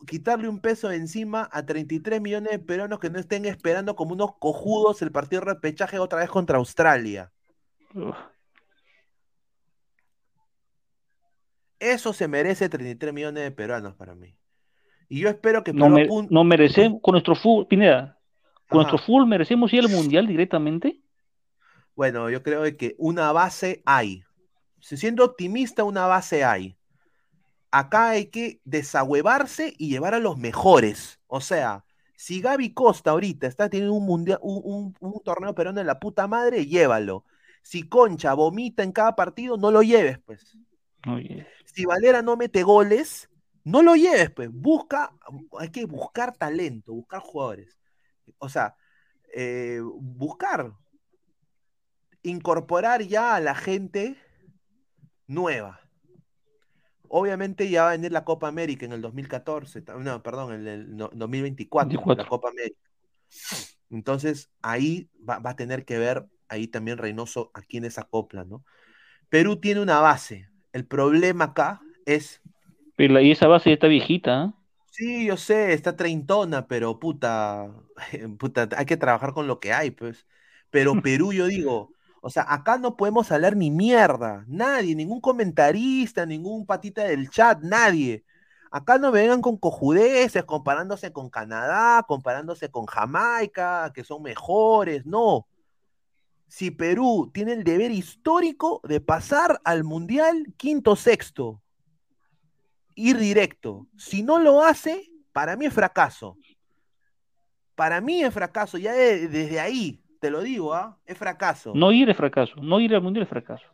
quitarle 0.05 0.49
un 0.49 0.59
peso 0.59 0.89
de 0.89 0.97
encima 0.97 1.47
a 1.51 1.65
33 1.65 2.19
millones 2.19 2.51
de 2.51 2.59
peruanos 2.59 2.99
que 2.99 3.09
no 3.09 3.19
estén 3.19 3.45
esperando 3.45 3.95
como 3.95 4.13
unos 4.13 4.35
cojudos 4.37 5.01
el 5.01 5.11
partido 5.13 5.39
de 5.41 5.53
repechaje 5.53 5.97
otra 5.97 6.19
vez 6.19 6.29
contra 6.29 6.57
Australia. 6.57 7.31
Uf. 7.93 8.15
Eso 11.79 12.13
se 12.13 12.27
merece 12.27 12.69
33 12.69 13.13
millones 13.13 13.43
de 13.43 13.51
peruanos 13.51 13.95
para 13.95 14.15
mí. 14.15 14.35
Y 15.07 15.19
yo 15.19 15.29
espero 15.29 15.63
que 15.63 15.71
No, 15.71 15.89
me- 15.89 16.07
no 16.29 16.43
merecemos, 16.43 16.99
con 17.01 17.13
nuestro 17.13 17.35
fútbol, 17.35 17.67
Pineda, 17.67 18.14
con 18.69 18.77
nuestro 18.79 18.97
fútbol 18.99 19.27
merecemos 19.27 19.73
ir 19.73 19.79
al 19.81 19.89
mundial 19.89 20.27
directamente. 20.27 21.01
Bueno, 21.95 22.29
yo 22.29 22.43
creo 22.43 22.63
que 22.77 22.95
una 22.97 23.31
base 23.31 23.81
hay. 23.85 24.23
Si 24.81 24.97
siendo 24.97 25.23
optimista, 25.25 25.83
una 25.83 26.07
base 26.07 26.43
hay. 26.43 26.77
Acá 27.71 28.09
hay 28.11 28.27
que 28.27 28.61
desahuevarse 28.65 29.73
y 29.77 29.89
llevar 29.89 30.13
a 30.13 30.19
los 30.19 30.37
mejores. 30.37 31.19
O 31.27 31.41
sea, 31.41 31.85
si 32.15 32.41
Gaby 32.41 32.73
Costa 32.73 33.11
ahorita 33.11 33.47
está 33.47 33.69
teniendo 33.69 33.93
un, 33.93 34.05
mundial, 34.05 34.39
un, 34.41 34.61
un- 34.63 34.95
un 34.99 35.21
torneo 35.23 35.55
peruano 35.55 35.81
en 35.81 35.87
la 35.87 35.99
puta 35.99 36.27
madre, 36.27 36.65
llévalo. 36.65 37.25
Si 37.63 37.83
Concha 37.89 38.33
vomita 38.33 38.83
en 38.83 38.91
cada 38.91 39.15
partido, 39.15 39.57
no 39.57 39.71
lo 39.71 39.81
lleves, 39.83 40.19
pues. 40.25 40.57
Si 41.65 41.85
Valera 41.85 42.21
no 42.21 42.37
mete 42.37 42.63
goles, 42.63 43.29
no 43.63 43.81
lo 43.81 43.95
lleves, 43.95 44.31
pues. 44.31 44.49
Busca, 44.51 45.11
hay 45.59 45.69
que 45.71 45.85
buscar 45.85 46.35
talento, 46.37 46.93
buscar 46.93 47.21
jugadores. 47.21 47.77
O 48.39 48.49
sea, 48.49 48.75
eh, 49.33 49.81
buscar, 49.83 50.71
incorporar 52.23 53.01
ya 53.03 53.35
a 53.35 53.39
la 53.39 53.55
gente 53.55 54.17
nueva. 55.27 55.79
Obviamente 57.07 57.69
ya 57.69 57.83
va 57.83 57.89
a 57.89 57.91
venir 57.91 58.11
la 58.11 58.25
Copa 58.25 58.47
América 58.47 58.85
en 58.85 58.93
el 58.93 59.01
2014, 59.01 59.81
ta- 59.81 59.95
no, 59.95 60.23
perdón, 60.23 60.53
en 60.53 60.67
el 60.67 60.97
no- 60.97 61.09
2024, 61.13 61.87
la 61.87 62.05
24. 62.05 62.29
Copa 62.29 62.49
América. 62.49 62.79
Entonces 63.89 64.49
ahí 64.61 65.09
va, 65.27 65.39
va 65.39 65.51
a 65.51 65.55
tener 65.55 65.85
que 65.85 65.97
ver, 65.99 66.25
ahí 66.49 66.67
también 66.67 66.97
Reynoso, 66.97 67.51
a 67.53 67.61
quiénes 67.61 67.97
acopla, 67.97 68.43
¿no? 68.43 68.63
Perú 69.29 69.57
tiene 69.57 69.81
una 69.81 69.99
base. 69.99 70.49
El 70.73 70.85
problema 70.85 71.45
acá 71.45 71.81
es 72.05 72.41
Pero 72.95 73.13
la- 73.13 73.21
y 73.21 73.31
esa 73.31 73.47
base 73.47 73.69
ya 73.69 73.75
está 73.75 73.87
viejita, 73.87 74.41
¿ah? 74.43 74.53
Sí, 74.97 75.25
yo 75.25 75.35
sé, 75.35 75.73
está 75.73 75.95
treintona, 75.97 76.67
pero 76.67 76.99
puta, 76.99 77.69
puta, 78.39 78.69
hay 78.77 78.85
que 78.85 78.95
trabajar 78.97 79.33
con 79.33 79.45
lo 79.47 79.59
que 79.59 79.73
hay, 79.73 79.91
pues. 79.91 80.25
Pero 80.69 80.93
Perú, 81.01 81.33
yo 81.33 81.47
digo, 81.47 81.91
o 82.21 82.29
sea, 82.29 82.45
acá 82.47 82.77
no 82.77 82.95
podemos 82.95 83.29
hablar 83.31 83.55
ni 83.57 83.71
mierda, 83.71 84.45
nadie, 84.47 84.95
ningún 84.95 85.19
comentarista, 85.19 86.25
ningún 86.25 86.65
patita 86.65 87.03
del 87.03 87.29
chat, 87.29 87.59
nadie. 87.61 88.23
Acá 88.71 88.97
no 88.97 89.11
vengan 89.11 89.41
con 89.41 89.57
cojudeces, 89.57 90.43
comparándose 90.45 91.11
con 91.11 91.29
Canadá, 91.29 92.03
comparándose 92.07 92.69
con 92.71 92.85
Jamaica, 92.85 93.91
que 93.93 94.03
son 94.05 94.21
mejores, 94.23 95.05
no. 95.05 95.47
Si 96.47 96.71
Perú 96.71 97.31
tiene 97.33 97.53
el 97.53 97.63
deber 97.63 97.91
histórico 97.91 98.81
de 98.83 99.01
pasar 99.01 99.61
al 99.65 99.83
Mundial 99.83 100.53
quinto 100.57 100.95
sexto, 100.95 101.61
ir 102.95 103.17
directo. 103.17 103.87
Si 103.97 104.23
no 104.23 104.39
lo 104.39 104.61
hace, 104.63 105.11
para 105.31 105.55
mí 105.55 105.65
es 105.65 105.73
fracaso. 105.73 106.37
Para 107.75 107.99
mí 108.01 108.23
es 108.23 108.33
fracaso, 108.33 108.77
ya 108.77 108.93
de- 108.93 109.27
desde 109.27 109.59
ahí, 109.59 110.01
te 110.21 110.29
lo 110.29 110.41
digo, 110.41 110.73
¿ah? 110.73 110.97
Es 111.05 111.17
fracaso. 111.17 111.73
No 111.75 111.91
ir 111.91 112.09
es 112.09 112.15
fracaso. 112.17 112.55
No 112.61 112.79
ir 112.79 112.95
al 112.95 113.01
mundial 113.01 113.23
es 113.23 113.29
fracaso. 113.29 113.65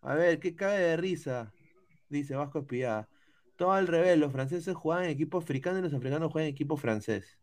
A 0.00 0.14
ver, 0.14 0.38
¿qué 0.40 0.54
cabe 0.54 0.78
de 0.78 0.96
risa? 0.96 1.52
Dice 2.08 2.34
Vasco 2.36 2.60
Espillada. 2.60 3.08
Todo 3.56 3.72
al 3.72 3.86
revés, 3.86 4.18
los 4.18 4.32
franceses 4.32 4.74
juegan 4.74 5.04
en 5.04 5.10
equipo 5.10 5.38
africano 5.38 5.78
y 5.78 5.82
los 5.82 5.92
africanos 5.94 6.30
juegan 6.32 6.48
en 6.48 6.52
equipo 6.54 6.76
francés. 6.76 7.38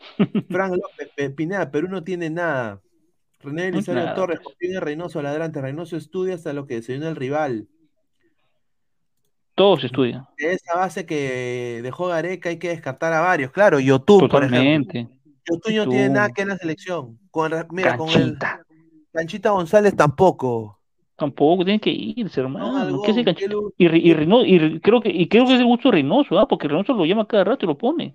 Frank 0.50 0.72
López, 0.72 1.10
Pe- 1.16 1.30
Pineda, 1.30 1.70
Perú 1.70 1.88
no 1.88 2.04
tiene 2.04 2.30
nada. 2.30 2.80
René 3.40 3.68
Elisario 3.68 4.02
Torres. 4.14 4.38
Joaquín 4.42 4.80
Reynoso, 4.80 5.20
ladrante. 5.22 5.60
Reynoso 5.60 5.96
estudia 5.96 6.34
hasta 6.34 6.52
lo 6.52 6.66
que 6.66 6.74
desayuna 6.76 7.08
el 7.08 7.16
rival. 7.16 7.68
Todos 9.58 9.84
estudian. 9.84 10.26
De 10.38 10.52
esa 10.52 10.76
base 10.76 11.04
que 11.04 11.80
dejó 11.82 12.06
Gareca 12.06 12.48
hay 12.48 12.58
que 12.58 12.68
descartar 12.70 13.12
a 13.12 13.20
varios. 13.20 13.50
Claro, 13.50 13.78
YouTube, 13.80 14.28
por 14.30 14.44
ejemplo. 14.44 14.58
Totalmente. 14.92 15.08
YouTube 15.46 15.74
no 15.76 15.88
tiene 15.88 16.08
nada 16.08 16.30
que 16.30 16.42
en 16.42 16.48
la 16.48 16.56
selección. 16.56 17.18
Con, 17.30 17.52
mira, 17.70 17.96
con 17.96 18.08
el 18.08 18.14
Canchita. 18.38 18.62
Canchita 19.12 19.50
González 19.50 19.94
tampoco. 19.96 20.78
Tampoco 21.16 21.64
tienen 21.64 21.80
que 21.80 21.90
irse, 21.90 22.40
hermano. 22.40 22.76
algo, 22.76 23.02
¿Qué 23.02 23.10
hace 23.10 23.20
¿qué 23.20 23.24
Canchita? 23.24 23.50
lo- 23.52 23.72
Y, 23.76 23.86
y 23.86 24.10
y 24.10 24.58
Re- 24.58 24.80
creo 24.80 25.00
que, 25.00 25.08
y 25.10 25.28
creo 25.28 25.46
que 25.46 25.54
es 25.54 25.60
el 25.60 25.66
gusto 25.66 25.88
de 25.88 25.94
Reynoso, 25.96 26.38
¿ah? 26.38 26.46
Porque 26.46 26.68
Reynoso 26.68 26.92
lo 26.94 27.04
llama 27.04 27.26
cada 27.26 27.44
rato 27.44 27.64
y 27.64 27.68
lo 27.68 27.76
pone. 27.76 28.14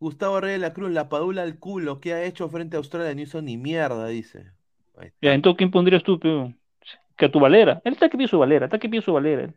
Gustavo 0.00 0.40
Reyes 0.40 0.60
de 0.60 0.66
la 0.66 0.74
Cruz, 0.74 0.90
la 0.90 1.08
padula 1.08 1.42
al 1.42 1.58
culo, 1.58 1.98
¿qué 2.00 2.12
ha 2.12 2.24
hecho 2.24 2.48
frente 2.48 2.76
a 2.76 2.78
Australia? 2.78 3.14
No 3.14 3.22
hizo 3.22 3.40
ni 3.40 3.56
mierda, 3.56 4.06
dice. 4.08 4.52
Ya, 5.22 5.32
entonces, 5.32 5.56
¿quién 5.58 5.70
pondrías 5.70 6.02
tú, 6.02 6.18
peo? 6.20 6.52
Que 7.16 7.26
a 7.26 7.30
tu 7.32 7.40
Valera. 7.40 7.80
Él 7.84 7.92
está 7.92 8.08
que 8.08 8.16
pide 8.18 8.28
su 8.28 8.38
Valera, 8.38 8.66
está 8.66 8.78
que 8.78 8.88
pide 8.88 9.02
su 9.02 9.12
Valera. 9.12 9.52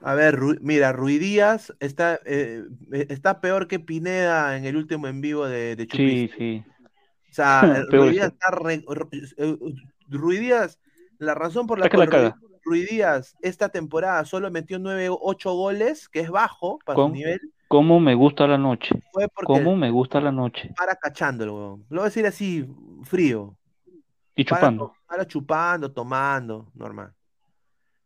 A 0.00 0.14
ver, 0.14 0.36
Ru- 0.36 0.58
mira, 0.60 0.92
Rui 0.92 1.18
Díaz 1.18 1.74
está, 1.80 2.20
eh, 2.24 2.62
está 3.08 3.40
peor 3.40 3.66
que 3.66 3.80
Pineda 3.80 4.56
en 4.56 4.64
el 4.64 4.76
último 4.76 5.08
en 5.08 5.20
vivo 5.20 5.46
de, 5.46 5.74
de 5.76 5.82
Sí, 5.84 5.88
Chupis. 5.88 6.32
sí. 6.38 6.62
O 7.30 7.34
sea, 7.34 7.62
eh, 7.78 7.84
Rui 7.90 8.10
Díaz 8.12 8.32
está 8.32 8.50
re- 8.52 8.84
ru- 8.84 9.74
Rui 10.08 10.38
Díaz, 10.38 10.78
la 11.18 11.34
razón 11.34 11.66
por 11.66 11.78
la 11.78 11.86
Está 11.86 11.96
que 11.96 12.04
la 12.04 12.10
cual 12.10 12.34
Rui. 12.40 12.48
Rui 12.64 12.86
Díaz 12.86 13.34
esta 13.42 13.70
temporada 13.70 14.24
solo 14.24 14.50
metió 14.50 14.78
9, 14.78 15.08
8 15.10 15.52
goles, 15.52 16.08
que 16.08 16.20
es 16.20 16.30
bajo 16.30 16.78
para 16.84 16.98
su 17.02 17.08
nivel, 17.10 17.40
¿Cómo 17.68 18.00
me 18.00 18.14
gusta 18.14 18.46
la 18.46 18.56
noche? 18.56 18.94
fue 19.12 19.28
porque 19.28 19.52
¿Cómo 19.52 19.76
me 19.76 19.90
gusta 19.90 20.20
la 20.20 20.32
noche? 20.32 20.72
para 20.76 20.98
huevón. 21.38 21.84
Lo 21.90 21.96
voy 21.96 22.00
a 22.00 22.04
decir 22.04 22.26
así, 22.26 22.66
frío. 23.04 23.57
Y 24.38 24.44
chupando. 24.44 24.94
para 25.06 25.26
chupando, 25.26 25.90
tomando, 25.90 26.70
normal. 26.74 27.12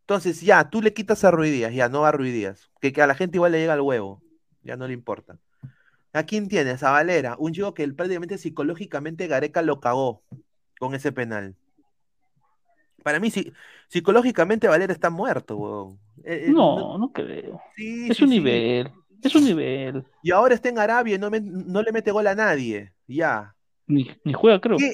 Entonces, 0.01 0.41
ya, 0.41 0.69
tú 0.69 0.81
le 0.81 0.93
quitas 0.93 1.23
a 1.23 1.31
Rui 1.31 1.49
Díaz, 1.51 1.73
ya 1.73 1.87
no 1.89 2.01
va 2.01 2.11
Rui 2.11 2.31
Díaz. 2.31 2.69
Que, 2.81 2.91
que 2.91 3.01
a 3.01 3.07
la 3.07 3.15
gente 3.15 3.37
igual 3.37 3.51
le 3.51 3.59
llega 3.59 3.73
al 3.73 3.81
huevo, 3.81 4.21
ya 4.63 4.75
no 4.75 4.87
le 4.87 4.93
importa. 4.93 5.37
¿A 6.11 6.23
quién 6.23 6.47
tienes? 6.47 6.83
A 6.83 6.91
Valera, 6.91 7.35
un 7.39 7.53
chico 7.53 7.73
que 7.73 7.83
él 7.83 7.95
prácticamente 7.95 8.37
psicológicamente 8.37 9.27
Gareca 9.27 9.61
lo 9.61 9.79
cagó 9.79 10.23
con 10.79 10.93
ese 10.95 11.11
penal. 11.11 11.55
Para 13.03 13.19
mí, 13.19 13.29
sí, 13.31 13.51
psicológicamente 13.89 14.67
Valera 14.67 14.93
está 14.93 15.09
muerto, 15.09 15.57
huevón. 15.57 15.99
Eh, 16.23 16.45
eh, 16.47 16.51
No, 16.51 16.97
no 16.97 17.11
creo. 17.11 17.61
sí, 17.75 18.07
Es 18.09 18.17
sí, 18.17 18.23
un 18.23 18.29
sí. 18.29 18.35
nivel. 18.39 18.91
Es 19.21 19.35
un 19.35 19.45
nivel. 19.45 20.03
Y 20.21 20.31
ahora 20.31 20.53
está 20.55 20.69
en 20.69 20.79
Arabia 20.79 21.15
y 21.15 21.19
no, 21.19 21.29
me- 21.29 21.39
no 21.41 21.81
le 21.81 21.91
mete 21.91 22.11
gol 22.11 22.27
a 22.27 22.35
nadie. 22.35 22.91
Ya. 23.07 23.55
Ni, 23.87 24.09
ni 24.23 24.33
juega, 24.33 24.59
creo. 24.59 24.77
¿Qué, 24.77 24.93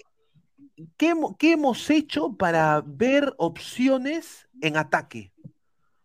qué 0.97 1.13
hemo- 1.13 1.37
qué 1.37 1.53
hemos 1.53 1.89
hecho 1.89 2.33
para 2.33 2.81
ver 2.85 3.33
opciones 3.37 4.47
en 4.61 4.77
ataque? 4.77 5.33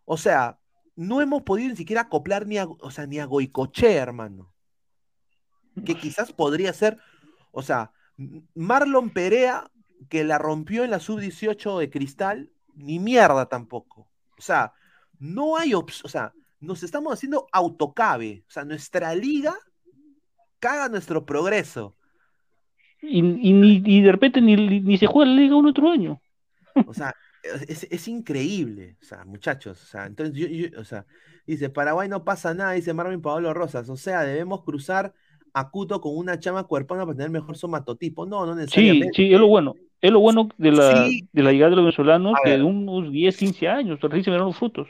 O 0.05 0.17
sea, 0.17 0.59
no 0.97 1.21
hemos 1.21 1.43
podido 1.43 1.71
ni 1.71 1.77
siquiera 1.77 2.03
acoplar 2.03 2.47
ni 2.47 2.59
a, 2.59 2.67
o 2.67 2.91
sea, 2.91 3.07
ni 3.07 3.19
a 3.19 3.29
hermano. 3.81 4.53
Que 5.85 5.97
quizás 5.97 6.33
podría 6.33 6.73
ser, 6.73 6.99
o 7.51 7.63
sea, 7.63 7.93
Marlon 8.55 9.11
Perea, 9.11 9.71
que 10.09 10.23
la 10.23 10.39
rompió 10.39 10.85
en 10.85 10.91
la 10.91 11.01
sub-18 11.01 11.79
de 11.79 11.91
Cristal, 11.91 12.53
ni 12.75 12.99
mierda 12.99 13.47
tampoco. 13.47 14.09
O 14.39 14.43
sea, 14.43 14.73
no 15.19 15.57
hay 15.57 15.75
opción, 15.75 16.07
o 16.07 16.09
sea, 16.09 16.33
nos 16.61 16.83
estamos 16.83 17.13
haciendo 17.13 17.47
autocabe. 17.53 18.45
O 18.47 18.51
sea, 18.51 18.65
nuestra 18.65 19.15
liga 19.15 19.57
caga 20.61 20.89
nuestro 20.89 21.27
progreso. 21.27 21.97
Y, 23.09 23.19
y, 23.21 23.53
ni, 23.53 23.83
y 23.85 24.01
de 24.03 24.13
repente 24.13 24.41
ni, 24.41 24.57
ni 24.57 24.99
se 24.99 25.07
juega 25.07 25.31
la 25.31 25.37
Liga 25.41 25.57
un 25.57 25.67
otro 25.67 25.91
año. 25.91 26.21
O 26.87 26.95
sea, 26.95 27.15
es, 27.69 27.87
es 27.91 28.09
increíble, 28.09 28.97
o 29.01 29.05
sea, 29.05 29.25
muchachos, 29.25 29.83
o 29.83 29.87
sea, 29.87 30.07
entonces 30.07 30.35
yo, 30.35 30.47
yo- 30.49 30.81
o 30.81 30.85
sea, 30.85 31.07
dice, 31.47 31.71
Paraguay 31.71 32.09
no 32.09 32.25
pasa 32.25 32.55
nada, 32.55 32.73
dice 32.73 32.95
Marvin 32.95 33.21
Pablo 33.23 33.53
Rosas, 33.55 33.89
o 33.91 33.97
sea, 33.97 34.23
debemos 34.23 34.65
cruzar 34.65 35.15
a 35.53 35.71
Cuto 35.71 36.01
con 36.01 36.17
una 36.17 36.39
chama 36.41 36.65
cuerpona 36.65 37.05
para 37.05 37.17
tener 37.17 37.31
mejor 37.31 37.57
somatotipo, 37.57 38.27
no, 38.27 38.45
no 38.47 38.55
Sí, 38.55 38.61
necesariamente. 38.61 39.11
sí, 39.15 39.33
es 39.33 39.39
lo 39.39 39.47
bueno. 39.47 39.75
Es 40.01 40.11
lo 40.11 40.21
bueno 40.21 40.49
de 40.59 40.73
la, 40.73 41.07
Sí. 41.07 41.29
de 41.33 41.43
la 41.43 41.53
llegada 41.53 41.71
de 41.71 41.77
los 41.77 41.85
venezolanos, 41.85 42.35
que 42.45 42.51
de 42.51 42.63
unos 42.63 43.11
10, 43.11 43.37
15 43.37 43.69
años, 43.69 44.01
recién 44.01 44.25
se 44.25 44.31
los 44.33 44.57
frutos. 44.57 44.89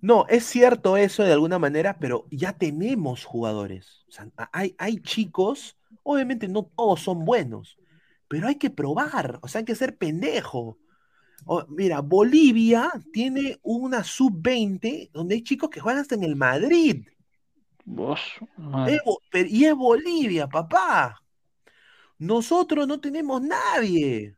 No, 0.00 0.26
es 0.28 0.44
cierto 0.44 0.96
eso 0.96 1.24
de 1.24 1.32
alguna 1.32 1.58
manera, 1.58 1.98
pero 1.98 2.26
ya 2.30 2.52
tenemos 2.52 3.24
jugadores, 3.24 4.04
o 4.08 4.12
sea, 4.12 4.28
hay, 4.52 4.74
hay 4.78 4.98
chicos, 4.98 5.77
obviamente 6.02 6.48
no 6.48 6.64
todos 6.64 7.00
son 7.00 7.24
buenos, 7.24 7.78
pero 8.28 8.48
hay 8.48 8.56
que 8.56 8.70
probar, 8.70 9.38
o 9.42 9.48
sea, 9.48 9.60
hay 9.60 9.64
que 9.64 9.74
ser 9.74 9.96
pendejo. 9.96 10.78
Mira, 11.68 12.00
Bolivia 12.00 12.90
tiene 13.12 13.58
una 13.62 14.02
sub-20 14.04 15.10
donde 15.12 15.36
hay 15.36 15.42
chicos 15.42 15.70
que 15.70 15.80
juegan 15.80 16.00
hasta 16.00 16.14
en 16.14 16.24
el 16.24 16.36
Madrid. 16.36 17.06
Vos. 17.84 18.20
Es 18.86 19.00
y 19.50 19.64
es 19.64 19.74
Bolivia, 19.74 20.46
papá. 20.46 21.22
Nosotros 22.18 22.86
no 22.86 23.00
tenemos 23.00 23.40
nadie. 23.40 24.36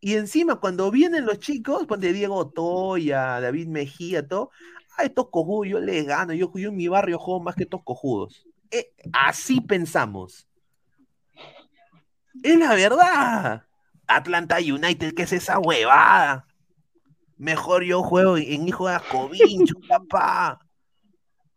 Y 0.00 0.14
encima, 0.14 0.56
cuando 0.56 0.90
vienen 0.90 1.26
los 1.26 1.38
chicos, 1.38 1.86
ponte 1.86 2.12
Diego 2.12 2.48
Toya, 2.50 3.40
David 3.40 3.68
Mejía, 3.68 4.26
todo, 4.26 4.50
a 4.96 5.04
estos 5.04 5.28
cojudos 5.30 5.68
yo 5.68 5.80
les 5.80 6.06
gano. 6.06 6.32
Yo, 6.32 6.50
yo 6.54 6.70
en 6.70 6.76
mi 6.76 6.88
barrio 6.88 7.18
juego 7.18 7.40
más 7.40 7.54
que 7.54 7.64
estos 7.64 7.82
cojudos. 7.84 8.46
Eh, 8.70 8.92
así 9.12 9.60
pensamos. 9.60 10.47
Es 12.42 12.56
la 12.58 12.74
verdad. 12.74 13.64
Atlanta 14.06 14.56
United, 14.58 15.14
¿qué 15.14 15.22
es 15.22 15.32
esa 15.32 15.58
huevada? 15.58 16.46
Mejor 17.36 17.84
yo 17.84 18.02
juego 18.02 18.36
en 18.36 18.66
Hijo 18.66 18.88
de 18.88 18.94
Ascovincho, 18.94 19.74
papá. 19.88 20.60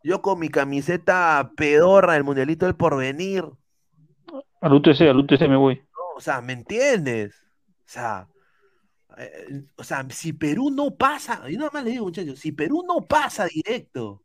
Yo 0.04 0.20
con 0.20 0.38
mi 0.38 0.48
camiseta 0.48 1.52
pedorra 1.56 2.14
del 2.14 2.24
Mundialito 2.24 2.66
del 2.66 2.74
Porvenir. 2.76 3.44
Al 4.60 4.72
UTC, 4.74 5.02
al 5.02 5.18
UTC 5.18 5.40
me 5.48 5.56
voy. 5.56 5.76
¿no? 5.76 6.16
O 6.16 6.20
sea, 6.20 6.40
¿me 6.40 6.52
entiendes? 6.52 7.34
O 7.80 7.88
sea, 7.92 8.28
eh, 9.16 9.64
o 9.76 9.84
sea, 9.84 10.06
si 10.10 10.32
Perú 10.32 10.70
no 10.70 10.94
pasa, 10.94 11.42
y 11.48 11.56
nada 11.56 11.70
más 11.72 11.84
le 11.84 11.90
digo, 11.90 12.04
muchachos, 12.04 12.38
si 12.38 12.52
Perú 12.52 12.84
no 12.86 13.02
pasa 13.06 13.46
directo 13.46 14.22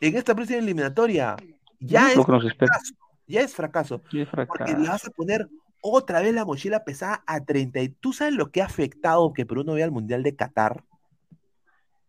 en 0.00 0.16
esta 0.16 0.34
próxima 0.34 0.58
eliminatoria, 0.58 1.36
ya 1.78 2.14
No, 2.14 2.40
es 2.40 2.54
fracaso, 2.56 2.94
ya 3.26 3.40
es 3.42 3.54
fracaso, 3.54 4.02
Sí, 4.10 4.20
es 4.20 4.28
porque 4.28 4.46
fracaso. 4.46 4.78
le 4.78 4.88
vas 4.88 5.04
a 5.06 5.10
poner 5.10 5.48
otra 5.80 6.20
vez 6.20 6.34
la 6.34 6.44
mochila 6.44 6.84
pesada 6.84 7.22
a 7.26 7.44
30. 7.44 7.80
y- 7.80 7.88
¿Tú 7.88 8.12
sabes 8.12 8.34
lo 8.34 8.50
que 8.50 8.62
ha 8.62 8.66
afectado 8.66 9.32
que 9.32 9.46
Perú 9.46 9.64
no 9.64 9.74
vea 9.74 9.84
el 9.84 9.92
Mundial 9.92 10.22
de 10.22 10.36
Qatar? 10.36 10.84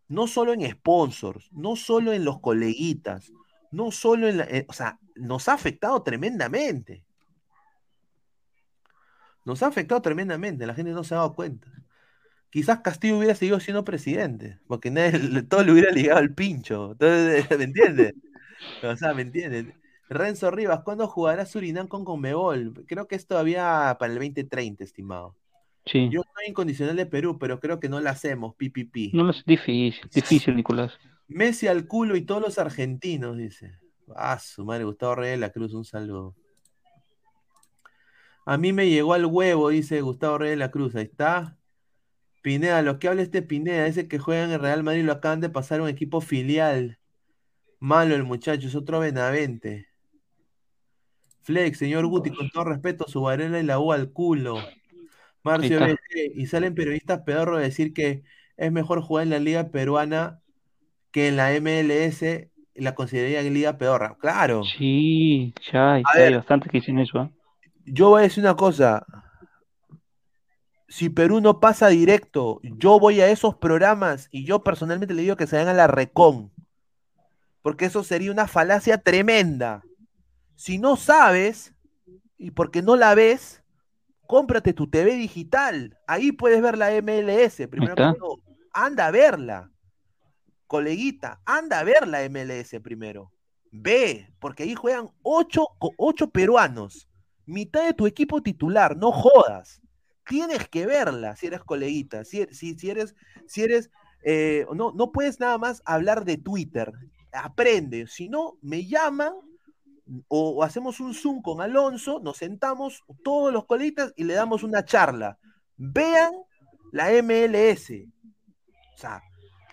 No 0.07 0.27
solo 0.27 0.53
en 0.53 0.69
sponsors, 0.71 1.51
no 1.51 1.75
solo 1.75 2.13
en 2.13 2.23
los 2.23 2.39
coleguitas, 2.39 3.31
no 3.71 3.91
solo 3.91 4.27
en 4.27 4.37
la, 4.37 4.43
eh, 4.45 4.65
o 4.69 4.73
sea, 4.73 4.99
nos 5.15 5.49
ha 5.49 5.53
afectado 5.53 6.01
tremendamente. 6.01 7.03
Nos 9.45 9.63
ha 9.63 9.67
afectado 9.67 10.01
tremendamente, 10.01 10.65
la 10.65 10.73
gente 10.73 10.91
no 10.91 11.03
se 11.03 11.13
ha 11.13 11.17
dado 11.17 11.33
cuenta. 11.35 11.67
Quizás 12.49 12.79
Castillo 12.79 13.17
hubiera 13.17 13.35
seguido 13.35 13.59
siendo 13.59 13.83
presidente, 13.83 14.59
porque 14.67 14.89
todo 15.49 15.63
le 15.63 15.71
hubiera 15.71 15.91
ligado 15.91 16.19
al 16.19 16.33
pincho. 16.33 16.93
Entonces, 16.93 17.45
¿me 17.57 17.63
entiendes? 17.65 18.13
O 18.83 18.95
sea, 18.95 19.13
¿me 19.13 19.21
entiendes? 19.21 19.67
Renzo 20.09 20.51
Rivas, 20.51 20.81
¿cuándo 20.83 21.07
jugará 21.07 21.45
Surinam 21.45 21.87
con 21.87 22.05
Conmebol? 22.05 22.85
Creo 22.87 23.07
que 23.07 23.15
es 23.15 23.27
todavía 23.27 23.95
para 23.99 24.13
el 24.13 24.19
2030, 24.19 24.83
estimado. 24.83 25.35
Sí. 25.85 26.09
Yo 26.09 26.21
soy 26.33 26.49
incondicional 26.49 26.95
de 26.95 27.05
Perú, 27.05 27.37
pero 27.39 27.59
creo 27.59 27.79
que 27.79 27.89
no 27.89 27.99
la 27.99 28.11
hacemos, 28.11 28.55
pipipi. 28.55 29.11
No 29.13 29.29
es 29.29 29.43
difícil, 29.45 30.09
difícil, 30.13 30.55
Nicolás. 30.55 30.93
Messi 31.27 31.67
al 31.67 31.87
culo 31.87 32.15
y 32.15 32.21
todos 32.21 32.41
los 32.41 32.57
argentinos, 32.57 33.37
dice. 33.37 33.79
Ah, 34.15 34.39
su 34.39 34.63
madre, 34.63 34.85
Gustavo 34.85 35.15
Reyes 35.15 35.33
de 35.33 35.41
la 35.41 35.51
Cruz, 35.51 35.73
un 35.73 35.85
saludo. 35.85 36.35
A 38.45 38.57
mí 38.57 38.71
me 38.71 38.89
llegó 38.89 39.13
al 39.13 39.25
huevo, 39.25 39.69
dice 39.69 39.99
Gustavo 39.99 40.37
Reyes 40.37 40.53
de 40.53 40.65
la 40.65 40.71
Cruz. 40.71 40.95
Ahí 40.95 41.03
está. 41.03 41.57
Pineda, 42.41 42.81
lo 42.81 42.97
que 42.97 43.09
habla 43.09 43.21
este 43.21 43.41
Pineda, 43.41 43.87
ese 43.87 44.07
que 44.07 44.19
juega 44.19 44.45
en 44.45 44.51
el 44.51 44.61
Real 44.61 44.83
Madrid, 44.83 45.03
lo 45.03 45.11
acaban 45.11 45.41
de 45.41 45.49
pasar 45.49 45.81
a 45.81 45.83
un 45.83 45.89
equipo 45.89 46.21
filial. 46.21 46.97
Malo 47.79 48.15
el 48.15 48.23
muchacho, 48.23 48.67
es 48.67 48.75
otro 48.75 49.01
Benavente. 49.01 49.89
Flex, 51.47 51.77
señor 51.77 52.05
Guti, 52.07 52.29
con 52.31 52.49
todo 52.49 52.65
respeto, 52.65 53.05
su 53.07 53.21
varela 53.21 53.57
y 53.57 53.63
la 53.63 53.79
U 53.79 53.93
al 53.93 54.11
culo. 54.11 54.57
Marcio. 55.43 55.79
BT, 55.79 56.33
y 56.35 56.45
salen 56.47 56.75
periodistas 56.75 57.21
pedorros 57.21 57.59
a 57.59 57.61
decir 57.61 57.93
que 57.93 58.23
es 58.57 58.69
mejor 58.73 59.01
jugar 59.01 59.23
en 59.23 59.29
la 59.29 59.39
liga 59.39 59.71
peruana 59.71 60.41
que 61.11 61.29
en 61.29 61.37
la 61.37 61.51
MLS, 61.61 62.21
y 62.21 62.81
la 62.81 62.93
consideraría 62.95 63.41
liga 63.43 63.77
pedorra. 63.77 64.17
Claro. 64.19 64.65
Sí, 64.65 65.53
ya 65.71 65.93
hay, 65.93 66.03
hay 66.13 66.35
bastante 66.35 66.67
que 66.67 66.79
dicen 66.79 66.99
eso. 66.99 67.17
¿ah? 67.17 67.31
Yo 67.85 68.09
voy 68.09 68.19
a 68.19 68.23
decir 68.23 68.43
una 68.43 68.57
cosa. 68.57 69.05
Si 70.89 71.07
Perú 71.07 71.39
no 71.39 71.61
pasa 71.61 71.87
directo, 71.87 72.59
yo 72.61 72.99
voy 72.99 73.21
a 73.21 73.29
esos 73.29 73.55
programas 73.55 74.27
y 74.31 74.43
yo 74.43 74.65
personalmente 74.65 75.13
le 75.13 75.21
digo 75.21 75.37
que 75.37 75.47
se 75.47 75.55
vayan 75.55 75.69
a 75.69 75.77
la 75.77 75.87
recon. 75.87 76.51
Porque 77.61 77.85
eso 77.85 78.03
sería 78.03 78.33
una 78.33 78.47
falacia 78.47 78.97
tremenda. 78.97 79.83
Si 80.57 80.79
no 80.79 80.95
sabes, 80.95 81.71
y 82.37 82.49
porque 82.49 82.81
no 82.81 82.95
la 82.95 83.13
ves, 83.13 83.63
cómprate 84.25 84.73
tu 84.73 84.89
TV 84.89 85.13
digital. 85.13 85.97
Ahí 86.07 86.31
puedes 86.31 86.61
ver 86.63 86.77
la 86.77 86.89
MLS. 86.99 87.67
Primero 87.69 87.95
que 87.95 88.19
todo, 88.19 88.41
anda 88.73 89.05
a 89.05 89.11
verla. 89.11 89.71
Coleguita, 90.65 91.41
anda 91.45 91.79
a 91.79 91.83
ver 91.83 92.07
la 92.07 92.27
MLS 92.27 92.75
primero. 92.81 93.31
Ve, 93.71 94.33
porque 94.39 94.63
ahí 94.63 94.73
juegan 94.73 95.09
ocho, 95.21 95.67
ocho 95.95 96.31
peruanos. 96.31 97.07
Mitad 97.45 97.85
de 97.85 97.93
tu 97.93 98.07
equipo 98.07 98.41
titular, 98.41 98.97
no 98.97 99.11
jodas. 99.11 99.79
Tienes 100.25 100.67
que 100.67 100.87
verla 100.87 101.35
si 101.35 101.47
eres 101.47 101.63
coleguita. 101.63 102.25
Si, 102.25 102.43
si, 102.47 102.73
si 102.73 102.89
eres, 102.89 103.15
si 103.45 103.61
eres, 103.61 103.91
eh, 104.23 104.65
no, 104.73 104.91
no 104.91 105.11
puedes 105.11 105.39
nada 105.39 105.59
más 105.59 105.83
hablar 105.85 106.25
de 106.25 106.37
Twitter. 106.37 106.91
Aprende. 107.31 108.07
Si 108.07 108.27
no, 108.27 108.57
me 108.63 108.87
llaman 108.87 109.33
o, 110.27 110.63
hacemos 110.63 110.99
un 110.99 111.13
Zoom 111.13 111.41
con 111.41 111.61
Alonso, 111.61 112.19
nos 112.23 112.37
sentamos 112.37 113.03
todos 113.23 113.51
los 113.53 113.65
coleguitas 113.65 114.13
y 114.15 114.23
le 114.23 114.33
damos 114.33 114.63
una 114.63 114.85
charla. 114.85 115.37
Vean 115.77 116.33
la 116.91 117.11
MLS. 117.21 117.91
O 118.95 118.97
sea, 118.97 119.21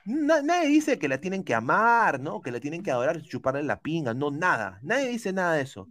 na- 0.04 0.42
nadie 0.42 0.68
dice 0.68 0.98
que 0.98 1.08
la 1.08 1.18
tienen 1.18 1.44
que 1.44 1.54
amar, 1.54 2.20
¿no? 2.20 2.40
Que 2.42 2.50
la 2.50 2.60
tienen 2.60 2.82
que 2.82 2.90
adorar, 2.90 3.22
chuparle 3.22 3.62
la 3.62 3.80
pinga, 3.80 4.12
no, 4.14 4.30
nada. 4.30 4.78
Nadie 4.82 5.08
dice 5.08 5.32
nada 5.32 5.54
de 5.54 5.62
eso. 5.62 5.88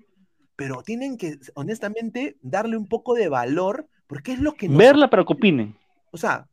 Pero 0.55 0.83
tienen 0.83 1.17
que, 1.17 1.39
honestamente, 1.55 2.37
darle 2.41 2.77
un 2.77 2.87
poco 2.87 3.15
de 3.15 3.27
valor, 3.29 3.87
porque 4.07 4.33
es 4.33 4.39
lo 4.39 4.53
que 4.53 4.67
nos, 4.69 4.77
Verla 4.77 5.09
para 5.09 5.23
que 5.25 5.33
opinen. 5.33 5.75
o 6.11 6.17
sea, 6.17 6.47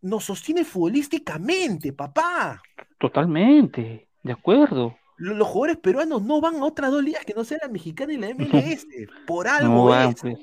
nos 0.00 0.24
sostiene 0.24 0.64
futbolísticamente, 0.64 1.92
papá. 1.92 2.62
Totalmente, 2.98 4.08
de 4.22 4.32
acuerdo. 4.32 4.96
Lo- 5.18 5.34
Los 5.34 5.48
jugadores 5.48 5.78
peruanos 5.78 6.22
no 6.22 6.40
van 6.40 6.56
a 6.56 6.64
otras 6.64 6.90
dos 6.90 7.02
ligas 7.02 7.24
que 7.24 7.34
no 7.34 7.44
sea 7.44 7.58
la 7.62 7.68
mexicana 7.68 8.12
y 8.12 8.16
la 8.18 8.28
MLS. 8.34 8.86
Por 9.26 9.48
algo 9.48 9.68
No 9.74 9.84
van, 9.86 10.10
es. 10.10 10.20
pues. 10.20 10.38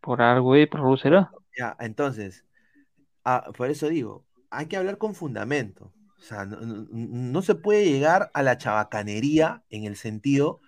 Por 0.00 0.22
algo, 0.22 0.54
eh, 0.56 0.66
por 0.66 0.98
será. 0.98 1.30
Ya, 1.56 1.76
entonces, 1.80 2.44
ah, 3.24 3.50
por 3.56 3.70
eso 3.70 3.88
digo, 3.88 4.24
hay 4.50 4.66
que 4.66 4.76
hablar 4.76 4.98
con 4.98 5.14
fundamento. 5.14 5.92
O 6.18 6.22
sea, 6.22 6.44
no, 6.46 6.60
no- 6.60 6.86
no 6.92 7.42
se 7.42 7.54
puede 7.54 7.84
llegar 7.86 8.30
a 8.34 8.42
la 8.42 8.58
chabacanería 8.58 9.64
en 9.70 9.84
el 9.84 9.96
sentido 9.96 10.60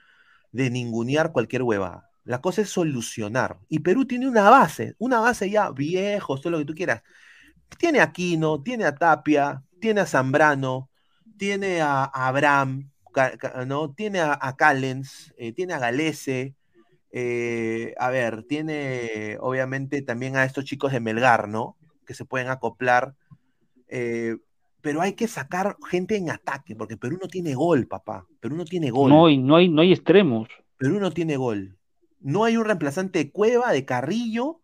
de 0.53 0.71
ningunear 0.71 1.33
cualquier 1.33 1.63
huevada. 1.63 2.11
La 2.25 2.41
cosa 2.43 2.63
es 2.63 2.71
solucionar. 2.71 3.59
Y 3.69 3.81
Perú 3.81 4.07
tiene 4.07 4.29
una 4.29 4.51
base, 4.51 4.97
una 4.99 5.21
base 5.21 5.51
ya 5.51 5.71
viejo, 5.71 6.39
todo 6.41 6.51
lo 6.53 6.59
que 6.59 6.67
tú 6.67 6.75
quieras. 6.75 7.03
Tiene 7.79 8.01
a 8.01 8.05
Aquino, 8.05 8.63
tiene 8.63 8.85
a 8.85 8.95
Tapia, 8.95 9.63
tiene 9.81 10.01
a 10.03 10.07
Zambrano, 10.07 10.91
tiene 11.39 11.81
a, 11.83 12.05
a 12.05 12.29
Abraham, 12.29 12.91
¿no? 13.67 13.93
Tiene 13.95 14.21
a, 14.21 14.39
a 14.41 14.57
Callens, 14.57 15.35
eh, 15.39 15.53
tiene 15.53 15.73
a 15.75 15.79
Galese, 15.79 16.55
eh, 17.13 17.95
a 17.99 18.11
ver, 18.11 18.43
tiene 18.45 19.39
obviamente 19.41 20.03
también 20.03 20.37
a 20.37 20.45
estos 20.45 20.65
chicos 20.65 20.93
de 20.93 21.01
Melgar, 21.01 21.49
¿no? 21.49 21.77
Que 22.07 22.15
se 22.15 22.25
pueden 22.25 22.49
acoplar. 22.49 23.15
eh, 23.89 24.37
pero 24.83 25.01
hay 25.01 25.15
que 25.15 25.27
sacar 25.27 25.77
gente 25.91 26.15
en 26.17 26.31
ataque, 26.31 26.77
porque 26.77 26.97
Perú 26.97 27.19
no 27.21 27.27
tiene 27.27 27.55
gol, 27.57 27.89
papá. 27.89 28.25
Perú 28.41 28.55
no 28.57 28.65
tiene 28.65 28.91
gol. 28.91 29.11
No, 29.11 29.27
hay- 29.27 29.37
no 29.39 29.57
hay, 29.57 29.69
no 29.69 29.83
hay 29.83 29.93
extremos. 29.93 30.49
Perú 30.77 31.01
no 31.01 31.11
tiene 31.11 31.37
gol. 31.37 31.77
No 32.21 32.45
hay 32.45 32.57
un 32.57 32.65
reemplazante 32.67 33.19
de 33.19 33.31
Cueva, 33.33 33.73
de 33.73 33.85
Carrillo, 33.85 34.61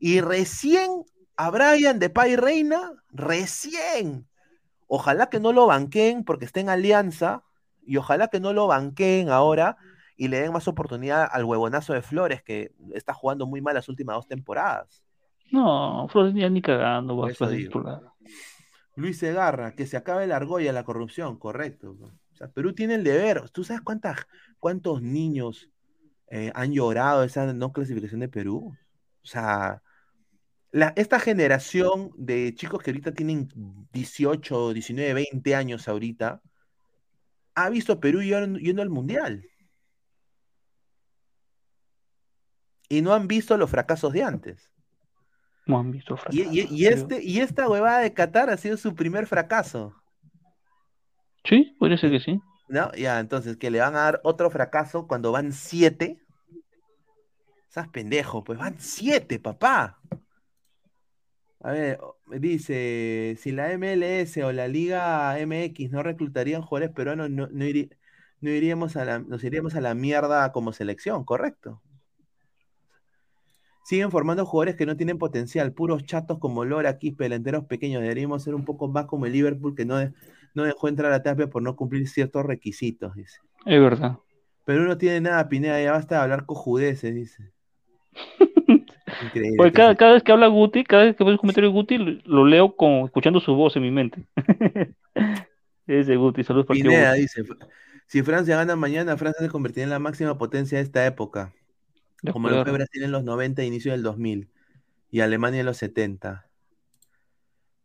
y 0.00 0.20
recién 0.22 1.04
a 1.36 1.50
Brian 1.50 1.98
de 1.98 2.08
Pay 2.08 2.36
Reina, 2.36 2.92
recién. 3.10 4.26
Ojalá 4.86 5.28
que 5.28 5.40
no 5.40 5.52
lo 5.52 5.66
banqueen 5.66 6.24
porque 6.24 6.44
está 6.46 6.60
en 6.60 6.70
alianza, 6.70 7.42
y 7.86 7.96
ojalá 7.96 8.28
que 8.28 8.40
no 8.40 8.52
lo 8.52 8.66
banqueen 8.66 9.28
ahora 9.30 9.76
y 10.16 10.28
le 10.28 10.40
den 10.40 10.52
más 10.52 10.66
oportunidad 10.68 11.28
al 11.30 11.44
huevonazo 11.44 11.92
de 11.92 12.02
Flores, 12.02 12.42
que 12.42 12.72
está 12.94 13.12
jugando 13.14 13.46
muy 13.46 13.60
mal 13.60 13.74
las 13.74 13.88
últimas 13.88 14.16
dos 14.16 14.26
temporadas. 14.28 15.04
No, 15.52 16.08
Flores 16.08 16.34
ya 16.34 16.48
ni 16.48 16.60
cagando 16.62 17.16
va 17.16 17.28
a 17.28 17.30
titular. 17.30 18.02
Luis 18.96 19.18
Segarra, 19.18 19.74
que 19.74 19.86
se 19.86 19.96
acabe 19.96 20.26
la 20.26 20.36
argolla, 20.36 20.72
la 20.72 20.84
corrupción, 20.84 21.38
correcto. 21.38 21.96
O 22.00 22.34
sea, 22.34 22.48
Perú 22.48 22.72
tiene 22.72 22.94
el 22.94 23.04
deber. 23.04 23.50
¿Tú 23.50 23.62
sabes 23.62 23.82
cuántas, 23.82 24.26
cuántos 24.58 25.02
niños 25.02 25.68
eh, 26.28 26.50
han 26.54 26.72
llorado 26.72 27.22
esa 27.22 27.52
no 27.52 27.72
clasificación 27.72 28.20
de 28.20 28.28
Perú? 28.28 28.74
O 29.22 29.26
sea, 29.26 29.82
la- 30.72 30.94
esta 30.96 31.20
generación 31.20 32.10
de 32.16 32.54
chicos 32.54 32.82
que 32.82 32.90
ahorita 32.90 33.12
tienen 33.12 33.48
18, 33.92 34.72
19, 34.72 35.12
20 35.14 35.54
años 35.54 35.88
ahorita, 35.88 36.40
ha 37.56 37.68
visto 37.70 37.94
a 37.94 38.00
Perú 38.00 38.22
yendo, 38.22 38.82
al 38.82 38.90
Mundial. 38.90 39.42
Y 42.88 43.02
no 43.02 43.12
han 43.14 43.26
visto 43.26 43.56
los 43.56 43.68
fracasos 43.70 44.12
de 44.12 44.22
antes. 44.22 44.70
No 45.66 45.78
han 45.80 45.90
visto 45.90 46.14
Y, 46.30 46.42
fracaso, 46.42 46.50
y- 46.52 46.86
este, 46.86 47.22
y 47.24 47.40
esta 47.40 47.68
huevada 47.68 47.98
de 47.98 48.12
Qatar 48.12 48.50
ha 48.50 48.56
sido 48.56 48.76
su 48.76 48.94
primer 48.94 49.26
fracaso. 49.26 49.94
Sí, 51.44 51.74
podría 51.78 51.98
ser 51.98 52.10
que 52.10 52.20
sí. 52.20 52.40
¿No? 52.68 52.92
Ya, 52.92 53.18
entonces, 53.18 53.56
que 53.56 53.70
le 53.70 53.80
van 53.80 53.94
a 53.96 54.00
dar 54.00 54.20
otro 54.22 54.50
fracaso 54.50 55.06
cuando 55.08 55.32
van 55.32 55.52
siete. 55.52 56.20
Estás 57.68 57.88
pendejo, 57.88 58.44
pues 58.44 58.58
van 58.58 58.78
siete, 58.78 59.38
papá. 59.40 59.98
A 61.66 61.72
ver, 61.72 61.98
dice, 62.38 63.34
si 63.40 63.50
la 63.50 63.72
MLS 63.72 64.40
o 64.44 64.52
la 64.52 64.68
Liga 64.68 65.36
MX 65.40 65.90
no 65.90 66.04
reclutarían 66.04 66.62
jugadores 66.62 66.94
peruanos, 66.94 67.28
no, 67.28 67.48
no, 67.48 67.64
iri- 67.64 67.90
no 68.40 68.50
iríamos 68.50 68.96
a 68.96 69.04
la, 69.04 69.18
nos 69.18 69.42
iríamos 69.42 69.74
a 69.74 69.80
la 69.80 69.92
mierda 69.92 70.52
como 70.52 70.72
selección, 70.72 71.24
correcto. 71.24 71.82
Siguen 73.84 74.12
formando 74.12 74.46
jugadores 74.46 74.76
que 74.76 74.86
no 74.86 74.96
tienen 74.96 75.18
potencial, 75.18 75.72
puros 75.72 76.04
chatos 76.04 76.38
como 76.38 76.64
Lora, 76.64 76.98
Quispe, 76.98 77.24
delanteros 77.24 77.64
pequeños. 77.64 78.00
Deberíamos 78.00 78.44
ser 78.44 78.54
un 78.54 78.64
poco 78.64 78.86
más 78.86 79.06
como 79.06 79.26
el 79.26 79.32
Liverpool 79.32 79.74
que 79.74 79.84
no, 79.84 79.96
de- 79.96 80.12
no 80.54 80.62
dejó 80.62 80.86
entrar 80.86 81.12
a 81.12 81.24
Tapia 81.24 81.48
por 81.48 81.62
no 81.62 81.74
cumplir 81.74 82.08
ciertos 82.08 82.46
requisitos, 82.46 83.12
dice. 83.16 83.38
Es 83.64 83.80
verdad. 83.80 84.18
Pero 84.64 84.84
no 84.84 84.96
tiene 84.98 85.20
nada, 85.20 85.48
Pineda, 85.48 85.82
ya 85.82 85.90
basta 85.90 86.14
de 86.14 86.20
hablar 86.20 86.46
cojudeces, 86.46 87.12
dice. 87.12 87.50
Increíble. 89.24 89.56
Porque 89.56 89.72
que 89.72 89.76
cada, 89.76 89.94
cada 89.96 90.12
vez 90.14 90.22
que 90.22 90.32
habla 90.32 90.46
Guti, 90.48 90.84
cada 90.84 91.04
vez 91.04 91.16
que 91.16 91.24
veo 91.24 91.32
un 91.32 91.38
comentario 91.38 91.70
de 91.70 91.74
Guti, 91.74 91.98
lo, 91.98 92.12
lo 92.24 92.44
leo 92.44 92.76
con, 92.76 93.04
escuchando 93.04 93.40
su 93.40 93.54
voz 93.54 93.76
en 93.76 93.82
mi 93.82 93.90
mente. 93.90 94.24
Ese 95.86 96.16
Guti, 96.16 96.44
saludos 96.44 96.66
para 96.66 96.78
Pineda 96.78 97.10
Guti. 97.10 97.22
dice, 97.22 97.44
si 98.06 98.22
Francia 98.22 98.56
gana 98.56 98.76
mañana, 98.76 99.16
Francia 99.16 99.44
se 99.44 99.50
convertirá 99.50 99.84
en 99.84 99.90
la 99.90 99.98
máxima 99.98 100.38
potencia 100.38 100.78
de 100.78 100.84
esta 100.84 101.04
época, 101.06 101.52
como 102.32 102.48
lo 102.48 102.62
fue. 102.62 102.72
Brasil 102.72 103.02
en 103.02 103.12
los 103.12 103.24
90 103.24 103.62
e 103.62 103.66
inicio 103.66 103.92
del 103.92 104.02
2000, 104.02 104.48
y 105.10 105.20
Alemania 105.20 105.60
en 105.60 105.66
los 105.66 105.76
70. 105.78 106.46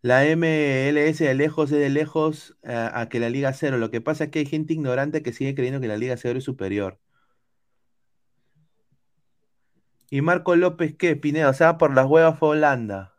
La 0.03 0.23
MLS 0.35 1.19
de 1.19 1.33
lejos 1.35 1.71
es 1.71 1.79
de 1.79 1.89
lejos 1.89 2.57
eh, 2.63 2.89
a 2.91 3.07
que 3.07 3.19
la 3.19 3.29
Liga 3.29 3.53
Cero. 3.53 3.77
Lo 3.77 3.91
que 3.91 4.01
pasa 4.01 4.25
es 4.25 4.29
que 4.31 4.39
hay 4.39 4.45
gente 4.47 4.73
ignorante 4.73 5.21
que 5.21 5.31
sigue 5.31 5.53
creyendo 5.53 5.79
que 5.79 5.87
la 5.87 5.97
Liga 5.97 6.17
Cero 6.17 6.39
es 6.39 6.45
superior. 6.45 6.99
¿Y 10.13 10.21
Marco 10.21 10.57
López 10.57 10.93
qué, 10.93 11.15
Pineda? 11.15 11.49
O 11.49 11.53
sea, 11.53 11.77
por 11.77 11.95
las 11.95 12.05
huevas 12.05 12.37
fue 12.37 12.49
Holanda. 12.49 13.15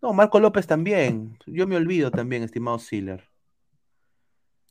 No, 0.00 0.14
Marco 0.14 0.40
López 0.40 0.66
también. 0.66 1.38
Yo 1.46 1.66
me 1.66 1.76
olvido 1.76 2.10
también, 2.10 2.42
estimado 2.42 2.78
Siller. 2.78 3.28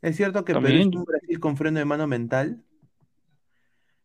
¿Es 0.01 0.17
cierto 0.17 0.43
que 0.43 0.55
Perú 0.55 0.67
es 0.67 0.87
un 0.87 1.05
Brasil 1.05 1.39
con 1.39 1.55
freno 1.55 1.77
de 1.77 1.85
mano 1.85 2.07
mental? 2.07 2.65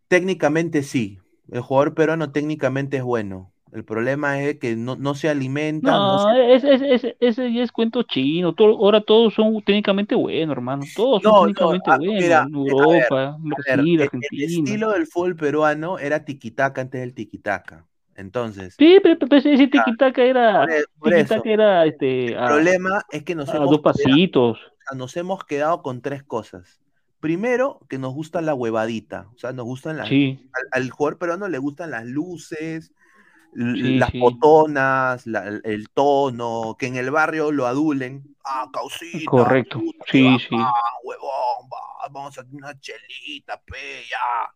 Técnicamente 0.09 0.83
sí. 0.83 1.19
El 1.51 1.63
jugador 1.63 1.95
peruano 1.95 2.31
técnicamente 2.31 2.99
es 2.99 3.03
bueno. 3.03 3.55
El 3.71 3.85
problema 3.85 4.41
es 4.43 4.59
que 4.59 4.75
no, 4.77 4.97
no 4.97 5.15
se 5.15 5.29
alimentan. 5.29 6.09
no 6.09 6.19
No, 6.19 6.19
se- 6.19 6.55
ese, 6.55 6.75
ese, 6.75 6.95
ese, 6.95 7.17
ese 7.21 7.53
ya 7.53 7.63
es 7.63 7.73
cuento 7.73 8.03
chino. 8.03 8.55
Todo, 8.55 8.77
ahora 8.79 9.01
todos 9.03 9.35
son 9.35 9.63
técnicamente 9.63 10.15
buenos, 10.15 10.53
hermano. 10.57 10.91
Todos 10.95 11.23
No, 11.23 11.33
son 11.33 11.35
no, 11.59 11.73
técnicamente 11.75 11.91
ah, 11.91 11.99
buenos. 11.99 12.17
mira, 12.17 12.51
Europa, 12.65 13.37
ver, 13.67 13.81
Brasil, 13.87 14.01
el- 14.01 14.17
el, 14.21 14.43
Argentina. 14.43 14.43
estilo 14.43 14.93
del 14.93 15.07
fútbol 15.07 15.37
peruano 15.37 15.99
era 15.99 16.25
tiquitaca 16.25 16.81
antes 16.83 17.01
del 17.01 17.15
tiquitaca. 17.15 17.87
Entonces, 18.15 18.79
Sí, 18.79 18.99
pero, 19.03 19.19
pero 19.19 19.37
ese 19.37 19.69
tiquitaca 19.69 20.23
era, 20.23 20.53
por, 20.59 20.71
e- 20.71 20.85
por 20.99 21.15
eso, 21.15 21.43
era 21.45 21.87
este, 21.87 22.37
el 22.37 22.37
a, 22.37 22.47
problema 22.47 23.05
es 23.11 23.25
que 23.25 23.35
nos 23.35 23.55
a 23.55 23.55
hemos, 23.55 23.69
dos 23.69 23.81
quedado, 23.95 24.19
pasitos. 24.21 24.59
o 24.81 24.83
sea, 24.91 24.99
nos 24.99 25.17
hemos 25.17 25.45
quedado 25.45 25.83
con 25.83 26.03
tres 26.03 26.23
cosas. 26.25 26.81
Primero, 27.21 27.81
que 27.89 27.99
nos 27.99 28.15
gusta 28.15 28.41
la 28.43 28.55
huevadita, 28.55 29.31
o 29.35 29.39
sea, 29.39 29.53
nos 29.53 29.67
gustan 29.67 29.99
las, 29.99 30.11
Sí, 30.11 30.39
al, 30.53 30.83
al 30.85 30.91
jugador 30.91 31.19
peruano 31.19 31.49
le 31.49 31.59
gustan 31.59 31.91
las 31.93 32.07
luces, 32.07 32.93
Sí, 33.57 33.97
las 33.99 34.11
sí. 34.11 34.19
botonas, 34.21 35.27
la- 35.27 35.47
el, 35.65 35.89
tono, 35.95 36.77
que 36.79 36.87
en 36.89 36.97
el 36.97 37.11
barrio 37.11 37.51
lo 37.53 37.67
adulen. 37.67 38.23
Ah, 38.45 38.69
causita, 38.73 39.31
correcto. 39.31 39.79
puta, 39.81 40.05
Sí, 40.11 40.37
sí. 40.49 40.55
huevón, 40.55 41.69
va, 41.73 42.09
vamos 42.11 42.37
a 42.39 42.45
una 42.53 42.79
chelita, 42.79 43.61
pe, 43.65 44.03
ya. 44.11 44.53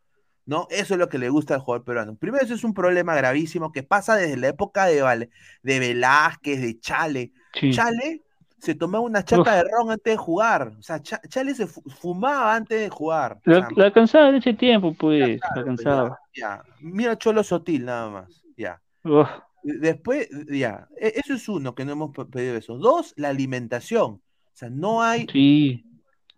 ¿No? 0.46 0.66
Eso 0.70 0.94
es 0.94 0.98
lo 1.00 1.08
que 1.08 1.18
le 1.18 1.28
gusta 1.28 1.54
al 1.54 1.60
jugador 1.60 1.84
peruano. 1.84 2.14
Primero, 2.16 2.44
eso 2.44 2.54
es 2.54 2.64
un 2.64 2.74
problema 2.74 3.14
gravísimo 3.14 3.72
que 3.72 3.82
pasa 3.82 4.16
desde 4.16 4.36
la 4.36 4.48
época 4.48 4.86
de, 4.86 5.28
de 5.62 5.78
Velázquez, 5.78 6.60
de 6.60 6.78
Chale. 6.80 7.32
Sí. 7.54 7.72
Chale 7.72 8.22
se 8.58 8.74
tomaba 8.74 9.02
una 9.04 9.24
chata 9.24 9.42
Uf. 9.42 9.48
de 9.48 9.62
ron 9.62 9.90
antes 9.92 10.12
de 10.12 10.16
jugar. 10.18 10.72
O 10.78 10.82
sea, 10.82 11.00
Cha- 11.00 11.20
Chale 11.28 11.54
se 11.54 11.66
fu- 11.66 11.82
fumaba 11.88 12.54
antes 12.54 12.80
de 12.80 12.88
jugar. 12.90 13.38
La, 13.44 13.66
la 13.74 13.84
alcanzaba 13.86 14.28
en 14.28 14.34
ese 14.36 14.52
tiempo, 14.52 14.92
pues, 14.92 15.40
la 15.54 15.64
pues 15.64 15.80
ya, 15.82 16.18
ya. 16.34 16.62
Mira 16.80 17.16
Cholo 17.16 17.42
Sotil 17.42 17.84
nada 17.86 18.10
más. 18.10 18.42
Ya. 18.56 18.80
Uf, 19.04 19.28
Después, 19.62 20.28
ya. 20.48 20.88
E- 20.98 21.12
Eso 21.16 21.34
es 21.34 21.48
uno 21.48 21.74
que 21.74 21.84
no 21.84 21.92
hemos 21.92 22.12
pe- 22.12 22.24
pedido 22.24 22.56
eso. 22.56 22.78
Dos, 22.78 23.12
la 23.16 23.28
alimentación. 23.28 24.12
O 24.12 24.22
sea, 24.54 24.70
no 24.70 25.02
hay. 25.02 25.26
sí, 25.30 25.84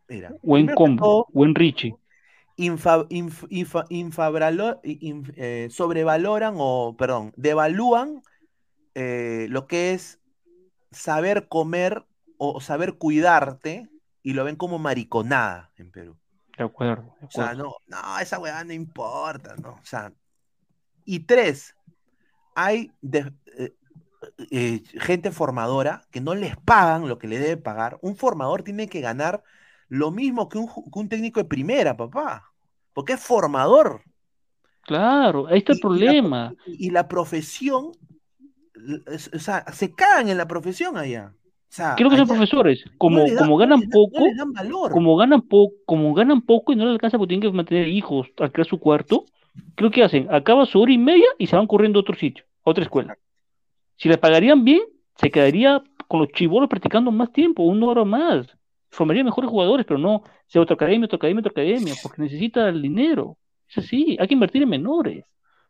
Mira, 0.09 0.35
buen 0.43 0.67
combo, 0.75 1.03
todo, 1.05 1.27
buen 1.33 1.55
Richie. 1.55 1.97
infa- 2.57 3.07
inf- 3.09 3.49
infa- 3.49 3.87
infabralo- 3.89 4.81
in- 4.83 5.33
eh, 5.37 5.69
sobrevaloran 5.71 6.55
o, 6.59 6.97
perdón, 6.99 7.33
devalúan 7.37 8.23
eh, 8.95 9.47
lo 9.49 9.67
que 9.67 9.93
es 9.95 10.19
saber 10.91 11.49
comer 11.49 12.05
o 12.37 12.61
saber 12.61 12.99
cuidarte 12.99 13.89
y 14.23 14.35
lo 14.35 14.45
ven 14.45 14.57
como 14.57 14.79
mariconada 14.79 15.71
en 15.77 15.91
Perú. 15.91 16.17
De 16.59 16.65
acuerdo, 16.65 17.15
de 17.21 17.27
O 17.27 17.31
sea, 17.31 17.55
no, 17.55 17.77
no, 17.87 18.19
esa 18.19 18.39
weá 18.39 18.63
no 18.65 18.73
importa, 18.75 19.55
¿no? 19.57 19.71
O 19.71 19.85
sea, 19.85 20.13
y 21.07 21.21
tres, 21.21 21.75
hay 22.55 22.91
de- 23.01 23.33
eh, 23.59 23.73
eh, 24.51 24.83
gente 25.01 25.31
formadora 25.33 26.03
que 26.11 26.21
no 26.21 26.35
les 26.35 26.57
pagan 26.57 27.09
lo 27.09 27.19
que 27.19 27.29
le 27.29 27.39
debe 27.39 27.57
pagar. 27.57 27.99
Un 28.03 28.17
formador 28.17 28.63
tiene 28.63 28.89
que 28.89 29.01
ganar 29.01 29.43
lo 29.89 30.11
mismo 30.11 30.49
que 30.49 30.59
un, 30.59 30.67
que 30.69 30.99
un 30.99 31.09
técnico 31.09 31.41
de 31.41 31.45
primera, 31.49 31.97
papá. 31.97 32.51
Porque 32.93 33.15
es 33.15 33.21
formador. 33.21 34.03
Claro, 34.83 35.47
ahí 35.49 35.59
está 35.59 35.73
el 35.73 35.79
Y- 35.79 35.81
y 35.81 35.83
la- 35.83 35.89
problema. 35.89 36.55
Y, 36.67 36.91
la 36.91 37.09
profesión, 37.09 37.93
o 39.35 39.39
sea, 39.39 39.65
se 39.73 39.95
cagan 39.95 40.29
en 40.29 40.39
la 40.39 40.47
profesión 40.49 40.97
allá. 40.97 41.33
O 41.35 41.75
sea, 41.75 41.95
Creo 41.97 42.11
que 42.11 42.17
son 42.19 42.27
profesores, 42.29 42.85
como, 42.99 43.27
no 43.27 43.37
como 43.37 43.57
ganan 43.57 43.81
no 43.81 43.89
poco, 43.91 44.19
como 44.91 45.17
ganan 45.17 45.41
poco, 45.41 45.75
como 45.87 46.13
ganan 46.13 46.43
poco 46.43 46.73
y 46.73 46.77
no 46.77 46.85
les 46.85 46.93
alcanza 46.93 47.17
porque 47.17 47.31
tienen 47.35 47.51
que 47.51 47.57
mantener 47.57 47.89
hijos, 47.89 48.29
alquilar 48.39 48.67
su 48.67 48.79
cuarto, 48.79 49.25
creo 49.75 49.91
que 49.91 50.03
hacen, 50.05 50.29
acaba 50.33 50.67
su 50.67 50.81
hora 50.81 50.93
y 50.93 50.99
media 50.99 51.27
y 51.39 51.47
se 51.47 51.57
van 51.57 51.67
corriendo 51.67 51.99
a 51.99 52.03
otro 52.03 52.15
sitio, 52.17 52.45
a 52.65 52.71
otra 52.71 52.85
escuela. 52.85 53.17
Si 53.97 54.09
le 54.09 54.19
pagarían 54.19 54.65
bien, 54.65 54.83
se 55.17 55.31
quedaría 55.31 55.83
con 56.09 56.21
los 56.21 56.29
chibolos 56.31 56.69
practicando 56.69 57.11
más 57.11 57.33
tiempo, 57.33 57.63
una 57.63 57.87
hora 57.87 58.05
más. 58.05 58.47
Formaría 58.91 59.25
mejores 59.25 59.51
jugadores, 59.51 59.87
pero 59.87 59.99
no, 59.99 60.23
sea 60.47 60.63
otra 60.63 60.75
academia, 60.75 61.07
otra 61.07 61.17
academia, 61.17 61.41
otra 61.41 61.51
academia, 61.53 61.97
porque 61.97 62.23
necesita 62.23 62.69
el 62.69 62.83
dinero. 62.83 63.39
Es 63.69 63.79
así, 63.79 64.17
hay 64.21 64.29
que 64.29 64.35
invertir 64.35 64.63
en 64.63 64.69
menores. 64.69 65.25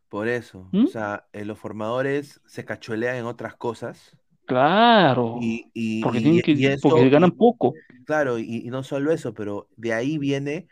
Por 0.09 0.27
eso, 0.27 0.67
¿Mm? 0.71 0.83
o 0.83 0.87
sea, 0.87 1.25
eh, 1.33 1.45
los 1.45 1.57
formadores 1.57 2.41
se 2.45 2.65
cachuelean 2.65 3.15
en 3.17 3.25
otras 3.25 3.55
cosas 3.55 4.15
Claro, 4.45 5.39
y, 5.41 5.65
y- 5.73 6.01
porque 6.03 6.19
y- 6.19 6.21
tienen 6.21 6.41
que, 6.41 6.73
eso- 6.73 6.89
porque 6.89 7.09
ganan 7.09 7.31
poco. 7.31 7.73
claro, 8.05 8.37
y 8.37 8.63
no 8.65 8.83
solo 8.83 9.11
eso, 9.11 9.33
pero 9.33 9.67
de 9.77 9.93
ahí 9.93 10.17
viene 10.17 10.67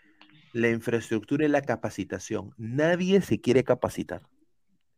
la 0.54 0.70
infraestructura 0.70 1.46
y 1.46 1.50
la 1.50 1.62
capacitación. 1.62 2.54
Nadie 2.58 3.22
se 3.22 3.40
quiere 3.40 3.64
capacitar. 3.64 4.22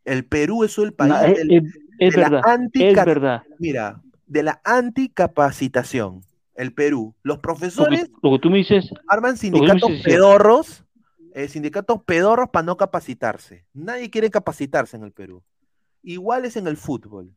El 0.05 0.25
Perú 0.25 0.63
es 0.63 0.77
el 0.77 0.93
país 0.93 1.13
es, 1.27 1.37
del- 1.37 1.51
es- 1.51 1.79
es 1.99 2.15
de 2.15 2.21
la 2.21 2.29
verdad, 2.29 2.41
es 2.47 2.59
antica- 2.59 3.05
verdad. 3.05 3.43
mira, 3.59 4.01
de 4.25 4.43
la 4.43 4.61
anticapacitación. 4.63 6.21
El 6.55 6.71
Perú. 6.73 7.15
Los 7.23 7.37
Lo 7.37 7.41
que, 7.41 7.41
profesores 7.41 8.11
lo 8.21 8.31
que 8.33 8.39
tú 8.39 8.49
me 8.51 8.57
dices, 8.59 8.89
arman 9.07 9.37
sindicatos 9.37 9.89
dices 9.89 10.05
es 10.05 10.13
pedorros, 10.13 10.85
eh, 11.33 11.47
sindicatos 11.47 12.03
pedorros 12.03 12.49
para 12.51 12.63
no 12.65 12.77
capacitarse. 12.77 13.65
Nadie 13.73 14.11
quiere 14.11 14.29
capacitarse 14.29 14.95
en 14.97 15.03
el 15.03 15.11
Perú. 15.11 15.43
Igual 16.03 16.45
es 16.45 16.55
en 16.57 16.67
el 16.67 16.77
fútbol. 16.77 17.33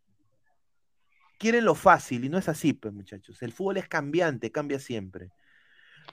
Quieren 1.38 1.64
lo 1.64 1.74
fácil 1.74 2.24
y 2.24 2.28
no 2.28 2.36
es 2.38 2.48
así, 2.48 2.72
pues 2.74 2.92
muchachos. 2.92 3.40
El 3.42 3.52
fútbol 3.52 3.76
es 3.78 3.88
cambiante, 3.88 4.50
cambia 4.52 4.78
siempre. 4.78 5.30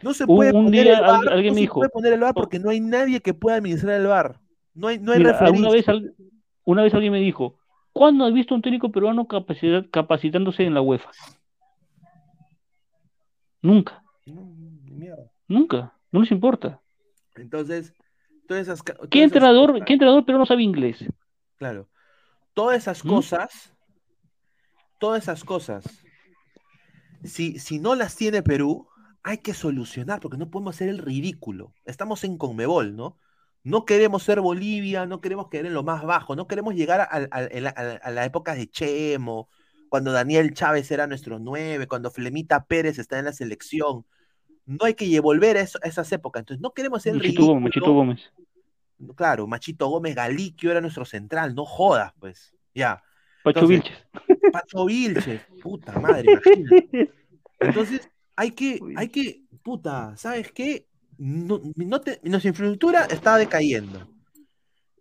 No 0.01 0.13
se 0.13 0.25
puede 0.25 0.51
un 0.53 0.65
poner 0.65 0.83
día 0.85 0.97
el 0.97 1.03
alguien- 1.03 1.21
VAR, 1.25 1.33
alguien 1.33 1.45
no 1.47 1.53
me 1.53 1.55
se 1.55 1.61
dijo, 1.61 1.73
puede 1.75 1.89
poner 1.89 2.13
el 2.13 2.23
"Oh". 2.23 2.33
porque 2.33 2.59
no 2.59 2.69
hay 2.69 2.79
nadie 2.79 3.21
que 3.21 3.33
pueda 3.33 3.57
administrar 3.57 3.99
el 4.01 4.07
VAR. 4.07 4.39
No 4.73 4.87
hay, 4.87 4.99
no 4.99 5.11
hay 5.11 5.19
Mira, 5.19 5.37
alguna 5.37 5.69
vez, 5.69 5.85
una 6.65 6.81
vez 6.83 6.93
alguien 6.93 7.13
me 7.13 7.19
dijo, 7.19 7.59
¿cuándo 7.93 8.25
has 8.25 8.33
visto 8.33 8.55
un 8.55 8.61
técnico 8.61 8.91
peruano 8.91 9.27
capacitándose 9.27 10.63
en 10.63 10.73
la 10.73 10.81
UEFA? 10.81 11.11
Nunca, 13.61 14.03
No, 14.25 14.41
ni 14.83 14.91
mierda. 14.91 15.31
nunca, 15.47 15.93
no 16.11 16.21
les 16.21 16.31
importa. 16.31 16.81
Entonces, 17.35 17.93
todas 18.47 18.63
esas, 18.63 18.83
todas 18.83 19.07
¿Qué 19.09 19.23
entrenador, 19.23 19.83
qué 19.85 19.93
entrenador 19.93 20.25
peruano 20.25 20.45
sabe 20.45 20.63
inglés? 20.63 21.05
Claro. 21.57 21.87
Todas 22.53 22.77
esas 22.77 23.03
¿Mm? 23.05 23.09
cosas, 23.09 23.73
todas 24.99 25.23
esas 25.23 25.43
cosas, 25.43 25.85
si, 27.23 27.57
si 27.57 27.79
no 27.79 27.95
las 27.95 28.15
tiene 28.15 28.43
Perú, 28.43 28.87
hay 29.23 29.37
que 29.39 29.53
solucionar, 29.53 30.19
porque 30.19 30.37
no 30.37 30.49
podemos 30.49 30.75
hacer 30.75 30.89
el 30.89 30.97
ridículo. 30.99 31.73
Estamos 31.85 32.23
en 32.23 32.37
Conmebol, 32.37 32.95
¿no? 32.95 33.17
No 33.63 33.85
queremos 33.85 34.23
ser 34.23 34.41
Bolivia, 34.41 35.05
no 35.05 35.21
queremos 35.21 35.47
quedar 35.47 35.65
en 35.67 35.73
lo 35.73 35.83
más 35.83 36.03
bajo, 36.03 36.35
no 36.35 36.47
queremos 36.47 36.75
llegar 36.75 36.99
a, 37.01 37.05
a- 37.05 37.27
a- 37.31 37.59
la, 37.61 37.69
a- 37.69 37.99
a 38.07 38.11
la 38.11 38.25
época 38.25 38.53
de 38.55 38.69
Chemo, 38.69 39.47
cuando 39.87 40.11
Daniel 40.11 40.53
Chávez 40.53 40.91
era 40.91 41.07
nuestro 41.07 41.39
nueve, 41.39 41.87
cuando 41.87 42.11
Flemita 42.11 42.65
Pérez 42.65 42.99
está 42.99 43.17
en 43.19 43.25
la 43.25 43.31
selección. 43.33 44.05
No 44.65 44.85
hay 44.85 44.93
que 44.95 45.17
volver 45.21 45.55
a, 45.57 45.61
eso- 45.61 45.79
a 45.83 45.87
esas 45.87 46.11
épocas. 46.11 46.41
Entonces, 46.41 46.61
no 46.61 46.71
queremos 46.73 47.01
ser 47.03 47.13
Machito 47.13 47.27
ridículo. 47.27 47.47
Gómez, 47.47 47.63
Machito 47.63 47.93
Gómez. 47.93 48.33
Claro, 49.15 49.47
Machito 49.47 49.87
Gómez 49.87 50.15
Galiquio 50.15 50.71
era 50.71 50.81
nuestro 50.81 51.05
central, 51.05 51.55
no 51.55 51.65
jodas, 51.65 52.13
pues. 52.19 52.53
Ya. 52.73 53.03
Pacho 53.43 53.59
Entonces, 53.61 53.83
Vilches. 53.83 54.51
Pacho 54.51 54.85
Vilches, 54.85 55.41
puta 55.61 55.99
madre, 55.99 56.31
imagínate. 56.31 57.11
Entonces, 57.59 58.09
hay 58.35 58.51
que, 58.51 58.79
hay 58.95 59.09
que, 59.09 59.43
puta, 59.63 60.15
¿sabes 60.17 60.51
qué? 60.51 60.87
No, 61.17 61.61
no 61.75 62.01
te- 62.01 62.19
nuestra 62.23 62.49
infraestructura 62.49 63.05
está 63.05 63.37
decayendo. 63.37 64.07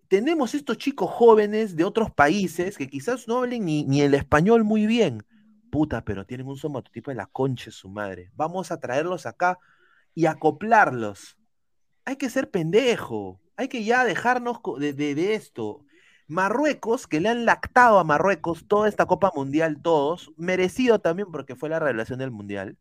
Tenemos 0.08 0.54
estos 0.54 0.76
chicos 0.76 1.10
jóvenes 1.10 1.74
de 1.74 1.84
otros 1.84 2.10
países 2.10 2.76
que 2.76 2.88
quizás 2.88 3.26
no 3.28 3.38
hablen 3.38 3.64
ni, 3.64 3.84
ni 3.84 4.02
el 4.02 4.12
español 4.14 4.62
muy 4.64 4.86
bien. 4.86 5.24
Puta, 5.70 6.04
pero 6.04 6.26
tienen 6.26 6.46
un 6.46 6.56
somatotipo 6.58 7.10
de 7.10 7.14
la 7.16 7.26
concha 7.26 7.66
de 7.66 7.70
su 7.72 7.88
madre. 7.88 8.30
Vamos 8.34 8.70
a 8.70 8.78
traerlos 8.78 9.24
acá 9.24 9.58
y 10.14 10.26
acoplarlos. 10.26 11.38
Hay 12.04 12.16
que 12.16 12.28
ser 12.28 12.50
pendejo. 12.50 13.40
Hay 13.56 13.68
que 13.68 13.84
ya 13.84 14.04
dejarnos 14.04 14.58
de, 14.78 14.92
de- 14.92 15.14
de 15.14 15.34
esto. 15.34 15.84
Marruecos, 16.28 17.06
que 17.06 17.20
le 17.20 17.30
han 17.30 17.46
lactado 17.46 17.98
a 17.98 18.04
Marruecos 18.04 18.66
toda 18.68 18.88
esta 18.88 19.06
Copa 19.06 19.32
Mundial, 19.34 19.80
todos, 19.82 20.30
merecido 20.36 20.98
también 21.00 21.28
porque 21.32 21.56
fue 21.56 21.68
la 21.70 21.78
revelación 21.78 22.18
del 22.18 22.30
Mundial. 22.30 22.76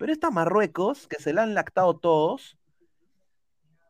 Pero 0.00 0.12
esta 0.12 0.30
Marruecos, 0.30 1.06
que 1.06 1.16
se 1.16 1.34
la 1.34 1.42
han 1.42 1.52
lactado 1.52 1.94
todos, 1.98 2.56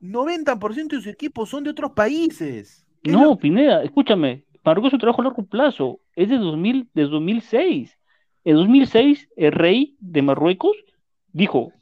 90% 0.01 0.89
de 0.89 0.97
sus 0.97 1.07
equipos 1.07 1.49
son 1.49 1.62
de 1.62 1.70
otros 1.70 1.93
países. 1.93 2.85
¿Qué 3.03 3.12
es 3.12 3.16
No, 3.16 3.37
Pineda, 3.39 3.85
escúchame, 3.85 4.45
Marruecos 4.65 4.89
es 4.89 4.95
un 4.95 5.01
trabajo 5.01 5.20
a 5.23 5.24
largo 5.27 5.45
plazo, 5.47 6.01
es 6.16 6.28
de 6.28 6.37
2000, 6.39 6.89
de 6.95 7.03
2006. 7.05 7.97
En 8.45 8.57
2006, 8.57 9.28
el 9.37 9.53
rey 9.53 9.97
de 10.01 10.23
Marruecos 10.23 10.77
dijo, 11.32 11.73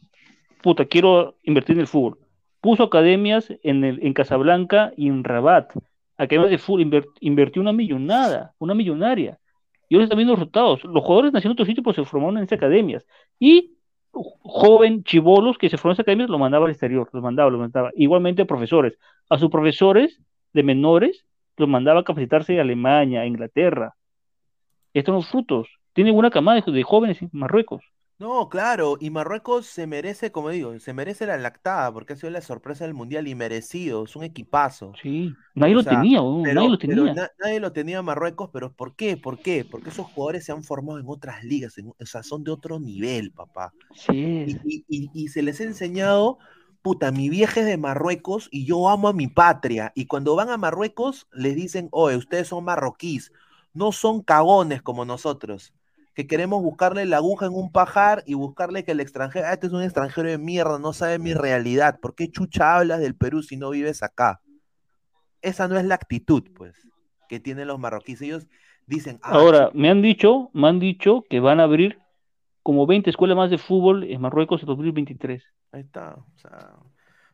puta, 0.63 0.85
quiero 0.85 1.37
invertir 1.43 1.77
en 1.77 1.81
el 1.81 1.87
fútbol. 1.87 2.19
Puso 2.61 2.83
academias 2.83 3.49
en, 3.63 3.83
el, 3.85 4.05
en 4.05 4.13
Casablanca 4.13 4.93
y 4.95 5.09
en 5.09 5.25
Rabat. 5.25 5.73
Academias 6.19 6.51
de 6.51 6.59
fútbol, 6.59 6.83
inver- 6.83 7.07
invirtió 7.21 7.63
una 7.63 7.73
millonada, 7.73 8.53
una 8.59 8.75
millonaria. 8.75 9.39
Y 9.89 9.95
ahora 9.95 10.05
están 10.05 10.19
viendo 10.19 10.33
los 10.33 10.41
resultados. 10.41 10.85
Los 10.85 11.03
jugadores 11.03 11.33
nacieron 11.33 11.53
en 11.53 11.55
otros 11.55 11.69
sitios, 11.69 11.85
pues 11.85 11.97
se 11.97 12.05
formaron 12.05 12.37
en 12.39 12.45
esas 12.45 12.59
academias. 12.59 13.07
Y 13.39 13.78
joven, 14.43 15.05
chivolos 15.05 15.59
que 15.59 15.69
se 15.69 15.77
fueron 15.77 15.93
a 15.93 15.95
esas 15.95 16.05
academias, 16.05 16.31
los 16.31 16.41
mandaba 16.41 16.67
al 16.67 16.71
exterior, 16.71 17.09
los 17.13 17.23
mandaba, 17.23 17.51
los 17.51 17.61
mandaba. 17.61 17.91
Igualmente 17.95 18.45
profesores. 18.45 18.99
A 19.29 19.39
sus 19.39 19.51
profesores 19.51 20.21
de 20.53 20.63
menores 20.63 21.25
los 21.57 21.69
mandaba 21.69 22.01
a 22.01 22.05
capacitarse 22.05 22.59
a 22.59 22.63
Alemania, 22.63 23.27
Inglaterra. 23.27 23.95
Estos 24.95 25.13
son 25.13 25.17
los 25.17 25.29
frutos. 25.29 25.69
Tiene 25.93 26.13
una 26.13 26.31
camada 26.31 26.61
de 26.61 26.83
jóvenes 26.83 27.21
en 27.23 27.31
Marruecos. 27.33 27.83
No, 28.19 28.49
claro, 28.49 28.97
y 29.01 29.11
Marruecos 29.11 29.67
se 29.67 29.87
merece, 29.87 30.33
como 30.33 30.51
digo, 30.51 30.77
se 30.81 30.93
merece 30.93 31.25
la 31.27 31.37
lactada, 31.39 31.93
porque 31.93 32.15
ha 32.15 32.17
sido 32.17 32.31
la 32.31 32.41
sorpresa 32.41 32.85
del 32.85 32.95
mundial 32.95 33.29
y 33.29 33.37
merecido, 33.37 34.05
es 34.05 34.17
un 34.17 34.25
equipazo. 34.25 35.01
Sí, 35.03 35.39
nadie 35.55 35.75
O 35.75 35.77
lo 35.77 35.87
tenía, 35.87 36.21
pero, 36.43 36.63
nadie 36.63 36.69
lo 36.69 36.79
tenía. 36.79 37.15
na- 37.15 37.31
nadie 37.39 37.61
lo 37.61 37.73
tenía 37.73 37.99
en 38.01 38.05
Marruecos, 38.07 38.51
pero 38.53 38.73
¿por 38.75 38.97
qué? 38.97 39.17
¿Por 39.19 39.41
qué? 39.43 39.65
Porque 39.65 39.91
esos 39.91 40.07
jugadores 40.09 40.45
se 40.47 40.53
han 40.53 40.65
formado 40.65 40.99
en 41.01 41.07
otras 41.09 41.45
ligas, 41.45 41.79
en- 41.79 41.91
o 41.99 42.07
sea, 42.07 42.23
son 42.25 42.45
de 42.45 42.53
otro 42.53 42.81
nivel, 42.81 43.33
papá. 43.33 43.75
Sí, 44.05 44.15
Y, 44.45 44.85
y- 44.89 45.11
y 45.13 45.29
se 45.29 45.43
les 45.43 45.61
ha 45.61 45.65
enseñado, 45.65 46.39
puta, 46.83 47.11
mi 47.13 47.29
vieja 47.29 47.61
es 47.61 47.67
de 47.67 47.77
Marruecos 47.77 48.49
y 48.51 48.65
yo 48.67 48.89
amo 48.89 49.09
a 49.09 49.13
mi 49.13 49.29
patria. 49.29 49.93
Y 49.95 50.07
cuando 50.07 50.35
van 50.37 50.51
a 50.51 50.57
Marruecos, 50.57 51.29
les 51.33 51.55
dicen, 51.57 51.89
oye, 51.93 52.17
ustedes 52.17 52.49
son 52.49 52.65
marroquíes, 52.65 53.33
no 53.75 53.93
son 53.93 54.23
cagones 54.23 54.83
como 54.83 55.05
nosotros, 55.05 55.75
que 56.19 56.27
queremos 56.27 56.61
buscarle 56.65 57.07
la 57.07 57.19
aguja 57.19 57.47
en 57.47 57.55
un 57.55 57.71
pajar 57.71 58.25
y 58.27 58.35
buscarle 58.35 58.83
que 58.83 58.91
el 58.91 58.99
extranjero, 58.99 59.47
ah, 59.47 59.53
este 59.53 59.69
es 59.69 59.73
un 59.73 59.85
extranjero 59.85 60.29
de 60.29 60.37
mierda, 60.37 60.81
no 60.81 60.93
sabe 60.93 61.21
mi 61.21 61.33
realidad. 61.33 62.01
¿Por 62.01 62.17
qué 62.17 62.29
chucha 62.29 62.77
hablas 62.77 62.99
del 62.99 63.15
Perú 63.15 63.41
si 63.41 63.57
no 63.57 63.71
vives 63.71 64.03
acá? 64.03 64.41
Esa 65.43 65.69
no 65.69 65.79
es 65.79 65.85
la 65.85 65.95
actitud, 65.95 66.43
pues, 66.57 66.75
que 67.29 67.39
tienen 67.39 67.69
los 67.69 67.79
marroquíes. 67.79 68.21
Ellos 68.23 68.49
dicen, 68.85 69.21
ah, 69.23 69.31
Ahora, 69.35 69.71
me 69.75 69.91
han 69.91 70.03
dicho, 70.03 70.51
me 70.55 70.67
han 70.67 70.81
dicho 70.81 71.23
que 71.31 71.39
van 71.39 71.61
a 71.61 71.63
abrir 71.63 72.01
como 72.65 72.85
20 72.89 73.11
escuelas 73.11 73.37
más 73.37 73.51
de 73.51 73.59
fútbol 73.59 74.03
en 74.03 74.21
Marruecos 74.21 74.61
en 74.63 74.67
2023. 74.67 75.45
Ahí 75.71 75.83
está. 75.83 76.17
O 76.17 76.39
sea, 76.39 76.75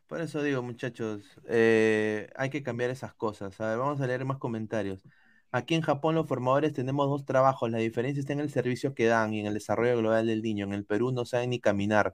por 0.05 0.21
eso 0.21 0.43
digo, 0.43 0.61
muchachos, 0.61 1.23
eh, 1.47 2.29
hay 2.35 2.51
que 2.51 2.61
cambiar 2.61 2.91
esas 2.91 3.15
cosas. 3.15 3.59
A 3.59 3.69
ver, 3.69 3.79
vamos 3.79 3.99
a 3.99 4.05
leer 4.05 4.25
más 4.25 4.37
comentarios. 4.37 5.01
Aquí 5.55 5.73
en 5.73 5.81
Japón 5.81 6.15
los 6.15 6.27
formadores 6.27 6.73
tenemos 6.73 7.07
dos 7.07 7.23
trabajos. 7.23 7.71
La 7.71 7.77
diferencia 7.77 8.19
está 8.19 8.33
en 8.33 8.41
el 8.41 8.49
servicio 8.49 8.93
que 8.93 9.05
dan 9.05 9.33
y 9.33 9.39
en 9.39 9.45
el 9.45 9.53
desarrollo 9.53 9.97
global 9.97 10.27
del 10.27 10.41
niño. 10.41 10.65
En 10.65 10.73
el 10.73 10.83
Perú 10.83 11.13
no 11.13 11.23
saben 11.23 11.51
ni 11.51 11.59
caminar. 11.61 12.13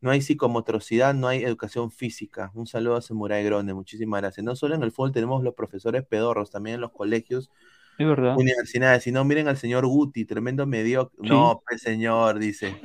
No 0.00 0.10
hay 0.10 0.22
psicomotricidad, 0.22 1.12
no 1.12 1.28
hay 1.28 1.44
educación 1.44 1.90
física. 1.90 2.50
Un 2.54 2.66
saludo 2.66 2.96
a 2.96 3.02
Samurai 3.02 3.44
Grone, 3.44 3.74
muchísimas 3.74 4.22
gracias. 4.22 4.42
No 4.46 4.56
solo 4.56 4.76
en 4.76 4.82
el 4.82 4.92
fútbol 4.92 5.12
tenemos 5.12 5.42
los 5.44 5.52
profesores 5.52 6.06
pedorros, 6.06 6.50
también 6.50 6.76
en 6.76 6.80
los 6.80 6.90
colegios, 6.92 7.50
Es 7.98 8.06
verdad. 8.06 8.34
universidades. 8.38 9.02
Si 9.02 9.12
no, 9.12 9.26
miren 9.26 9.48
al 9.48 9.58
señor 9.58 9.84
Guti, 9.86 10.24
tremendo 10.24 10.64
mediocre. 10.66 11.18
Sí. 11.22 11.28
No, 11.28 11.60
pues 11.68 11.82
señor, 11.82 12.38
dice. 12.38 12.80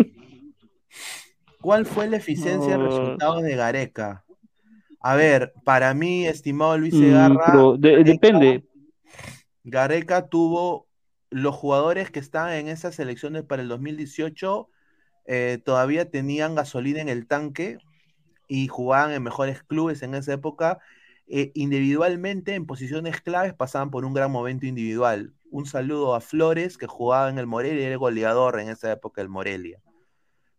¿Cuál 1.61 1.85
fue 1.85 2.09
la 2.09 2.17
eficiencia 2.17 2.77
de 2.77 2.83
resultados 2.83 3.43
de 3.43 3.55
Gareca? 3.55 4.25
A 4.99 5.15
ver, 5.15 5.53
para 5.63 5.93
mí, 5.93 6.27
estimado 6.27 6.77
Luis 6.77 6.93
Mm, 6.93 6.99
Segarra, 6.99 7.53
de- 7.79 8.03
depende. 8.03 8.65
Gareca 9.65 10.29
tuvo 10.29 10.87
los 11.29 11.55
jugadores 11.55 12.11
que 12.11 12.19
estaban 12.19 12.53
en 12.53 12.67
esas 12.69 12.95
selecciones 12.95 13.43
para 13.43 13.61
el 13.61 13.67
2018 13.67 14.69
eh, 15.25 15.59
todavía 15.63 16.09
tenían 16.09 16.53
gasolina 16.53 17.01
en 17.01 17.09
el 17.09 17.27
tanque 17.27 17.79
y 18.47 18.67
jugaban 18.67 19.11
en 19.11 19.23
mejores 19.23 19.63
clubes 19.63 20.03
en 20.03 20.15
esa 20.15 20.33
época. 20.33 20.79
eh, 21.27 21.51
individualmente, 21.55 22.53
en 22.53 22.67
posiciones 22.67 23.19
claves, 23.19 23.55
pasaban 23.55 23.89
por 23.89 24.05
un 24.05 24.13
gran 24.13 24.31
momento 24.31 24.67
individual. 24.67 25.33
Un 25.49 25.65
saludo 25.65 26.13
a 26.13 26.21
Flores, 26.21 26.77
que 26.77 26.85
jugaba 26.85 27.29
en 27.29 27.39
el 27.39 27.47
Morelia 27.47 27.81
y 27.81 27.85
era 27.85 27.95
goleador 27.95 28.59
en 28.59 28.69
esa 28.69 28.91
época 28.91 29.21
del 29.21 29.29
Morelia. 29.29 29.81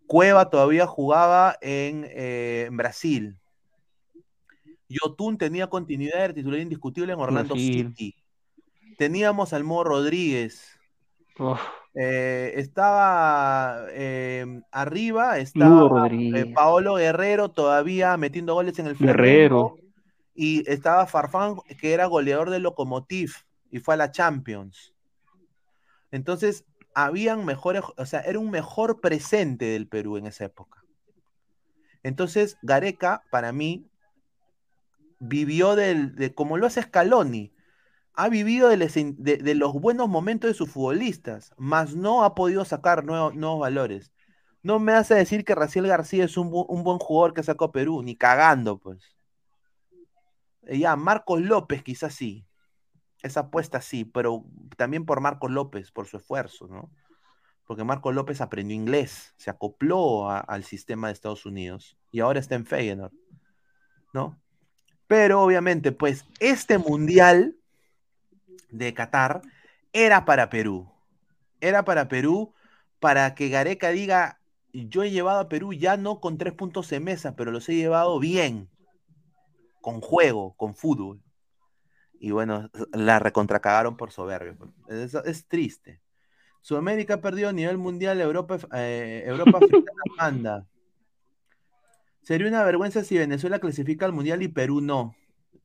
Cueva 0.08 0.50
todavía 0.50 0.88
jugaba 0.88 1.56
en, 1.60 2.04
eh, 2.10 2.64
en 2.66 2.76
Brasil. 2.76 3.38
Yotun 4.88 5.38
tenía 5.38 5.68
continuidad 5.68 6.26
de 6.26 6.34
titular 6.34 6.58
indiscutible 6.58 7.12
en 7.12 7.20
Orlando 7.20 7.54
Brasil. 7.54 7.94
City. 7.94 8.25
Teníamos 8.96 9.52
al 9.52 9.64
Mo 9.64 9.84
Rodríguez. 9.84 10.78
Eh, 11.94 12.52
estaba 12.56 13.86
eh, 13.90 14.60
arriba, 14.70 15.38
estaba 15.38 16.08
eh, 16.10 16.52
Paolo 16.54 16.94
Guerrero 16.94 17.50
todavía 17.50 18.16
metiendo 18.16 18.54
goles 18.54 18.78
en 18.78 18.86
el 18.86 18.96
Flamengo. 18.96 19.22
Guerrero. 19.22 19.78
Y 20.34 20.70
estaba 20.70 21.06
Farfán, 21.06 21.56
que 21.80 21.94
era 21.94 22.06
goleador 22.06 22.50
del 22.50 22.62
Lokomotiv 22.62 23.32
y 23.70 23.78
fue 23.78 23.94
a 23.94 23.96
la 23.96 24.10
Champions. 24.10 24.94
Entonces, 26.10 26.64
habían 26.94 27.44
mejores, 27.44 27.82
o 27.96 28.06
sea, 28.06 28.20
era 28.20 28.38
un 28.38 28.50
mejor 28.50 29.00
presente 29.00 29.66
del 29.66 29.88
Perú 29.88 30.16
en 30.16 30.26
esa 30.26 30.44
época. 30.44 30.82
Entonces, 32.02 32.58
Gareca, 32.62 33.22
para 33.30 33.52
mí, 33.52 33.86
vivió 35.18 35.76
del, 35.76 36.14
de, 36.14 36.34
como 36.34 36.56
lo 36.56 36.66
hace 36.66 36.82
Scaloni, 36.82 37.52
ha 38.16 38.30
vivido 38.30 38.70
de, 38.70 39.54
los 39.54 39.72
buenos 39.74 40.08
momentos 40.08 40.48
de 40.48 40.54
sus 40.54 40.70
futbolistas, 40.70 41.52
más 41.58 41.94
no 41.94 42.24
ha 42.24 42.34
podido 42.34 42.64
sacar 42.64 43.04
nuevos, 43.04 43.34
nuevos 43.34 43.60
valores. 43.60 44.10
No 44.62 44.78
me 44.78 44.92
hace 44.92 45.14
decir 45.14 45.44
que 45.44 45.54
Raciel 45.54 45.86
García 45.86 46.24
es 46.24 46.38
un, 46.38 46.50
un 46.50 46.82
buen 46.82 46.98
jugador 46.98 47.34
que 47.34 47.42
sacó 47.42 47.66
a 47.66 47.72
Perú, 47.72 48.02
ni 48.02 48.16
cagando, 48.16 48.78
pues. 48.78 49.16
Eh, 50.62 50.78
Ya, 50.78 50.96
Marcos 50.96 51.42
López 51.42 51.82
quizás 51.82 52.14
sí. 52.14 52.46
Esa 53.22 53.40
apuesta 53.40 53.82
sí, 53.82 54.04
pero 54.06 54.44
también 54.76 55.04
por 55.04 55.20
Marcos 55.20 55.50
López, 55.50 55.92
por 55.92 56.06
su 56.06 56.16
esfuerzo, 56.16 56.66
¿no? 56.68 56.90
Porque 57.66 57.84
Marcos 57.84 58.14
López 58.14 58.40
aprendió 58.40 58.74
inglés, 58.74 59.34
se 59.36 59.50
acopló 59.50 60.30
al 60.30 60.64
sistema 60.64 61.08
de 61.08 61.14
Estados 61.14 61.44
Unidos 61.44 61.98
y 62.12 62.20
ahora 62.20 62.40
está 62.40 62.54
en 62.54 62.64
Feyenoord, 62.64 63.12
¿no? 64.14 64.40
Pero 65.06 65.42
obviamente, 65.42 65.92
pues 65.92 66.24
este 66.40 66.78
mundial 66.78 67.56
de 68.76 68.94
Qatar 68.94 69.42
era 69.92 70.24
para 70.24 70.50
Perú. 70.50 70.90
Era 71.60 71.84
para 71.84 72.08
Perú, 72.08 72.52
para 73.00 73.34
que 73.34 73.48
Gareca 73.48 73.90
diga, 73.90 74.40
yo 74.72 75.02
he 75.02 75.10
llevado 75.10 75.40
a 75.40 75.48
Perú 75.48 75.72
ya 75.72 75.96
no 75.96 76.20
con 76.20 76.38
tres 76.38 76.52
puntos 76.52 76.92
en 76.92 77.04
mesa, 77.04 77.36
pero 77.36 77.50
los 77.50 77.68
he 77.68 77.74
llevado 77.74 78.18
bien, 78.18 78.68
con 79.80 80.00
juego, 80.00 80.54
con 80.56 80.74
fútbol. 80.74 81.22
Y 82.18 82.30
bueno, 82.30 82.70
la 82.92 83.18
recontracagaron 83.18 83.96
por 83.96 84.10
soberbio. 84.10 84.56
Es, 84.88 85.14
es 85.14 85.46
triste. 85.46 86.00
Sudamérica 86.60 87.20
perdió 87.20 87.48
a 87.48 87.52
nivel 87.52 87.78
mundial, 87.78 88.20
Europa, 88.20 88.58
eh, 88.74 89.22
Europa 89.24 89.58
africana 89.58 90.02
manda. 90.18 90.66
Sería 92.22 92.48
una 92.48 92.64
vergüenza 92.64 93.04
si 93.04 93.16
Venezuela 93.16 93.60
clasifica 93.60 94.04
al 94.04 94.12
mundial 94.12 94.42
y 94.42 94.48
Perú 94.48 94.80
no. 94.80 95.14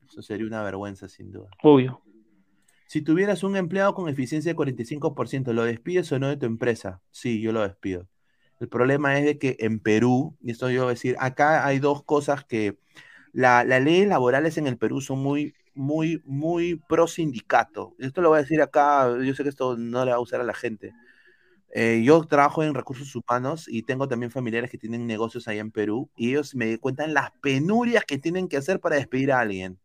Eso 0.06 0.22
sería 0.22 0.46
una 0.46 0.62
vergüenza, 0.62 1.08
sin 1.08 1.32
duda. 1.32 1.50
Obvio. 1.62 2.01
Si 2.92 3.00
tuvieras 3.00 3.42
un 3.42 3.56
empleado 3.56 3.94
con 3.94 4.10
eficiencia 4.10 4.52
de 4.52 4.54
45%, 4.54 5.54
¿lo 5.54 5.64
despides 5.64 6.12
o 6.12 6.18
no 6.18 6.28
de 6.28 6.36
tu 6.36 6.44
empresa? 6.44 7.00
Sí, 7.10 7.40
yo 7.40 7.50
lo 7.50 7.62
despido. 7.62 8.06
El 8.60 8.68
problema 8.68 9.18
es 9.18 9.24
de 9.24 9.38
que 9.38 9.56
en 9.60 9.80
Perú, 9.80 10.36
y 10.42 10.50
esto 10.50 10.68
yo 10.68 10.82
voy 10.82 10.88
a 10.88 10.90
decir, 10.90 11.16
acá 11.18 11.64
hay 11.64 11.78
dos 11.78 12.04
cosas 12.04 12.44
que 12.44 12.76
la, 13.32 13.64
las 13.64 13.82
leyes 13.82 14.06
laborales 14.06 14.58
en 14.58 14.66
el 14.66 14.76
Perú 14.76 15.00
son 15.00 15.20
muy, 15.20 15.54
muy, 15.72 16.20
muy 16.26 16.82
pro 16.86 17.06
sindicato. 17.06 17.94
Esto 17.98 18.20
lo 18.20 18.28
voy 18.28 18.40
a 18.40 18.42
decir 18.42 18.60
acá, 18.60 19.08
yo 19.22 19.34
sé 19.34 19.42
que 19.42 19.48
esto 19.48 19.78
no 19.78 20.04
le 20.04 20.10
va 20.10 20.18
a 20.18 20.20
usar 20.20 20.42
a 20.42 20.44
la 20.44 20.52
gente. 20.52 20.92
Eh, 21.74 22.02
yo 22.04 22.22
trabajo 22.24 22.62
en 22.62 22.74
recursos 22.74 23.16
humanos 23.16 23.68
y 23.68 23.84
tengo 23.84 24.06
también 24.06 24.30
familiares 24.30 24.70
que 24.70 24.76
tienen 24.76 25.06
negocios 25.06 25.48
allá 25.48 25.62
en 25.62 25.70
Perú 25.70 26.10
y 26.14 26.28
ellos 26.28 26.54
me 26.54 26.76
cuentan 26.76 27.14
las 27.14 27.30
penurias 27.40 28.04
que 28.04 28.18
tienen 28.18 28.48
que 28.48 28.58
hacer 28.58 28.80
para 28.80 28.96
despedir 28.96 29.32
a 29.32 29.40
alguien 29.40 29.78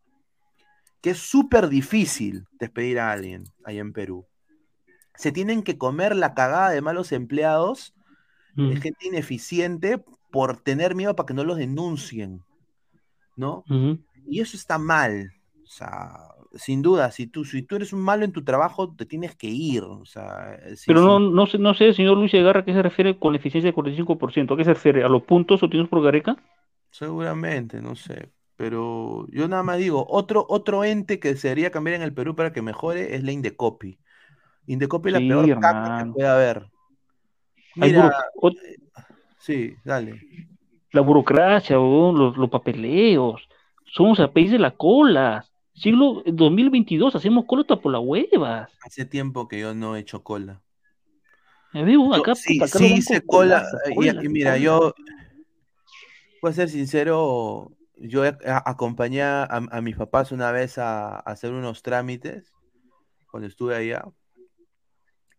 que 1.07 1.11
es 1.11 1.19
súper 1.19 1.69
difícil 1.69 2.43
despedir 2.59 2.99
a 2.99 3.13
alguien 3.13 3.45
ahí 3.63 3.79
en 3.79 3.93
Perú. 3.93 4.25
Se 5.15 5.31
tienen 5.31 5.63
que 5.63 5.77
comer 5.77 6.13
la 6.17 6.34
cagada 6.34 6.69
de 6.71 6.81
malos 6.81 7.13
empleados, 7.13 7.93
Mm. 8.55 8.69
de 8.71 8.75
gente 8.81 9.07
ineficiente, 9.07 10.03
por 10.31 10.57
tener 10.59 10.95
miedo 10.95 11.15
para 11.15 11.27
que 11.27 11.34
no 11.34 11.45
los 11.45 11.57
denuncien, 11.57 12.41
¿no? 13.38 13.63
Y 14.27 14.41
eso 14.41 14.57
está 14.57 14.77
mal. 14.77 15.31
O 15.63 15.67
sea, 15.67 16.11
sin 16.55 16.81
duda, 16.81 17.11
si 17.11 17.25
tú, 17.27 17.45
si 17.45 17.61
tú 17.61 17.77
eres 17.77 17.93
un 17.93 18.01
malo 18.01 18.25
en 18.25 18.34
tu 18.34 18.43
trabajo, 18.43 18.93
te 18.93 19.05
tienes 19.05 19.34
que 19.35 19.47
ir. 19.47 19.84
O 19.84 20.03
sea, 20.05 20.59
si- 20.75 20.88
Pero 20.88 21.01
no, 21.01 21.19
no 21.19 21.45
sé, 21.47 21.57
no 21.57 21.73
sé, 21.73 21.93
señor 21.93 22.17
Luis 22.17 22.31
Segarra, 22.31 22.59
¿a 22.61 22.65
qué 22.65 22.73
se 22.73 22.81
refiere 22.81 23.17
con 23.17 23.31
la 23.31 23.39
eficiencia 23.39 23.67
del 23.67 23.75
45%? 23.75 24.53
¿A 24.53 24.57
qué 24.57 24.65
se 24.65 24.73
refiere? 24.73 25.03
¿A 25.05 25.07
los 25.09 25.23
puntos 25.23 25.63
obtenidos 25.63 25.89
por 25.89 26.03
Gareca? 26.03 26.35
Seguramente, 26.91 27.81
no 27.81 27.95
sé. 27.95 28.29
Pero 28.57 29.27
yo 29.31 29.47
nada 29.47 29.63
más 29.63 29.77
digo, 29.77 30.05
otro, 30.09 30.45
otro 30.49 30.84
ente 30.84 31.19
que 31.19 31.35
se 31.35 31.49
debería 31.49 31.71
cambiar 31.71 31.95
en 31.97 32.01
el 32.01 32.13
Perú 32.13 32.35
para 32.35 32.51
que 32.53 32.61
mejore 32.61 33.15
es 33.15 33.23
la 33.23 33.31
Indecopi. 33.31 33.99
Indecopi 34.67 35.09
es 35.09 35.13
la 35.13 35.19
peor 35.21 35.59
caca 35.59 35.97
que 35.97 36.11
puede 36.11 36.27
haber. 36.27 36.67
Mira, 37.75 38.11
ot- 38.41 38.57
sí, 39.39 39.75
dale. 39.85 40.19
la 40.91 41.01
burocracia, 41.01 41.75
los, 41.75 42.38
los 42.38 42.49
papeleos. 42.49 43.47
Somos 43.85 44.19
el 44.19 44.29
país 44.31 44.51
de 44.51 44.59
la 44.59 44.71
cola. 44.71 45.45
Siglo 45.73 46.23
2022, 46.25 47.15
hacemos 47.15 47.45
cola 47.45 47.61
hasta 47.61 47.75
por 47.79 47.91
las 47.91 48.01
huevas. 48.03 48.69
Hace 48.84 49.05
tiempo 49.05 49.47
que 49.47 49.59
yo 49.59 49.75
no 49.75 49.95
he 49.95 49.99
hecho 49.99 50.23
cola. 50.23 50.61
Me 51.73 51.84
veo 51.84 52.13
Yo 52.15 52.23
sí, 52.34 52.57
acá 52.57 52.67
sí 52.67 52.85
hice 52.97 53.21
cola. 53.21 53.59
colazo, 53.61 53.77
y- 53.91 53.95
cola, 53.95 54.23
y, 54.25 54.29
mira, 54.29 54.51
cola. 54.53 54.63
yo, 54.63 54.93
voy 56.41 56.51
a 56.51 56.53
ser 56.53 56.69
sincero, 56.69 57.71
yo 57.99 58.23
acompañé 58.47 59.23
a, 59.23 59.81
mis 59.81 59.95
papás 59.95 60.31
una 60.31 60.51
vez 60.51 60.77
a, 60.77 61.17
hacer 61.19 61.53
unos 61.53 61.81
trámites 61.81 62.53
cuando 63.29 63.47
estuve 63.47 63.75
allá 63.75 64.05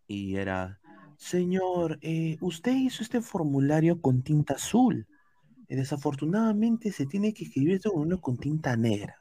y 0.06 0.36
era, 0.36 0.80
señor, 1.18 1.98
eh, 2.00 2.38
usted 2.40 2.72
hizo 2.72 3.02
este 3.02 3.20
formulario 3.20 4.00
con 4.00 4.22
tinta 4.22 4.54
azul. 4.54 5.06
y 5.68 5.76
desafortunadamente 5.76 6.92
se 6.92 7.06
tiene 7.06 7.34
que 7.34 7.44
escribir 7.44 7.74
este 7.74 7.90
formulario 7.90 8.20
con 8.22 8.38
tinta 8.38 8.74
negra. 8.76 9.16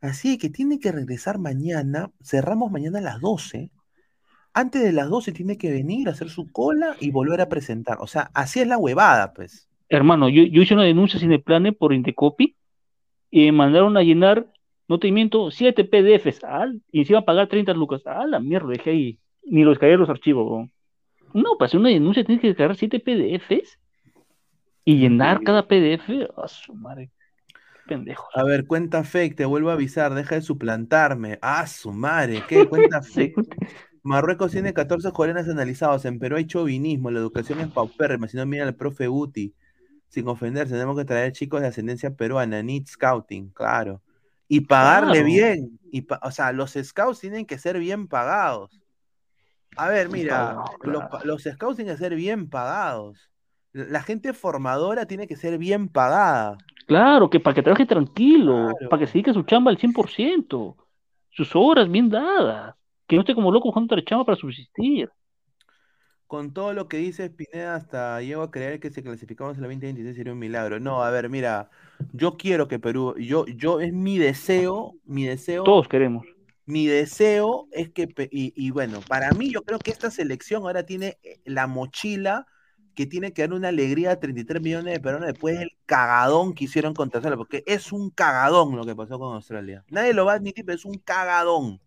Así 0.00 0.36
que 0.38 0.50
tiene 0.50 0.80
que 0.80 0.92
regresar 0.92 1.38
mañana, 1.38 2.10
cerramos 2.24 2.72
mañana 2.72 2.98
a 2.98 3.02
las 3.02 3.20
12. 3.20 3.70
Antes 4.52 4.82
de 4.82 4.92
las 4.92 5.08
12 5.08 5.32
tiene 5.32 5.58
que 5.58 5.70
venir 5.70 6.08
a 6.08 6.12
hacer 6.12 6.30
su 6.30 6.50
cola 6.50 6.96
y 7.00 7.12
volver 7.12 7.40
a 7.40 7.48
presentar. 7.48 7.98
O 8.00 8.08
sea, 8.08 8.30
así 8.34 8.60
es 8.60 8.66
la 8.66 8.78
huevada, 8.78 9.32
pues. 9.32 9.69
Hermano, 9.90 10.28
yo, 10.28 10.44
yo 10.44 10.62
hice 10.62 10.74
una 10.74 10.84
denuncia 10.84 11.18
sin 11.18 11.32
el 11.32 11.42
plane 11.42 11.72
por 11.72 11.92
Indecopy 11.92 12.56
y 13.30 13.46
me 13.46 13.52
mandaron 13.52 13.96
a 13.96 14.02
llenar, 14.02 14.46
no 14.88 14.98
te 15.00 15.10
miento, 15.10 15.50
7 15.50 15.84
PDFs 15.84 16.44
al, 16.44 16.80
y 16.92 17.04
se 17.04 17.12
iba 17.12 17.20
a 17.20 17.24
pagar 17.24 17.48
30 17.48 17.74
lucas. 17.74 18.02
Ah, 18.06 18.24
la 18.26 18.38
mierda, 18.38 18.68
dejé 18.68 18.90
ahí. 18.90 19.18
Ni 19.44 19.64
los 19.64 19.72
descargué 19.72 19.96
los 19.96 20.08
archivos. 20.08 20.48
weón. 20.48 20.72
No, 21.34 21.56
para 21.58 21.66
hacer 21.66 21.80
una 21.80 21.88
denuncia 21.88 22.24
tienes 22.24 22.40
que 22.40 22.48
descargar 22.48 22.76
7 22.76 23.00
PDFs 23.00 23.78
y 24.84 24.96
llenar 24.96 25.42
cada 25.42 25.66
PDF. 25.66 26.08
A 26.36 26.46
su 26.46 26.72
madre. 26.72 27.10
Pendejo. 27.88 28.28
A 28.34 28.44
ver, 28.44 28.66
cuenta 28.66 29.02
fake, 29.02 29.34
te 29.34 29.44
vuelvo 29.44 29.70
a 29.70 29.72
avisar, 29.72 30.14
deja 30.14 30.36
de 30.36 30.42
suplantarme. 30.42 31.40
Ah, 31.42 31.66
su 31.66 31.92
madre, 31.92 32.44
¿qué? 32.48 32.64
Cuenta 32.68 33.02
fake. 33.02 33.34
Marruecos 34.02 34.52
tiene 34.52 34.72
14 34.72 35.10
coreanos 35.12 35.48
analizados, 35.48 36.04
en 36.04 36.18
Perú 36.18 36.36
hay 36.36 36.46
chauvinismo, 36.46 37.10
la 37.10 37.18
educación 37.18 37.60
es 37.60 37.68
paupérrima, 37.68 38.28
si 38.28 38.36
no 38.36 38.46
mira 38.46 38.66
al 38.66 38.74
profe 38.74 39.08
Uti, 39.08 39.52
sin 40.10 40.28
ofenderse, 40.28 40.74
tenemos 40.74 40.96
que 40.98 41.04
traer 41.04 41.32
chicos 41.32 41.60
de 41.62 41.68
ascendencia 41.68 42.10
peruana, 42.14 42.62
need 42.62 42.86
scouting, 42.86 43.48
claro. 43.50 44.02
Y 44.48 44.62
pagarle 44.62 45.20
Claro. 45.20 45.24
bien, 45.24 45.78
y 45.92 46.02
pa- 46.02 46.20
o 46.22 46.32
sea, 46.32 46.52
los 46.52 46.72
scouts 46.72 47.20
tienen 47.20 47.46
que 47.46 47.56
ser 47.58 47.78
bien 47.78 48.08
pagados. 48.08 48.80
A 49.76 49.88
ver, 49.88 50.08
mira, 50.10 50.56
Claro, 50.80 51.08
los, 51.24 51.42
scouts 51.44 51.76
tienen 51.76 51.94
que 51.94 51.98
ser 52.02 52.14
bien 52.16 52.50
pagados. 52.50 53.30
La 53.72 54.02
gente 54.02 54.32
formadora 54.32 55.06
tiene 55.06 55.28
que 55.28 55.36
ser 55.36 55.56
bien 55.58 55.88
pagada. 55.88 56.58
Claro, 56.88 57.30
que 57.30 57.38
para 57.38 57.54
que 57.54 57.62
trabaje 57.62 57.86
tranquilo, 57.86 58.74
para 58.90 58.98
que 59.00 59.06
se 59.06 59.12
dedique 59.12 59.30
a 59.30 59.34
su 59.34 59.44
chamba 59.44 59.70
al 59.70 59.78
100%, 59.78 60.76
sus 61.30 61.54
horas 61.54 61.88
bien 61.88 62.10
dadas, 62.10 62.74
que 63.06 63.14
no 63.14 63.22
esté 63.22 63.32
como 63.36 63.52
loco 63.52 63.68
buscando 63.68 63.94
otra 63.94 64.04
chamba 64.04 64.24
para 64.24 64.36
subsistir. 64.36 65.08
Con 66.30 66.52
todo 66.52 66.74
lo 66.74 66.86
que 66.86 66.96
dice 66.96 67.28
Pineda, 67.28 67.74
hasta 67.74 68.22
llego 68.22 68.42
a 68.42 68.52
creer 68.52 68.78
que 68.78 68.92
si 68.92 69.02
clasificamos 69.02 69.56
en 69.56 69.62
la 69.62 69.66
2026 69.66 70.14
sería 70.14 70.32
un 70.32 70.38
milagro. 70.38 70.78
No, 70.78 71.02
a 71.02 71.10
ver, 71.10 71.28
mira, 71.28 71.70
yo 72.12 72.36
quiero 72.36 72.68
que 72.68 72.78
Perú, 72.78 73.16
yo, 73.18 73.46
yo 73.46 73.80
es 73.80 73.92
mi 73.92 74.16
deseo, 74.16 74.94
mi 75.04 75.24
deseo, 75.24 75.64
Todos 75.64 75.88
queremos. 75.88 76.24
mi 76.66 76.86
deseo 76.86 77.66
es 77.72 77.90
que, 77.90 78.06
y 78.30 78.70
bueno, 78.70 79.00
para 79.08 79.32
mí 79.32 79.50
yo 79.50 79.62
creo 79.62 79.80
que 79.80 79.90
esta 79.90 80.08
selección 80.12 80.62
ahora 80.62 80.86
tiene 80.86 81.18
eh, 81.24 81.40
la 81.46 81.66
mochila 81.66 82.46
que 82.94 83.06
tiene 83.06 83.32
que 83.32 83.42
dar 83.42 83.52
una 83.52 83.66
alegría 83.68 84.12
a 84.12 84.20
33 84.20 84.62
millones 84.62 84.94
de 84.94 85.00
peruanos 85.00 85.26
después 85.26 85.58
del 85.58 85.72
cagadón 85.84 86.54
que 86.54 86.66
hicieron 86.66 86.94
contra 86.94 87.18
Australia, 87.18 87.38
porque 87.38 87.64
es 87.66 87.90
un 87.90 88.10
cagadón 88.10 88.76
lo 88.76 88.86
que 88.86 88.94
pasó 88.94 89.18
con 89.18 89.34
Australia. 89.34 89.84
Nadie 89.88 90.14
lo 90.14 90.26
va 90.26 90.34
a 90.34 90.36
admitir, 90.36 90.64
pero 90.64 90.76
es 90.76 90.84
un 90.84 90.98
cagadón. 90.98 91.80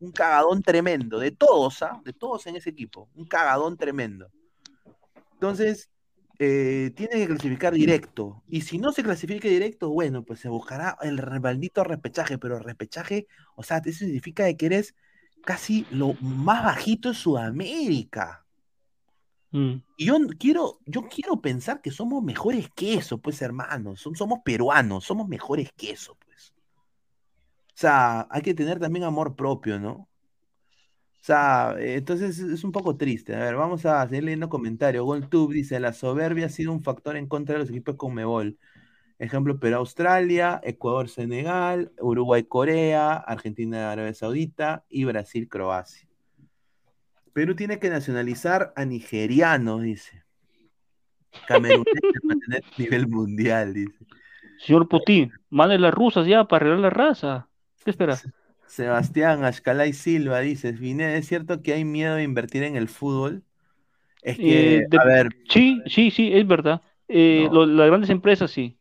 Un 0.00 0.12
cagadón 0.12 0.62
tremendo, 0.62 1.18
de 1.18 1.30
todos, 1.30 1.82
¿ah? 1.82 2.00
De 2.04 2.12
todos 2.12 2.46
en 2.46 2.56
ese 2.56 2.70
equipo. 2.70 3.08
Un 3.14 3.26
cagadón 3.26 3.76
tremendo. 3.76 4.30
Entonces, 5.34 5.90
eh, 6.38 6.90
tiene 6.96 7.16
que 7.16 7.26
clasificar 7.26 7.74
directo. 7.74 8.42
Y 8.48 8.62
si 8.62 8.78
no 8.78 8.92
se 8.92 9.02
clasifica 9.02 9.46
directo, 9.46 9.90
bueno, 9.90 10.22
pues 10.24 10.40
se 10.40 10.48
buscará 10.48 10.96
el 11.02 11.20
maldito 11.40 11.84
repechaje, 11.84 12.38
pero 12.38 12.58
repechaje, 12.58 13.26
o 13.56 13.62
sea, 13.62 13.78
eso 13.84 13.98
significa 14.00 14.44
de 14.44 14.56
que 14.56 14.66
eres 14.66 14.94
casi 15.44 15.86
lo 15.90 16.14
más 16.14 16.64
bajito 16.64 17.10
de 17.10 17.14
Sudamérica. 17.14 18.46
Mm. 19.50 19.82
Y 19.96 20.06
yo 20.06 20.16
quiero, 20.38 20.78
yo 20.86 21.08
quiero 21.08 21.40
pensar 21.40 21.82
que 21.82 21.90
somos 21.90 22.22
mejores 22.22 22.68
que 22.74 22.94
eso, 22.94 23.18
pues, 23.18 23.42
hermanos. 23.42 24.00
Som- 24.06 24.16
somos 24.16 24.38
peruanos, 24.44 25.04
somos 25.04 25.28
mejores 25.28 25.70
que 25.76 25.90
eso, 25.90 26.16
pues. 26.18 26.29
Sea, 27.80 28.28
hay 28.30 28.42
que 28.42 28.52
tener 28.52 28.78
también 28.78 29.04
amor 29.06 29.34
propio, 29.34 29.80
¿no? 29.80 29.92
O 29.92 30.08
sea, 31.22 31.76
eh, 31.78 31.94
entonces 31.94 32.38
es 32.38 32.62
un 32.62 32.72
poco 32.72 32.98
triste. 32.98 33.34
A 33.34 33.38
ver, 33.38 33.56
vamos 33.56 33.86
a 33.86 34.06
seguir 34.06 34.24
leyendo 34.24 34.50
comentarios. 34.50 35.02
GolTube 35.06 35.54
dice, 35.54 35.80
la 35.80 35.94
soberbia 35.94 36.44
ha 36.44 36.48
sido 36.50 36.72
un 36.72 36.82
factor 36.82 37.16
en 37.16 37.26
contra 37.26 37.54
de 37.54 37.60
los 37.60 37.70
equipos 37.70 37.96
con 37.96 38.12
Mebol. 38.12 38.58
Ejemplo, 39.18 39.58
Perú, 39.58 39.76
Australia, 39.76 40.60
Ecuador, 40.62 41.08
Senegal, 41.08 41.90
Uruguay, 42.02 42.42
Corea, 42.42 43.14
Argentina, 43.16 43.92
Arabia 43.92 44.12
Saudita 44.12 44.84
y 44.90 45.04
Brasil, 45.04 45.48
Croacia. 45.48 46.06
Perú 47.32 47.56
tiene 47.56 47.78
que 47.78 47.88
nacionalizar 47.88 48.74
a 48.76 48.84
nigerianos, 48.84 49.80
dice. 49.80 50.22
Camerunenses 51.48 51.94
para 52.12 52.26
mantener 52.26 52.62
el 52.76 52.84
nivel 52.84 53.08
mundial, 53.08 53.72
dice. 53.72 54.04
Señor 54.58 54.86
Putin, 54.86 55.32
mande 55.48 55.78
las 55.78 55.94
rusas 55.94 56.26
ya 56.26 56.44
para 56.44 56.66
arreglar 56.66 56.80
la 56.80 56.90
raza. 56.90 57.49
¿Qué 57.84 57.90
espera? 57.90 58.24
Sebastián 58.66 59.44
Ashkalay 59.44 59.92
Silva 59.92 60.40
dice, 60.40 60.72
Vine, 60.72 61.16
¿es 61.18 61.26
cierto 61.26 61.62
que 61.62 61.72
hay 61.74 61.84
miedo 61.84 62.14
de 62.16 62.22
invertir 62.22 62.62
en 62.62 62.76
el 62.76 62.88
fútbol? 62.88 63.44
Es 64.22 64.40
que, 64.40 64.54
Eh, 64.58 64.86
de- 64.88 65.02
a 65.02 65.06
ver, 65.06 65.28
Sí, 65.50 65.82
sí, 65.86 66.10
sí, 66.10 66.30
es 66.32 66.46
verdad. 66.46 66.82
Eh, 67.08 67.48
No. 67.48 67.50
lo- 67.50 67.66
las 67.66 67.88
grandes 67.88 68.10
empresas 68.10 68.50
sí. 68.50 68.78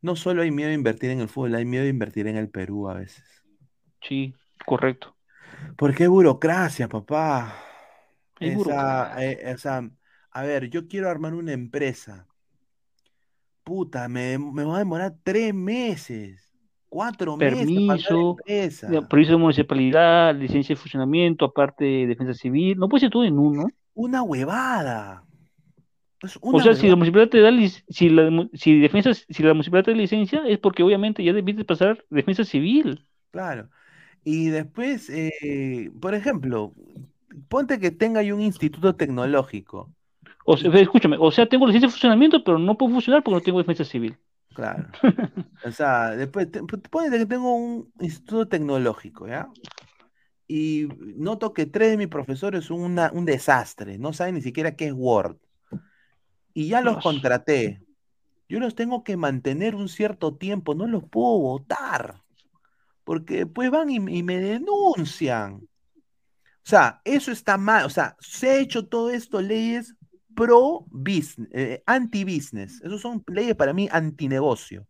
no 0.00 0.16
solo 0.16 0.40
hay 0.42 0.50
miedo 0.50 0.68
de 0.70 0.74
invertir 0.74 1.10
en 1.10 1.20
el 1.20 1.28
fútbol, 1.28 1.54
hay 1.54 1.64
miedo 1.66 1.84
de 1.84 1.90
invertir 1.90 2.26
en 2.28 2.36
el 2.36 2.48
Perú 2.48 2.88
a 2.88 2.94
veces. 2.94 3.24
Sí, 4.00 4.34
correcto. 4.64 5.14
Porque 5.76 6.04
hay 6.04 6.08
burocracia, 6.08 6.88
papá. 6.88 7.54
Hay 8.40 8.50
Esa, 8.50 8.50
burocracia. 8.50 9.22
eh, 9.22 9.54
o 9.54 9.58
sea, 9.58 9.90
a 10.30 10.42
ver, 10.42 10.70
yo 10.70 10.88
quiero 10.88 11.10
armar 11.10 11.34
una 11.34 11.52
empresa. 11.52 12.26
Puta, 13.64 14.08
me, 14.08 14.38
me 14.38 14.64
va 14.64 14.76
a 14.76 14.78
demorar 14.78 15.16
tres 15.24 15.52
meses, 15.54 16.45
cuatro 16.88 17.36
meses 17.36 17.72
para 17.72 17.98
armar 17.98 17.98
la 17.98 18.08
Permiso, 18.08 19.08
permiso 19.08 19.32
de 19.32 19.38
municipalidad, 19.38 20.34
licencia 20.34 20.74
de 20.74 20.80
funcionamiento, 20.80 21.44
aparte 21.46 21.84
de 21.84 22.06
defensa 22.06 22.34
civil. 22.34 22.78
No 22.78 22.88
puede 22.88 23.00
ser 23.02 23.10
todo 23.10 23.24
en 23.24 23.38
uno. 23.38 23.66
Una 23.94 24.22
huevada. 24.22 25.24
Es 26.22 26.38
O 26.50 26.58
una 26.58 26.64
sea, 26.64 26.74
si 26.74 26.88
la 26.88 26.96
municipalidad 26.96 27.30
te 27.30 27.40
da, 27.40 27.50
si 27.88 28.08
la, 28.08 28.48
si 28.54 28.78
defensa, 28.80 29.14
si 29.14 29.42
la 29.42 29.54
municipalidad 29.54 29.84
te 29.86 29.90
da 29.92 29.96
licencia, 29.98 30.42
es 30.46 30.58
porque 30.58 30.82
obviamente 30.82 31.22
ya 31.22 31.32
debiste 31.32 31.64
pasar 31.64 32.04
defensa 32.10 32.44
civil. 32.44 33.06
Claro. 33.30 33.70
Y 34.24 34.48
después, 34.48 35.08
eh, 35.10 35.92
por 36.00 36.14
ejemplo, 36.14 36.74
ponte 37.48 37.78
que 37.78 37.90
tenga 37.90 38.22
yo 38.22 38.34
un 38.34 38.42
instituto 38.42 38.96
tecnológico. 38.96 39.94
O 40.44 40.56
sea, 40.56 40.70
escúchame, 40.80 41.16
o 41.18 41.30
sea, 41.30 41.46
tengo 41.48 41.66
licencia 41.66 41.88
de 41.88 41.92
funcionamiento, 41.92 42.42
pero 42.44 42.58
no 42.58 42.76
puedo 42.76 42.92
funcionar 42.92 43.22
porque 43.22 43.34
no 43.36 43.42
tengo 43.42 43.58
defensa 43.58 43.84
civil. 43.84 44.16
Claro. 44.56 44.88
O 45.66 45.70
sea, 45.70 46.10
después, 46.16 46.50
te- 46.50 46.62
ponte 46.62 47.18
que 47.18 47.26
tengo 47.26 47.54
un 47.54 47.92
instituto 48.00 48.48
tecnológico, 48.48 49.26
¿ya? 49.28 49.48
Y 50.48 50.88
noto 51.16 51.52
que 51.52 51.66
tres 51.66 51.90
de 51.90 51.96
mis 51.98 52.08
profesores 52.08 52.64
son 52.64 52.80
una- 52.80 53.10
un 53.12 53.24
desastre, 53.26 53.98
no 53.98 54.12
saben 54.12 54.36
ni 54.36 54.42
siquiera 54.42 54.76
qué 54.76 54.86
es 54.86 54.92
Word. 54.94 55.36
Y 56.54 56.68
ya 56.68 56.80
los 56.80 56.94
Dios. 56.94 57.02
contraté. 57.04 57.82
Yo 58.48 58.60
los 58.60 58.74
tengo 58.74 59.04
que 59.04 59.16
mantener 59.16 59.74
un 59.74 59.88
cierto 59.88 60.36
tiempo, 60.36 60.74
no 60.74 60.86
los 60.86 61.04
puedo 61.04 61.38
votar. 61.38 62.22
Porque 63.04 63.38
después 63.44 63.70
van 63.70 63.90
y, 63.90 63.96
y 63.96 64.22
me 64.22 64.38
denuncian. 64.40 65.54
O 65.54 66.68
sea, 66.68 67.00
eso 67.04 67.30
está 67.32 67.58
mal. 67.58 67.84
O 67.84 67.90
sea, 67.90 68.16
se 68.20 68.50
ha 68.50 68.56
hecho 68.58 68.86
todo 68.88 69.10
esto 69.10 69.42
leyes 69.42 69.94
pro 70.36 70.86
business, 70.90 71.48
eh, 71.52 71.82
anti-business. 71.86 72.80
Esas 72.82 73.00
son 73.00 73.24
leyes 73.26 73.56
para 73.56 73.72
mí 73.72 73.88
antinegocio. 73.90 74.86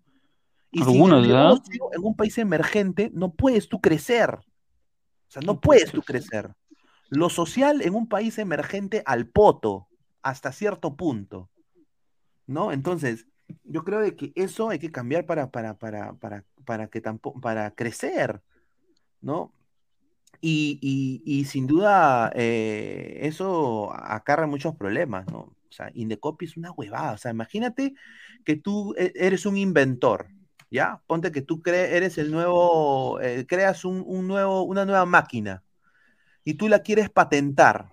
Y 0.71 0.83
sin 0.85 1.03
¿verdad? 1.09 1.23
negocio, 1.23 1.89
en 1.95 2.05
un 2.05 2.15
país 2.15 2.37
emergente, 2.37 3.11
no 3.15 3.33
puedes 3.33 3.69
tú 3.69 3.81
crecer. 3.81 4.35
O 4.35 5.31
sea, 5.31 5.41
no 5.41 5.59
puedes 5.59 5.91
tú 5.91 6.03
crecer. 6.03 6.55
Lo 7.09 7.31
social 7.31 7.81
en 7.81 7.95
un 7.95 8.09
país 8.09 8.39
emergente 8.39 9.03
al 9.07 9.27
poto, 9.27 9.89
hasta 10.21 10.53
cierto 10.53 10.97
punto. 10.97 11.49
¿No? 12.47 12.73
Entonces, 12.73 13.27
yo 13.65 13.85
creo 13.85 14.01
de 14.01 14.17
que 14.17 14.33
eso 14.35 14.69
hay 14.69 14.79
que 14.79 14.93
cambiar 14.93 15.25
para, 15.25 15.51
para, 15.51 15.79
para, 15.79 16.13
para, 16.15 16.45
para 16.65 16.89
que 16.89 17.01
tampoco, 17.01 17.41
para 17.41 17.71
crecer, 17.71 18.43
¿no? 19.21 19.53
Y, 20.41 20.79
y- 20.83 21.23
y 21.41 21.45
sin 21.45 21.67
duda 21.67 22.31
eh, 22.35 23.19
eso 23.23 23.93
acarrea 23.93 24.47
muchos 24.47 24.75
problemas, 24.77 25.27
¿no? 25.27 25.39
O 25.39 25.73
sea, 25.77 25.91
Indecopy 25.95 26.45
es 26.47 26.57
una 26.57 26.71
huevada. 26.73 27.13
O 27.13 27.19
sea, 27.19 27.31
imagínate 27.31 27.95
que 28.45 28.57
tú 28.57 28.95
e- 28.97 29.13
eres 29.15 29.47
un 29.47 29.57
inventor, 29.57 30.29
¿ya? 30.71 31.01
Ponte 31.07 31.33
que 31.33 31.43
tú 31.43 31.63
eres 31.67 32.19
el 32.19 32.31
nuevo, 32.31 33.21
eh, 33.21 33.45
creas 33.47 33.85
un, 33.85 34.03
un 34.07 34.27
nuevo, 34.27 34.63
una 34.63 34.85
nueva 34.85 35.05
máquina 35.07 35.63
y 36.45 36.55
tú 36.55 36.69
la 36.69 36.81
quieres 36.81 37.11
patentar. 37.11 37.89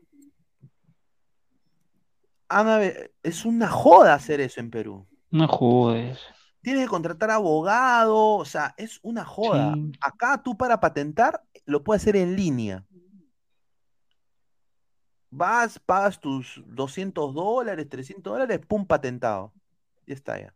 Ana, 2.49 2.80
es 3.24 3.45
una 3.45 3.68
joda 3.68 4.14
hacer 4.14 4.40
eso 4.41 4.60
en 4.60 4.70
Perú. 4.70 5.07
No 5.32 5.48
jodes. 5.48 6.20
Tienes 6.64 6.84
que 6.84 6.90
contratar 6.90 7.30
abogado, 7.30 8.18
o 8.38 8.45
sea, 8.45 8.73
es 8.77 8.99
una 9.03 9.23
joda. 9.23 9.73
Sí. 9.76 9.91
Acá 10.02 10.41
tú 10.41 10.57
para 10.57 10.80
patentar 10.80 11.44
lo 11.65 11.84
puedes 11.84 12.02
hacer 12.02 12.15
en 12.15 12.35
línea. 12.35 12.84
Vas, 15.30 15.80
pagas 15.80 16.19
tus 16.19 16.61
200 16.65 17.34
dólares, 17.34 17.88
300 17.90 18.34
dólares, 18.34 18.60
pum, 18.68 18.85
patentado. 18.85 19.53
Ya 20.06 20.14
está 20.14 20.40
ya. 20.40 20.53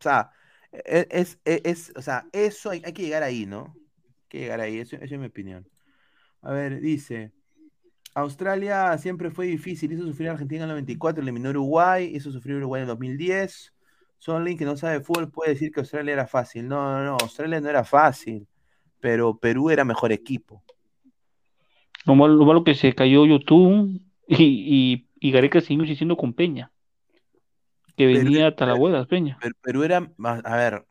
O 0.00 0.02
sea, 0.02 0.30
e- 0.72 1.06
es, 1.10 1.38
es, 1.44 1.60
es- 1.64 1.92
o 1.96 2.02
sea, 2.02 2.26
eso 2.32 2.70
hay, 2.70 2.82
hay 2.84 2.92
que 2.92 3.02
llegar 3.02 3.22
ahí, 3.22 3.46
¿no? 3.46 3.74
Hay 3.76 4.28
que 4.28 4.38
llegar 4.40 4.60
ahí, 4.60 4.78
eso, 4.78 4.96
esa 4.96 5.04
es 5.14 5.20
mi 5.20 5.26
opinión. 5.26 5.66
A 6.42 6.52
ver, 6.52 6.80
dice, 6.80 7.32
Australia 8.20 8.96
siempre 8.98 9.30
fue 9.30 9.46
difícil, 9.46 9.92
hizo 9.92 10.04
sufrir 10.04 10.28
a 10.28 10.32
Argentina 10.32 10.64
en 10.64 10.70
el 10.70 10.74
94, 10.74 11.22
eliminó 11.22 11.48
a 11.48 11.50
Uruguay, 11.50 12.10
hizo 12.14 12.30
sufrir 12.32 12.54
a 12.54 12.58
Uruguay 12.58 12.80
en 12.80 12.82
el 12.82 12.88
2010. 12.88 13.72
Son 14.18 14.44
que 14.56 14.64
no 14.64 14.76
sabe 14.76 15.00
fútbol 15.00 15.30
puede 15.30 15.52
decir 15.52 15.70
que 15.70 15.80
Australia 15.80 16.12
era 16.12 16.26
fácil. 16.26 16.66
No, 16.66 16.82
no, 16.82 17.04
no, 17.04 17.16
Australia 17.20 17.60
no 17.60 17.68
era 17.68 17.84
fácil, 17.84 18.46
pero 19.00 19.38
Perú 19.38 19.70
era 19.70 19.84
mejor 19.84 20.10
equipo. 20.10 20.62
Lo 22.04 22.14
malo, 22.16 22.34
lo 22.34 22.44
malo 22.44 22.64
que 22.64 22.74
se 22.74 22.94
cayó 22.94 23.24
YouTube 23.26 24.00
y, 24.26 24.44
y, 24.44 25.06
y 25.20 25.30
Gareca 25.30 25.60
siguió 25.60 25.84
insistiendo 25.84 26.16
con 26.16 26.32
Peña, 26.32 26.72
que 27.96 28.06
venía 28.06 28.48
a 28.48 28.56
Talahuedas, 28.56 29.06
Peña. 29.06 29.38
Pero, 29.40 29.54
Perú 29.62 29.84
era, 29.84 30.10
más- 30.16 30.44
a 30.44 30.56
ver, 30.56 30.84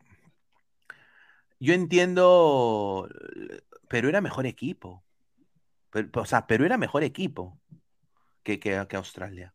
yo 1.60 1.74
entiendo, 1.74 3.08
Perú 3.88 4.08
era 4.08 4.20
mejor 4.20 4.46
equipo. 4.46 5.02
Pero- 5.90 6.08
o 6.14 6.24
sea, 6.26 6.46
Perú 6.46 6.64
era 6.64 6.78
mejor 6.78 7.02
equipo 7.04 7.58
que, 8.42 8.58
que, 8.60 8.86
que 8.88 8.96
Australia. 8.96 9.54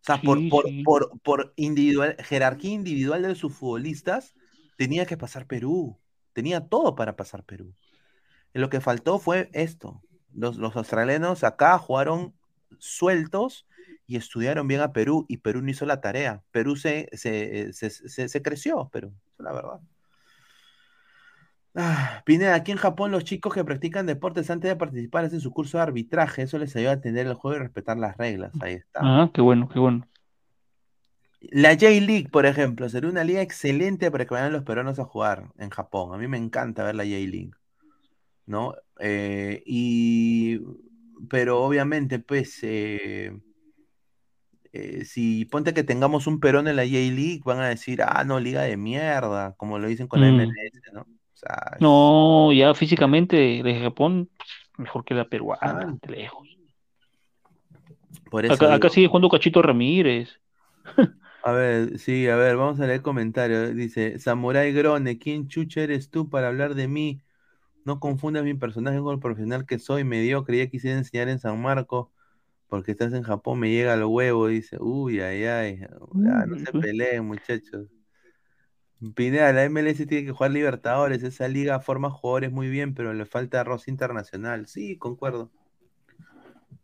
O 0.00 0.04
sea, 0.06 0.20
por, 0.20 0.38
Sí, 0.38 0.48
por, 0.48 0.64
sí. 0.66 0.82
por, 0.84 1.18
por 1.20 1.52
individual, 1.56 2.16
jerarquía 2.20 2.72
individual 2.72 3.22
de 3.22 3.34
sus 3.34 3.54
futbolistas, 3.54 4.34
tenía 4.76 5.06
que 5.06 5.16
pasar 5.16 5.46
Perú. 5.46 5.98
Tenía 6.32 6.60
todo 6.68 6.94
para 6.94 7.16
pasar 7.16 7.42
Perú. 7.44 7.74
Y 8.54 8.58
lo 8.58 8.68
que 8.70 8.80
faltó 8.80 9.18
fue 9.18 9.50
esto. 9.52 10.02
Los, 10.32 10.58
los 10.58 10.76
australianos 10.76 11.44
acá 11.44 11.78
jugaron 11.78 12.34
sueltos 12.78 13.66
y 14.06 14.16
estudiaron 14.16 14.68
bien 14.68 14.80
a 14.82 14.92
Perú 14.92 15.24
y 15.28 15.38
Perú 15.38 15.62
no 15.62 15.70
hizo 15.70 15.86
la 15.86 16.00
tarea. 16.00 16.42
Perú 16.52 16.76
se, 16.76 17.08
se, 17.12 17.72
se, 17.72 17.90
se- 17.90 18.28
se 18.28 18.42
creció, 18.42 18.88
Perú, 18.90 19.12
es 19.38 19.44
la 19.44 19.52
verdad. 19.52 19.80
Ah, 21.78 22.22
Pineda, 22.24 22.54
aquí 22.54 22.72
en 22.72 22.78
Japón 22.78 23.10
los 23.10 23.24
chicos 23.24 23.52
que 23.52 23.62
practican 23.62 24.06
deportes 24.06 24.48
antes 24.48 24.70
de 24.70 24.76
participar 24.76 25.26
hacen 25.26 25.40
su 25.40 25.50
curso 25.52 25.76
de 25.76 25.82
arbitraje, 25.82 26.42
eso 26.42 26.58
les 26.58 26.74
ayuda 26.74 26.92
a 26.92 26.94
entender 26.94 27.26
el 27.26 27.34
juego 27.34 27.58
y 27.58 27.60
respetar 27.60 27.98
las 27.98 28.16
reglas. 28.16 28.52
Ahí 28.60 28.74
está. 28.74 29.00
Ah, 29.02 29.30
qué 29.32 29.42
bueno, 29.42 29.68
qué 29.68 29.78
bueno. 29.78 30.08
La 31.40 31.74
J-League, 31.74 32.30
por 32.30 32.46
ejemplo, 32.46 32.88
sería 32.88 33.10
una 33.10 33.24
liga 33.24 33.42
excelente 33.42 34.10
para 34.10 34.24
que 34.24 34.34
vayan 34.34 34.54
los 34.54 34.64
peruanos 34.64 34.98
a 34.98 35.04
jugar 35.04 35.52
en 35.58 35.68
Japón. 35.68 36.14
A 36.14 36.18
mí 36.18 36.26
me 36.26 36.38
encanta 36.38 36.82
ver 36.82 36.94
la 36.94 37.04
J-League, 37.04 37.52
¿no? 38.46 38.74
Eh, 38.98 39.62
y, 39.66 40.58
pero 41.28 41.62
obviamente, 41.62 42.18
pues, 42.20 42.58
eh, 42.62 43.38
eh, 44.72 45.04
si 45.04 45.44
ponte 45.44 45.74
que 45.74 45.84
tengamos 45.84 46.26
un 46.26 46.40
Perón 46.40 46.68
en 46.68 46.76
la 46.76 46.84
J-League, 46.84 47.42
van 47.44 47.60
a 47.60 47.68
decir, 47.68 48.00
ah, 48.02 48.24
no, 48.24 48.40
liga 48.40 48.62
de 48.62 48.78
mierda, 48.78 49.54
como 49.58 49.78
lo 49.78 49.88
dicen 49.88 50.08
con 50.08 50.22
la 50.22 50.28
Mm. 50.28 50.40
MLS, 50.40 50.92
¿no? 50.94 51.06
O 51.36 51.38
sea, 51.38 51.72
es- 51.74 51.80
No, 51.82 52.50
ya 52.52 52.72
físicamente 52.74 53.36
de 53.62 53.80
Japón, 53.80 54.30
mejor 54.78 55.04
que 55.04 55.12
la 55.12 55.28
peruana, 55.28 55.60
Ah. 55.60 56.08
lejos. 56.08 56.48
por 58.30 58.44
eso 58.46 58.54
Acá, 58.70 58.88
sigue 58.88 59.06
jugando 59.06 59.28
Cachito 59.28 59.60
Ramírez. 59.60 60.40
A 61.44 61.52
ver, 61.52 61.98
sí, 61.98 62.26
a 62.26 62.36
ver, 62.36 62.56
vamos 62.56 62.80
a 62.80 62.86
leer 62.86 63.02
comentarios. 63.02 63.74
Dice, 63.74 64.18
Samurai 64.18 64.72
Grone, 64.72 65.18
¿quién 65.18 65.46
chucha 65.46 65.82
eres 65.82 66.10
tú 66.10 66.28
para 66.30 66.48
hablar 66.48 66.74
de 66.74 66.88
mí? 66.88 67.20
No 67.84 68.00
confundas 68.00 68.42
mi 68.42 68.54
personaje 68.54 68.98
con 69.00 69.14
el 69.14 69.20
profesional 69.20 69.66
que 69.66 69.78
soy, 69.78 70.04
mediocre, 70.04 70.58
ya 70.58 70.66
quisiera 70.68 70.96
enseñar 70.98 71.28
en 71.28 71.38
San 71.38 71.60
Marco, 71.60 72.10
porque 72.68 72.92
estás 72.92 73.12
en 73.12 73.22
Japón, 73.22 73.60
me 73.60 73.70
llega 73.70 73.92
al 73.92 74.04
huevo, 74.04 74.48
dice, 74.48 74.78
uy, 74.80 75.20
ay, 75.20 75.44
ay, 75.44 75.78
ya, 75.80 76.46
no 76.46 76.58
se 76.58 76.70
Ujú. 76.70 76.80
peleen, 76.80 77.26
muchachos. 77.26 77.86
Pineda, 79.12 79.52
la 79.52 79.68
MLS 79.68 80.06
tiene 80.06 80.26
que 80.26 80.32
jugar 80.32 80.50
Libertadores, 80.50 81.22
esa 81.22 81.48
liga 81.48 81.80
forma 81.80 82.10
jugadores 82.10 82.52
muy 82.52 82.68
bien, 82.68 82.94
pero 82.94 83.12
le 83.12 83.24
falta 83.24 83.60
arroz 83.60 83.88
internacional. 83.88 84.66
Sí, 84.66 84.96
concuerdo. 84.96 85.50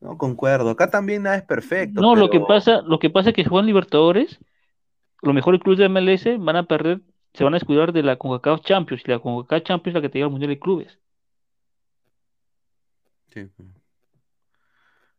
No, 0.01 0.19
concuerdo. 0.19 0.71
Acá 0.71 0.91
también 0.91 1.23
nada 1.23 1.37
es 1.37 1.43
perfecto, 1.43 2.01
No, 2.01 2.17
lo 2.17 2.29
que 2.29 2.41
pasa, 2.41 2.83
lo 2.83 2.99
que 2.99 3.09
pasa 3.09 3.31
es 3.31 3.37
que 3.37 3.45
juegan 3.45 3.67
Libertadores, 3.67 4.41
los 5.23 5.35
mejores 5.35 5.61
clubes 5.61 5.79
de 5.79 5.89
MLS 5.89 6.39
van 6.39 6.57
a 6.57 6.65
perder, 6.65 7.01
se 7.35 7.45
van 7.45 7.55
a 7.55 7.59
descuidar 7.59 7.93
de 7.93 8.03
la 8.03 8.17
CONCACAF 8.17 8.63
Champions, 8.63 9.03
y 9.07 9.11
la 9.11 9.21
CONCACAF 9.21 9.63
Champions 9.63 9.97
es 9.97 10.03
la 10.03 10.03
que 10.03 10.09
te 10.09 10.19
lleva 10.19 10.27
al 10.27 10.33
Mundial 10.33 10.51
de 10.51 10.59
Clubes. 10.59 10.99
Sí. 13.33 13.49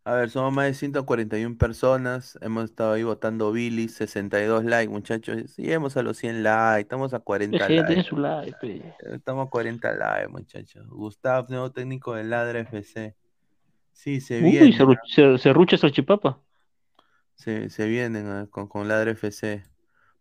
A 0.06 0.16
ver, 0.16 0.30
somos 0.30 0.52
más 0.52 0.66
de 0.66 0.74
141 0.74 1.58
personas. 1.58 2.38
Hemos 2.42 2.66
estado 2.66 2.92
ahí 2.94 3.04
votando 3.04 3.52
Billy, 3.54 3.88
62 3.88 4.66
likes, 4.66 4.90
muchachos. 4.92 5.56
Lleguemos 5.56 5.96
a 5.96 6.04
los 6.04 6.18
100 6.18 6.44
likes. 6.44 6.82
Estamos 6.82 7.14
a 7.14 7.20
40 7.20 7.70
Dejen, 7.70 7.86
dejen 7.86 8.04
likes. 8.04 8.10
su 8.10 8.18
like, 8.18 8.58
pe. 8.60 8.94
Estamos 9.00 9.48
a 9.48 9.50
40 9.50 9.94
likes, 9.94 10.28
muchachos. 10.28 10.88
Gustavo, 10.90 11.48
nuevo 11.50 11.72
técnico 11.72 12.16
del 12.16 12.30
Ladra 12.32 12.60
FC. 12.60 13.16
Sí, 13.94 14.20
se 14.22 14.42
Uy, 14.42 14.52
vienen. 14.52 14.74
se, 14.74 14.84
ru- 14.84 15.00
se, 15.06 15.38
se 15.38 15.54
rucha 15.54 15.78
salchipapa. 15.78 16.40
Se, 17.36 17.70
se 17.70 17.88
vienen 17.88 18.28
ah, 18.28 18.48
con, 18.50 18.68
con 18.68 18.88
Ladra 18.88 19.12
FC. 19.12 19.64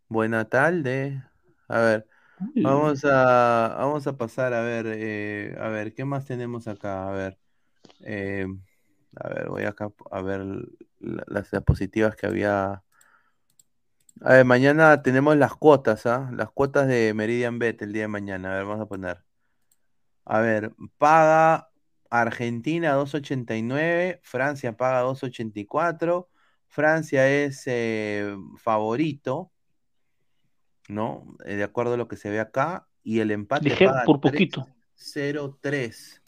Buena 0.08 0.48
tarde. 0.48 1.22
A 1.68 1.80
ver, 1.80 2.06
Uy, 2.54 2.62
vamos 2.64 3.04
a, 3.04 3.76
vamos 3.78 4.06
a 4.06 4.16
pasar 4.16 4.52
a 4.54 4.62
ver, 4.62 4.86
eh, 4.88 5.56
a 5.60 5.68
ver, 5.68 5.94
¿qué 5.94 6.04
más 6.04 6.26
tenemos 6.26 6.68
acá? 6.68 7.08
A 7.08 7.12
ver, 7.12 7.38
eh, 8.00 8.46
a 9.16 9.28
ver, 9.28 9.48
voy 9.48 9.64
acá 9.64 9.90
a 10.10 10.22
ver 10.22 10.40
la- 11.00 11.24
las 11.26 11.50
diapositivas 11.50 12.16
que 12.16 12.26
había. 12.26 12.82
A 14.20 14.32
ver, 14.32 14.44
mañana 14.44 15.02
tenemos 15.02 15.36
las 15.36 15.54
cuotas, 15.54 16.06
¿ah? 16.06 16.30
Las 16.32 16.50
cuotas 16.50 16.86
de 16.86 17.12
Meridian 17.14 17.58
Bet 17.58 17.82
el 17.82 17.92
día 17.92 18.02
de 18.02 18.08
mañana. 18.08 18.52
A 18.52 18.56
ver, 18.56 18.64
vamos 18.66 18.82
a 18.82 18.86
poner. 18.86 19.24
A 20.24 20.40
ver, 20.40 20.72
paga 20.98 21.70
Argentina 22.08 22.94
2.89, 22.94 24.20
Francia 24.22 24.76
paga 24.76 25.02
2.84, 25.02 26.28
Francia 26.68 27.28
es 27.28 27.62
eh, 27.66 28.36
favorito, 28.58 29.50
¿no? 30.88 31.36
Eh, 31.44 31.56
de 31.56 31.64
acuerdo 31.64 31.94
a 31.94 31.96
lo 31.96 32.06
que 32.08 32.16
se 32.16 32.30
ve 32.30 32.38
acá, 32.38 32.86
y 33.02 33.20
el 33.20 33.30
empate 33.30 33.70
Ligero, 33.70 33.90
paga 33.90 34.04
por 34.04 34.20
poquito. 34.20 34.66
3.03. 34.96 36.22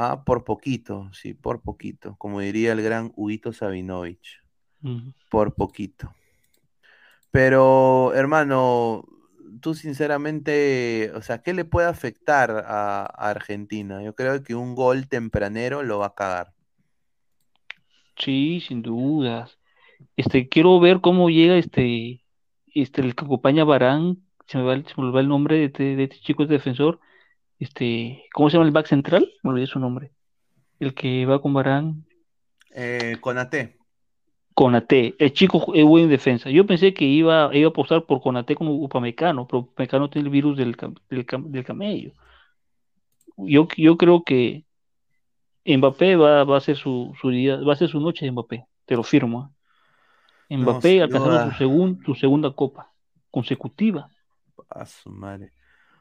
Ah, 0.00 0.22
por 0.24 0.44
poquito, 0.44 1.10
sí, 1.12 1.34
por 1.34 1.60
poquito, 1.60 2.14
como 2.18 2.38
diría 2.40 2.72
el 2.72 2.82
gran 2.82 3.12
Huguito 3.16 3.52
Sabinovich, 3.52 4.40
por 5.28 5.54
poquito. 5.54 6.14
Pero, 7.30 8.12
hermano, 8.14 9.04
tú 9.60 9.74
sinceramente, 9.74 11.10
o 11.14 11.22
sea, 11.22 11.42
¿qué 11.42 11.52
le 11.52 11.64
puede 11.64 11.88
afectar 11.88 12.50
a, 12.66 13.02
a 13.02 13.30
Argentina? 13.30 14.02
Yo 14.02 14.14
creo 14.14 14.42
que 14.42 14.54
un 14.54 14.74
gol 14.74 15.08
tempranero 15.08 15.82
lo 15.82 15.98
va 15.98 16.06
a 16.06 16.14
cagar. 16.14 16.54
Sí, 18.16 18.60
sin 18.66 18.82
dudas. 18.82 19.58
Este, 20.16 20.48
quiero 20.48 20.80
ver 20.80 21.00
cómo 21.00 21.30
llega 21.30 21.56
este, 21.58 22.24
este, 22.74 23.02
el 23.02 23.14
que 23.16 23.24
acompaña 23.24 23.62
a 23.62 23.66
Varane, 23.66 24.16
se 24.46 24.58
me 24.58 24.64
va, 24.64 24.74
el- 24.74 24.86
se 24.86 24.94
me 24.98 25.04
olvidó 25.04 25.20
el 25.20 25.28
nombre 25.28 25.56
de 25.58 25.64
este, 25.66 25.96
de 25.96 26.04
este 26.04 26.20
chico, 26.20 26.44
este 26.44 26.54
defensor, 26.56 27.00
este, 27.58 28.24
¿cómo 28.32 28.48
se 28.50 28.56
llama 28.56 28.66
el 28.66 28.72
back 28.72 28.86
central? 28.86 29.28
Me 29.42 29.50
olvidé 29.50 29.66
su 29.66 29.78
nombre. 29.78 30.12
El 30.78 30.94
que 30.94 31.26
va 31.26 31.40
con 31.40 31.52
Varane, 31.54 31.94
Eh, 32.70 33.16
Konaté. 33.20 33.76
Konaté, 34.54 35.14
el 35.18 35.32
chico 35.32 35.72
es 35.74 35.84
buen 35.84 36.04
en 36.04 36.10
defensa. 36.10 36.50
Yo 36.50 36.66
pensé 36.66 36.92
que 36.92 37.04
iba, 37.04 37.50
iba 37.54 37.68
a 37.68 37.70
apostar 37.70 38.04
por 38.06 38.20
Konaté 38.20 38.54
con 38.56 38.66
Upamecano, 38.68 39.46
pero 39.46 39.60
Upamecano 39.60 40.10
tiene 40.10 40.26
el 40.26 40.32
virus 40.32 40.56
del, 40.56 40.76
del, 41.08 41.26
cam- 41.26 41.46
del 41.48 41.64
camello. 41.64 42.12
Yo, 43.36 43.68
yo 43.76 43.96
creo 43.96 44.24
que 44.24 44.64
Mbappé 45.64 46.16
va, 46.16 46.44
va 46.44 46.56
a 46.56 46.60
ser 46.60 46.76
su, 46.76 47.14
su 47.20 47.30
día, 47.30 47.56
va 47.60 47.72
a 47.74 47.76
ser 47.76 47.88
su 47.88 48.00
noche 48.00 48.24
de 48.24 48.32
Mbappé, 48.32 48.64
te 48.84 48.96
lo 48.96 49.02
firmo. 49.04 49.54
No, 50.50 50.58
Mbappé 50.58 50.90
sin 50.90 51.02
alcanzando 51.02 51.52
su, 51.52 51.64
segun- 51.64 52.04
su 52.04 52.14
segunda 52.14 52.50
copa 52.52 52.90
consecutiva. 53.30 54.10
A 54.70 54.86
su 54.86 55.10
madre. 55.10 55.52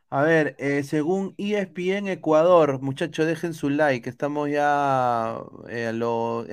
A 0.10 0.24
ver, 0.24 0.56
eh, 0.58 0.84
según 0.84 1.36
ESPN 1.38 2.08
Ecuador, 2.08 2.82
muchachos, 2.82 3.28
dejen 3.28 3.54
su 3.54 3.70
like. 3.70 4.10
Estamos 4.10 4.50
ya 4.50 5.38
eh, 5.70 5.90
en 5.90 6.00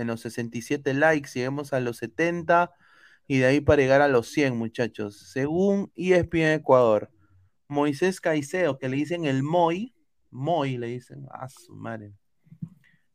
los 0.09 0.21
67 0.21 0.93
likes, 0.95 1.31
lleguemos 1.33 1.73
a 1.73 1.79
los 1.79 1.99
70 1.99 2.73
y 3.29 3.39
de 3.39 3.47
ahí 3.47 3.61
para 3.61 3.81
llegar 3.83 4.01
a 4.03 4.09
los 4.09 4.29
100, 4.29 4.57
muchachos. 4.57 5.17
Según 5.33 5.93
ESPN 5.95 6.55
Ecuador, 6.55 7.11
Moisés 7.69 8.21
Caicedo, 8.21 8.79
que 8.79 8.89
le 8.89 8.97
dicen 8.97 9.25
el 9.25 9.45
Moy, 9.45 9.95
Moy 10.31 10.77
le 10.77 10.89
dicen, 10.89 11.27
a 11.31 11.49
su 11.49 11.75
madre, 11.77 12.13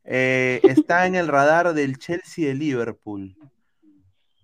eh, 0.04 0.60
está 0.64 1.06
en 1.06 1.16
el 1.16 1.28
radar 1.28 1.74
del 1.74 1.98
Chelsea 1.98 2.46
de 2.48 2.54
Liverpool. 2.54 3.36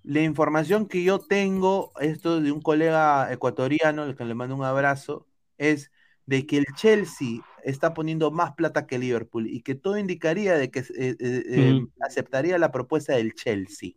La 0.02 0.20
información 0.23 0.86
que 0.89 1.02
yo 1.02 1.20
tengo, 1.20 1.93
esto 2.01 2.40
de 2.40 2.52
un 2.52 2.60
colega 2.60 3.32
ecuatoriano, 3.32 4.02
al 4.02 4.14
que 4.16 4.24
le 4.27 4.35
mando 4.35 4.55
un 4.55 4.64
abrazo, 4.64 5.27
es 5.59 5.91
de 6.27 6.47
que 6.47 6.59
el 6.59 6.66
Chelsea 6.74 7.41
está 7.65 7.95
poniendo 7.95 8.31
más 8.31 8.53
plata 8.55 8.87
que 8.87 8.99
Liverpool 8.99 9.47
y 9.49 9.61
que 9.62 9.74
todo 9.74 9.99
indicaría 9.99 10.55
de 10.57 10.70
que 10.70 10.81
eh, 10.81 10.85
eh, 10.97 11.16
eh, 11.20 11.73
Mm. 11.74 11.89
aceptaría 12.01 12.59
la 12.59 12.73
propuesta 12.73 13.15
del 13.15 13.35
Chelsea. 13.35 13.91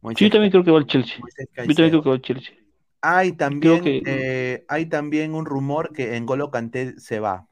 Moisés 0.00 0.28
yo 0.28 0.30
también 0.32 0.50
creo 0.50 0.64
que 0.64 0.70
va 0.70 0.78
al 0.78 0.86
Chelsea. 0.86 1.16
Yo 1.18 1.74
también 1.74 1.90
creo 1.90 2.02
que 2.02 2.08
va 2.08 2.14
al 2.16 2.22
Chelsea. 2.22 2.54
Hay 3.00 3.32
también, 3.32 3.82
que- 3.82 4.02
eh, 4.06 4.64
hay 4.68 4.86
también 4.86 5.34
un 5.34 5.44
rumor 5.44 5.92
que 5.92 6.18
N'Golo 6.20 6.50
Kanté 6.50 6.98
se 7.00 7.18
va. 7.20 7.46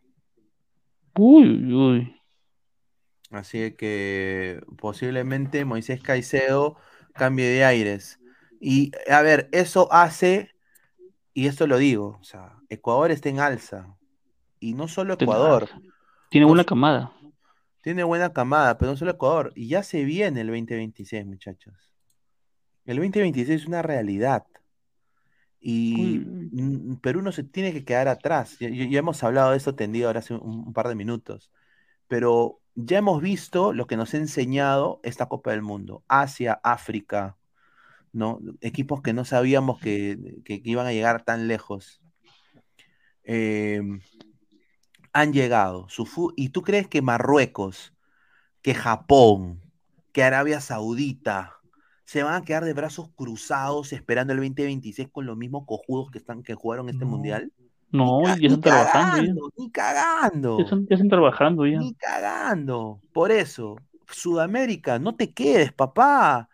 Uy, 1.19 1.49
uy, 1.49 1.75
uy. 1.75 2.17
Así 3.31 3.73
que 3.73 4.61
posiblemente 4.79 5.65
Moisés 5.65 6.01
Caicedo 6.03 6.77
cambie 7.15 7.47
de 7.47 7.65
aires. 7.65 8.19
Y 8.61 8.91
a 9.09 9.23
ver, 9.23 9.49
eso 9.53 9.93
hace, 9.93 10.51
y 11.33 11.47
esto 11.47 11.67
lo 11.67 11.79
digo, 11.79 12.19
o 12.21 12.25
sea, 12.25 12.60
Ecuador 12.71 13.11
está 13.11 13.29
en 13.29 13.41
alza. 13.41 13.95
Y 14.61 14.75
no 14.75 14.89
solo 14.89 15.15
Ecuador, 15.15 15.69
Tiene 16.31 16.47
buena 16.47 16.65
camada. 16.65 17.13
tiene 17.83 18.05
buena 18.05 18.33
camada, 18.33 18.79
pero 18.79 18.91
no 18.93 18.97
solo 18.97 19.11
Ecuador. 19.13 19.53
Y 19.55 19.69
ya 19.69 19.83
se 19.83 20.05
viene 20.05 20.41
el 20.43 20.47
2026, 20.49 21.27
muchachos. 21.27 21.75
El 22.87 22.97
2026 22.97 23.63
es 23.63 23.67
una 23.67 23.83
realidad. 23.83 24.45
Y 25.61 26.21
mm, 26.53 26.97
Perú 26.97 27.23
no 27.23 27.33
se 27.33 27.43
tiene 27.45 27.73
que 27.73 27.85
quedar 27.85 28.09
atrás. 28.09 28.57
Ya, 28.59 28.69
ya- 28.71 28.87
ya 28.89 28.99
hemos 28.99 29.23
hablado 29.23 29.51
de 29.51 29.57
esto 29.59 29.75
tendido 29.75 30.07
ahora 30.09 30.21
hace 30.21 30.35
un, 30.35 30.41
un 30.69 30.73
par 30.73 30.89
de 30.89 30.95
minutos. 30.95 31.51
Pero 32.09 32.61
ya 32.75 32.99
hemos 32.99 33.21
visto 33.21 33.73
lo 33.73 33.87
que 33.87 33.97
nos 33.97 34.15
ha 34.15 34.19
enseñado 34.19 35.01
esta 35.03 35.27
Copa 35.27 35.51
del 35.51 35.63
Mundo. 35.63 36.03
Asia, 36.09 36.61
África, 36.63 37.37
¿no? 38.13 38.41
Equipos 38.61 39.03
que 39.03 39.13
no 39.13 39.25
sabíamos 39.25 39.81
que, 39.81 40.41
que- 40.45 40.63
que 40.63 40.71
iban 40.71 40.87
a 40.87 40.93
llegar 40.93 41.23
tan 41.25 41.47
lejos. 41.49 42.01
Eh, 43.25 43.81
han 45.13 45.33
llegado. 45.33 45.87
¿Y 46.37 46.51
tú 46.51 46.63
crees 46.63 46.89
que 46.89 47.03
Marruecos, 47.03 47.95
que 48.63 48.75
Japón, 48.75 49.61
que 50.13 50.23
Arabia 50.23 50.61
Saudita 50.61 51.57
se 52.05 52.23
van 52.23 52.35
a 52.35 52.45
quedar 52.45 52.65
de 52.65 52.75
brazos 52.75 53.09
cruzados 53.15 53.93
esperando 53.93 54.33
el 54.33 54.41
2026 54.41 55.09
con 55.13 55.27
los 55.27 55.37
mismos 55.37 55.65
cojudos 55.67 56.11
que 56.11 56.19
están 56.19 56.43
que 56.43 56.55
jugaron 56.55 56.89
este 56.89 57.05
No. 57.05 57.13
mundial? 57.13 57.53
No, 57.93 58.21
Ni 58.21 58.27
ya 58.27 58.33
están 58.49 58.61
trabajando. 58.61 59.51
Ni 59.57 59.71
cagando. 59.71 60.59
Ya 60.59 60.65
están, 60.65 60.87
ya 60.87 60.95
están 60.95 61.09
trabajando 61.09 61.67
ya. 61.67 61.79
Ni 61.79 61.95
cagando. 61.95 63.01
Por 63.13 63.33
eso, 63.33 63.77
Sudamérica, 64.09 64.99
no 64.99 65.17
te 65.17 65.33
quedes, 65.33 65.73
papá. 65.73 66.49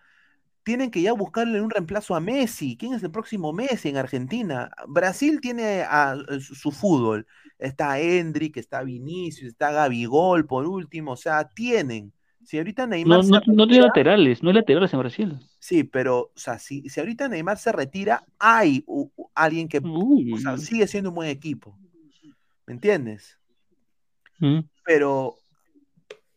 Tienen 0.67 0.91
que 0.91 1.01
ya 1.01 1.13
buscarle 1.13 1.63
un 1.63 1.71
reemplazo 1.71 2.17
a 2.17 2.21
Messi. 2.21 2.77
¿Quién 2.77 2.93
es 2.93 3.03
el 3.05 3.13
próximo 3.13 3.53
Messi 3.53 3.89
en 3.89 3.99
Argentina? 3.99 4.69
Brasil 4.89 5.41
tiene 5.41 5.83
a, 5.83 6.11
a 6.11 6.41
su, 6.41 6.57
su 6.57 6.73
fútbol. 6.73 7.25
Está 7.57 8.01
Hendrik, 8.01 8.57
está 8.57 8.83
Vinicius, 8.83 9.53
está 9.53 9.71
Gabigol 9.71 10.45
por 10.45 10.67
último. 10.67 11.13
O 11.13 11.17
sea, 11.17 11.49
tienen. 11.49 12.13
Si 12.43 12.59
ahorita 12.59 12.85
Neymar 12.89 13.21
No, 13.25 13.39
no, 13.39 13.41
no 13.47 13.67
tiene 13.69 13.85
laterales, 13.85 14.43
no 14.43 14.51
hay 14.51 14.57
laterales 14.57 14.93
en 14.93 14.99
Brasil. 14.99 15.39
Sí, 15.61 15.85
pero, 15.85 16.33
o 16.35 16.39
sea, 16.39 16.59
si, 16.59 16.89
si 16.89 16.99
ahorita 16.99 17.29
Neymar 17.29 17.59
se 17.59 17.71
retira, 17.71 18.25
hay 18.39 18.83
u- 18.87 19.11
u- 19.17 19.31
alguien 19.37 19.69
que 19.69 19.79
o 19.79 20.39
sea, 20.39 20.59
sigue 20.59 20.89
siendo 20.89 21.11
un 21.11 21.17
buen 21.17 21.29
equipo. 21.29 21.79
¿Me 22.67 22.75
entiendes? 22.75 23.39
Mm. 24.41 24.61
Pero 24.85 25.37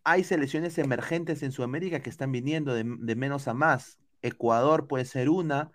hay 0.03 0.23
selecciones 0.23 0.77
emergentes 0.77 1.43
en 1.43 1.51
Sudamérica 1.51 2.01
que 2.01 2.09
están 2.09 2.31
viniendo 2.31 2.73
de, 2.73 2.83
de 2.83 3.15
menos 3.15 3.47
a 3.47 3.53
más. 3.53 3.98
Ecuador 4.21 4.87
puede 4.87 5.05
ser 5.05 5.29
una. 5.29 5.71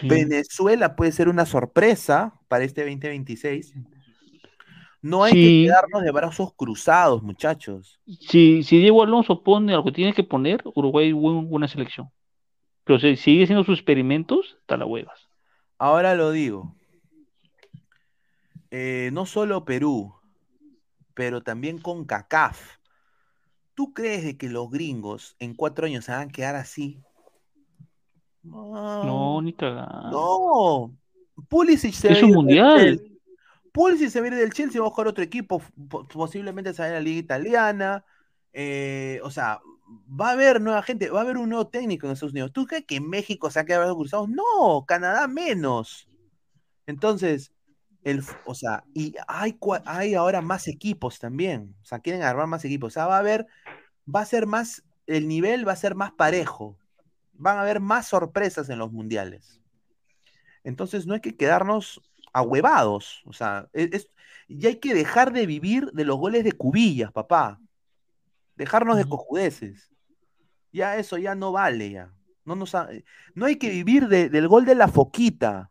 Sí. 0.00 0.08
Venezuela 0.08 0.94
puede 0.96 1.10
ser 1.12 1.28
una 1.28 1.46
sorpresa 1.46 2.34
para 2.48 2.64
este 2.64 2.82
2026. 2.82 3.74
No 5.02 5.22
hay 5.24 5.32
Sí. 5.32 5.38
que 5.38 5.66
quedarnos 5.68 6.02
de 6.02 6.12
brazos 6.12 6.54
cruzados, 6.54 7.22
muchachos. 7.22 8.00
Si, 8.06 8.62
si 8.62 8.78
Diego 8.78 9.02
Alonso 9.02 9.42
pone 9.42 9.72
lo 9.72 9.84
que 9.84 9.92
tiene 9.92 10.14
que 10.14 10.24
poner, 10.24 10.62
Uruguay 10.74 11.12
buena 11.12 11.68
selección. 11.68 12.10
Pero 12.84 12.98
si 12.98 13.16
sigue 13.16 13.44
haciendo 13.44 13.64
sus 13.64 13.78
experimentos, 13.78 14.56
está 14.60 14.76
la 14.76 14.86
huevas. 14.86 15.28
Ahora 15.78 16.14
lo 16.14 16.30
digo. 16.30 16.74
Eh, 18.70 19.10
no 19.12 19.26
solo 19.26 19.64
Perú, 19.64 20.14
pero 21.14 21.42
también 21.42 21.78
con 21.78 22.04
CACAF. 22.04 22.78
¿Tú 23.74 23.92
crees 23.92 24.24
de 24.24 24.36
que 24.36 24.48
los 24.48 24.70
gringos 24.70 25.36
en 25.38 25.54
cuatro 25.54 25.86
años 25.86 26.04
se 26.04 26.12
van 26.12 26.28
a 26.28 26.32
quedar 26.32 26.54
así? 26.56 27.00
No, 28.44 29.40
ni 29.42 29.52
cagada. 29.52 30.10
No. 30.10 30.94
Pulisic 31.48 31.94
se 31.94 32.12
Es 32.12 32.22
va 32.22 32.26
un 32.26 32.30
del 32.30 32.36
mundial. 32.36 32.80
Chelsea. 32.98 33.06
Pulisic 33.72 34.10
se 34.10 34.20
va 34.20 34.26
ir 34.28 34.34
del 34.36 34.52
Chelsea, 34.52 34.80
va 34.80 34.86
a 34.86 34.90
buscar 34.90 35.08
otro 35.08 35.24
equipo, 35.24 35.60
po- 35.88 36.06
posiblemente 36.06 36.72
se 36.72 36.82
vaya 36.82 36.92
a 36.94 36.98
la 36.98 37.02
liga 37.02 37.18
italiana. 37.18 38.04
eh, 38.52 39.18
o 39.24 39.30
sea, 39.32 39.60
va 40.08 40.28
a 40.28 40.32
haber 40.32 40.60
nueva 40.60 40.80
gente, 40.82 41.10
va 41.10 41.18
a 41.20 41.22
haber 41.22 41.38
un 41.38 41.48
nuevo 41.48 41.66
técnico 41.66 42.06
en 42.06 42.12
Estados 42.12 42.32
Unidos. 42.32 42.52
¿Tú 42.52 42.66
crees 42.66 42.84
que 42.84 43.00
México 43.00 43.50
se 43.50 43.58
ha 43.58 43.64
quedado 43.64 43.96
cruzados? 43.96 44.28
No, 44.28 44.84
Canadá 44.86 45.26
menos. 45.26 46.06
Entonces, 46.86 47.52
el, 48.04 48.22
o 48.44 48.54
sea, 48.54 48.84
y 48.94 49.14
hay, 49.26 49.58
hay 49.86 50.14
ahora 50.14 50.40
más 50.40 50.68
equipos 50.68 51.18
también. 51.18 51.74
O 51.82 51.84
sea, 51.84 51.98
quieren 51.98 52.22
armar 52.22 52.46
más 52.46 52.64
equipos. 52.64 52.92
O 52.92 52.94
sea, 52.94 53.06
va 53.06 53.16
a 53.16 53.20
haber, 53.20 53.46
va 54.12 54.20
a 54.20 54.26
ser 54.26 54.46
más, 54.46 54.84
el 55.08 55.26
nivel 55.26 55.66
va 55.66 55.72
a 55.72 55.76
ser 55.76 55.94
más 55.96 56.12
parejo. 56.12 56.76
Van 57.36 57.58
a 57.58 57.62
haber 57.62 57.80
más 57.80 58.06
sorpresas 58.08 58.68
en 58.70 58.78
los 58.78 58.92
mundiales. 58.92 59.60
Entonces 60.62 61.06
no 61.06 61.14
hay 61.14 61.20
que 61.20 61.36
quedarnos 61.36 62.00
ahuevados. 62.32 63.22
O 63.26 63.32
sea, 63.32 63.68
es, 63.72 63.92
es- 63.92 64.10
y 64.48 64.66
hay 64.66 64.76
que 64.76 64.94
dejar 64.94 65.32
de 65.32 65.46
vivir 65.46 65.90
de 65.92 66.04
los 66.04 66.18
goles 66.18 66.44
de 66.44 66.52
cubillas, 66.52 67.10
papá. 67.12 67.60
Dejarnos 68.56 68.96
de 68.98 69.04
cojudeces. 69.06 69.90
Ya 70.72 70.96
eso 70.96 71.18
ya 71.18 71.34
no 71.34 71.52
vale 71.52 71.90
ya. 71.90 72.12
No, 72.44 72.54
nos 72.56 72.74
ha- 72.74 72.88
no 73.34 73.46
hay 73.46 73.56
que 73.56 73.70
vivir 73.70 74.08
de- 74.08 74.28
del 74.28 74.48
gol 74.48 74.64
de 74.64 74.74
la 74.74 74.88
foquita 74.88 75.70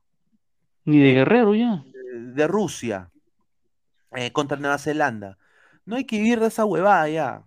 Ni 0.86 1.00
de 1.00 1.14
Guerrero 1.14 1.54
ya. 1.56 1.84
de, 1.86 2.20
de 2.34 2.48
Rusia 2.48 3.12
eh, 4.16 4.32
contra 4.32 4.58
Nueva 4.58 4.78
Zelanda. 4.80 5.38
No 5.86 5.96
hay 5.96 6.06
que 6.06 6.18
vivir 6.18 6.40
de 6.40 6.48
esa 6.48 6.66
huevada 6.66 7.08
ya. 7.10 7.44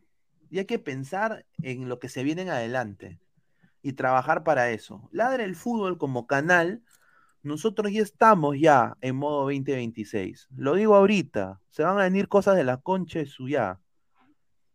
Y 0.51 0.59
hay 0.60 0.64
que 0.64 0.78
pensar 0.78 1.44
en 1.62 1.88
lo 1.88 1.98
que 1.98 2.09
se 2.09 2.22
viene 2.22 2.43
en 2.43 2.51
adelante 2.51 3.18
y 3.87 3.93
trabajar 3.93 4.43
para 4.43 4.71
eso. 4.71 5.09
Ladre 5.13 5.45
el 5.45 5.55
fútbol 5.55 5.97
como 5.97 6.27
canal. 6.27 6.83
Nosotros 7.45 7.93
ya 7.93 8.03
estamos 8.03 8.57
ya 8.59 8.97
en 9.01 9.15
modo 9.15 9.43
2026. 9.43 10.49
Lo 10.57 10.75
digo 10.75 10.97
ahorita. 10.97 11.61
Se 11.71 11.85
van 11.85 11.97
a 11.97 12.03
venir 12.03 12.27
cosas 12.27 12.57
de 12.57 12.65
la 12.65 12.79
concha 12.79 13.21
de 13.21 13.79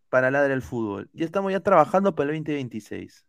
para 0.08 0.32
Ladre 0.32 0.54
el 0.54 0.62
fútbol. 0.62 1.10
Ya 1.12 1.26
estamos 1.26 1.52
ya 1.52 1.60
trabajando 1.60 2.16
para 2.16 2.30
el 2.30 2.38
2026. 2.38 3.26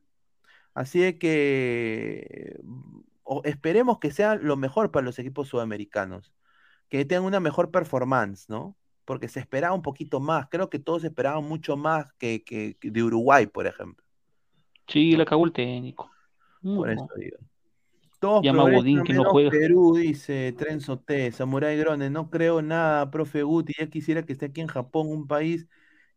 Así 0.72 1.18
que 1.18 2.60
esperemos 3.42 3.98
que 3.98 4.12
sea 4.12 4.36
lo 4.36 4.56
mejor 4.56 4.92
para 4.92 5.04
los 5.04 5.18
equipos 5.18 5.48
sudamericanos. 5.48 6.32
Que 6.88 7.04
tengan 7.04 7.24
una 7.24 7.40
mejor 7.40 7.72
performance, 7.72 8.48
¿no? 8.48 8.76
Porque 9.04 9.26
se 9.26 9.40
esperaba 9.40 9.74
un 9.74 9.82
poquito 9.82 10.20
más. 10.20 10.46
Creo 10.48 10.70
que 10.70 10.78
todos 10.78 11.02
esperaban 11.02 11.42
mucho 11.42 11.76
más 11.76 12.12
que 12.20 12.76
de 12.80 13.02
Uruguay, 13.02 13.46
por 13.48 13.66
ejemplo. 13.66 14.01
Sí, 14.86 15.16
la 15.16 15.24
cagó 15.24 15.44
el 15.44 15.52
técnico. 15.52 16.10
Por 16.62 16.90
eso 16.90 17.08
digo. 17.16 17.38
Todos 18.20 18.44
Llama 18.44 18.70
Godín, 18.70 19.02
que 19.02 19.14
no 19.14 19.24
juega. 19.24 19.50
Perú, 19.50 19.96
dice 19.96 20.54
Trenzo 20.56 20.98
T. 21.00 21.32
Samurai 21.32 21.76
Grone, 21.76 22.08
no 22.08 22.30
creo 22.30 22.62
nada, 22.62 23.10
profe 23.10 23.42
Guti. 23.42 23.74
Ya 23.78 23.88
quisiera 23.88 24.24
que 24.24 24.32
esté 24.32 24.46
aquí 24.46 24.60
en 24.60 24.68
Japón, 24.68 25.08
un 25.08 25.26
país 25.26 25.66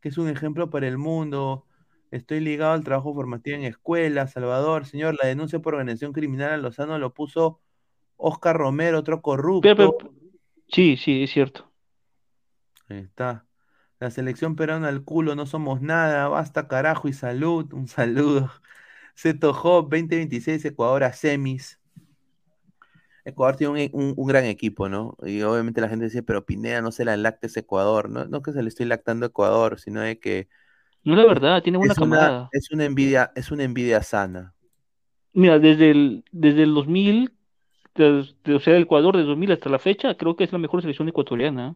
que 0.02 0.10
es 0.10 0.18
un 0.20 0.30
ejemplo 0.30 0.70
para 0.70 0.88
el 0.88 1.00
mundo. 1.00 1.66
Estoy 2.12 2.42
ligado 2.42 2.74
al 2.74 2.84
trabajo 2.84 3.14
formativo 3.16 3.58
en 3.58 3.64
escuelas. 3.64 4.34
Salvador, 4.34 4.86
señor, 4.86 5.18
la 5.20 5.28
denuncia 5.28 5.60
por 5.60 5.74
organización 5.74 6.14
criminal 6.14 6.52
a 6.52 6.58
Lozano 6.58 7.00
lo 7.00 7.12
puso 7.12 7.60
Oscar 8.18 8.56
Romero, 8.56 9.00
otro 9.00 9.24
corrupto. 9.24 9.62
Pero, 9.76 9.98
pero- 9.98 10.12
sí, 10.68 10.98
sí, 10.98 11.24
es 11.24 11.32
cierto. 11.32 11.72
Ahí 12.88 13.00
está. 13.00 13.45
La 14.06 14.12
selección 14.12 14.56
peruana 14.56 14.88
al 14.90 15.04
culo, 15.04 15.34
no 15.36 15.48
somos 15.48 15.82
nada. 15.82 16.28
Basta, 16.28 16.68
carajo 16.68 17.08
y 17.08 17.14
salud. 17.14 17.74
Un 17.74 17.88
saludo. 17.88 18.52
Hop 19.64 19.90
2026, 19.90 20.64
Ecuador 20.66 21.04
a 21.04 21.12
semis. 21.14 21.80
Ecuador 23.24 23.56
tiene 23.58 23.90
un, 23.94 24.02
un- 24.04 24.14
un 24.18 24.28
gran 24.28 24.46
equipo, 24.46 24.88
¿no? 24.90 25.18
Y 25.24 25.42
obviamente 25.42 25.82
la 25.82 25.90
gente 25.90 26.06
dice, 26.06 26.22
pero 26.24 26.46
Pineda 26.46 26.82
no 26.82 26.92
se 26.92 27.06
la 27.06 27.18
lacta 27.18 27.48
ese 27.48 27.62
Ecuador. 27.62 28.10
No, 28.10 28.26
no 28.26 28.42
que 28.42 28.52
se 28.54 28.62
le 28.62 28.70
estoy 28.70 28.86
lactando 28.86 29.26
a 29.26 29.30
Ecuador, 29.30 29.80
sino 29.80 30.02
de 30.02 30.20
que 30.20 30.48
No 31.06 31.14
es 31.14 31.18
la 31.20 31.26
verdad, 31.26 31.64
tiene 31.64 31.78
buena 31.78 31.94
es 31.94 32.00
una, 32.00 32.34
es 32.52 32.72
una 32.72 32.86
envidia, 32.86 33.32
es 33.36 33.52
una 33.52 33.64
envidia 33.64 34.04
sana. 34.04 34.54
Mira, 35.34 35.60
desde 35.60 35.92
el, 35.92 36.24
desde 36.32 36.64
el 36.64 36.74
2000, 36.74 37.34
desde- 37.96 38.56
o 38.56 38.60
sea, 38.60 38.76
el 38.78 38.84
Ecuador 38.84 39.18
de 39.18 39.24
2000 39.24 39.52
hasta 39.52 39.70
la 39.70 39.80
fecha, 39.80 40.16
creo 40.18 40.36
que 40.36 40.44
es 40.46 40.52
la 40.54 40.60
mejor 40.60 40.82
selección 40.82 41.10
ecuatoriana. 41.10 41.76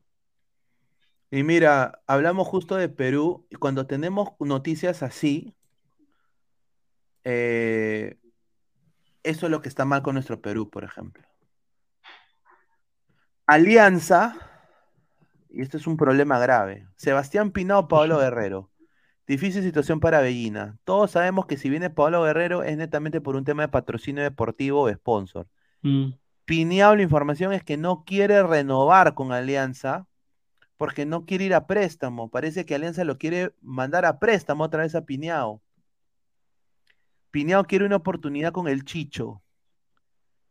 Y 1.32 1.44
mira, 1.44 2.02
hablamos 2.08 2.48
justo 2.48 2.76
de 2.76 2.90
Perú, 2.90 3.46
y 3.50 3.56
cuando 3.56 3.86
tenemos 3.86 4.30
noticias 4.40 5.04
así, 5.04 5.56
eh, 7.24 8.18
Eso 9.24 9.46
es 9.46 9.52
lo 9.52 9.62
que 9.62 9.70
está 9.70 9.86
mal 9.86 10.02
con 10.02 10.16
nuestro 10.16 10.42
Perú, 10.42 10.70
por 10.70 10.84
ejemplo. 10.84 11.24
Alianza, 13.46 14.36
y 15.50 15.62
este 15.62 15.78
es 15.78 15.88
un 15.88 15.98
problema 15.98 16.40
grave. 16.40 16.88
Sebastián 16.96 17.52
Pinao, 17.52 17.88
Pablo 17.88 18.18
Guerrero. 18.20 18.72
Difícil 19.28 19.62
situación 19.62 20.00
para 20.00 20.22
Bellina. 20.22 20.80
Todos 20.84 21.12
sabemos 21.12 21.46
que 21.46 21.58
si 21.58 21.70
viene 21.70 21.92
Pablo 21.92 22.24
Guerrero 22.24 22.64
es 22.64 22.78
netamente 22.78 23.22
por 23.22 23.36
un 23.36 23.44
tema 23.46 23.64
de 23.64 23.68
patrocinio 23.68 24.24
deportivo 24.24 24.82
o 24.82 24.92
sponsor. 24.92 25.48
Mm. 25.84 26.14
Pineado, 26.46 26.96
la 26.96 27.04
información 27.04 27.54
es 27.54 27.64
que 27.64 27.78
no 27.78 28.04
quiere 28.06 28.42
renovar 28.42 29.14
con 29.14 29.32
Alianza 29.32 30.08
porque 30.80 31.06
no 31.06 31.26
quiere 31.26 31.44
ir 31.44 31.54
a 31.54 31.68
préstamo. 31.68 32.30
Parece 32.30 32.66
que 32.66 32.74
Alianza 32.74 33.04
lo 33.04 33.18
quiere 33.18 33.54
mandar 33.62 34.06
a 34.06 34.18
préstamo 34.18 34.64
otra 34.64 34.84
vez 34.84 34.96
a 34.96 35.04
Pineado. 35.04 35.62
Pineado 37.32 37.66
quiere 37.66 37.86
una 37.86 37.98
oportunidad 37.98 38.54
con 38.54 38.70
el 38.70 38.86
Chicho. 38.86 39.44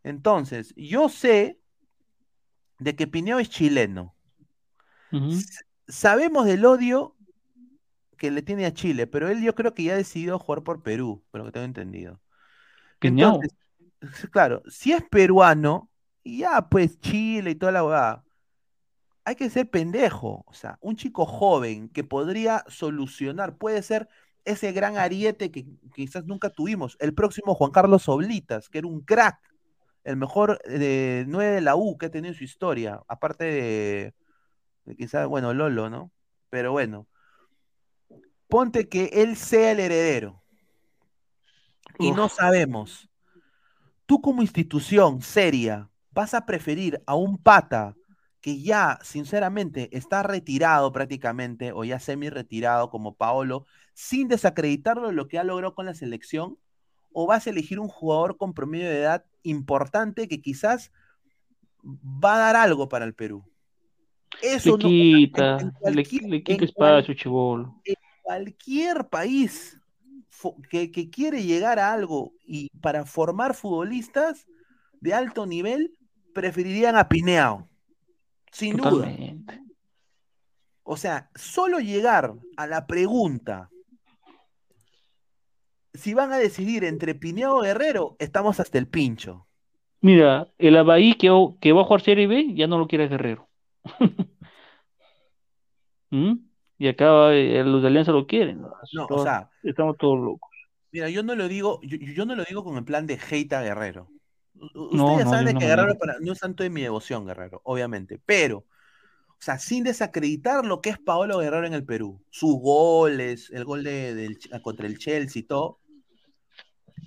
Entonces, 0.02 0.74
yo 0.76 1.08
sé 1.08 1.58
de 2.78 2.94
que 2.94 3.06
Pineado 3.06 3.40
es 3.40 3.48
chileno. 3.48 4.14
Sabemos 5.88 6.44
del 6.44 6.66
odio 6.66 7.16
que 8.18 8.30
le 8.30 8.42
tiene 8.42 8.66
a 8.66 8.74
Chile, 8.74 9.06
pero 9.06 9.30
él 9.30 9.42
yo 9.42 9.54
creo 9.54 9.72
que 9.72 9.84
ya 9.84 9.94
ha 9.94 9.96
decidido 9.96 10.38
jugar 10.38 10.62
por 10.62 10.82
Perú, 10.82 11.24
por 11.30 11.40
lo 11.40 11.46
que 11.46 11.52
tengo 11.52 11.64
entendido. 11.64 12.20
Piñao. 12.98 13.40
Entonces, 13.42 13.58
claro, 14.30 14.62
si 14.68 14.92
es 14.92 15.02
peruano, 15.04 15.88
ya 16.22 16.68
pues 16.68 17.00
Chile 17.00 17.52
y 17.52 17.54
toda 17.54 17.72
la 17.72 17.82
huevada, 17.82 18.24
hay 19.28 19.36
que 19.36 19.50
ser 19.50 19.68
pendejo. 19.68 20.42
O 20.46 20.54
sea, 20.54 20.78
un 20.80 20.96
chico 20.96 21.26
joven 21.26 21.90
que 21.90 22.02
podría 22.02 22.64
solucionar, 22.66 23.58
puede 23.58 23.82
ser 23.82 24.08
ese 24.46 24.72
gran 24.72 24.96
ariete 24.96 25.50
que 25.50 25.66
quizás 25.94 26.24
nunca 26.24 26.48
tuvimos, 26.48 26.96
el 26.98 27.12
próximo 27.12 27.54
Juan 27.54 27.70
Carlos 27.70 28.08
Oblitas, 28.08 28.70
que 28.70 28.78
era 28.78 28.86
un 28.86 29.02
crack, 29.02 29.38
el 30.04 30.16
mejor 30.16 30.58
de 30.64 31.26
9 31.28 31.56
de 31.56 31.60
la 31.60 31.76
U 31.76 31.98
que 31.98 32.06
ha 32.06 32.10
tenido 32.10 32.32
en 32.32 32.38
su 32.38 32.44
historia, 32.44 33.02
aparte 33.06 33.44
de, 33.44 34.14
de 34.86 34.96
quizás, 34.96 35.28
bueno, 35.28 35.52
Lolo, 35.52 35.90
¿no? 35.90 36.10
Pero 36.48 36.72
bueno, 36.72 37.06
ponte 38.48 38.88
que 38.88 39.10
él 39.12 39.36
sea 39.36 39.72
el 39.72 39.80
heredero 39.80 40.42
y 41.98 42.12
no 42.12 42.30
sabemos. 42.30 43.10
Tú 44.06 44.22
como 44.22 44.40
institución 44.40 45.20
seria 45.20 45.90
vas 46.12 46.32
a 46.32 46.46
preferir 46.46 47.02
a 47.04 47.14
un 47.14 47.36
pata 47.36 47.94
que 48.48 48.62
ya 48.62 48.98
sinceramente 49.02 49.94
está 49.94 50.22
retirado 50.22 50.90
prácticamente 50.90 51.70
o 51.72 51.84
ya 51.84 52.00
semi 52.00 52.30
retirado 52.30 52.88
como 52.88 53.14
Paolo 53.14 53.66
sin 53.92 54.26
desacreditarlo 54.26 55.08
de 55.08 55.12
lo 55.12 55.28
que 55.28 55.38
ha 55.38 55.44
logrado 55.44 55.74
con 55.74 55.84
la 55.84 55.92
selección 55.92 56.56
o 57.12 57.26
vas 57.26 57.46
a 57.46 57.50
elegir 57.50 57.78
un 57.78 57.88
jugador 57.88 58.38
con 58.38 58.54
promedio 58.54 58.88
de 58.88 59.00
edad 59.00 59.26
importante 59.42 60.28
que 60.28 60.40
quizás 60.40 60.92
va 61.84 62.36
a 62.36 62.38
dar 62.38 62.56
algo 62.56 62.88
para 62.88 63.04
el 63.04 63.12
Perú. 63.14 63.44
Eso 64.40 64.78
Le 64.78 64.82
no- 64.82 64.88
quita, 64.88 65.72
le, 65.84 66.02
quita 66.04 66.64
espacio, 66.64 67.14
cualquier 68.22 69.08
país 69.10 69.78
que 70.70 71.10
quiere 71.10 71.42
llegar 71.42 71.78
a 71.78 71.92
algo 71.92 72.32
y 72.46 72.70
para 72.80 73.04
formar 73.04 73.54
futbolistas 73.54 74.46
de 75.02 75.12
alto 75.12 75.44
nivel, 75.44 75.92
preferirían 76.32 76.96
a 76.96 77.10
Pineao. 77.10 77.68
Sin 78.50 78.76
duda. 78.76 79.12
O 80.82 80.96
sea, 80.96 81.30
solo 81.34 81.80
llegar 81.80 82.34
a 82.56 82.66
la 82.66 82.86
pregunta 82.86 83.70
si 85.98 86.14
van 86.14 86.32
a 86.32 86.38
decidir 86.38 86.84
entre 86.84 87.14
Pineao 87.14 87.58
o 87.58 87.62
Guerrero, 87.62 88.16
estamos 88.18 88.60
hasta 88.60 88.78
el 88.78 88.86
pincho. 88.86 89.46
Mira, 90.00 90.48
el 90.58 90.76
Abahí 90.76 91.14
que, 91.14 91.28
que 91.60 91.72
va 91.72 91.80
a 91.82 91.84
jugar 91.84 92.00
Serie 92.02 92.28
B 92.28 92.54
ya 92.54 92.68
no 92.68 92.78
lo 92.78 92.86
quiere 92.86 93.08
Guerrero. 93.08 93.48
¿Mm? 96.10 96.34
Y 96.78 96.88
acá 96.88 97.34
eh, 97.34 97.64
los 97.64 97.82
de 97.82 97.88
Alianza 97.88 98.12
lo 98.12 98.26
quieren. 98.26 98.62
¿no? 98.62 98.72
O 99.10 99.22
sea, 99.22 99.50
estamos 99.62 99.96
todos 99.98 100.20
locos. 100.20 100.50
Mira, 100.92 101.10
yo 101.10 101.22
no 101.22 101.34
lo 101.34 101.48
digo, 101.48 101.80
yo, 101.82 101.98
yo 101.98 102.24
no 102.24 102.36
lo 102.36 102.44
digo 102.44 102.62
con 102.62 102.76
el 102.76 102.84
plan 102.84 103.06
de 103.06 103.18
hate 103.18 103.52
a 103.54 103.62
Guerrero. 103.62 104.08
U- 104.60 104.66
u- 104.74 104.96
No, 104.96 105.04
Ustedes 105.04 105.24
no, 105.24 105.30
saben 105.30 105.44
yo 105.44 105.48
de 105.48 105.54
no 105.54 105.60
que 105.60 105.66
Guerrero 105.66 105.98
para- 105.98 106.16
no 106.20 106.32
es 106.32 106.38
santo 106.38 106.62
de 106.62 106.70
mi 106.70 106.82
devoción, 106.82 107.26
Guerrero, 107.26 107.60
obviamente. 107.64 108.20
Pero, 108.24 108.58
o 108.58 108.66
sea, 109.40 109.58
sin 109.58 109.84
desacreditar 109.84 110.64
lo 110.64 110.80
que 110.80 110.90
es 110.90 110.98
Paolo 110.98 111.38
Guerrero 111.38 111.66
en 111.66 111.74
el 111.74 111.84
Perú, 111.84 112.20
sus 112.30 112.54
goles, 112.60 113.50
el 113.52 113.64
gol 113.64 113.84
de, 113.84 114.14
del 114.14 114.38
Ch- 114.38 114.60
contra 114.62 114.86
el 114.86 114.98
Chelsea 114.98 115.40
y 115.40 115.44
todo. 115.44 115.78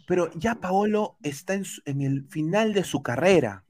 Pero 0.08 0.32
ya 0.36 0.56
Paolo 0.56 1.18
está 1.24 1.54
en, 1.54 1.66
su- 1.66 1.82
en 1.86 2.02
el 2.02 2.28
final 2.30 2.74
de 2.74 2.84
su 2.84 3.02
carrera. 3.04 3.66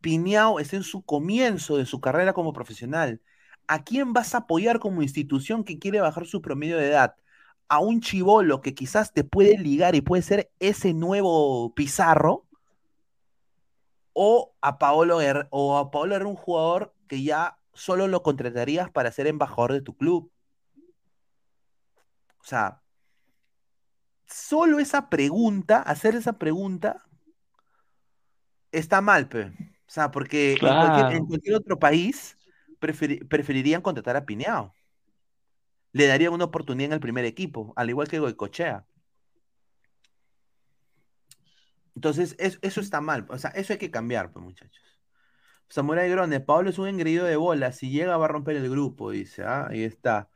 Piñao 0.00 0.60
está 0.60 0.76
en 0.76 0.82
su 0.82 1.02
comienzo 1.02 1.76
de 1.76 1.86
su 1.86 2.00
carrera 2.00 2.32
como 2.32 2.52
profesional. 2.52 3.20
¿A 3.66 3.82
quién 3.84 4.12
vas 4.12 4.34
a 4.34 4.38
apoyar 4.38 4.78
como 4.78 5.02
institución 5.02 5.64
que 5.64 5.78
quiere 5.78 6.00
bajar 6.00 6.26
su 6.26 6.42
promedio 6.42 6.76
de 6.78 6.88
edad? 6.88 7.16
¿A 7.68 7.78
un 7.80 8.00
chivolo 8.00 8.60
que 8.60 8.74
quizás 8.74 9.12
te 9.12 9.24
puede 9.24 9.58
ligar 9.58 9.94
y 9.94 10.02
puede 10.02 10.22
ser 10.22 10.50
ese 10.60 10.92
nuevo 10.92 11.74
Pizarro? 11.74 12.46
¿O 14.14 14.54
a 14.62 14.78
Paolo 14.78 15.18
Guerrero, 15.18 15.48
o 15.50 15.76
a 15.76 15.90
Paolo 15.90 16.14
era 16.16 16.26
un 16.26 16.36
jugador 16.36 16.94
que 17.08 17.22
ya 17.22 17.58
solo 17.74 18.08
lo 18.08 18.22
contratarías 18.22 18.90
para 18.90 19.12
ser 19.12 19.26
embajador 19.26 19.72
de 19.72 19.82
tu 19.82 19.96
club? 19.96 20.30
O 22.40 22.44
sea, 22.46 22.80
solo 24.26 24.78
esa 24.78 25.08
pregunta, 25.10 25.82
hacer 25.82 26.14
esa 26.14 26.38
pregunta, 26.38 27.02
está 28.72 29.00
mal, 29.00 29.28
pe. 29.28 29.46
O 29.86 29.90
sea, 29.94 30.10
porque 30.10 30.52
en, 30.52 30.58
cualquier, 30.58 31.06
en 31.10 31.10
Claro. 31.18 31.26
cualquier 31.26 31.54
otro 31.56 31.78
país 31.78 32.36
preferi- 32.80 33.26
preferirían 33.28 33.82
contratar 33.82 34.16
a 34.16 34.24
Pineao. 34.24 34.72
Le 35.92 36.06
darían 36.06 36.34
una 36.34 36.44
oportunidad 36.44 36.88
en 36.88 36.92
el 36.94 37.00
primer 37.00 37.24
equipo, 37.24 37.72
al 37.76 37.88
igual 37.88 38.08
que 38.08 38.18
Goicochea. 38.18 38.86
Entonces, 41.94 42.34
es- 42.38 42.58
eso 42.62 42.80
está 42.80 43.00
mal. 43.00 43.26
O 43.28 43.38
sea, 43.38 43.50
eso 43.50 43.72
hay 43.72 43.78
que 43.78 43.90
cambiar, 43.90 44.32
pues, 44.32 44.44
muchachos. 44.44 44.82
Samurai 45.68 46.08
Grone, 46.10 46.40
Pablo 46.40 46.70
es 46.70 46.78
un 46.78 46.88
engreído 46.88 47.24
de 47.24 47.36
bola. 47.36 47.72
Si 47.72 47.90
llega, 47.90 48.16
va 48.16 48.26
a 48.26 48.28
romper 48.28 48.56
el 48.56 48.68
grupo, 48.70 49.10
dice. 49.10 49.42
Ah, 49.44 49.68
ahí 49.70 49.82
está. 49.82 50.28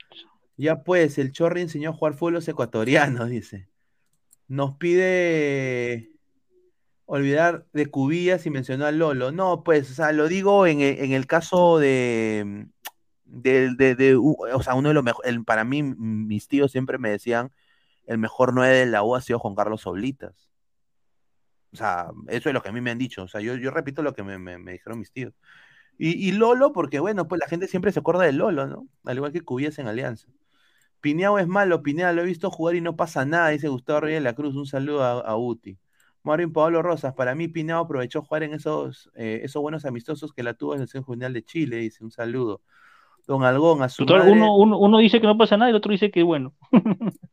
Ya 0.57 0.83
pues, 0.83 1.19
el 1.19 1.33
Chorri 1.33 1.61
enseñó 1.63 1.91
a 1.91 1.93
jugar 1.93 2.15
fútbol 2.15 2.35
los 2.35 2.49
ecuatorianos, 2.49 3.29
dice. 3.31 3.69
Nos 4.49 4.77
pide 4.77 6.11
olvidar 7.07 7.67
de 7.73 7.87
Cubillas 7.87 8.45
y 8.47 8.51
mencionó 8.51 8.87
a 8.87 8.93
Lolo. 8.93 9.33
No, 9.33 9.63
pues, 9.65 9.91
o 9.91 9.95
sea, 9.95 10.13
lo 10.13 10.29
digo 10.29 10.67
en, 10.67 10.81
e- 10.81 11.05
en 11.05 11.13
el 11.13 11.27
caso 11.27 11.79
de, 11.79 12.67
de, 13.25 13.75
de- 13.77 14.17
o 14.17 14.63
sea, 14.63 14.75
uno 14.75 14.89
de 14.89 14.95
los 14.95 15.05
mejores, 15.05 15.35
para 15.47 15.65
mí, 15.65 15.83
mis 15.83 16.49
tíos 16.49 16.73
siempre 16.73 16.99
me 16.99 17.11
decían, 17.11 17.51
el 18.07 18.19
mejor 18.19 18.55
9 18.55 18.77
de 18.79 18.87
la 18.87 19.03
U 19.03 19.15
ha 19.15 19.21
sido 19.21 19.39
Juan 19.39 19.55
Carlos 19.55 19.87
Oblitas. 19.87 20.48
O 21.73 21.77
sea, 21.77 22.11
eso 22.28 22.49
es 22.49 22.55
lo 22.55 22.62
que 22.62 22.70
a 22.70 22.73
mí 22.73 22.81
me 22.81 22.90
han 22.90 22.99
dicho. 22.99 23.23
O 23.24 23.28
sea, 23.28 23.40
yo, 23.40 23.57
yo 23.57 23.70
repito 23.70 24.03
lo 24.03 24.15
que 24.15 24.23
me, 24.23 24.39
me- 24.39 24.59
me 24.59 24.73
dijeron 24.73 24.99
mis 24.99 25.12
tíos. 25.12 25.35
Y, 25.99 26.28
y 26.28 26.32
Lolo, 26.32 26.73
porque 26.73 27.01
bueno, 27.01 27.28
pues 27.28 27.40
la 27.40 27.49
gente 27.49 27.69
siempre 27.69 27.93
se 27.93 28.01
acuerda 28.01 28.24
de 28.24 28.32
Lolo, 28.32 28.66
¿no? 28.66 28.89
Al 29.05 29.16
igual 29.16 29.32
que 29.32 29.43
Cubillas 29.43 29.78
en 29.78 29.89
Alianza. 29.89 30.28
Pineao 31.01 31.39
es 31.39 31.47
malo, 31.47 31.82
Pineda 31.82 32.12
lo 32.12 32.23
he 32.23 32.27
visto 32.27 32.51
jugar 32.51 32.74
y 32.77 32.81
no 32.81 32.97
pasa 32.97 33.24
nada, 33.24 33.51
dice 33.51 33.69
Gustavo 33.69 34.01
Reyes 34.01 34.19
de 34.19 34.24
la 34.24 34.35
Cruz. 34.35 34.57
Un 34.57 34.66
saludo 34.66 35.03
a, 35.05 35.20
a 35.20 35.36
Uti. 35.36 35.78
Marvin 36.24 36.53
Pablo 36.53 36.82
Rosas, 36.82 37.15
para 37.15 37.35
mí 37.35 37.49
Pinao 37.49 37.85
aprovechó 37.85 38.23
jugar 38.23 38.43
en 38.43 38.55
esos, 38.55 39.11
eh, 39.15 39.40
esos 39.45 39.62
buenos 39.62 39.85
amistosos 39.85 40.32
que 40.32 40.43
la 40.43 40.55
tuvo 40.55 40.74
en 40.74 40.81
el 40.82 40.89
Selección 40.89 41.05
Juvenil 41.05 41.32
de 41.32 41.45
Chile, 41.45 41.77
dice 41.77 42.05
un 42.05 42.11
saludo. 42.11 42.62
Don 43.27 43.45
Algón, 43.45 43.82
a 43.82 43.89
su 43.89 44.05
Total, 44.07 44.20
madre, 44.20 44.32
uno, 44.32 44.57
uno, 44.57 44.78
uno 44.78 44.99
dice 44.99 45.20
que 45.20 45.27
no 45.27 45.39
pasa 45.39 45.57
nada 45.57 45.70
y 45.70 45.73
el 45.73 45.77
otro 45.77 45.93
dice 45.93 46.11
que 46.11 46.23
bueno. 46.23 46.55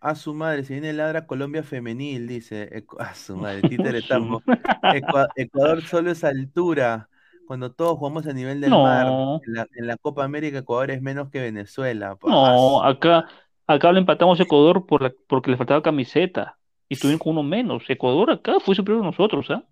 a 0.00 0.14
su 0.14 0.34
madre, 0.34 0.64
se 0.64 0.74
viene 0.74 0.92
ladra 0.92 1.26
Colombia 1.26 1.62
femenil, 1.62 2.26
dice, 2.26 2.70
Ecu- 2.72 3.00
a 3.00 3.14
su 3.14 3.36
madre, 3.38 3.64
títere 3.64 4.02
tambo. 4.02 4.44
Ecua- 4.90 5.30
Ecuador 5.36 5.82
solo 5.86 6.10
es 6.10 6.24
altura, 6.24 7.08
cuando 7.46 7.72
todos 7.72 7.98
jugamos 7.98 8.26
a 8.26 8.32
nivel 8.32 8.60
del 8.60 8.76
mar. 8.78 9.16
En 9.46 9.54
la, 9.54 9.66
en 9.74 9.86
la 9.86 9.96
Copa 9.96 10.24
América 10.24 10.58
Ecuador 10.58 10.90
es 10.90 11.02
menos 11.02 11.30
que 11.30 11.40
Venezuela. 11.40 12.18
No, 12.24 12.82
acá, 12.84 13.26
acá 13.66 13.92
le 13.92 13.98
empatamos 14.00 14.38
a 14.40 14.42
Ecuador 14.44 14.86
por 14.86 15.02
la, 15.02 15.12
porque 15.28 15.50
le 15.50 15.56
faltaba 15.56 15.82
camiseta. 15.82 16.58
Y 16.88 16.94
estuvieron 16.94 17.18
con 17.18 17.32
uno 17.32 17.42
menos. 17.42 17.84
Ecuador 17.88 18.30
acá 18.30 18.60
fue 18.60 18.74
superior 18.74 19.02
a 19.02 19.06
nosotros, 19.06 19.50
¿ah? 19.50 19.64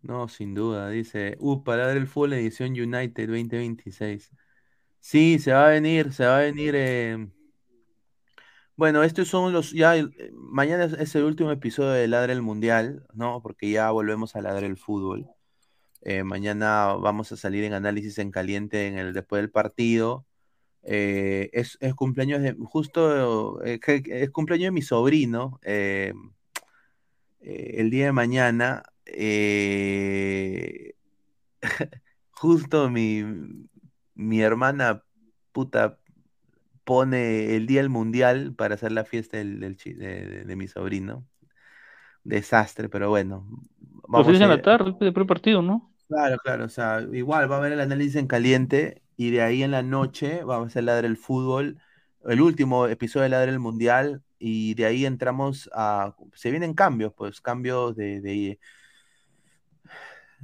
No, 0.00 0.28
sin 0.28 0.54
duda, 0.54 0.88
dice, 0.90 1.36
uh, 1.40 1.62
palabra 1.64 1.94
del 1.94 2.06
fútbol 2.06 2.34
edición 2.34 2.70
United 2.72 3.26
2026. 3.28 4.30
Sí, 5.00 5.38
se 5.38 5.52
va 5.52 5.66
a 5.68 5.70
venir, 5.70 6.12
se 6.12 6.26
va 6.26 6.38
a 6.38 6.40
venir. 6.42 6.74
eh, 6.76 7.28
Bueno, 8.78 9.02
estos 9.02 9.26
son 9.26 9.52
los, 9.52 9.72
ya, 9.72 9.96
eh, 9.96 10.08
mañana 10.34 10.84
es, 10.84 11.14
el 11.16 11.24
último 11.24 11.50
episodio 11.50 11.90
de 11.90 12.06
Ladra 12.06 12.32
el 12.32 12.42
Mundial, 12.42 13.04
¿no? 13.12 13.42
Porque 13.42 13.68
ya 13.70 13.90
volvemos 13.90 14.36
a 14.36 14.40
Ladra 14.40 14.66
el 14.66 14.76
Fútbol. 14.76 15.26
Eh, 16.02 16.22
mañana 16.22 16.94
vamos 16.94 17.32
a 17.32 17.36
salir 17.36 17.64
en 17.64 17.72
análisis 17.72 18.18
en 18.18 18.30
caliente 18.30 18.86
en 18.86 18.98
el, 18.98 19.12
después 19.14 19.42
del 19.42 19.50
partido. 19.50 20.26
Eh, 20.84 21.50
es, 21.52 21.76
cumpleaños 21.96 22.40
de, 22.40 22.54
justo, 22.66 23.60
es 23.64 24.30
cumpleaños 24.30 24.66
de 24.68 24.72
mi 24.72 24.82
sobrino. 24.82 25.58
el 25.64 26.14
día 27.90 28.06
de 28.06 28.12
mañana, 28.12 28.84
justo 32.30 32.90
mi, 32.90 33.24
mi 34.14 34.40
hermana 34.40 35.02
puta 35.52 35.98
pone 36.88 37.56
el 37.56 37.66
día 37.68 37.80
del 37.82 37.90
mundial 37.90 38.54
para 38.56 38.74
hacer 38.76 38.92
la 38.92 39.04
fiesta 39.04 39.36
del, 39.38 39.60
de, 39.60 39.76
de- 39.94 40.44
de 40.46 40.56
mi 40.56 40.68
sobrino. 40.68 41.26
Desastre, 42.24 42.88
pero 42.88 43.10
bueno. 43.10 43.46
Vamos 44.12 44.26
fines 44.26 44.42
a 44.42 44.44
en 44.44 44.48
la 44.48 44.60
tarde, 44.62 44.94
de 45.00 45.12
partido, 45.12 45.62
¿no? 45.62 45.92
Claro, 46.08 46.38
claro, 46.38 46.64
o 46.64 46.68
sea, 46.70 47.02
igual 47.12 47.50
va 47.50 47.56
a 47.56 47.58
haber 47.58 47.72
el 47.72 47.80
análisis 47.80 48.16
en 48.16 48.26
caliente 48.26 49.02
y 49.16 49.30
de 49.30 49.42
ahí 49.42 49.62
en 49.62 49.70
la 49.72 49.82
noche 49.82 50.42
vamos 50.42 50.64
a 50.66 50.68
hacer 50.68 50.84
Ladre 50.84 51.06
el 51.06 51.18
Fútbol, 51.18 51.78
el 52.24 52.40
último 52.40 52.86
episodio 52.86 53.24
de 53.24 53.28
Ladre 53.28 53.50
el 53.52 53.58
Mundial 53.58 54.22
y 54.38 54.72
de 54.74 54.86
ahí 54.86 55.04
entramos 55.04 55.68
a, 55.74 56.14
se 56.32 56.50
vienen 56.50 56.72
cambios, 56.72 57.12
pues 57.14 57.42
cambios 57.42 57.94
de, 57.94 58.22
de 58.22 58.58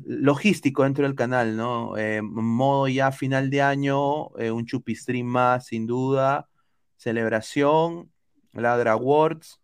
logístico 0.04 0.82
dentro 0.84 1.04
del 1.04 1.14
canal, 1.14 1.56
¿no? 1.56 1.96
Eh, 1.96 2.20
modo 2.22 2.88
ya 2.88 3.12
final 3.12 3.50
de 3.50 3.62
año, 3.62 4.36
eh, 4.38 4.50
un 4.50 4.66
chupistream 4.66 5.26
más 5.26 5.66
sin 5.66 5.86
duda, 5.86 6.48
celebración, 6.96 8.10
Ladra 8.52 8.92
Awards, 8.92 9.60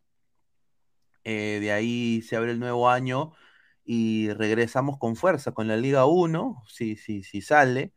eh, 1.24 1.58
de 1.60 1.72
ahí 1.72 2.22
se 2.22 2.36
abre 2.36 2.52
el 2.52 2.58
nuevo 2.60 2.88
año 2.88 3.32
y 3.84 4.30
regresamos 4.30 4.98
con 4.98 5.16
fuerza 5.16 5.52
con 5.52 5.68
la 5.68 5.76
Liga 5.76 6.06
1, 6.06 6.62
si, 6.66 6.96
si, 6.96 7.22
si 7.22 7.40
sale. 7.40 7.92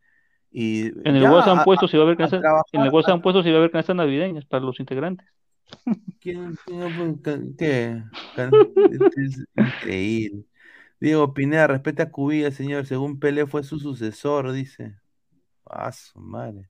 Y 0.51 0.87
En 1.07 1.15
el 1.15 1.23
WhatsApp 1.31 1.57
han 1.59 1.63
puesto 1.65 1.87
si 1.87 1.97
va 1.97 2.03
a 2.03 2.05
haber 2.05 2.17
canastas, 2.17 2.41
en 2.71 2.81
el 2.81 2.87
WhatsApp 2.93 3.13
han 3.15 3.21
puesto 3.21 3.43
si 3.43 3.49
va 3.49 3.55
a 3.55 3.59
haber 3.59 3.71
canastas 3.71 3.95
navideñas 3.95 4.45
para 4.45 4.63
los 4.63 4.79
integrantes. 4.79 5.27
¿Quién- 6.19 6.55
¿Qué? 7.57 8.03
Es 9.17 9.45
increíble. 9.55 10.43
Diego 11.03 11.33
Pineda, 11.33 11.67
respeta 11.67 12.03
a 12.03 12.11
Cubilla, 12.11 12.49
señor. 12.49 12.85
Según 12.85 13.19
Pelé 13.19 13.45
fue 13.45 13.61
su 13.63 13.77
sucesor, 13.77 14.53
dice. 14.53 14.95
Ah, 15.65 15.91
su 15.91 16.17
madre. 16.17 16.69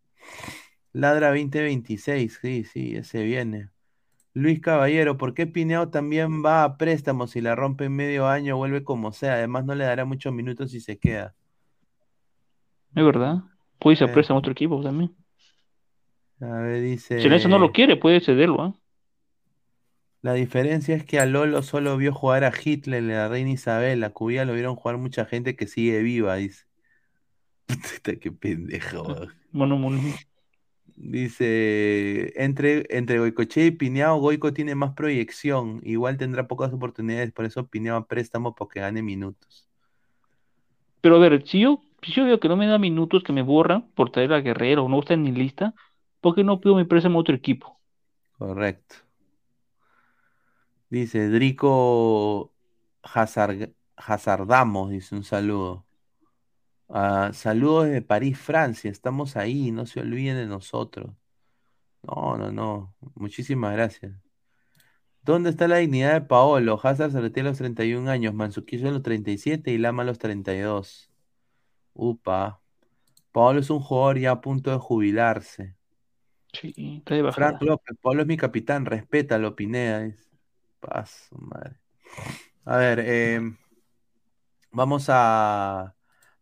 Ladra 0.92 1.28
2026, 1.28 2.40
sí, 2.42 2.64
sí, 2.64 2.96
ese 2.96 3.22
viene. 3.22 3.70
Luis 4.34 4.60
Caballero, 4.60 5.18
¿por 5.20 5.36
qué 5.36 5.46
Pineo 5.46 5.90
también 5.90 6.44
va 6.44 6.64
a 6.64 6.78
préstamo? 6.78 7.28
Si 7.28 7.42
la 7.42 7.54
rompe 7.54 7.86
en 7.86 7.96
medio 7.96 8.28
año, 8.28 8.58
vuelve 8.58 8.84
como 8.84 9.12
sea. 9.12 9.34
Además, 9.34 9.66
no 9.66 9.76
le 9.76 9.84
dará 9.84 10.04
muchos 10.04 10.34
minutos 10.34 10.72
si 10.72 10.80
se 10.80 10.98
queda. 10.98 11.36
Es 12.96 13.06
verdad. 13.06 13.44
Puede 13.78 13.94
irse 13.94 14.06
a 14.06 14.08
Eh. 14.08 14.14
préstamo 14.14 14.38
a 14.38 14.40
otro 14.40 14.54
equipo 14.54 14.82
también. 14.82 15.16
A 16.42 16.48
ver, 16.58 16.82
dice. 16.82 17.22
Si 17.22 17.30
Nelson 17.30 17.52
no 17.52 17.60
lo 17.60 17.72
quiere, 17.72 17.98
puede 17.98 18.20
cederlo, 18.20 18.64
¿ah? 18.64 18.74
La 20.24 20.34
diferencia 20.34 20.96
es 20.96 21.04
que 21.04 21.20
a 21.20 21.26
Lolo 21.26 21.62
solo 21.64 21.98
vio 21.98 22.14
jugar 22.14 22.46
a 22.46 22.54
Hitler 22.54 23.04
y 23.04 23.12
a 23.12 23.16
la 23.16 23.28
reina 23.28 23.52
Isabel. 23.52 24.02
A 24.06 24.12
Cubilla 24.12 24.46
lo 24.46 24.54
vieron 24.54 24.78
jugar 24.78 24.98
mucha 24.98 25.26
gente 25.26 25.58
que 25.58 25.68
sigue 25.68 26.02
viva, 26.02 26.36
dice. 26.36 26.64
Puta, 27.68 28.16
qué 28.16 28.32
pendejo. 28.32 29.28
Mono, 29.52 29.78
mono. 29.78 30.00
Dice, 30.96 32.32
entre, 32.42 32.86
entre 32.90 33.20
Goicochea 33.20 33.66
y 33.66 33.72
Pineao, 33.72 34.18
Goico 34.22 34.54
tiene 34.54 34.76
más 34.76 34.94
proyección. 34.94 35.82
Igual 35.84 36.16
tendrá 36.16 36.48
pocas 36.48 36.72
oportunidades, 36.72 37.34
por 37.34 37.44
eso 37.44 37.68
Pineao 37.68 37.98
a 37.98 38.08
préstamo 38.08 38.56
porque 38.56 38.80
gane 38.80 39.02
minutos. 39.02 39.68
Pero 41.02 41.18
a 41.18 41.20
ver, 41.20 41.46
si 41.46 41.60
yo, 41.60 41.84
si 42.02 42.14
yo 42.14 42.24
veo 42.24 42.40
que 42.40 42.48
no 42.48 42.56
me 42.56 42.68
da 42.68 42.78
minutos, 42.78 43.24
que 43.24 43.34
me 43.34 43.42
borran 43.42 43.92
por 43.94 44.10
traer 44.10 44.32
a 44.32 44.40
Guerrero 44.40 44.88
no 44.88 45.02
está 45.02 45.16
en 45.16 45.24
mi 45.24 45.34
lista, 45.34 45.74
¿por 46.22 46.34
qué 46.34 46.46
no 46.46 46.62
pido 46.62 46.76
mi 46.76 46.86
préstamo 46.86 47.20
a 47.20 47.22
otro 47.22 47.36
equipo? 47.36 47.78
Correcto. 48.38 48.96
Dice, 50.94 51.28
Drico 51.28 52.54
Hazard, 53.02 53.74
Hazardamos, 53.96 54.92
dice 54.92 55.16
un 55.16 55.24
saludo. 55.24 55.88
Ah, 56.88 57.32
saludos 57.34 57.86
desde 57.86 58.04
París, 58.04 58.38
Francia. 58.38 58.92
Estamos 58.92 59.36
ahí, 59.36 59.72
no 59.72 59.88
se 59.88 60.02
olviden 60.02 60.36
de 60.36 60.46
nosotros. 60.46 61.16
No, 62.04 62.38
no, 62.38 62.52
no. 62.52 62.96
Muchísimas 63.16 63.74
gracias. 63.74 64.12
¿Dónde 65.24 65.50
está 65.50 65.68
la 65.68 65.78
dignidad 65.78 66.14
de 66.14 66.22
Paolo? 66.22 66.80
Hazard 66.84 67.12
se 67.12 67.22
retira 67.22 67.48
a 67.48 67.50
los 67.50 67.58
31 67.58 68.08
años, 68.08 68.36
Manzukic 68.36 68.86
a 68.86 68.92
los 68.92 69.02
37 69.02 69.72
y 69.72 69.80
Lama 69.80 70.04
a 70.04 70.06
los 70.06 70.20
32. 70.20 71.10
Upa. 71.96 72.62
Paolo 73.32 73.62
es 73.62 73.72
un 73.72 73.80
jugador 73.80 74.20
ya 74.20 74.30
a 74.30 74.42
punto 74.42 74.70
de 74.70 74.78
jubilarse. 74.78 75.76
Sí, 76.52 76.98
está 77.00 77.16
de. 77.16 77.32
Frank 77.32 77.64
López, 77.64 77.98
Paolo 78.00 78.22
es 78.22 78.28
mi 78.28 78.38
capitán, 78.38 78.86
respétalo, 78.86 79.56
Pineda. 79.56 80.02
dice. 80.02 80.33
Paso, 80.84 81.36
madre. 81.40 81.76
A 82.66 82.78
ver, 82.78 83.00
eh, 83.02 83.42
vamos 84.72 85.06
a, 85.10 85.96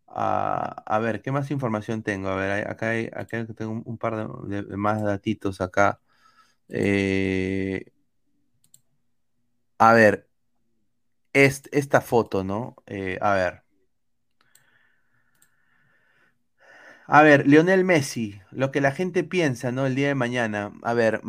a, 0.08 1.00
ver, 1.00 1.22
¿qué 1.22 1.32
más 1.32 1.52
información 1.52 2.04
tengo? 2.04 2.30
A 2.30 2.36
ver, 2.36 2.68
acá, 2.70 2.92
acá 3.20 3.46
tengo 3.56 3.82
un, 3.86 3.98
par 3.98 4.28
de, 4.48 4.64
de 4.64 4.78
más 4.78 5.02
datitos 5.04 5.62
acá. 5.62 6.02
Eh, 6.70 7.86
a 9.80 9.94
ver, 9.94 10.28
est- 11.34 11.68
esta 11.72 12.02
foto, 12.02 12.44
¿no? 12.44 12.76
Eh, 12.88 13.18
a 13.22 13.34
ver. 13.36 13.64
A 17.14 17.24
ver, 17.24 17.46
Lionel 17.46 17.84
Messi, 17.84 18.40
lo 18.52 18.72
que 18.72 18.80
la 18.80 18.94
gente 18.94 19.26
piensa, 19.26 19.74
¿no? 19.74 19.86
El 19.86 19.96
día 19.96 20.08
de 20.08 20.16
mañana. 20.16 20.72
A 20.82 20.94
ver, 20.94 21.20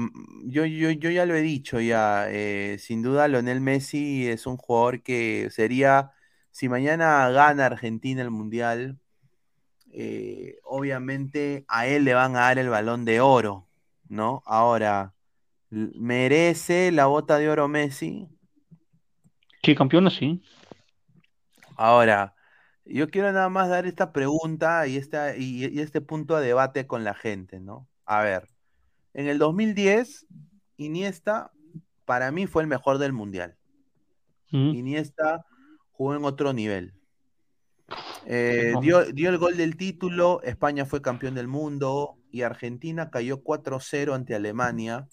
yo, 0.44 0.64
yo, 0.64 0.90
yo 0.92 1.10
ya 1.10 1.26
lo 1.26 1.34
he 1.34 1.42
dicho 1.42 1.80
ya. 1.80 2.26
eh, 2.30 2.76
sin 2.78 3.02
duda, 3.02 3.26
Lionel 3.26 3.60
Messi 3.60 4.28
es 4.28 4.46
un 4.46 4.56
jugador 4.56 5.02
que 5.02 5.48
sería, 5.50 6.12
si 6.52 6.68
mañana 6.68 7.28
gana 7.30 7.66
Argentina 7.66 8.22
el 8.22 8.30
Mundial, 8.30 9.00
eh, 9.92 10.60
obviamente 10.62 11.64
a 11.66 11.88
él 11.88 12.04
le 12.04 12.14
van 12.14 12.36
a 12.36 12.42
dar 12.42 12.60
el 12.60 12.68
balón 12.68 13.04
de 13.04 13.20
oro, 13.20 13.66
¿no? 14.08 14.44
Ahora, 14.46 15.14
¿merece 15.70 16.92
la 16.92 17.06
bota 17.06 17.38
de 17.38 17.50
oro 17.50 17.66
Messi? 17.66 18.28
Sí, 19.64 19.74
campeona, 19.74 20.10
sí. 20.10 20.44
Ahora, 21.74 22.36
yo 22.84 23.08
quiero 23.08 23.32
nada 23.32 23.48
más 23.48 23.68
dar 23.68 23.86
esta 23.86 24.12
pregunta 24.12 24.86
y, 24.86 24.96
esta, 24.96 25.36
y, 25.36 25.66
y 25.66 25.80
este 25.80 26.00
punto 26.00 26.36
de 26.36 26.46
debate 26.46 26.86
con 26.86 27.04
la 27.04 27.14
gente, 27.14 27.60
¿no? 27.60 27.88
A 28.04 28.22
ver, 28.22 28.48
en 29.14 29.28
el 29.28 29.38
2010, 29.38 30.26
Iniesta 30.76 31.52
para 32.04 32.30
mí 32.30 32.46
fue 32.46 32.62
el 32.62 32.68
mejor 32.68 32.98
del 32.98 33.12
Mundial. 33.12 33.56
Mm. 34.50 34.74
Iniesta 34.74 35.46
jugó 35.92 36.14
en 36.14 36.24
otro 36.24 36.52
nivel. 36.52 36.94
Eh, 38.26 38.74
dio, 38.80 39.04
dio 39.04 39.28
el 39.28 39.38
gol 39.38 39.56
del 39.56 39.76
título, 39.76 40.40
España 40.42 40.86
fue 40.86 41.02
campeón 41.02 41.34
del 41.34 41.48
mundo 41.48 42.16
y 42.30 42.42
Argentina 42.42 43.10
cayó 43.10 43.42
4-0 43.42 44.14
ante 44.14 44.34
Alemania. 44.34 45.08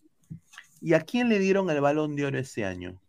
¿Y 0.81 0.93
a 0.93 1.01
quién 1.01 1.27
le 1.29 1.39
dieron 1.39 1.69
el 1.69 1.81
balón 1.81 2.15
de 2.15 2.25
oro 2.25 2.39
ese 2.39 2.65
año? 2.65 2.99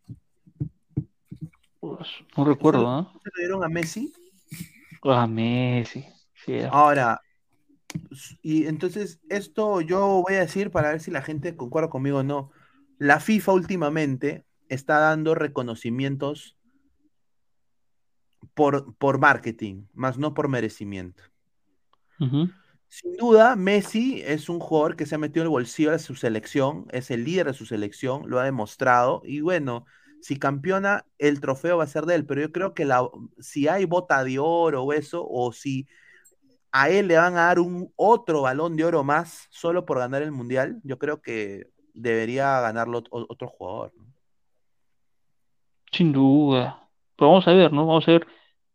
No 2.36 2.44
recuerdo, 2.44 2.88
¿ah? 2.88 3.12
¿Se 3.22 3.30
lo 3.32 3.38
dieron 3.38 3.64
a 3.64 3.68
Messi? 3.68 4.12
A 5.02 5.26
Messi. 5.26 6.06
Sí, 6.34 6.60
Ahora, 6.70 7.20
y 8.42 8.66
entonces 8.66 9.20
esto 9.28 9.80
yo 9.80 10.22
voy 10.22 10.34
a 10.34 10.40
decir 10.40 10.70
para 10.70 10.90
ver 10.90 11.00
si 11.00 11.10
la 11.10 11.22
gente 11.22 11.56
concuerda 11.56 11.90
conmigo 11.90 12.18
o 12.18 12.22
no. 12.22 12.50
La 12.98 13.20
FIFA 13.20 13.52
últimamente 13.52 14.44
está 14.68 14.98
dando 14.98 15.34
reconocimientos 15.34 16.56
por, 18.54 18.94
por 18.96 19.18
marketing, 19.18 19.84
más 19.94 20.18
no 20.18 20.34
por 20.34 20.48
merecimiento. 20.48 21.24
Sin 22.88 23.16
duda, 23.16 23.56
Messi 23.56 24.20
es 24.26 24.48
un 24.48 24.60
jugador 24.60 24.96
que 24.96 25.06
se 25.06 25.14
ha 25.14 25.18
metido 25.18 25.42
en 25.42 25.46
el 25.46 25.50
bolsillo 25.50 25.92
de 25.92 25.98
su 25.98 26.14
selección, 26.14 26.86
es 26.90 27.10
el 27.10 27.24
líder 27.24 27.46
de 27.46 27.54
su 27.54 27.64
selección, 27.64 28.28
lo 28.28 28.38
ha 28.38 28.44
demostrado, 28.44 29.22
y 29.24 29.40
bueno, 29.40 29.86
si 30.20 30.38
campeona, 30.38 31.04
el 31.18 31.40
trofeo 31.40 31.78
va 31.78 31.84
a 31.84 31.88
ser 31.88 32.04
de 32.04 32.14
él, 32.14 32.26
pero 32.26 32.40
yo 32.40 32.52
creo 32.52 32.74
que 32.74 32.84
la, 32.84 33.08
si 33.38 33.68
hay 33.68 33.84
bota 33.84 34.22
de 34.24 34.38
oro 34.38 34.82
o 34.84 34.92
eso, 34.92 35.26
o 35.28 35.52
si 35.52 35.86
a 36.72 36.88
él 36.90 37.08
le 37.08 37.16
van 37.16 37.34
a 37.34 37.46
dar 37.46 37.58
un 37.58 37.92
otro 37.96 38.42
balón 38.42 38.76
de 38.76 38.84
oro 38.84 39.02
más 39.02 39.48
solo 39.50 39.84
por 39.84 39.98
ganar 39.98 40.22
el 40.22 40.32
mundial, 40.32 40.80
yo 40.84 40.98
creo 40.98 41.20
que 41.20 41.70
debería 41.94 42.60
ganarlo 42.60 43.02
ot- 43.02 43.26
otro 43.28 43.48
jugador. 43.48 43.92
¿no? 43.96 44.04
Sin 45.92 46.12
duda. 46.12 46.88
Pero 47.16 47.30
vamos 47.30 47.48
a 47.48 47.52
ver, 47.52 47.72
¿no? 47.72 47.86
Vamos 47.86 48.06
a 48.08 48.12
ver 48.12 48.26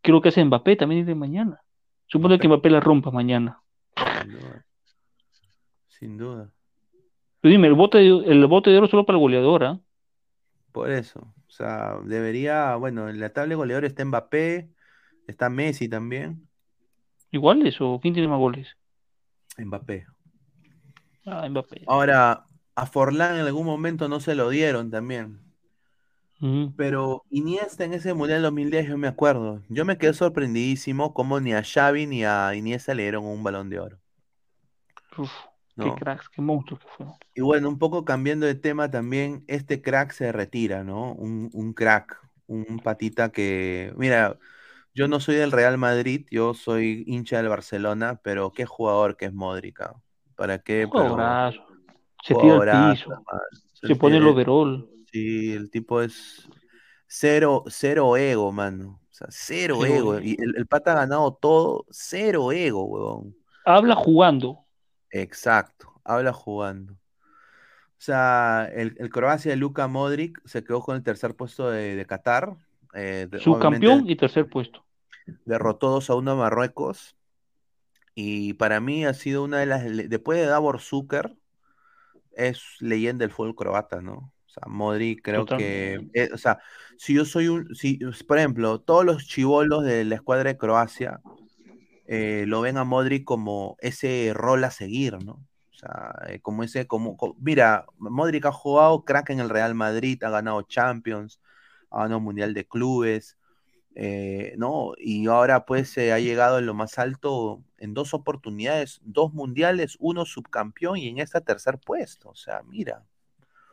lo 0.04 0.20
que 0.20 0.28
hace 0.28 0.44
Mbappé 0.44 0.76
también 0.76 1.04
de 1.06 1.14
mañana. 1.14 1.60
Supone 2.06 2.38
que 2.38 2.46
Mbappé 2.46 2.70
la 2.70 2.80
rompa 2.80 3.10
mañana. 3.10 3.60
Sin 3.96 4.32
duda. 4.32 4.66
Sin 5.88 6.16
duda. 6.18 6.52
Pero 7.40 7.50
dime, 7.52 7.66
el 7.66 7.74
bote 7.74 7.98
de, 7.98 8.06
el 8.06 8.46
bote 8.46 8.70
de 8.70 8.78
oro 8.78 8.86
solo 8.86 9.04
para 9.06 9.16
el 9.16 9.22
goleador, 9.22 9.64
¿ah? 9.64 9.80
Por 10.76 10.90
eso. 10.90 11.20
O 11.20 11.50
sea, 11.50 11.98
debería, 12.04 12.76
bueno, 12.76 13.08
en 13.08 13.18
la 13.18 13.30
tabla 13.30 13.48
de 13.48 13.54
goleadores 13.54 13.92
está 13.92 14.04
Mbappé, 14.04 14.68
está 15.26 15.48
Messi 15.48 15.88
también. 15.88 16.46
¿Iguales 17.30 17.80
o 17.80 17.98
quién 17.98 18.12
tiene 18.12 18.28
más 18.28 18.38
goles? 18.38 18.76
Mbappé. 19.56 20.04
Ah, 21.24 21.48
Mbappé. 21.48 21.80
Ahora, 21.86 22.44
a 22.74 22.84
Forlán 22.84 23.36
en 23.36 23.46
algún 23.46 23.64
momento 23.64 24.06
no 24.10 24.20
se 24.20 24.34
lo 24.34 24.50
dieron 24.50 24.90
también. 24.90 25.40
Pero 26.76 27.24
Iniesta 27.30 27.84
en 27.84 27.94
ese 27.94 28.12
Mundial 28.12 28.42
2010 28.42 28.88
yo 28.88 28.98
me 28.98 29.08
acuerdo. 29.08 29.62
Yo 29.70 29.86
me 29.86 29.96
quedé 29.96 30.12
sorprendidísimo 30.12 31.14
como 31.14 31.40
ni 31.40 31.54
a 31.54 31.62
Xavi 31.64 32.06
ni 32.06 32.22
a 32.22 32.54
Iniesta 32.54 32.92
le 32.92 33.04
dieron 33.04 33.24
un 33.24 33.42
Balón 33.42 33.70
de 33.70 33.80
Oro. 33.80 33.98
Uf, 35.16 35.32
qué 35.78 35.94
cracks, 35.94 36.28
qué 36.28 36.42
monstruos 36.42 36.80
que 36.80 36.88
fueron. 36.88 37.14
Y 37.34 37.40
bueno, 37.40 37.68
un 37.68 37.78
poco 37.78 38.04
cambiando 38.04 38.46
de 38.46 38.54
tema 38.54 38.90
también, 38.90 39.44
este 39.46 39.82
crack 39.82 40.12
se 40.12 40.32
retira, 40.32 40.84
¿no? 40.84 41.12
Un, 41.12 41.50
un 41.52 41.72
crack, 41.72 42.18
un 42.46 42.78
patita 42.78 43.30
que, 43.30 43.92
mira, 43.96 44.38
yo 44.94 45.08
no 45.08 45.20
soy 45.20 45.36
del 45.36 45.52
Real 45.52 45.76
Madrid, 45.78 46.26
yo 46.30 46.54
soy 46.54 47.04
hincha 47.06 47.36
del 47.36 47.48
Barcelona, 47.48 48.20
pero 48.22 48.52
qué 48.52 48.64
jugador 48.64 49.16
que 49.16 49.26
es 49.26 49.32
Modric, 49.34 49.80
¿ah? 49.82 49.94
¿Para 50.34 50.58
qué? 50.58 50.86
Jugadorazo. 50.86 51.60
Se 52.22 52.34
tira 52.34 52.56
al 52.56 52.92
piso, 52.92 53.10
se 53.74 53.94
pone 53.96 54.16
el 54.16 54.26
overall. 54.26 54.88
Sí, 55.12 55.52
el 55.52 55.70
tipo 55.70 56.02
es 56.02 56.48
cero, 57.06 57.64
cero 57.68 58.16
ego, 58.16 58.50
mano. 58.52 59.00
O 59.02 59.14
sea, 59.14 59.28
cero, 59.30 59.78
Cero 59.80 59.94
ego. 59.94 60.14
ego. 60.16 60.20
Y 60.20 60.36
el, 60.40 60.56
el 60.56 60.66
pata 60.66 60.92
ha 60.92 60.96
ganado 60.96 61.34
todo, 61.34 61.86
cero 61.90 62.52
ego, 62.52 62.84
huevón. 62.84 63.36
Habla 63.64 63.94
jugando. 63.94 64.65
Exacto, 65.20 66.00
habla 66.04 66.32
jugando. 66.32 66.94
O 66.94 67.98
sea, 68.06 68.68
el, 68.74 68.94
el 68.98 69.08
Croacia 69.10 69.50
de 69.50 69.56
Luka 69.56 69.88
Modric 69.88 70.40
se 70.44 70.62
quedó 70.62 70.80
con 70.82 70.96
el 70.96 71.02
tercer 71.02 71.34
puesto 71.34 71.70
de, 71.70 71.96
de 71.96 72.04
Qatar. 72.06 72.56
eh, 72.92 73.26
de- 73.30 73.38
Subcampeón 73.40 74.08
y 74.08 74.16
tercer 74.16 74.46
puesto. 74.48 74.84
derrotó 75.44 75.90
2 75.90 76.10
a 76.10 76.14
1 76.14 76.32
a 76.32 76.36
Marruecos. 76.36 77.16
Y 78.14 78.54
para 78.54 78.80
mí 78.80 79.04
ha 79.04 79.14
sido 79.14 79.44
una 79.44 79.58
de 79.58 79.66
las. 79.66 79.84
Después 80.08 80.38
de 80.38 80.46
Davor 80.46 80.80
Zucker, 80.80 81.36
es 82.32 82.62
leyenda 82.80 83.24
del 83.24 83.30
fútbol 83.32 83.54
croata, 83.54 84.00
¿no? 84.00 84.32
O 84.46 84.48
sea, 84.48 84.62
Modric 84.68 85.22
creo 85.22 85.44
que. 85.58 86.08
Eh, 86.14 86.30
o 86.32 86.38
sea, 86.38 86.58
si 86.96 87.14
yo 87.14 87.24
soy 87.24 87.48
un. 87.48 87.74
Si, 87.74 87.98
por 88.26 88.38
ejemplo, 88.38 88.80
todos 88.80 89.04
los 89.04 89.26
chivolos 89.26 89.84
de 89.84 90.04
la 90.04 90.14
escuadra 90.16 90.50
de 90.50 90.58
Croacia 90.58 91.20
eh, 92.06 92.44
lo 92.46 92.60
ven 92.60 92.76
a 92.78 92.84
Modric 92.84 93.24
como 93.24 93.76
ese 93.80 94.32
rol 94.34 94.64
a 94.64 94.70
seguir, 94.70 95.22
¿no? 95.24 95.32
O 95.72 95.78
sea, 95.78 96.14
eh, 96.28 96.40
como 96.40 96.62
ese, 96.62 96.86
como, 96.86 97.16
co- 97.16 97.36
mira, 97.40 97.86
Modric 97.98 98.46
ha 98.46 98.52
jugado 98.52 99.04
crack 99.04 99.30
en 99.30 99.40
el 99.40 99.50
Real 99.50 99.74
Madrid, 99.74 100.22
ha 100.24 100.30
ganado 100.30 100.62
Champions, 100.62 101.40
ha 101.90 102.00
ganado 102.04 102.20
Mundial 102.20 102.54
de 102.54 102.66
Clubes, 102.66 103.36
eh, 103.94 104.54
¿no? 104.58 104.92
Y 104.98 105.26
ahora 105.28 105.64
pues 105.66 105.96
ha 105.98 106.18
llegado 106.20 106.58
en 106.58 106.66
lo 106.66 106.74
más 106.74 106.98
alto 106.98 107.62
en 107.78 107.94
dos 107.94 108.14
oportunidades, 108.14 109.00
dos 109.04 109.32
mundiales, 109.34 109.96
uno 110.00 110.24
subcampeón 110.26 110.98
y 110.98 111.08
en 111.08 111.18
esta 111.18 111.40
tercer 111.42 111.78
puesto. 111.78 112.30
O 112.30 112.34
sea, 112.36 112.62
mira, 112.64 113.04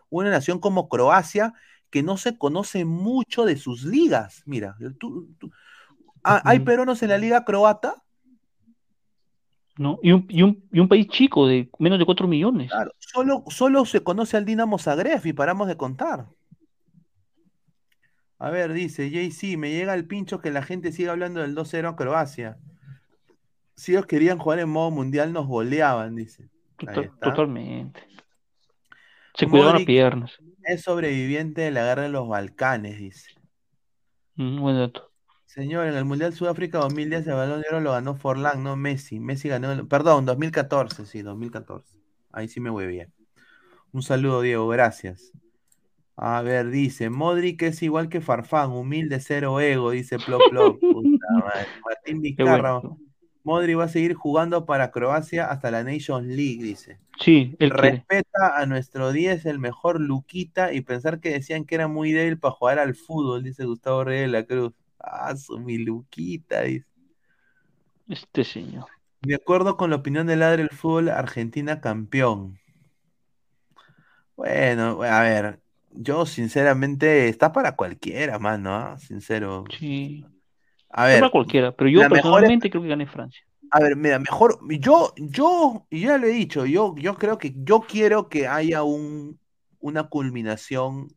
una 0.10 0.30
nación 0.30 0.60
como 0.60 0.90
Croacia 0.90 1.54
que 1.90 2.04
no 2.04 2.18
se 2.18 2.38
conoce 2.38 2.86
mucho 2.86 3.46
de 3.46 3.58
sus 3.58 3.84
ligas. 3.84 4.44
Mira, 4.46 4.76
tú- 5.00 5.30
tú- 5.40 5.52
¿ha- 6.24 6.44
¿hay 6.46 6.60
peruanos 6.62 7.04
en 7.04 7.10
la 7.10 7.18
liga 7.18 7.46
croata? 7.46 8.04
¿No? 9.78 10.00
Y 10.04 10.12
un, 10.12 10.26
y 10.30 10.44
un, 10.44 10.64
y 10.72 10.80
un 10.80 10.88
país 10.88 11.08
chico 11.08 11.48
de 11.48 11.70
menos 11.80 12.00
de 12.00 12.06
4 12.06 12.28
millones. 12.28 12.70
Claro, 12.72 12.92
solo, 13.00 13.44
solo 13.48 13.86
se 13.86 14.04
conoce 14.04 14.38
al 14.38 14.46
Dinamo 14.46 14.78
Zagreb 14.78 15.26
y 15.26 15.34
paramos 15.34 15.68
de 15.68 15.78
contar. 15.78 16.28
A 18.40 18.50
ver, 18.50 18.74
dice 18.74 19.10
JC, 19.10 19.58
me 19.58 19.72
llega 19.72 19.94
el 19.94 20.06
pincho 20.06 20.40
que 20.40 20.52
la 20.52 20.64
gente 20.64 20.92
siga 20.92 21.12
hablando 21.14 21.40
del 21.40 21.56
2-0 21.56 21.88
a 21.90 21.96
Croacia. 21.96 22.58
Si 23.76 23.94
ellos 23.94 24.06
querían 24.06 24.38
jugar 24.38 24.60
en 24.60 24.70
modo 24.70 24.92
mundial, 24.92 25.32
nos 25.34 25.48
goleaban, 25.48 26.16
dice. 26.16 26.50
Total- 26.78 27.12
totalmente. 27.22 28.02
Se 29.36 29.48
cuidaban 29.48 29.76
las 29.76 29.86
piernas. 29.86 30.38
es 30.64 30.82
sobreviviente 30.82 31.62
de 31.62 31.72
la 31.72 31.84
guerra 31.84 32.04
de 32.04 32.10
los 32.10 32.28
Balcanes, 32.28 32.98
dice. 33.00 33.32
Mm, 34.36 34.60
buen 34.60 34.78
dato. 34.78 35.10
Señor, 35.54 35.86
en 35.86 35.94
el 35.94 36.04
Mundial 36.04 36.34
Sudáfrica 36.34 36.80
2010 36.80 37.28
el 37.28 37.36
Balón 37.36 37.62
de 37.62 37.68
Oro 37.70 37.80
lo 37.80 37.92
ganó 37.92 38.16
Forlán, 38.16 38.64
no 38.64 38.76
Messi. 38.76 39.20
Messi 39.20 39.50
ganó, 39.50 39.72
el- 39.72 39.88
perdón, 39.88 40.26
2014, 40.26 41.06
sí, 41.06 41.22
2014. 41.22 41.96
Ahí 42.32 42.48
sí 42.48 42.60
me 42.60 42.72
voy 42.72 42.88
bien. 42.88 43.14
Un 43.92 44.02
saludo, 44.02 44.42
Diego, 44.42 44.68
gracias. 44.68 45.32
A 46.16 46.42
ver, 46.42 46.70
dice, 46.72 47.12
Modric 47.12 47.62
es 47.62 47.84
igual 47.84 48.10
que 48.10 48.20
Farfán, 48.20 48.72
humilde, 48.72 49.20
cero 49.20 49.60
ego, 49.60 49.92
dice 49.92 50.18
Plop 50.18 50.42
Plop. 50.50 50.80
Puta 50.92 51.28
madre. 51.34 51.68
Martín 51.86 52.22
Vizcarra, 52.22 52.80
bueno. 52.80 52.98
Modric 53.44 53.78
va 53.78 53.84
a 53.84 53.90
seguir 53.90 54.16
jugando 54.16 54.66
para 54.66 54.90
Croacia 54.90 55.52
hasta 55.52 55.70
la 55.70 55.84
Nations 55.84 56.26
League, 56.26 56.64
dice. 56.64 57.00
Sí, 57.20 57.56
él 57.60 57.72
quiere. 57.72 57.98
Respeta 57.98 58.58
a 58.58 58.66
nuestro 58.66 59.12
10, 59.12 59.46
el 59.46 59.60
mejor 59.60 60.02
Luquita, 60.02 60.74
y 60.74 60.82
pensar 60.82 61.20
que 61.20 61.30
decían 61.30 61.66
que 61.66 61.76
era 61.76 61.88
muy 61.88 62.12
débil 62.12 62.40
para 62.40 62.56
jugar 62.56 62.80
al 62.80 62.96
fútbol, 62.96 63.44
dice 63.44 63.66
Gustavo 63.66 64.04
Reyes 64.04 64.32
de 64.32 64.40
la 64.40 64.46
Cruz. 64.46 64.74
Ah, 65.04 65.36
su 65.36 65.60
mi 65.60 65.78
Luquita, 65.78 66.62
dice. 66.62 66.88
Este 68.08 68.44
señor. 68.44 68.86
De 69.22 69.36
acuerdo 69.36 69.78
con 69.78 69.90
la 69.90 69.98
opinión 69.98 70.28
del 70.28 70.40
ladre 70.40 70.64
del 70.64 70.70
fútbol, 70.70 71.10
Argentina 71.10 71.82
campeón. 71.82 72.60
Bueno, 74.36 75.04
a 75.04 75.22
ver, 75.22 75.60
yo 75.92 76.26
sinceramente, 76.26 77.28
está 77.28 77.52
para 77.52 77.76
cualquiera, 77.76 78.40
mano. 78.40 78.98
Sincero. 78.98 79.66
Sí. 79.78 80.26
A 80.90 81.04
Para 81.04 81.08
ver, 81.08 81.32
cualquiera, 81.32 81.72
pero 81.76 81.90
yo 81.90 82.00
mejor 82.02 82.14
personalmente 82.14 82.70
creo 82.70 82.84
que 82.84 82.90
gane 82.90 83.08
Francia. 83.08 83.44
A 83.72 83.80
ver, 83.80 83.96
mira, 83.96 84.20
mejor, 84.20 84.60
yo, 84.80 85.14
yo, 85.18 85.88
ya 85.90 86.18
lo 86.18 86.28
he 86.28 86.32
dicho, 86.32 86.66
yo, 86.66 86.94
yo 86.98 87.16
creo 87.16 87.40
que, 87.40 87.54
yo 87.56 87.82
quiero 87.82 88.30
que 88.30 88.48
haya 88.48 88.84
un, 88.84 89.40
una 89.80 90.04
culminación 90.04 91.08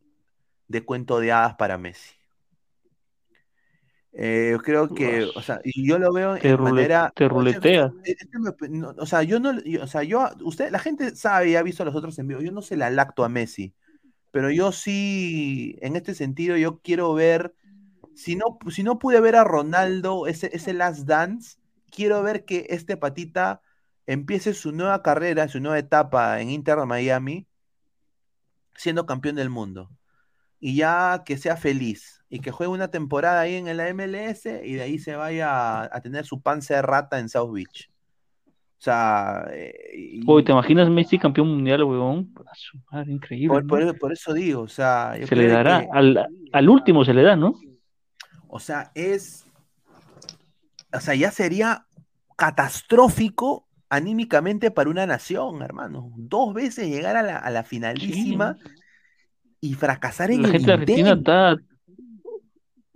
de 0.67 0.83
cuento 0.83 1.19
de 1.19 1.31
hadas 1.31 1.55
para 1.55 1.77
Messi. 1.77 2.16
Eh, 4.19 4.49
yo 4.53 4.57
creo 4.63 4.87
que, 4.87 5.29
o 5.35 5.41
sea, 5.43 5.61
y 5.63 5.87
yo 5.87 5.99
lo 5.99 6.11
veo 6.11 6.35
en 6.35 6.57
rule- 6.57 6.71
manera, 6.71 7.13
te 7.15 7.27
ruletea. 7.29 7.93
o 8.97 9.05
sea, 9.05 9.21
yo 9.21 9.39
no, 9.39 9.61
yo- 9.63 9.83
o 9.83 9.87
sea, 9.87 10.01
yo, 10.01 10.27
usted, 10.43 10.71
la 10.71 10.79
gente 10.79 11.15
sabe 11.15 11.51
y 11.51 11.55
ha 11.55 11.61
visto 11.61 11.83
a 11.83 11.85
los 11.85 11.93
otros 11.95 12.17
en 12.17 12.27
vivo, 12.27 12.41
yo 12.41 12.51
no 12.51 12.63
se 12.63 12.77
la 12.77 12.89
lacto 12.89 13.23
a 13.23 13.29
Messi, 13.29 13.75
pero 14.31 14.49
yo 14.49 14.71
sí, 14.71 15.77
en 15.81 15.95
este 15.95 16.15
sentido, 16.15 16.57
yo 16.57 16.79
quiero 16.79 17.13
ver, 17.13 17.53
si 18.15 18.35
no, 18.35 18.57
si 18.71 18.81
no 18.81 18.97
pude 18.97 19.21
ver 19.21 19.35
a 19.35 19.43
Ronaldo, 19.43 20.25
ese, 20.25 20.49
ese 20.51 20.73
Last 20.73 21.05
Dance, 21.05 21.59
quiero 21.91 22.23
ver 22.23 22.43
que 22.43 22.65
este 22.71 22.97
patita 22.97 23.61
empiece 24.07 24.55
su 24.55 24.71
nueva 24.71 25.03
carrera, 25.03 25.47
su 25.47 25.59
nueva 25.59 25.77
etapa 25.77 26.41
en 26.41 26.49
Inter 26.49 26.79
Miami, 26.87 27.45
siendo 28.75 29.05
campeón 29.05 29.35
del 29.35 29.51
mundo. 29.51 29.91
Y 30.59 30.75
ya 30.75 31.21
que 31.23 31.37
sea 31.37 31.55
feliz 31.55 32.16
y 32.29 32.39
que 32.39 32.51
juegue 32.51 32.71
una 32.71 32.89
temporada 32.89 33.39
ahí 33.41 33.55
en 33.55 33.77
la 33.77 33.87
MLS 33.93 34.45
y 34.63 34.73
de 34.73 34.81
ahí 34.81 34.99
se 34.99 35.15
vaya 35.15 35.81
a, 35.83 35.89
a 35.91 36.01
tener 36.01 36.25
su 36.25 36.41
panza 36.41 36.75
de 36.75 36.81
rata 36.81 37.19
en 37.19 37.29
South 37.29 37.53
Beach. 37.53 37.89
O 38.79 38.79
sea, 38.81 39.47
eh, 39.51 39.73
y- 39.95 40.23
Oye, 40.27 40.45
¿te 40.45 40.51
imaginas 40.51 40.89
Messi 40.89 41.17
campeón 41.17 41.47
mundial, 41.47 41.83
weón? 41.83 42.31
Increíble. 43.07 43.47
por, 43.63 43.63
¿no? 43.63 43.87
por- 43.91 43.99
por 43.99 44.13
eso 44.13 44.33
digo, 44.33 44.61
o 44.61 44.67
sea, 44.67 45.17
yo 45.17 45.25
Se 45.25 45.35
le 45.35 45.47
dará, 45.47 45.81
que- 45.81 45.87
al, 45.91 46.27
al 46.51 46.69
último 46.69 47.03
se 47.03 47.13
le 47.13 47.23
da, 47.23 47.35
¿no? 47.35 47.53
O 48.47 48.59
sea, 48.59 48.91
es. 48.93 49.45
O 50.93 50.99
sea, 50.99 51.15
ya 51.15 51.31
sería 51.31 51.85
catastrófico 52.37 53.67
anímicamente 53.89 54.69
para 54.71 54.89
una 54.89 55.05
nación, 55.05 55.61
hermano. 55.61 56.11
Dos 56.15 56.53
veces 56.53 56.87
llegar 56.87 57.15
a 57.17 57.23
la, 57.23 57.37
a 57.37 57.49
la 57.49 57.63
finalísima 57.63 58.57
y 59.59 59.73
fracasar 59.73 60.29
en 60.31 60.41
La 60.43 60.47
el 60.49 60.53
gente 60.53 60.71
Argentina 60.71 61.11
está. 61.13 61.55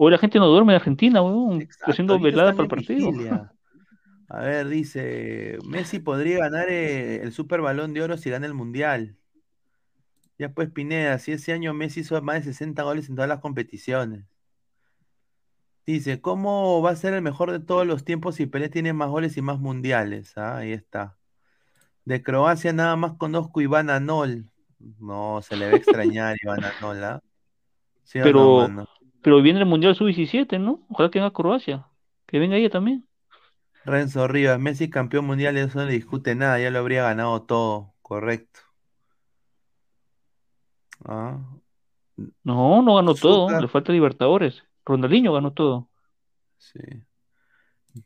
Hoy 0.04 0.10
la 0.10 0.18
gente 0.18 0.40
no 0.40 0.48
duerme 0.48 0.74
en 0.74 0.78
Argentina, 0.78 1.22
weón. 1.22 1.68
Haciendo 1.84 2.20
velada 2.20 2.54
para 2.54 2.64
el 2.64 2.70
partido. 2.70 3.12
vigilia. 3.12 3.54
A 4.30 4.40
ver, 4.40 4.68
dice, 4.68 5.60
Messi 5.64 6.00
podría 6.00 6.40
ganar 6.40 6.70
eh, 6.70 7.22
el 7.22 7.32
Super 7.32 7.62
Balón 7.62 7.94
de 7.94 8.02
Oro 8.02 8.18
si 8.18 8.32
gana 8.32 8.48
el 8.48 8.56
Mundial. 8.56 9.16
Ya 10.40 10.50
pues, 10.50 10.72
Pineda, 10.72 11.20
si 11.20 11.34
ese 11.34 11.54
año 11.54 11.76
Messi 11.76 12.00
hizo 12.00 12.20
más 12.24 12.38
de 12.38 12.52
60 12.52 12.82
goles 12.82 13.10
en 13.10 13.16
todas 13.16 13.30
las 13.30 13.42
competiciones. 13.42 14.26
Dice, 15.86 16.20
¿cómo 16.20 16.82
va 16.82 16.90
a 16.90 16.96
ser 16.96 17.14
el 17.14 17.22
mejor 17.22 17.52
de 17.52 17.60
todos 17.60 17.86
los 17.86 18.04
tiempos 18.04 18.34
si 18.34 18.48
Pelé 18.48 18.70
tiene 18.70 18.94
más 18.94 19.10
goles 19.10 19.38
y 19.38 19.44
más 19.44 19.60
mundiales? 19.60 20.36
Ah, 20.36 20.58
ahí 20.58 20.72
está. 20.72 21.16
De 22.06 22.24
Croacia 22.24 22.74
nada 22.74 22.96
más 22.96 23.14
conozco 23.18 23.60
a 23.60 23.64
Iván 23.64 23.92
Anol. 23.92 24.50
No, 24.98 25.44
se 25.44 25.56
le 25.58 25.68
va 25.68 25.74
a 25.74 25.78
extrañar 25.78 26.38
Iván 26.42 26.64
Anol, 26.64 27.04
¿ah? 27.04 27.22
¿Sí 28.04 28.18
o 28.20 28.68
no, 28.68 28.88
Pero, 29.22 29.42
viene 29.42 29.60
el 29.60 29.66
Mundial 29.66 29.96
Sub-17, 29.96 30.60
¿no? 30.60 30.86
Ojalá 30.90 31.10
que 31.12 31.20
venga 31.20 31.34
Croacia. 31.34 31.88
Que 32.28 32.40
venga 32.40 32.58
ella 32.58 32.70
también. 32.70 33.08
Renzo 33.86 34.28
Rivas, 34.28 34.60
Messi 34.60 34.90
campeón 34.90 35.26
mundial, 35.26 35.56
eso 35.58 35.78
no 35.80 35.86
le 35.86 35.94
discute 35.94 36.34
nada, 36.36 36.60
ya 36.60 36.72
lo 36.72 36.80
habría 36.80 37.04
ganado 37.04 37.44
todo, 37.44 37.94
correcto. 38.02 38.60
Ah, 41.06 41.40
No, 42.44 42.82
no 42.82 42.96
ganó 42.96 43.16
todo. 43.16 43.56
Le 43.58 43.68
falta 43.68 43.92
Libertadores. 43.92 44.64
Ronaldinho 44.86 45.34
ganó 45.34 45.54
todo. 45.54 45.90
sí. 46.58 46.80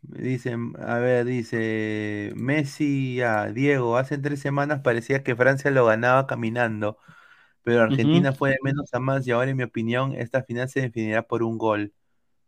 Dicen, 0.01 0.73
a 0.79 0.97
ver, 0.97 1.25
dice 1.25 2.31
Messi 2.35 3.21
a 3.21 3.47
Diego, 3.51 3.97
hace 3.97 4.17
tres 4.17 4.39
semanas 4.41 4.81
parecía 4.81 5.23
que 5.23 5.35
Francia 5.35 5.69
lo 5.71 5.85
ganaba 5.85 6.25
caminando, 6.25 6.97
Pero 7.65 7.81
Argentina 7.81 8.31
fue 8.31 8.51
de 8.51 8.57
menos 8.63 8.93
a 8.93 8.99
más 8.99 9.25
y 9.25 9.31
ahora, 9.31 9.49
en 9.49 9.57
mi 9.57 9.63
opinión, 9.63 10.13
esta 10.13 10.43
final 10.43 10.69
se 10.69 10.81
definirá 10.81 11.23
por 11.23 11.41
un 11.41 11.57
gol. 11.57 11.91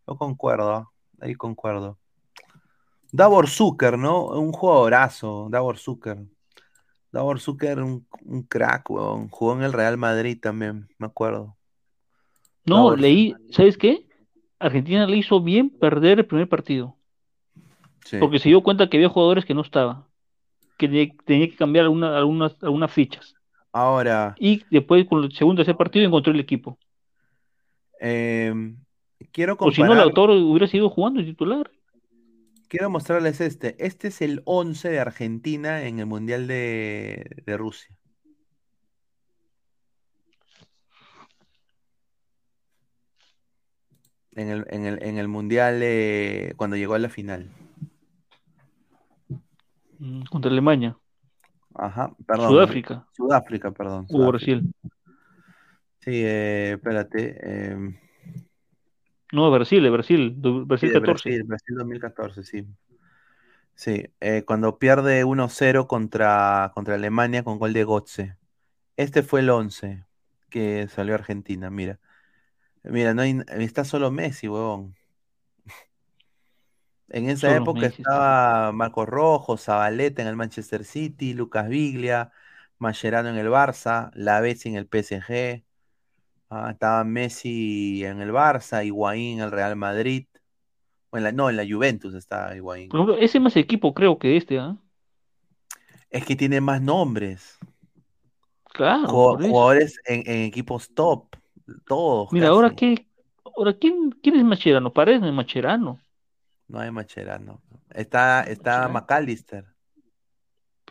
Yo 0.07 0.15
concuerdo, 0.15 0.91
ahí 1.19 1.33
concuerdo. 1.33 1.97
Davor 3.11 3.49
Zucker, 3.49 3.97
¿no? 3.97 4.27
Un 4.27 4.51
jugadorazo, 4.51 5.47
Davor 5.49 5.79
Zucker. 5.79 6.19
Davor 7.11 7.39
Zucker, 7.39 7.79
un, 7.81 8.05
un 8.25 8.43
crack, 8.43 8.91
weón. 8.91 9.27
Jugó 9.29 9.55
en 9.55 9.63
el 9.63 9.73
Real 9.73 9.97
Madrid 9.97 10.37
también, 10.39 10.87
me 10.99 11.07
acuerdo. 11.07 11.57
No, 12.63 12.75
Davor 12.75 12.99
leí, 12.99 13.33
¿sabes 13.49 13.75
qué? 13.75 14.07
Argentina 14.59 15.07
le 15.07 15.17
hizo 15.17 15.41
bien 15.41 15.71
perder 15.71 16.19
el 16.19 16.27
primer 16.27 16.47
partido. 16.47 16.95
Sí. 18.05 18.17
Porque 18.19 18.37
se 18.37 18.49
dio 18.49 18.61
cuenta 18.61 18.87
que 18.87 18.97
había 18.97 19.09
jugadores 19.09 19.45
que 19.45 19.55
no 19.55 19.61
estaban. 19.61 20.03
Que 20.77 20.87
tenía, 20.87 21.11
tenía 21.25 21.49
que 21.49 21.55
cambiar 21.55 21.85
alguna- 21.85 22.15
algunas, 22.15 22.55
algunas 22.61 22.91
fichas. 22.91 23.33
Ahora, 23.77 24.35
Y 24.39 24.63
después, 24.71 25.05
con 25.07 25.23
el 25.23 25.31
segundo 25.33 25.59
tercer 25.59 25.77
partido, 25.77 26.05
encontró 26.05 26.33
el 26.33 26.39
equipo. 26.39 26.79
eh, 27.99 28.53
quiero 29.31 29.55
O 29.59 29.71
si 29.71 29.83
no, 29.83 29.87
comparar, 29.89 29.97
Lautaro 29.97 30.33
hubiera 30.33 30.67
seguido 30.67 30.89
jugando 30.89 31.19
de 31.19 31.27
titular. 31.27 31.69
quiero 32.69 32.89
mostrarles 32.89 33.39
este. 33.41 33.75
Este 33.85 34.07
es 34.09 34.21
el 34.21 34.41
11 34.45 34.89
de 34.89 34.99
Argentina 34.99 35.83
en 35.83 35.99
el 35.99 36.05
Mundial 36.05 36.47
de, 36.47 37.43
de 37.45 37.57
Rusia. 37.57 37.95
En 44.31 44.49
el, 44.49 44.65
en 44.69 44.85
el, 44.85 45.03
en 45.03 45.17
el 45.17 45.27
Mundial 45.27 45.79
eh, 45.83 46.53
cuando 46.57 46.75
llegó 46.77 46.93
a 46.93 46.99
la 46.99 47.09
final. 47.09 47.49
Mm, 49.99 50.23
Contra 50.29 50.51
Alemania. 50.51 50.97
Ajá, 51.77 52.11
perdón. 52.25 52.47
Sudáfrica. 52.49 53.07
Sudáfrica, 53.15 53.71
perdón. 53.71 54.05
O 54.05 54.07
Sudáfrica. 54.07 54.29
Brasil. 54.29 54.73
Sí, 55.99 56.11
eh, 56.23 56.73
espérate. 56.73 57.37
eh, 57.41 57.77
No, 59.31 59.51
Brasil, 59.51 59.89
Brasil. 59.91 60.33
du- 60.41 60.61
sí, 60.61 60.65
Brasil 60.65 60.89
de 60.89 60.99
14. 60.99 61.29
Brasil, 61.29 61.43
Brasil 61.43 61.75
2014, 61.77 62.43
sí. 62.43 62.65
Sí, 63.75 64.05
eh, 64.21 64.43
cuando 64.45 64.79
pierde 64.79 65.23
1-0 65.23 65.87
contra, 65.87 66.71
contra 66.73 66.95
Alemania 66.95 67.43
con 67.43 67.59
gol 67.59 67.73
de 67.73 67.83
Götze. 67.85 68.37
Este 68.97 69.23
fue 69.23 69.41
el 69.41 69.49
11 69.51 70.05
que 70.49 70.87
salió 70.89 71.15
Argentina, 71.15 71.69
mira. 71.69 71.99
Mira, 72.83 73.13
no 73.13 73.21
hay, 73.23 73.41
está 73.59 73.85
solo 73.85 74.11
Messi, 74.11 74.47
huevón. 74.47 74.95
En 77.09 77.29
esa 77.29 77.55
época 77.55 77.85
estaba 77.85 78.71
Marcos 78.73 79.07
Rojo, 79.07 79.57
Zabaleta 79.57 80.21
en 80.21 80.27
el 80.27 80.35
Manchester 80.35 80.83
City, 80.83 81.33
Lucas 81.33 81.69
Viglia, 81.69 82.31
Mascherano 82.79 83.29
en 83.29 83.37
el 83.37 83.47
Barça, 83.47 84.11
Lavezzi 84.13 84.69
en 84.69 84.75
el 84.75 84.87
PSG, 84.87 85.63
ah, 86.49 86.71
estaba 86.71 87.03
Messi 87.03 88.03
en 88.03 88.19
el 88.21 88.31
Barça, 88.31 88.85
Higuaín 88.85 89.39
en 89.39 89.45
el 89.45 89.51
Real 89.51 89.75
Madrid, 89.75 90.27
o 91.09 91.17
en 91.17 91.23
la, 91.23 91.31
no, 91.31 91.49
en 91.49 91.55
la 91.55 91.65
Juventus 91.65 92.13
estaba 92.13 92.55
Higuaín. 92.55 92.89
Por 92.89 92.99
ejemplo, 92.99 93.17
ese 93.17 93.37
es 93.37 93.43
más 93.43 93.55
equipo, 93.55 93.93
creo, 93.93 94.19
que 94.19 94.35
este, 94.35 94.59
¿ah? 94.59 94.75
Es 96.09 96.25
que 96.25 96.35
tiene 96.35 96.61
más 96.61 96.81
nombres, 96.81 97.57
Claro, 98.73 99.07
jugadores 99.07 99.97
en, 100.05 100.23
en 100.25 100.43
equipos 100.43 100.93
top, 100.93 101.35
todos 101.85 102.31
Mira, 102.31 102.49
ahora 102.49 102.75
qué, 102.75 103.07
ahora 103.55 103.73
quién, 103.73 104.11
quién 104.21 104.35
es 104.35 104.43
Macherano, 104.43 104.93
Paredes 104.93 105.21
no 105.21 105.27
es 105.27 105.33
Macherano. 105.33 105.99
No 106.67 106.79
hay 106.79 106.91
Mascherano. 106.91 107.61
Está, 107.89 108.43
está. 108.43 108.87
McAllister. 108.89 109.65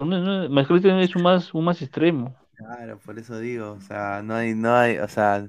No- 0.01 0.07
no- 0.21 0.49
Mascherano 0.51 1.01
es 1.01 1.15
un 1.17 1.23
más, 1.23 1.55
un 1.55 1.65
más 1.65 1.81
extremo. 1.83 2.37
Claro, 2.55 2.99
por 2.99 3.19
eso 3.19 3.39
digo, 3.39 3.73
o 3.73 3.81
sea, 3.81 4.23
no 4.23 4.35
hay, 4.35 4.55
no 4.55 4.75
hay, 4.75 4.99
o 4.99 5.09
sea, 5.09 5.47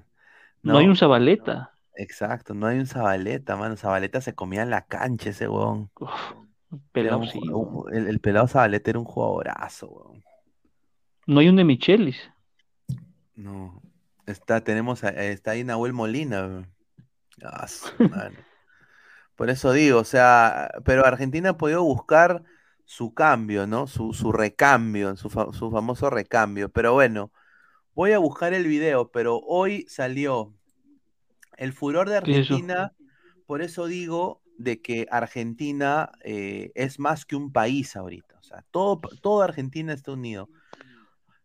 No, 0.62 0.78
hay 0.78 0.88
un 0.88 0.96
Zabaleta. 0.98 1.72
exacto, 1.96 2.54
no 2.54 2.68
hay 2.68 2.80
un 2.80 2.86
Zabaleta, 2.86 3.56
mano. 3.56 3.78
Zabaleta 3.78 4.20
se 4.22 4.36
comía 4.36 4.64
en 4.64 4.70
la 4.70 4.86
cancha 4.86 5.30
ese. 5.30 5.48
Uf, 5.48 5.90
pelado, 6.92 7.20
un 7.20 7.28
sí, 7.28 7.40
weón. 7.40 7.68
un- 7.78 7.94
el, 7.94 8.08
el 8.08 8.20
pelado 8.20 8.48
Zabaleta 8.48 8.90
era 8.90 9.00
un 9.00 9.06
jugadorazo, 9.06 9.88
huevón. 9.88 10.24
No 11.26 11.40
hay 11.40 11.48
un 11.50 11.56
de 11.56 11.64
Michelis. 11.64 12.30
No, 13.36 13.82
está, 14.26 14.62
tenemos, 14.64 15.04
a- 15.04 15.10
está 15.10 15.52
ahí 15.52 15.64
Nahuel 15.64 15.94
Molina. 15.94 16.68
Ah, 17.44 17.68
madre. 18.10 18.36
Por 19.38 19.52
eso 19.52 19.74
digo, 19.74 20.02
o 20.02 20.06
sea, 20.06 20.72
pero 20.86 21.06
Argentina 21.08 21.52
ha 21.52 21.58
podido 21.58 21.84
buscar 21.84 22.44
su 22.86 23.14
cambio, 23.16 23.68
¿no? 23.68 23.88
Su, 23.88 24.14
su 24.14 24.34
recambio, 24.34 25.18
su, 25.18 25.30
fa- 25.32 25.54
su 25.54 25.72
famoso 25.72 26.10
recambio. 26.12 26.70
Pero 26.72 26.94
bueno, 26.96 27.32
voy 27.96 28.14
a 28.14 28.20
buscar 28.20 28.54
el 28.54 28.68
video, 28.68 29.12
pero 29.12 29.40
hoy 29.40 29.86
salió 29.90 30.56
el 31.58 31.74
furor 31.74 32.10
de. 32.10 32.18
Argentina, 32.18 32.94
por 33.46 33.62
eso 33.62 33.88
digo 33.88 34.44
de 34.58 34.82
que 34.82 35.08
Argentina 35.12 36.12
eh, 36.24 36.72
es 36.76 37.00
más 37.00 37.26
que 37.26 37.36
un 37.36 37.52
país 37.52 37.96
ahorita. 37.96 38.38
O 38.40 38.44
sea, 38.44 38.64
todo, 38.72 39.00
todo 39.22 39.42
Argentina 39.44 39.94
está 39.94 40.14
unido. 40.14 40.50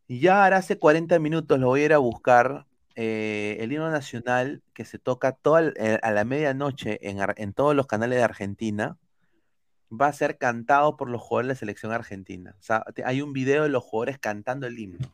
Y 0.07 0.21
ya 0.21 0.45
ahora 0.45 0.59
hace 0.59 0.79
40 0.79 1.19
minutos 1.19 1.59
lo 1.59 1.69
voy 1.69 1.83
a 1.83 1.85
ir 1.87 1.93
a 1.93 1.99
buscar. 1.99 2.67
Eh, 2.95 3.57
el 3.61 3.73
himno 3.73 3.91
nacional 3.91 4.63
que 4.75 4.85
se 4.85 4.99
toca 4.99 5.33
toda, 5.33 5.73
eh, 5.77 5.99
a 6.03 6.11
la 6.11 6.25
medianoche 6.25 6.99
en, 7.09 7.19
en 7.37 7.53
todos 7.53 7.75
los 7.75 7.87
canales 7.87 8.19
de 8.19 8.25
Argentina 8.25 8.97
va 9.91 10.07
a 10.07 10.13
ser 10.13 10.39
cantado 10.39 10.97
por 10.97 11.11
los 11.11 11.21
jugadores 11.21 11.49
de 11.49 11.55
la 11.55 11.59
selección 11.59 11.93
argentina. 11.93 12.55
O 12.59 12.63
sea, 12.63 12.83
te- 12.95 13.05
hay 13.05 13.21
un 13.23 13.33
video 13.33 13.63
de 13.65 13.69
los 13.69 13.83
jugadores 13.85 14.19
cantando 14.19 14.67
el 14.67 14.79
himno. 14.79 15.13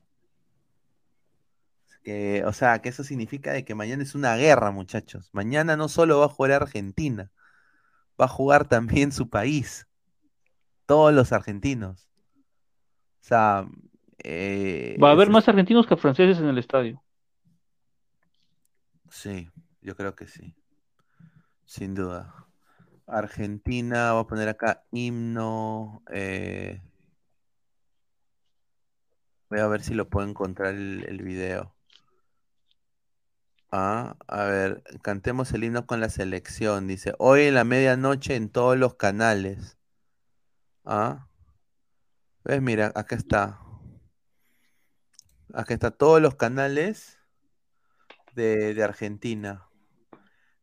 Que, 2.05 2.43
o 2.47 2.53
sea, 2.53 2.81
que 2.81 2.89
eso 2.89 3.05
significa 3.05 3.53
de 3.53 3.65
que 3.65 3.75
mañana 3.75 4.03
es 4.03 4.15
una 4.15 4.37
guerra, 4.37 4.71
muchachos. 4.71 5.29
Mañana 5.33 5.77
no 5.77 5.89
solo 5.89 6.21
va 6.21 6.27
a 6.27 6.31
jugar 6.31 6.53
Argentina, 6.53 7.31
va 8.21 8.27
a 8.27 8.29
jugar 8.29 8.67
también 8.69 9.13
su 9.13 9.29
país. 9.29 9.87
Todos 10.87 11.13
los 11.13 11.33
argentinos. 11.33 12.09
O 13.21 13.25
sea, 13.29 13.67
eh, 14.23 14.97
Va 15.03 15.11
a 15.11 15.13
haber 15.13 15.29
es- 15.29 15.33
más 15.33 15.49
argentinos 15.49 15.87
que 15.87 15.97
franceses 15.97 16.39
en 16.39 16.47
el 16.47 16.57
estadio. 16.59 17.03
Sí, 19.11 19.51
yo 19.83 19.97
creo 19.97 20.15
que 20.15 20.27
sí. 20.27 20.55
Sin 21.65 21.95
duda. 21.95 22.47
Argentina, 23.07 24.13
voy 24.13 24.23
a 24.23 24.27
poner 24.27 24.49
acá 24.49 24.85
himno. 24.93 26.03
eh, 26.11 26.83
Voy 29.51 29.61
a 29.61 29.67
ver 29.67 29.83
si 29.83 29.95
lo 29.95 30.09
puedo 30.09 30.27
encontrar 30.29 30.75
el, 30.75 31.05
el 31.09 31.23
video. 31.23 31.75
Ah, 33.71 34.17
a 34.27 34.45
ver, 34.45 34.83
cantemos 35.03 35.53
el 35.53 35.65
himno 35.65 35.87
con 35.87 36.01
la 36.01 36.09
selección. 36.11 36.87
Dice, 36.87 37.15
hoy 37.19 37.43
en 37.43 37.55
la 37.55 37.65
medianoche 37.65 38.37
en 38.37 38.51
todos 38.51 38.77
los 38.79 38.95
canales. 38.97 39.79
Ah, 40.85 41.29
ves, 42.45 42.61
mira, 42.63 42.93
acá 42.97 43.15
está. 43.17 43.61
Acá 45.53 45.75
está 45.75 45.91
todos 45.91 46.21
los 46.23 46.37
canales 46.37 47.18
de, 48.39 48.75
de 48.75 48.83
Argentina. 48.83 49.69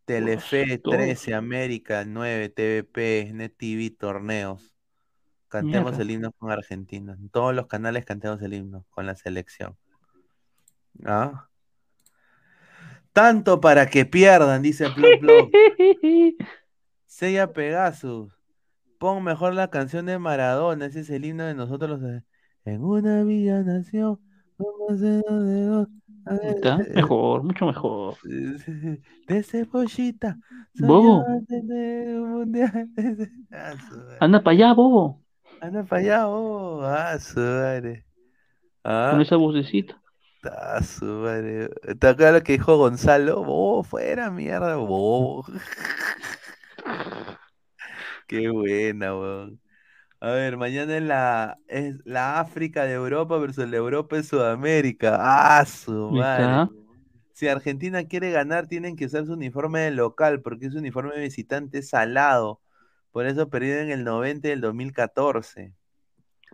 Telefe 0.05 0.77
todos. 0.77 0.97
13, 0.97 1.33
América 1.33 2.05
9, 2.05 2.49
TVP, 2.49 3.31
NetTV, 3.33 3.97
torneos. 3.97 4.75
Cantemos 5.47 5.91
Mierda. 5.91 6.03
el 6.03 6.11
himno 6.11 6.31
con 6.33 6.51
Argentina. 6.51 7.15
En 7.19 7.29
todos 7.29 7.53
los 7.53 7.67
canales 7.67 8.05
cantemos 8.05 8.41
el 8.41 8.53
himno 8.53 8.85
con 8.89 9.05
la 9.05 9.15
selección. 9.15 9.77
¿Ah? 11.05 11.49
Tanto 13.13 13.61
para 13.61 13.87
que 13.87 14.05
pierdan, 14.05 14.61
dice 14.61 14.87
Plop. 14.89 15.51
Sella 17.05 17.53
Pegasus. 17.53 18.33
Pon 18.99 19.23
mejor 19.23 19.53
la 19.53 19.69
canción 19.69 20.05
de 20.05 20.19
Maradona. 20.19 20.85
Ese 20.85 21.01
es 21.01 21.09
el 21.09 21.25
himno 21.25 21.45
de 21.45 21.55
nosotros 21.55 21.99
los. 21.99 22.23
En 22.65 22.83
una 22.83 23.23
villa 23.23 23.61
nació. 23.61 24.19
vamos 24.57 24.99
de 24.99 25.21
dos 25.21 25.45
de 25.45 25.63
dos, 25.63 25.87
a 25.87 26.04
¿Está? 26.43 26.79
eh, 26.81 26.93
Mejor, 26.95 27.43
mucho 27.43 27.65
mejor. 27.65 28.15
De 29.27 29.43
cebollita. 29.43 30.37
Bobo. 30.75 31.21
amante 31.25 31.61
de 31.63 32.15
mundial. 32.19 32.89
Ah. 33.51 33.73
Anda 34.19 34.43
para 34.43 34.55
allá, 34.55 34.73
bobo. 34.73 35.23
Anda 35.61 35.83
para 35.83 36.01
allá, 36.01 36.27
oh. 36.27 36.81
Ah, 36.83 37.17
su 37.19 37.39
madre. 37.39 38.05
Ah, 38.83 39.09
Con 39.11 39.21
esa 39.21 39.35
vocecita. 39.37 40.01
ah, 40.43 40.81
su 40.83 41.05
madre. 41.05 41.69
¿Te 41.99 42.07
acuerdas 42.07 42.33
lo 42.35 42.43
que 42.43 42.53
dijo 42.53 42.77
Gonzalo? 42.77 43.43
Bobo, 43.43 43.83
fuera, 43.83 44.29
mierda, 44.31 44.75
bobo. 44.77 45.45
Qué 48.27 48.49
buena, 48.49 49.15
weón. 49.15 49.61
A 50.19 50.31
ver, 50.31 50.57
mañana 50.57 50.97
es 50.97 51.03
la, 51.03 51.59
es 51.67 51.97
la 52.05 52.39
África 52.39 52.85
de 52.85 52.93
Europa 52.93 53.37
versus 53.37 53.67
la 53.69 53.77
Europa 53.77 54.15
de 54.15 54.23
Sudamérica. 54.23 55.17
Ah, 55.19 55.65
su 55.65 56.11
madre. 56.11 56.63
Si 57.33 57.47
Argentina 57.47 58.05
quiere 58.05 58.31
ganar, 58.31 58.67
tienen 58.67 58.95
que 58.95 59.05
usar 59.05 59.25
su 59.25 59.33
uniforme 59.33 59.81
de 59.81 59.91
local, 59.91 60.41
porque 60.41 60.71
su 60.71 60.77
uniforme 60.77 61.13
de 61.15 61.21
visitante 61.21 61.79
es 61.79 61.89
salado. 61.89 62.61
Por 63.11 63.25
eso 63.27 63.49
perdieron 63.49 63.85
en 63.85 63.91
el 63.91 64.03
90 64.03 64.47
y 64.47 64.51
el 64.51 64.61
2014. 64.61 65.73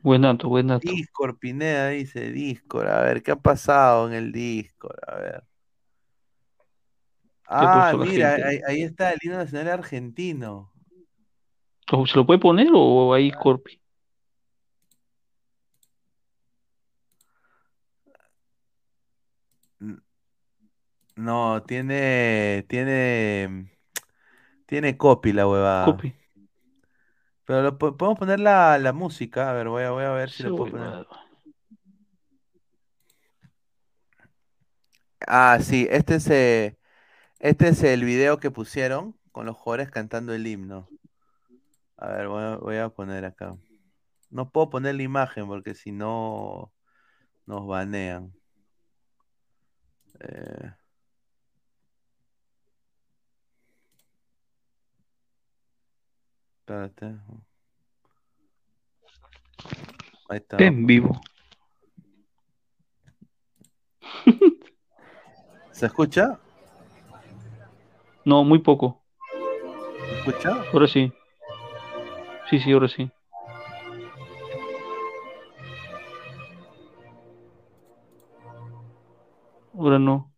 Buen 0.01 0.23
dato, 0.23 0.49
buen 0.49 0.67
dato. 0.67 0.91
Discord, 0.91 1.37
Pineda 1.37 1.89
dice, 1.89 2.31
Discord. 2.31 2.87
A 2.87 3.01
ver, 3.01 3.21
¿qué 3.21 3.31
ha 3.31 3.35
pasado 3.35 4.07
en 4.07 4.13
el 4.13 4.31
Discord? 4.31 4.99
A 5.07 5.15
ver. 5.15 5.43
Ah, 7.47 7.93
mira, 7.97 8.35
ahí 8.67 8.81
está 8.81 9.11
el 9.11 9.19
himno 9.21 9.37
nacional 9.37 9.67
argentino. 9.67 10.70
¿O 11.91 12.05
¿Se 12.05 12.15
lo 12.15 12.25
puede 12.25 12.39
poner 12.39 12.69
o 12.73 13.13
ahí 13.13 13.31
Corpi? 13.31 13.81
No, 21.15 21.61
tiene, 21.63 22.65
tiene, 22.67 23.77
tiene 24.65 24.97
copy 24.97 25.33
la 25.33 25.47
huevada. 25.47 25.85
Copy. 25.85 26.15
Pero 27.45 27.61
lo 27.63 27.77
podemos 27.77 28.17
poner 28.17 28.39
la, 28.39 28.77
la 28.79 28.93
música. 28.93 29.49
A 29.49 29.53
ver, 29.53 29.67
voy 29.67 29.83
a, 29.83 29.91
voy 29.91 30.05
a 30.05 30.11
ver 30.11 30.29
si 30.29 30.43
lo 30.43 30.55
puedo 30.55 30.71
poner. 30.71 31.05
Ah, 35.27 35.59
sí, 35.61 35.87
este 35.91 36.15
es, 36.15 36.29
eh, 36.29 36.77
este 37.39 37.67
es 37.67 37.83
el 37.83 38.03
video 38.03 38.39
que 38.39 38.49
pusieron 38.49 39.15
con 39.31 39.45
los 39.45 39.57
jugadores 39.57 39.91
cantando 39.91 40.33
el 40.33 40.47
himno. 40.47 40.87
A 42.01 42.07
ver, 42.07 42.27
voy 42.27 42.43
a, 42.43 42.55
voy 42.55 42.77
a 42.77 42.89
poner 42.89 43.25
acá. 43.25 43.55
No 44.31 44.49
puedo 44.49 44.71
poner 44.71 44.95
la 44.95 45.03
imagen 45.03 45.45
porque 45.45 45.75
si 45.75 45.91
no 45.91 46.73
nos 47.45 47.67
banean. 47.67 48.33
Eh, 50.19 50.71
espérate. 56.59 57.05
Ahí 60.27 60.37
está. 60.37 60.57
En 60.57 60.87
vivo. 60.87 61.21
¿Se 65.71 65.85
escucha? 65.85 66.39
No, 68.25 68.43
muy 68.43 68.57
poco. 68.57 69.03
¿Se 70.09 70.17
escucha? 70.17 70.63
Ahora 70.73 70.87
sí. 70.87 71.13
Sí, 72.51 72.59
sí, 72.59 72.71
ahora 72.73 72.87
sí. 72.89 73.09
Ahora 79.73 79.99
no. 79.99 80.30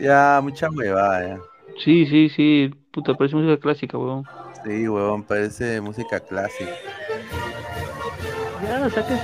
Ya, 0.00 0.40
mucha 0.42 0.68
huevada. 0.70 1.28
ya. 1.28 1.40
Sí, 1.84 2.06
sí, 2.06 2.28
sí. 2.30 2.70
Puta, 2.92 3.14
parece 3.14 3.36
música 3.36 3.58
clásica, 3.60 3.98
weón. 3.98 4.24
Sí, 4.64 4.88
huevón, 4.88 5.22
parece 5.24 5.80
música 5.80 6.20
clásica. 6.20 6.72
Ya, 8.62 8.90
saque, 8.90 9.14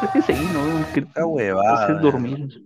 sáquese 0.00 0.32
ahí, 0.32 0.44
¿no? 0.52 0.92
Que 0.92 1.00
Esta 1.00 1.26
huevada. 1.26 1.74
hacer 1.74 1.96
ya. 1.96 2.02
dormir. 2.02 2.62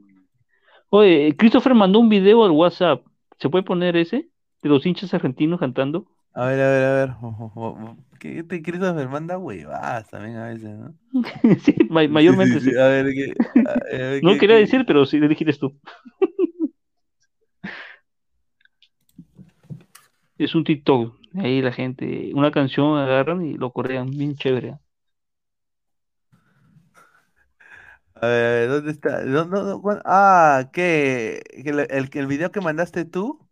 Oye, 0.91 1.35
Christopher 1.37 1.75
mandó 1.75 2.01
un 2.01 2.09
video 2.09 2.45
al 2.45 2.51
WhatsApp. 2.51 3.05
¿Se 3.39 3.49
puede 3.49 3.65
poner 3.65 3.97
ese? 3.97 4.29
De 4.63 4.69
los 4.69 4.85
hinchas 4.85 5.15
argentinos 5.15 5.61
cantando. 5.61 6.07
A 6.35 6.47
ver, 6.47 6.61
a 6.61 6.69
ver, 6.69 6.85
a 6.85 6.93
ver. 6.93 7.97
¿Qué 8.19 8.43
te 8.43 8.63
Christopher 8.63 9.09
manda 9.09 9.39
huevadas 9.39 10.09
también 10.11 10.37
a 10.37 10.47
veces, 10.49 10.71
no? 10.77 10.95
sí, 11.65 11.75
ma- 11.89 12.09
mayormente 12.09 12.55
Sí, 12.61 12.61
sí, 12.61 12.71
sí. 12.71 12.77
sí, 12.77 12.81
A 12.81 12.87
ver, 12.89 13.07
¿qué? 13.15 13.35
a 13.67 13.97
ver, 13.97 14.23
No 14.23 14.33
¿qué- 14.33 14.39
quería 14.39 14.57
qué- 14.57 14.63
decir, 14.63 14.85
pero 14.87 15.07
sí 15.07 15.19
le 15.19 15.29
dijiste 15.29 15.55
tú. 15.55 15.79
Es 20.39 20.55
un 20.55 20.65
TikTok. 20.65 21.15
Ahí 21.35 21.61
la 21.61 21.71
gente, 21.71 22.33
una 22.35 22.51
canción 22.51 22.97
agarran 22.97 23.45
y 23.45 23.55
lo 23.59 23.73
corean. 23.73 24.09
Bien 24.11 24.35
chévere. 24.37 24.79
A 28.15 28.27
ver, 28.27 28.45
a 28.47 28.61
ver, 28.61 28.69
¿dónde 28.71 28.91
está? 28.93 29.23
No, 29.25 29.45
no, 29.45 29.63
no, 29.65 29.81
cuán- 29.83 30.03
Ah, 30.05 30.71
¿qué? 30.73 31.41
¿Que 31.65 31.71
el, 31.71 31.81
el, 31.81 32.11
el 32.13 32.27
video 32.27 32.51
que 32.53 32.61
mandaste 32.61 33.05
tú? 33.05 33.49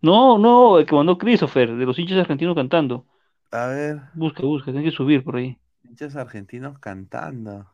No, 0.00 0.38
no, 0.38 0.78
el 0.78 0.86
que 0.86 0.94
mandó 0.94 1.18
Christopher, 1.18 1.76
de 1.76 1.84
los 1.86 1.98
hinchas 1.98 2.18
argentinos 2.18 2.54
cantando. 2.54 3.06
A 3.52 3.66
ver, 3.68 4.00
Busca, 4.14 4.42
busca, 4.42 4.72
tiene 4.72 4.82
que 4.84 4.90
subir 4.96 5.22
por 5.22 5.36
ahí. 5.36 5.56
hinchas 5.84 6.16
argentinos 6.16 6.78
cantando. 6.78 7.66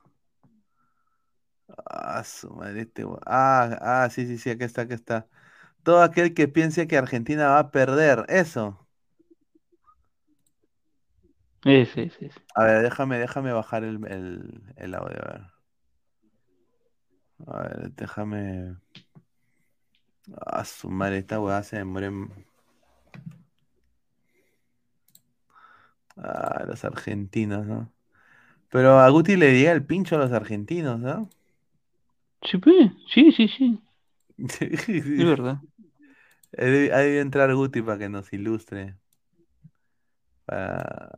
Ah, 1.86 2.22
su 2.24 2.50
madre, 2.50 2.82
este 2.82 3.04
Ah, 3.26 3.78
ah, 4.04 4.10
sí, 4.10 4.26
sí, 4.26 4.38
sí, 4.38 4.50
aquí 4.50 4.64
está, 4.64 4.82
aquí 4.82 4.94
está. 4.94 5.28
Todo 5.84 6.02
aquel 6.02 6.34
que 6.34 6.48
piense 6.48 6.86
que 6.88 6.96
Argentina 6.96 7.48
va 7.48 7.58
a 7.60 7.70
perder, 7.70 8.24
eso. 8.28 8.86
Ese, 11.64 12.02
ese. 12.02 12.30
A 12.54 12.64
ver, 12.64 12.82
déjame, 12.82 13.18
déjame 13.18 13.52
bajar 13.52 13.84
el, 13.84 14.04
el, 14.06 14.62
el 14.76 14.94
audio, 14.94 15.18
a 15.22 15.28
ver. 15.32 15.42
A 17.46 17.62
ver, 17.62 17.92
déjame. 17.94 18.76
Ah, 20.46 20.64
su 20.64 20.90
madre, 20.90 21.18
esta 21.18 21.40
weá 21.40 21.62
se 21.62 21.76
demora 21.76 22.06
en- 22.06 22.30
Ah, 26.16 26.64
los 26.66 26.84
argentinos, 26.84 27.66
¿no? 27.66 27.90
Pero 28.70 29.00
a 29.00 29.08
Guti 29.10 29.36
le 29.36 29.48
diga 29.52 29.72
el 29.72 29.84
pincho 29.86 30.16
a 30.16 30.20
los 30.20 30.32
argentinos, 30.32 31.00
¿no? 31.00 31.30
Sí, 32.44 32.58
pues, 32.58 32.90
sí, 33.12 33.32
sí, 33.32 33.48
sí. 33.48 33.80
Es 34.88 35.24
verdad. 35.24 35.60
Ha 36.58 36.64
de- 36.64 36.92
ha 36.92 36.98
de 36.98 37.20
entrar 37.20 37.54
Guti 37.54 37.82
para 37.82 37.98
que 37.98 38.08
nos 38.08 38.32
ilustre. 38.32 38.94
Para... 40.44 41.10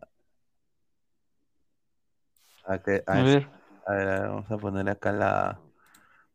para 2.67 2.83
que- 2.83 3.03
A 3.07 3.23
ver. 3.23 3.49
A 3.87 3.93
ver, 3.93 4.09
a 4.09 4.21
ver, 4.21 4.29
vamos 4.29 4.51
a 4.51 4.57
poner 4.59 4.89
acá 4.89 5.13
la. 5.13 5.61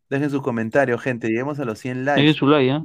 Dejen 0.09 0.29
su 0.29 0.41
comentario, 0.41 0.97
gente. 0.97 1.27
Lleguemos 1.27 1.59
a 1.59 1.65
los 1.65 1.79
100 1.79 2.05
likes. 2.05 2.21
Dejen 2.21 2.35
su 2.35 2.47
like, 2.47 2.71
¿ah? 2.71 2.83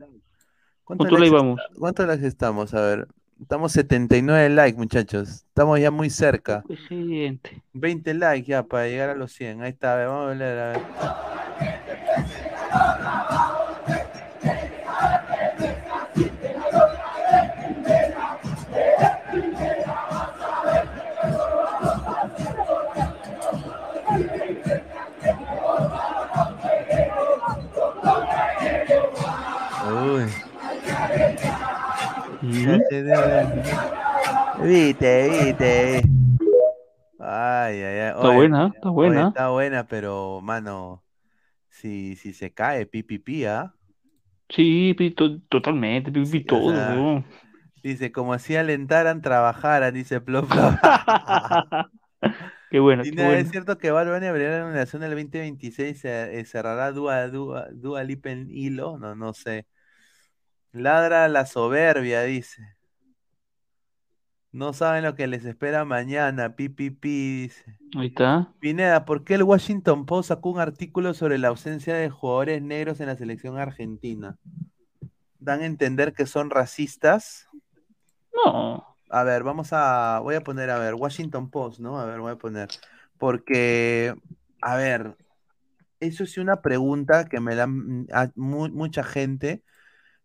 ¿Cuántos 0.84 1.09
¿Cuánto 1.09 1.18
like 1.18 1.20
likes 1.31 1.36
vamos? 1.36 1.60
¿Cuántos 1.78 2.07
likes 2.07 2.26
estamos? 2.26 2.75
A 2.75 2.81
ver. 2.83 3.09
Estamos 3.41 3.73
79 3.73 4.49
likes, 4.51 4.78
muchachos. 4.78 5.28
Estamos 5.49 5.81
ya 5.81 5.91
muy 5.91 6.09
cerca. 6.09 6.62
Pues, 6.67 6.78
gente. 6.89 7.62
20 7.73 8.15
likes 8.15 8.47
ya 8.47 8.62
para 8.62 8.86
llegar 8.86 9.10
a 9.10 9.15
los 9.15 9.33
100. 9.33 9.60
Ahí 9.62 9.70
está, 9.70 9.94
a 9.94 9.97
ver, 9.97 10.07
vamos 10.09 10.25
a 10.33 10.34
ver. 10.34 10.59
A 10.59 10.68
ver. 11.59 11.73
Viste, 34.62 35.28
viste. 35.28 36.02
Ay, 37.18 37.83
ay, 37.83 37.99
ay. 38.01 38.09
Está 38.10 38.28
Oye, 38.28 38.36
buena, 38.36 38.67
está 38.68 38.91
oye, 38.91 38.91
buena. 38.91 39.28
está 39.28 39.49
buena, 39.51 39.86
pero, 39.86 40.41
mano, 40.43 41.05
si, 41.68 42.17
si 42.17 42.33
se 42.33 42.52
cae, 42.52 42.86
pipipi, 42.86 43.44
¿ah? 43.47 43.75
Sí, 44.49 44.94
pi- 44.94 45.10
to- 45.15 45.41
totalmente, 45.49 46.10
pi- 46.12 46.25
pi- 46.25 46.44
o 46.44 46.47
todo, 46.47 46.70
sea. 46.70 47.25
Dice, 47.83 48.12
como 48.12 48.39
si 48.39 48.57
alentaran, 48.57 49.20
trabajaran, 49.20 49.93
dice 49.94 50.20
Plop. 50.20 50.49
Qué 52.70 52.81
bueno, 52.81 53.05
Y 53.05 53.10
qué 53.10 53.17
nada, 53.17 53.28
bueno. 53.28 53.43
es 53.43 53.51
cierto 53.51 53.78
que 53.78 53.93
Bunny 53.93 54.26
abrirá 54.26 54.59
la 54.59 54.65
nominación 54.65 55.02
del 55.02 55.10
2026, 55.10 56.01
se- 56.01 56.41
eh, 56.41 56.44
cerrará 56.47 56.93
Dua, 56.93 57.28
Dua, 57.28 57.68
hilo, 58.49 58.99
no, 58.99 59.15
no 59.15 59.33
sé. 59.34 59.67
Ladra 60.74 61.28
la 61.28 61.46
soberbia, 61.46 62.22
dice. 62.22 62.76
No 64.50 64.72
saben 64.72 65.04
lo 65.04 65.14
que 65.14 65.26
les 65.28 65.44
espera 65.44 65.84
mañana, 65.84 66.56
pipipi, 66.56 67.42
dice. 67.42 67.78
Ahí 67.96 68.08
está. 68.08 68.52
Pineda, 68.58 69.04
¿por 69.04 69.22
qué 69.24 69.34
el 69.34 69.44
Washington 69.44 70.04
Post 70.04 70.28
sacó 70.28 70.50
un 70.50 70.60
artículo 70.60 71.14
sobre 71.14 71.38
la 71.38 71.48
ausencia 71.48 71.94
de 71.94 72.10
jugadores 72.10 72.60
negros 72.60 73.00
en 73.00 73.06
la 73.06 73.16
selección 73.16 73.56
argentina? 73.58 74.36
¿Dan 75.38 75.60
a 75.60 75.66
entender 75.66 76.12
que 76.12 76.26
son 76.26 76.50
racistas? 76.50 77.46
No. 78.44 78.96
A 79.10 79.22
ver, 79.22 79.44
vamos 79.44 79.68
a, 79.72 80.18
voy 80.22 80.34
a 80.34 80.40
poner, 80.40 80.70
a 80.70 80.78
ver, 80.78 80.94
Washington 80.94 81.50
Post, 81.50 81.78
¿no? 81.78 82.00
A 82.00 82.04
ver, 82.06 82.18
voy 82.20 82.32
a 82.32 82.36
poner. 82.36 82.68
Porque, 83.18 84.12
a 84.60 84.74
ver, 84.76 85.16
eso 86.00 86.24
es 86.24 86.36
una 86.36 86.62
pregunta 86.62 87.26
que 87.26 87.38
me 87.38 87.54
la 87.54 87.64
han- 87.64 88.06
a- 88.12 88.32
mu- 88.34 88.70
mucha 88.70 89.04
gente 89.04 89.62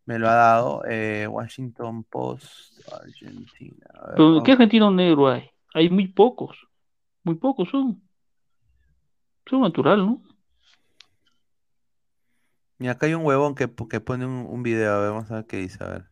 me 0.09 0.17
lo 0.17 0.27
ha 0.27 0.33
dado. 0.33 0.81
eh, 0.87 1.27
Washington 1.27 2.03
Post, 2.03 2.79
Argentina. 2.91 3.85
A 3.93 4.07
ver, 4.07 4.15
Pero 4.15 4.29
vamos- 4.29 4.43
¿qué 4.43 4.51
argentino 4.53 4.89
negro 4.89 5.27
hay? 5.29 5.51
Hay 5.75 5.87
muy 5.91 6.07
pocos. 6.07 6.57
Muy 7.23 7.35
pocos 7.35 7.69
son. 7.69 8.01
Son 9.47 9.61
natural, 9.61 9.99
¿no? 10.03 10.23
Y 12.79 12.87
acá 12.87 13.05
hay 13.05 13.13
un 13.13 13.23
huevón 13.23 13.53
que, 13.53 13.71
que 13.87 13.99
pone 13.99 14.25
un, 14.25 14.47
un 14.49 14.63
video, 14.63 14.93
a 14.95 14.99
ver, 14.99 15.11
vamos 15.11 15.29
a 15.29 15.35
ver 15.35 15.45
qué 15.45 15.57
dice, 15.57 15.83
a 15.83 15.87
ver. 15.89 16.05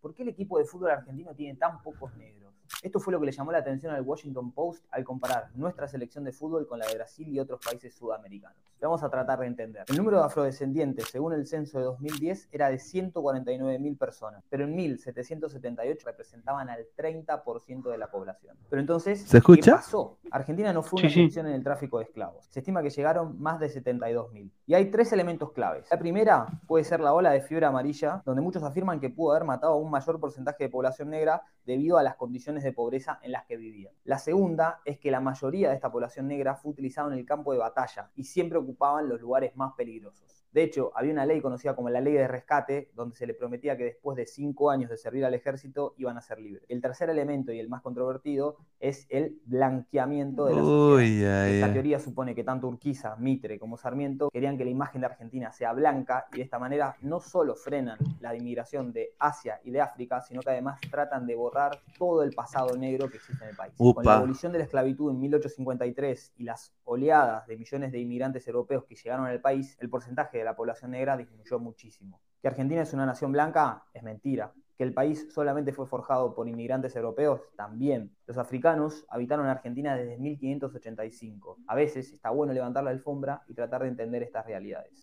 ¿Por 0.00 0.14
qué 0.14 0.22
el 0.22 0.28
equipo 0.30 0.58
de 0.58 0.64
fútbol 0.64 0.92
argentino 0.92 1.34
tiene 1.34 1.58
tan 1.58 1.82
pocos 1.82 2.14
negros? 2.16 2.43
Esto 2.82 3.00
fue 3.00 3.12
lo 3.12 3.20
que 3.20 3.26
le 3.26 3.32
llamó 3.32 3.52
la 3.52 3.58
atención 3.58 3.94
al 3.94 4.02
Washington 4.02 4.52
Post 4.52 4.84
al 4.90 5.04
comparar 5.04 5.50
nuestra 5.54 5.88
selección 5.88 6.24
de 6.24 6.32
fútbol 6.32 6.66
con 6.66 6.78
la 6.78 6.86
de 6.86 6.94
Brasil 6.94 7.28
y 7.28 7.40
otros 7.40 7.60
países 7.64 7.94
sudamericanos. 7.94 8.56
Vamos 8.80 9.02
a 9.02 9.08
tratar 9.08 9.38
de 9.38 9.46
entender. 9.46 9.84
El 9.88 9.96
número 9.96 10.18
de 10.18 10.24
afrodescendientes, 10.24 11.08
según 11.08 11.32
el 11.32 11.46
censo 11.46 11.78
de 11.78 11.84
2010, 11.84 12.48
era 12.52 12.68
de 12.68 12.76
149.000 12.76 13.96
personas, 13.96 14.44
pero 14.50 14.64
en 14.64 14.74
1778 14.76 16.06
representaban 16.06 16.68
al 16.68 16.84
30% 16.96 17.90
de 17.90 17.96
la 17.98 18.10
población. 18.10 18.56
Pero 18.68 18.80
entonces, 18.80 19.22
¿Se 19.22 19.38
escucha? 19.38 19.62
¿qué 19.72 19.76
pasó? 19.76 20.18
Argentina 20.30 20.72
no 20.72 20.82
fue 20.82 21.00
una 21.00 21.08
Sí, 21.08 21.14
sí. 21.14 21.20
excepción 21.22 21.46
en 21.46 21.54
el 21.54 21.62
tráfico 21.64 21.98
de 21.98 22.04
esclavos. 22.04 22.44
Se 22.50 22.60
estima 22.60 22.82
que 22.82 22.90
llegaron 22.90 23.40
más 23.40 23.58
de 23.58 23.68
72.000. 23.68 24.50
Y 24.66 24.74
hay 24.74 24.90
tres 24.90 25.12
elementos 25.12 25.52
claves. 25.52 25.86
La 25.90 25.98
primera 25.98 26.46
puede 26.66 26.84
ser 26.84 27.00
la 27.00 27.14
ola 27.14 27.30
de 27.30 27.40
fiebre 27.40 27.66
amarilla, 27.66 28.22
donde 28.26 28.42
muchos 28.42 28.62
afirman 28.62 29.00
que 29.00 29.08
pudo 29.10 29.32
haber 29.32 29.44
matado 29.44 29.74
a 29.74 29.76
un 29.76 29.90
mayor 29.90 30.20
porcentaje 30.20 30.64
de 30.64 30.70
población 30.70 31.10
negra 31.10 31.42
debido 31.64 31.96
a 31.96 32.02
las 32.02 32.16
condiciones 32.16 32.63
de 32.64 32.72
pobreza 32.72 33.20
en 33.22 33.32
las 33.32 33.44
que 33.44 33.56
vivían. 33.56 33.94
La 34.04 34.18
segunda 34.18 34.80
es 34.84 34.98
que 34.98 35.10
la 35.10 35.20
mayoría 35.20 35.68
de 35.68 35.74
esta 35.74 35.92
población 35.92 36.28
negra 36.28 36.56
fue 36.56 36.72
utilizada 36.72 37.12
en 37.12 37.18
el 37.18 37.26
campo 37.26 37.52
de 37.52 37.58
batalla 37.58 38.10
y 38.14 38.24
siempre 38.24 38.58
ocupaban 38.58 39.08
los 39.08 39.20
lugares 39.20 39.54
más 39.56 39.74
peligrosos. 39.74 40.43
De 40.54 40.62
hecho, 40.62 40.92
había 40.94 41.12
una 41.12 41.26
ley 41.26 41.40
conocida 41.40 41.74
como 41.74 41.90
la 41.90 42.00
ley 42.00 42.12
de 42.12 42.28
rescate, 42.28 42.92
donde 42.94 43.16
se 43.16 43.26
le 43.26 43.34
prometía 43.34 43.76
que 43.76 43.82
después 43.82 44.16
de 44.16 44.24
cinco 44.24 44.70
años 44.70 44.88
de 44.88 44.96
servir 44.96 45.24
al 45.24 45.34
ejército 45.34 45.96
iban 45.98 46.16
a 46.16 46.20
ser 46.20 46.38
libres. 46.38 46.64
El 46.68 46.80
tercer 46.80 47.10
elemento 47.10 47.50
y 47.50 47.58
el 47.58 47.68
más 47.68 47.82
controvertido 47.82 48.58
es 48.78 49.04
el 49.08 49.40
blanqueamiento 49.46 50.44
de 50.44 50.52
la 50.52 50.60
sociedad. 50.60 50.94
Uy, 50.94 51.24
ay, 51.24 51.54
Esta 51.56 51.72
teoría 51.72 51.98
supone 51.98 52.36
que 52.36 52.44
tanto 52.44 52.68
Urquiza, 52.68 53.16
Mitre 53.16 53.58
como 53.58 53.76
Sarmiento 53.76 54.30
querían 54.30 54.56
que 54.56 54.64
la 54.64 54.70
imagen 54.70 55.00
de 55.00 55.08
Argentina 55.08 55.50
sea 55.50 55.72
blanca 55.72 56.28
y 56.32 56.36
de 56.36 56.44
esta 56.44 56.60
manera 56.60 56.94
no 57.02 57.18
solo 57.18 57.56
frenan 57.56 57.98
la 58.20 58.36
inmigración 58.36 58.92
de 58.92 59.16
Asia 59.18 59.60
y 59.64 59.72
de 59.72 59.80
África, 59.80 60.20
sino 60.20 60.40
que 60.40 60.50
además 60.50 60.80
tratan 60.88 61.26
de 61.26 61.34
borrar 61.34 61.80
todo 61.98 62.22
el 62.22 62.32
pasado 62.32 62.76
negro 62.76 63.10
que 63.10 63.16
existe 63.16 63.42
en 63.42 63.50
el 63.50 63.56
país. 63.56 63.74
Con 63.76 64.04
la 64.04 64.18
abolición 64.18 64.52
de 64.52 64.58
la 64.58 64.64
esclavitud 64.64 65.10
en 65.10 65.18
1853 65.18 66.34
y 66.36 66.44
las 66.44 66.72
oleadas 66.84 67.44
de 67.48 67.56
millones 67.56 67.90
de 67.90 67.98
inmigrantes 67.98 68.46
europeos 68.46 68.84
que 68.84 68.94
llegaron 68.94 69.26
al 69.26 69.40
país, 69.40 69.76
el 69.80 69.90
porcentaje 69.90 70.38
de 70.38 70.43
la 70.44 70.54
población 70.56 70.90
negra 70.92 71.16
disminuyó 71.16 71.58
muchísimo. 71.58 72.20
Que 72.40 72.48
Argentina 72.48 72.82
es 72.82 72.92
una 72.92 73.06
nación 73.06 73.32
blanca 73.32 73.84
es 73.94 74.02
mentira. 74.02 74.52
Que 74.76 74.82
el 74.84 74.92
país 74.92 75.28
solamente 75.32 75.72
fue 75.72 75.86
forjado 75.86 76.34
por 76.34 76.48
inmigrantes 76.48 76.96
europeos 76.96 77.40
también. 77.56 78.10
Los 78.26 78.38
africanos 78.38 79.06
habitaron 79.08 79.46
Argentina 79.46 79.94
desde 79.96 80.18
1585. 80.18 81.58
A 81.68 81.74
veces 81.76 82.12
está 82.12 82.30
bueno 82.30 82.52
levantar 82.52 82.82
la 82.84 82.90
alfombra 82.90 83.42
y 83.48 83.54
tratar 83.54 83.82
de 83.82 83.88
entender 83.88 84.22
estas 84.24 84.44
realidades. 84.46 84.98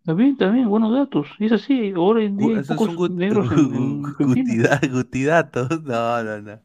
Está 0.00 0.14
bien, 0.14 0.30
está 0.32 0.50
bien, 0.50 0.68
buenos 0.68 0.92
datos. 0.92 1.28
Y 1.38 1.46
es 1.46 1.52
así, 1.52 1.92
ahora 1.96 2.22
en 2.24 2.36
día 2.36 2.48
hay 2.48 2.54
Eso 2.56 2.72
es 2.74 2.78
pocos 2.78 2.88
un 2.90 2.96
gut- 2.96 3.14
negros 3.14 3.50
en, 3.52 3.58
en 3.74 4.04
Argentina. 4.20 4.78
gutida- 4.80 4.92
gutidatos. 4.92 5.82
No, 5.84 6.22
no, 6.24 6.40
no. 6.40 6.60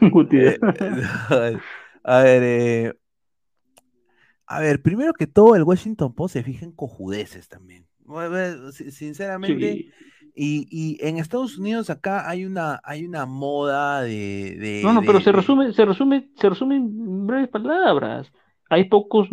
Gutierrez. 0.10 0.58
Eh, 0.80 0.90
no, 1.30 1.60
a 2.04 2.18
ver, 2.22 2.42
eh, 2.42 2.94
a 4.56 4.60
ver, 4.60 4.82
primero 4.82 5.12
que 5.14 5.26
todo, 5.26 5.56
el 5.56 5.62
Washington 5.62 6.14
Post 6.14 6.34
se 6.34 6.42
fija 6.42 6.64
en 6.64 6.72
cojudeces 6.72 7.48
también. 7.48 7.86
Sinceramente, 8.90 9.72
Sí. 9.72 9.90
y, 10.34 10.68
y 10.70 11.06
en 11.06 11.18
Estados 11.18 11.58
Unidos 11.58 11.90
acá 11.90 12.28
hay 12.28 12.44
una, 12.44 12.80
hay 12.84 13.04
una 13.04 13.26
moda 13.26 14.02
de, 14.02 14.56
de- 14.58 14.80
No, 14.84 14.92
no, 14.92 15.02
pero 15.02 15.20
se 15.20 15.32
resume, 15.32 15.72
se 15.72 15.84
resume, 15.84 16.28
se 16.36 16.48
resume 16.48 16.76
en 16.76 17.26
breves 17.26 17.48
palabras. 17.48 18.30
Hay 18.70 18.88
pocos 18.88 19.28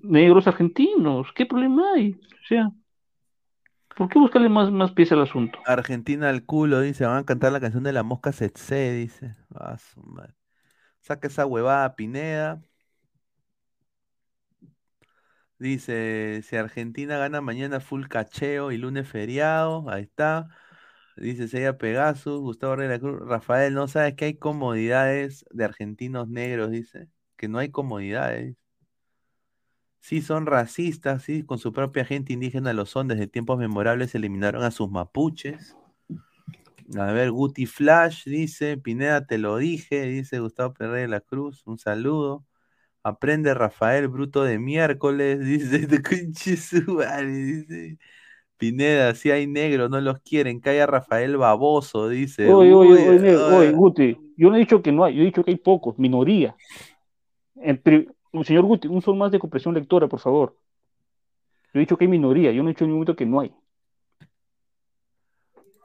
negros 0.00 0.46
argentinos. 0.46 1.28
¿Qué 1.34 1.46
problema 1.46 1.92
hay? 1.94 2.12
O 2.12 2.46
sea, 2.48 2.70
¿por 3.96 4.08
qué 4.08 4.18
buscarle 4.18 4.48
más, 4.48 4.70
más 4.70 4.92
pies 4.92 5.10
al 5.12 5.22
asunto? 5.22 5.58
Argentina 5.66 6.28
al 6.28 6.44
culo, 6.44 6.80
dice, 6.80 7.06
van 7.06 7.18
a 7.18 7.24
cantar 7.24 7.52
la 7.52 7.60
canción 7.60 7.82
de 7.82 7.92
la 7.92 8.02
mosca 8.02 8.32
Setse, 8.32 8.92
dice. 8.92 9.34
Ah, 9.54 9.76
su 9.78 10.00
madre. 10.02 10.34
Saca 11.00 11.28
esa 11.28 11.46
huevada, 11.46 11.94
Pineda. 11.96 12.62
Dice, 15.58 16.42
si 16.42 16.56
Argentina 16.56 17.16
gana 17.18 17.40
mañana 17.40 17.80
full 17.80 18.06
cacheo 18.08 18.72
y 18.72 18.78
lunes 18.78 19.08
feriado, 19.08 19.88
ahí 19.88 20.02
está. 20.02 20.48
Dice 21.16 21.48
Seiya 21.48 21.78
Pegasus, 21.78 22.40
Gustavo 22.40 22.74
Herrera 22.74 22.98
Cruz, 22.98 23.20
Rafael, 23.26 23.72
¿no 23.74 23.88
sabes 23.88 24.14
que 24.14 24.26
hay 24.26 24.34
comodidades 24.38 25.46
de 25.50 25.64
argentinos 25.64 26.28
negros? 26.28 26.70
Dice, 26.70 27.08
que 27.36 27.48
no 27.48 27.58
hay 27.58 27.70
comodidades. 27.70 28.56
Sí, 30.00 30.22
son 30.22 30.46
racistas, 30.46 31.24
sí, 31.24 31.42
con 31.42 31.58
su 31.58 31.72
propia 31.72 32.04
gente 32.04 32.32
indígena 32.32 32.72
lo 32.72 32.86
son. 32.86 33.08
Desde 33.08 33.26
tiempos 33.26 33.58
memorables 33.58 34.14
eliminaron 34.14 34.62
a 34.62 34.70
sus 34.70 34.90
mapuches. 34.90 35.76
A 36.96 37.06
ver, 37.06 37.32
Guti 37.32 37.66
Flash 37.66 38.24
dice, 38.26 38.76
Pineda, 38.76 39.26
te 39.26 39.38
lo 39.38 39.56
dije, 39.56 40.02
dice 40.02 40.38
Gustavo 40.38 40.74
Ferrer 40.74 41.00
de 41.00 41.08
la 41.08 41.20
Cruz, 41.20 41.66
un 41.66 41.78
saludo. 41.78 42.45
Aprende 43.06 43.54
Rafael, 43.54 44.08
bruto 44.08 44.42
de 44.42 44.58
miércoles, 44.58 45.38
dice, 45.38 45.86
dice. 45.86 47.98
Pineda, 48.56 49.14
si 49.14 49.30
hay 49.30 49.46
negro, 49.46 49.88
no 49.88 50.00
los 50.00 50.18
quieren, 50.22 50.58
calla 50.58 50.86
Rafael 50.86 51.36
Baboso, 51.36 52.08
dice. 52.08 52.52
Oye, 52.52 52.74
Uy, 52.74 52.88
oye, 52.88 53.08
oye, 53.08 53.18
negro, 53.20 53.58
oye, 53.58 53.70
Guti, 53.70 54.18
yo 54.36 54.50
no 54.50 54.56
he 54.56 54.58
dicho 54.58 54.82
que 54.82 54.90
no 54.90 55.04
hay, 55.04 55.14
yo 55.14 55.22
he 55.22 55.26
dicho 55.26 55.44
que 55.44 55.52
hay 55.52 55.56
pocos, 55.56 55.96
minoría. 56.00 56.56
En 57.54 57.80
pri- 57.80 58.08
señor 58.42 58.64
Guti, 58.64 58.88
un 58.88 59.02
son 59.02 59.18
más 59.18 59.30
de 59.30 59.38
comprensión 59.38 59.74
lectora, 59.74 60.08
por 60.08 60.18
favor. 60.18 60.56
Yo 61.72 61.74
he 61.74 61.80
dicho 61.80 61.96
que 61.96 62.06
hay 62.06 62.10
minoría, 62.10 62.50
yo 62.50 62.64
no 62.64 62.70
he 62.70 62.72
dicho 62.72 62.82
en 62.82 62.90
ningún 62.90 63.04
momento 63.04 63.14
que 63.14 63.26
no 63.26 63.38
hay. 63.38 63.54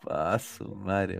Ah, 0.09 0.39
su 0.39 0.73
madre. 0.73 1.19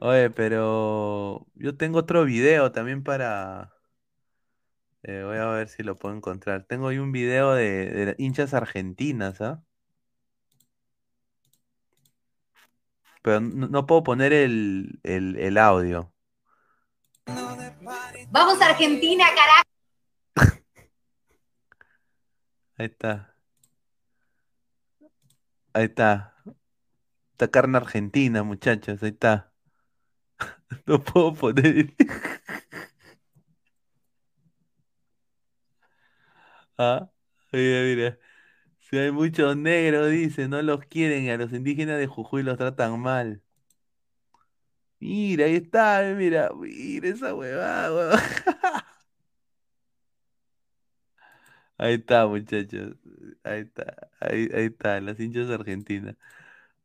Oye, 0.00 0.30
pero 0.30 1.46
yo 1.54 1.76
tengo 1.76 2.00
otro 2.00 2.24
video 2.24 2.72
también 2.72 3.02
para. 3.02 3.72
Eh, 5.04 5.22
voy 5.24 5.36
a 5.38 5.46
ver 5.46 5.68
si 5.68 5.82
lo 5.82 5.98
puedo 5.98 6.14
encontrar. 6.14 6.64
Tengo 6.64 6.88
ahí 6.88 6.98
un 6.98 7.12
video 7.12 7.54
de, 7.54 7.90
de 7.90 8.14
hinchas 8.18 8.54
argentinas, 8.54 9.40
¿ah? 9.40 9.62
Pero 13.22 13.40
no, 13.40 13.68
no 13.68 13.86
puedo 13.86 14.02
poner 14.02 14.32
el, 14.32 15.00
el, 15.04 15.36
el 15.38 15.58
audio. 15.58 16.12
Vamos 18.30 18.60
a 18.60 18.66
Argentina, 18.66 19.24
carajo. 19.34 19.62
Ahí 22.76 22.86
está. 22.86 23.34
Ahí 25.74 25.84
está. 25.84 26.34
Está 27.32 27.48
carne 27.50 27.78
argentina, 27.78 28.42
muchachos. 28.42 29.02
Ahí 29.02 29.10
está. 29.10 29.52
No 30.86 31.00
puedo 31.02 31.34
poner. 31.34 31.94
Ah, 36.84 37.10
mira, 37.52 37.82
mira. 37.82 38.18
Si 38.80 38.98
hay 38.98 39.12
muchos 39.12 39.56
negros, 39.56 40.10
dice, 40.10 40.48
no 40.48 40.62
los 40.62 40.84
quieren 40.86 41.24
y 41.24 41.30
a 41.30 41.38
los 41.38 41.52
indígenas 41.52 41.98
de 41.98 42.06
Jujuy 42.08 42.42
los 42.42 42.58
tratan 42.58 43.00
mal. 43.00 43.42
Mira, 45.00 45.46
ahí 45.46 45.56
está, 45.56 46.02
mira, 46.16 46.50
mira 46.54 47.08
esa 47.08 47.34
huevada. 47.34 48.12
Ahí 51.78 51.94
está, 51.94 52.26
muchachos. 52.26 52.96
Ahí 53.44 53.60
está, 53.62 54.10
ahí, 54.20 54.48
ahí 54.54 54.66
está, 54.66 55.00
las 55.00 55.18
hinchas 55.20 55.50
argentinas. 55.50 56.16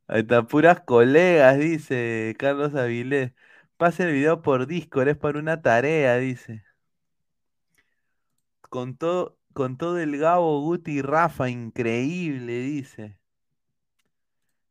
Ahí 0.08 0.22
está, 0.22 0.48
puras 0.48 0.82
colegas, 0.82 1.60
dice 1.60 2.36
Carlos 2.40 2.76
Avilés. 2.76 3.34
Pase 3.78 4.04
el 4.06 4.14
video 4.14 4.42
por 4.42 4.68
Discord, 4.68 5.10
es 5.10 5.18
para 5.18 5.40
una 5.40 5.62
tarea, 5.62 6.18
dice. 6.18 6.64
Con 8.70 8.98
todo, 8.98 9.38
con 9.58 9.76
todo 9.76 9.98
el 9.98 10.20
Gabo, 10.20 10.62
Guti 10.62 11.00
y 11.00 11.02
Rafa, 11.02 11.50
increíble, 11.50 12.60
dice. 12.60 13.18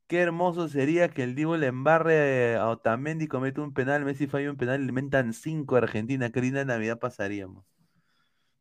Qué 0.06 0.20
hermoso 0.20 0.68
sería 0.68 1.08
que 1.08 1.24
el 1.24 1.34
Divo 1.34 1.56
le 1.56 1.66
embarre 1.66 2.54
a 2.54 2.68
Otamendi, 2.68 3.26
comete 3.26 3.60
un 3.60 3.74
penal, 3.74 4.04
Messi 4.04 4.28
falla 4.28 4.48
un 4.48 4.56
penal 4.56 4.86
le 4.86 4.92
mentan 4.92 5.32
cinco 5.32 5.74
a 5.74 5.78
Argentina. 5.78 6.30
Qué 6.30 6.40
linda 6.40 6.64
Navidad 6.64 7.00
pasaríamos. 7.00 7.64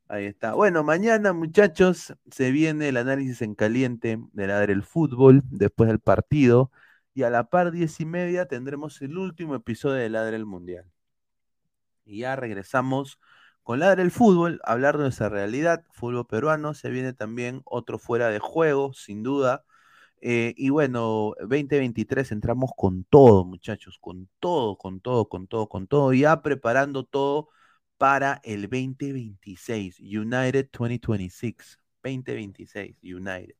Ahí 0.07 0.25
está. 0.25 0.55
Bueno, 0.55 0.83
mañana, 0.83 1.31
muchachos, 1.31 2.15
se 2.31 2.49
viene 2.49 2.89
el 2.89 2.97
análisis 2.97 3.43
en 3.43 3.53
caliente 3.53 4.17
de 4.33 4.47
la 4.47 4.61
del 4.61 4.81
fútbol 4.81 5.43
después 5.51 5.89
del 5.89 5.99
partido. 5.99 6.71
Y 7.13 7.21
a 7.21 7.29
la 7.29 7.49
par, 7.51 7.71
diez 7.71 7.99
y 7.99 8.05
media, 8.07 8.47
tendremos 8.47 8.99
el 9.03 9.15
último 9.19 9.53
episodio 9.53 9.97
de 9.97 10.09
Ladre 10.09 10.37
el 10.37 10.47
Mundial. 10.47 10.91
Y 12.03 12.21
ya 12.21 12.35
regresamos 12.35 13.19
con 13.65 13.79
Ladre 13.79 14.03
el 14.03 14.11
Fútbol, 14.11 14.61
hablar 14.63 14.95
de 14.97 15.05
nuestra 15.05 15.27
realidad, 15.27 15.83
fútbol 15.91 16.27
peruano. 16.27 16.75
Se 16.75 16.91
viene 16.91 17.13
también 17.13 17.63
otro 17.65 17.97
fuera 17.97 18.29
de 18.29 18.37
juego, 18.37 18.93
sin 18.93 19.23
duda. 19.23 19.65
Eh, 20.21 20.53
y 20.57 20.69
bueno, 20.69 21.33
2023 21.39 22.31
entramos 22.31 22.71
con 22.77 23.05
todo, 23.05 23.43
muchachos, 23.45 23.97
con 23.99 24.29
todo, 24.39 24.77
con 24.77 24.99
todo, 25.01 25.29
con 25.29 25.47
todo, 25.47 25.67
con 25.67 25.87
todo, 25.87 26.13
ya 26.13 26.43
preparando 26.43 27.05
todo 27.05 27.49
para 27.97 28.39
el 28.43 28.63
2026, 28.69 29.99
United 29.99 30.69
2026, 30.71 31.79
2026, 32.03 32.97
United. 33.03 33.55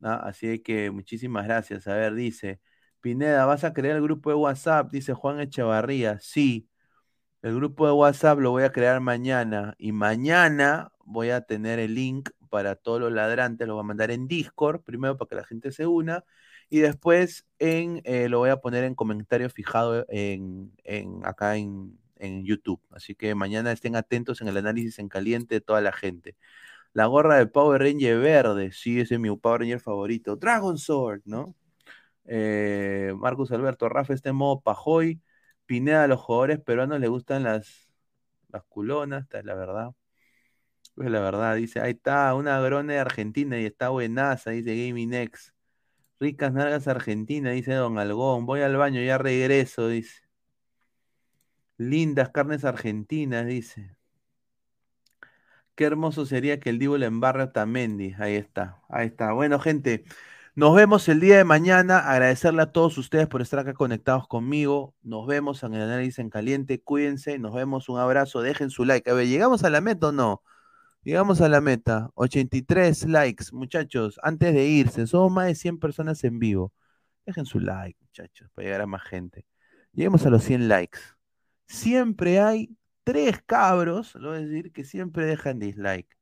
Así 0.00 0.60
que 0.60 0.90
muchísimas 0.90 1.44
gracias. 1.46 1.86
A 1.86 1.94
ver, 1.96 2.14
dice, 2.14 2.60
Pineda, 3.00 3.44
¿vas 3.46 3.64
a 3.64 3.74
crear 3.74 3.96
el 3.96 4.02
grupo 4.02 4.30
de 4.30 4.36
WhatsApp? 4.36 4.90
Dice 4.90 5.12
Juan 5.14 5.40
Echevarría, 5.40 6.18
sí. 6.20 6.68
El 7.42 7.54
grupo 7.54 7.86
de 7.86 7.92
WhatsApp 7.92 8.38
lo 8.40 8.50
voy 8.50 8.64
a 8.64 8.72
crear 8.72 9.00
mañana 9.00 9.74
y 9.78 9.92
mañana 9.92 10.92
voy 11.04 11.30
a 11.30 11.42
tener 11.42 11.78
el 11.78 11.94
link 11.94 12.30
para 12.50 12.74
todos 12.74 13.00
los 13.00 13.12
ladrantes, 13.12 13.66
lo 13.68 13.74
voy 13.74 13.82
a 13.82 13.86
mandar 13.86 14.10
en 14.10 14.26
Discord, 14.26 14.82
primero 14.82 15.16
para 15.16 15.28
que 15.28 15.36
la 15.36 15.44
gente 15.44 15.70
se 15.72 15.86
una, 15.86 16.24
y 16.68 16.80
después 16.80 17.46
en, 17.58 18.00
eh, 18.04 18.28
lo 18.28 18.38
voy 18.38 18.50
a 18.50 18.58
poner 18.58 18.84
en 18.84 18.94
comentario 18.94 19.48
fijado 19.50 20.04
en, 20.08 20.72
acá 21.24 21.56
en, 21.56 21.98
en 22.16 22.44
YouTube. 22.44 22.80
Así 22.90 23.14
que 23.14 23.34
mañana 23.34 23.72
estén 23.72 23.96
atentos 23.96 24.40
en 24.40 24.48
el 24.48 24.56
análisis 24.56 24.98
en 24.98 25.08
caliente 25.08 25.56
de 25.56 25.60
toda 25.60 25.80
la 25.80 25.92
gente. 25.92 26.36
La 26.92 27.06
gorra 27.06 27.36
de 27.38 27.46
Power 27.46 27.82
Ranger 27.82 28.18
verde, 28.20 28.72
sí, 28.72 29.00
ese 29.00 29.14
es 29.14 29.20
mi 29.20 29.34
Power 29.36 29.60
Ranger 29.60 29.80
favorito. 29.80 30.36
Dragon 30.36 30.78
Sword, 30.78 31.22
¿no? 31.24 31.54
Eh, 32.26 33.14
Marcus 33.16 33.52
Alberto, 33.52 33.88
Rafa 33.88 34.14
está 34.14 34.30
en 34.30 34.36
modo 34.36 34.60
Pajoy. 34.60 35.20
Pineda, 35.68 36.04
a 36.04 36.08
los 36.08 36.20
jugadores 36.20 36.60
peruanos 36.60 36.98
les 36.98 37.10
gustan 37.10 37.42
las, 37.44 37.90
las 38.48 38.64
culonas, 38.64 39.24
esta 39.24 39.40
es 39.40 39.44
la 39.44 39.54
verdad. 39.54 39.90
Es 40.96 41.10
la 41.10 41.20
verdad, 41.20 41.56
dice, 41.56 41.80
ahí 41.80 41.92
está, 41.92 42.34
una 42.34 42.58
grone 42.60 42.94
de 42.94 43.00
Argentina 43.00 43.60
y 43.60 43.66
está 43.66 43.90
buenaza, 43.90 44.50
dice 44.50 44.88
Gaming 44.88 45.12
X. 45.12 45.54
Ricas 46.20 46.52
nalgas 46.54 46.88
Argentina, 46.88 47.50
dice 47.50 47.74
Don 47.74 47.98
Algón. 47.98 48.46
Voy 48.46 48.62
al 48.62 48.76
baño, 48.76 49.02
ya 49.02 49.18
regreso, 49.18 49.88
dice. 49.88 50.22
Lindas 51.76 52.30
carnes 52.30 52.64
argentinas, 52.64 53.46
dice. 53.46 53.96
Qué 55.74 55.84
hermoso 55.84 56.26
sería 56.26 56.58
que 56.58 56.70
el 56.70 56.78
Divo 56.78 56.96
le 56.96 57.06
embarre 57.06 57.42
a 57.42 57.52
Tamendi. 57.52 58.14
Ahí 58.18 58.34
está, 58.36 58.82
ahí 58.88 59.06
está. 59.08 59.32
Bueno, 59.32 59.60
gente, 59.60 60.04
nos 60.58 60.74
vemos 60.74 61.08
el 61.08 61.20
día 61.20 61.36
de 61.36 61.44
mañana. 61.44 62.00
Agradecerle 62.00 62.62
a 62.62 62.72
todos 62.72 62.98
ustedes 62.98 63.28
por 63.28 63.42
estar 63.42 63.60
acá 63.60 63.74
conectados 63.74 64.26
conmigo. 64.26 64.92
Nos 65.02 65.24
vemos 65.24 65.62
en 65.62 65.74
el 65.74 65.82
análisis 65.82 66.18
en 66.18 66.30
caliente. 66.30 66.80
Cuídense, 66.82 67.38
nos 67.38 67.54
vemos. 67.54 67.88
Un 67.88 68.00
abrazo. 68.00 68.42
Dejen 68.42 68.68
su 68.68 68.84
like. 68.84 69.08
A 69.08 69.14
ver, 69.14 69.28
¿llegamos 69.28 69.62
a 69.62 69.70
la 69.70 69.80
meta 69.80 70.08
o 70.08 70.12
no? 70.12 70.42
Llegamos 71.04 71.40
a 71.42 71.48
la 71.48 71.60
meta. 71.60 72.10
83 72.14 73.06
likes, 73.06 73.44
muchachos. 73.52 74.18
Antes 74.20 74.52
de 74.52 74.66
irse, 74.66 75.06
somos 75.06 75.30
más 75.30 75.46
de 75.46 75.54
100 75.54 75.78
personas 75.78 76.24
en 76.24 76.40
vivo. 76.40 76.72
Dejen 77.24 77.46
su 77.46 77.60
like, 77.60 77.96
muchachos, 78.00 78.50
para 78.52 78.66
llegar 78.66 78.80
a 78.80 78.86
más 78.86 79.04
gente. 79.04 79.46
Lleguemos 79.92 80.26
a 80.26 80.30
los 80.30 80.42
100 80.42 80.66
likes. 80.66 80.98
Siempre 81.68 82.40
hay 82.40 82.76
tres 83.04 83.40
cabros, 83.46 84.16
lo 84.16 84.30
voy 84.30 84.38
a 84.38 84.40
decir, 84.40 84.72
que 84.72 84.82
siempre 84.82 85.24
dejan 85.24 85.60
dislike. 85.60 86.17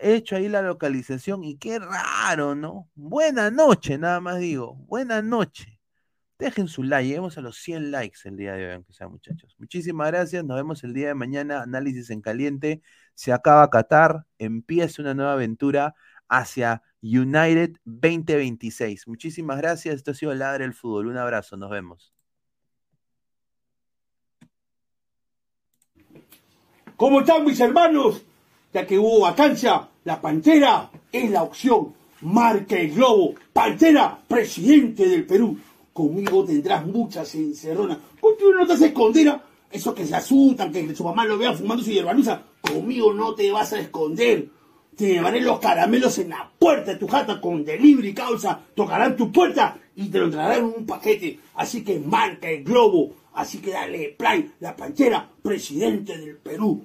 He 0.00 0.14
hecho 0.14 0.36
ahí 0.36 0.48
la 0.48 0.62
localización 0.62 1.44
y 1.44 1.56
qué 1.56 1.78
raro, 1.78 2.54
¿no? 2.54 2.88
Buena 2.94 3.50
noche, 3.50 3.98
nada 3.98 4.20
más 4.20 4.38
digo. 4.38 4.74
Buena 4.86 5.22
noche. 5.22 5.78
Dejen 6.38 6.68
su 6.68 6.84
like, 6.84 7.08
lleguemos 7.08 7.36
a 7.36 7.40
los 7.40 7.56
100 7.58 7.90
likes 7.90 8.20
el 8.24 8.36
día 8.36 8.52
de 8.54 8.66
hoy, 8.66 8.74
aunque 8.74 8.92
sea, 8.92 9.08
muchachos. 9.08 9.56
Muchísimas 9.58 10.06
gracias, 10.08 10.44
nos 10.44 10.56
vemos 10.56 10.84
el 10.84 10.94
día 10.94 11.08
de 11.08 11.14
mañana. 11.14 11.62
Análisis 11.62 12.10
en 12.10 12.20
caliente. 12.20 12.80
Se 13.14 13.32
acaba 13.32 13.68
Qatar, 13.70 14.24
empieza 14.38 15.02
una 15.02 15.14
nueva 15.14 15.32
aventura 15.32 15.96
hacia 16.28 16.82
United 17.02 17.76
2026. 17.84 19.08
Muchísimas 19.08 19.58
gracias, 19.58 19.96
esto 19.96 20.12
ha 20.12 20.14
sido 20.14 20.34
Ladre 20.34 20.64
el 20.64 20.74
Fútbol. 20.74 21.08
Un 21.08 21.16
abrazo, 21.16 21.56
nos 21.56 21.70
vemos. 21.70 22.14
¿Cómo 26.96 27.20
están 27.20 27.44
mis 27.44 27.58
hermanos? 27.58 28.24
Ya 28.72 28.86
que 28.86 28.98
hubo 28.98 29.20
vacancia, 29.20 29.88
la 30.04 30.20
Pantera 30.20 30.90
es 31.10 31.30
la 31.30 31.42
opción. 31.42 31.94
Marca 32.20 32.76
el 32.76 32.92
globo. 32.92 33.34
Pantera, 33.52 34.18
presidente 34.26 35.08
del 35.08 35.24
Perú. 35.24 35.56
Conmigo 35.92 36.44
tendrás 36.44 36.86
muchas 36.86 37.34
encerronas. 37.34 37.98
Contigo 38.20 38.52
no 38.52 38.66
te 38.66 38.74
haces 38.74 38.88
esconder. 38.88 39.40
Esos 39.70 39.94
que 39.94 40.06
se 40.06 40.14
asustan, 40.14 40.72
que 40.72 40.94
su 40.94 41.04
mamá 41.04 41.24
lo 41.24 41.38
vea 41.38 41.52
fumando 41.52 41.82
su 41.82 41.90
hierbanuza. 41.90 42.42
Conmigo 42.60 43.12
no 43.12 43.34
te 43.34 43.50
vas 43.50 43.72
a 43.72 43.80
esconder. 43.80 44.48
Te 44.96 45.08
llevaré 45.08 45.40
los 45.40 45.60
caramelos 45.60 46.18
en 46.18 46.30
la 46.30 46.50
puerta 46.58 46.92
de 46.92 46.98
tu 46.98 47.06
jata 47.06 47.40
con 47.40 47.64
delivery 47.64 48.14
causa. 48.14 48.60
Tocarán 48.74 49.16
tu 49.16 49.30
puerta 49.32 49.78
y 49.94 50.08
te 50.08 50.18
lo 50.18 50.30
traerán 50.30 50.58
en 50.58 50.64
un 50.64 50.86
paquete. 50.86 51.40
Así 51.54 51.82
que 51.82 51.98
marca 52.00 52.50
el 52.50 52.64
globo. 52.64 53.14
Así 53.34 53.58
que 53.58 53.70
dale 53.70 54.14
play, 54.18 54.52
la 54.60 54.74
Pantera, 54.76 55.28
presidente 55.42 56.18
del 56.18 56.36
Perú. 56.36 56.84